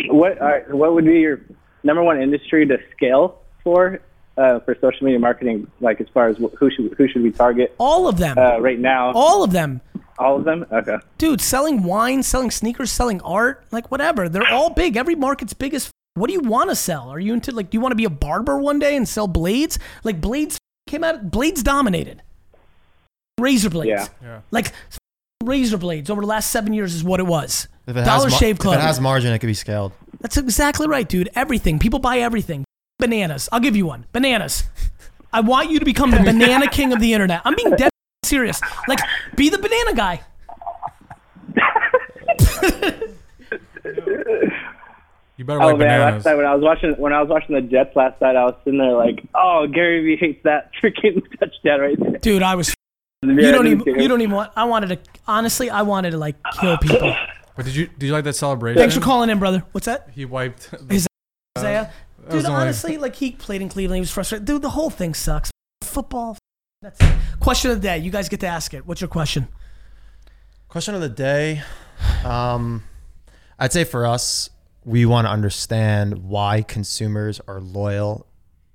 what 0.08 0.40
all 0.40 0.48
right, 0.48 0.74
what 0.74 0.94
would 0.94 1.04
be 1.04 1.20
your 1.20 1.40
number 1.82 2.02
one 2.02 2.20
industry 2.20 2.66
to 2.66 2.78
scale 2.96 3.40
for 3.62 4.00
uh, 4.36 4.60
for 4.60 4.76
social 4.80 5.04
media 5.04 5.18
marketing? 5.18 5.70
Like 5.80 6.00
as 6.00 6.08
far 6.12 6.28
as 6.28 6.36
who 6.36 6.70
should 6.70 6.94
who 6.96 7.08
should 7.08 7.22
we 7.22 7.30
target? 7.30 7.74
All 7.78 8.08
of 8.08 8.18
them. 8.18 8.38
Uh, 8.38 8.58
right 8.58 8.78
now. 8.78 9.12
All 9.12 9.42
of 9.42 9.52
them. 9.52 9.80
All 10.18 10.36
of 10.36 10.44
them. 10.44 10.66
Okay. 10.70 10.96
Dude, 11.16 11.40
selling 11.40 11.82
wine, 11.82 12.22
selling 12.22 12.50
sneakers, 12.50 12.92
selling 12.92 13.20
art, 13.22 13.64
like 13.70 13.90
whatever. 13.90 14.28
They're 14.28 14.46
all 14.52 14.70
big. 14.70 14.96
Every 14.96 15.14
market's 15.14 15.54
big 15.54 15.72
as 15.74 15.90
what 16.14 16.26
do 16.26 16.34
you 16.34 16.40
want 16.40 16.70
to 16.70 16.76
sell? 16.76 17.08
Are 17.08 17.20
you 17.20 17.32
into 17.32 17.52
like 17.52 17.70
do 17.70 17.76
you 17.76 17.80
want 17.80 17.92
to 17.92 17.96
be 17.96 18.04
a 18.04 18.10
barber 18.10 18.58
one 18.58 18.78
day 18.78 18.96
and 18.96 19.08
sell 19.08 19.26
blades? 19.26 19.78
Like 20.04 20.20
blades 20.20 20.58
came 20.86 21.04
out 21.04 21.30
blades 21.30 21.62
dominated. 21.62 22.22
Razor 23.38 23.70
blades. 23.70 23.88
Yeah. 23.88 24.06
Yeah. 24.22 24.40
Like 24.50 24.72
razor 25.42 25.78
blades 25.78 26.10
over 26.10 26.20
the 26.20 26.26
last 26.26 26.50
7 26.50 26.74
years 26.74 26.94
is 26.94 27.02
what 27.02 27.20
it 27.20 27.26
was. 27.26 27.68
If 27.90 27.96
it 27.96 28.04
Dollar 28.04 28.24
has 28.24 28.32
mar- 28.32 28.38
Shave 28.38 28.58
Club. 28.58 28.74
If 28.74 28.80
it 28.80 28.86
has 28.86 29.00
margin, 29.00 29.32
it 29.32 29.38
could 29.40 29.48
be 29.48 29.54
scaled. 29.54 29.92
That's 30.20 30.36
exactly 30.36 30.86
right, 30.86 31.08
dude. 31.08 31.28
Everything. 31.34 31.78
People 31.78 31.98
buy 31.98 32.18
everything. 32.18 32.64
Bananas. 32.98 33.48
I'll 33.50 33.60
give 33.60 33.74
you 33.76 33.86
one. 33.86 34.06
Bananas. 34.12 34.64
I 35.32 35.40
want 35.40 35.70
you 35.70 35.78
to 35.78 35.84
become 35.84 36.10
the 36.10 36.20
banana 36.20 36.68
king 36.70 36.92
of 36.92 37.00
the 37.00 37.12
internet. 37.12 37.42
I'm 37.44 37.54
being 37.56 37.74
dead 37.76 37.90
serious. 38.24 38.60
Like, 38.86 39.00
be 39.36 39.48
the 39.48 39.58
banana 39.58 39.94
guy. 39.94 40.20
You 45.36 45.46
better 45.46 45.62
oh 45.62 45.68
like 45.68 45.78
man, 45.78 45.86
bananas. 45.88 46.14
last 46.16 46.24
night 46.26 46.36
when 46.36 46.44
I 46.44 46.54
was 46.54 46.62
watching 46.62 46.92
when 46.98 47.12
I 47.14 47.20
was 47.22 47.30
watching 47.30 47.54
the 47.54 47.62
Jets 47.62 47.96
last 47.96 48.20
night, 48.20 48.36
I 48.36 48.44
was 48.44 48.56
sitting 48.62 48.78
there 48.78 48.92
like, 48.92 49.26
oh, 49.34 49.66
Gary 49.72 50.04
Vee 50.04 50.16
hates 50.16 50.42
that 50.44 50.70
freaking 50.82 51.22
touchdown 51.38 51.80
right 51.80 51.98
there. 51.98 52.18
Dude, 52.18 52.42
I 52.42 52.54
was. 52.56 52.74
You 53.22 53.50
don't 53.50 53.66
even. 53.66 53.86
You 53.98 54.06
don't 54.06 54.20
even 54.20 54.34
want. 54.34 54.52
I 54.54 54.64
wanted 54.64 54.88
to. 54.90 54.98
Honestly, 55.26 55.70
I 55.70 55.80
wanted 55.80 56.10
to 56.10 56.18
like 56.18 56.36
kill 56.60 56.76
people. 56.76 57.16
But 57.60 57.66
did 57.66 57.76
you 57.76 57.88
did 57.98 58.06
you 58.06 58.12
like 58.14 58.24
that 58.24 58.36
celebration? 58.36 58.78
Thanks 58.80 58.94
for 58.94 59.02
calling 59.02 59.28
in, 59.28 59.38
brother. 59.38 59.62
What's 59.72 59.84
that? 59.84 60.08
He 60.14 60.24
wiped. 60.24 60.70
Is 60.88 61.06
Uh, 61.56 61.60
Isaiah? 61.60 61.92
that 62.20 62.30
Dude, 62.30 62.46
honestly, 62.46 62.96
like 62.96 63.16
he 63.16 63.32
played 63.32 63.60
in 63.60 63.68
Cleveland. 63.68 63.96
He 63.96 64.00
was 64.00 64.10
frustrated. 64.10 64.46
Dude, 64.46 64.62
the 64.62 64.70
whole 64.70 64.88
thing 64.88 65.12
sucks. 65.12 65.50
Football. 65.84 66.38
That's 66.80 66.98
it. 67.02 67.14
Question 67.38 67.70
of 67.70 67.82
the 67.82 67.86
day. 67.86 67.98
You 67.98 68.10
guys 68.10 68.30
get 68.30 68.40
to 68.40 68.46
ask 68.46 68.72
it. 68.72 68.86
What's 68.86 69.02
your 69.02 69.08
question? 69.08 69.46
Question 70.68 70.94
of 70.94 71.02
the 71.02 71.10
day. 71.10 71.62
Um, 72.24 72.82
I'd 73.58 73.74
say 73.74 73.84
for 73.84 74.06
us, 74.06 74.48
we 74.86 75.04
want 75.04 75.26
to 75.26 75.30
understand 75.30 76.24
why 76.30 76.62
consumers 76.62 77.42
are 77.46 77.60
loyal 77.60 78.26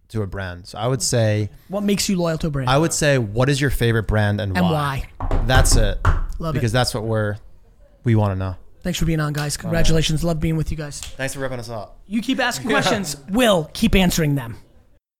to 0.09 0.21
a 0.21 0.27
brand. 0.27 0.67
So 0.67 0.77
I 0.77 0.85
would 0.85 1.01
say, 1.01 1.49
What 1.69 1.81
makes 1.81 2.07
you 2.07 2.17
loyal 2.17 2.37
to 2.37 2.47
a 2.47 2.49
brand? 2.51 2.69
I 2.69 2.77
would 2.77 2.93
say, 2.93 3.17
what 3.17 3.49
is 3.49 3.59
your 3.59 3.71
favorite 3.71 4.05
brand 4.05 4.39
and, 4.39 4.55
And 4.55 4.63
why? 4.63 5.05
That's 5.45 5.75
it. 5.75 5.97
Love 6.37 6.53
it. 6.53 6.59
because 6.59 6.71
that's 6.71 6.93
what 6.93 7.05
we're 7.05 7.37
we 8.03 8.13
want 8.13 8.33
to 8.33 8.35
know. 8.35 8.55
Thanks 8.85 8.99
for 8.99 9.05
being 9.05 9.19
on, 9.19 9.33
guys. 9.33 9.57
Congratulations. 9.57 10.23
Love 10.23 10.39
being 10.39 10.57
with 10.57 10.69
you 10.69 10.77
guys. 10.77 10.99
Thanks 11.01 11.33
for 11.33 11.39
ripping 11.39 11.57
us 11.57 11.69
up. 11.71 11.97
You 12.05 12.21
keep 12.21 12.39
asking 12.39 12.69
questions. 12.69 13.17
We'll 13.31 13.67
keep 13.73 13.95
answering 13.95 14.35
them. 14.35 14.57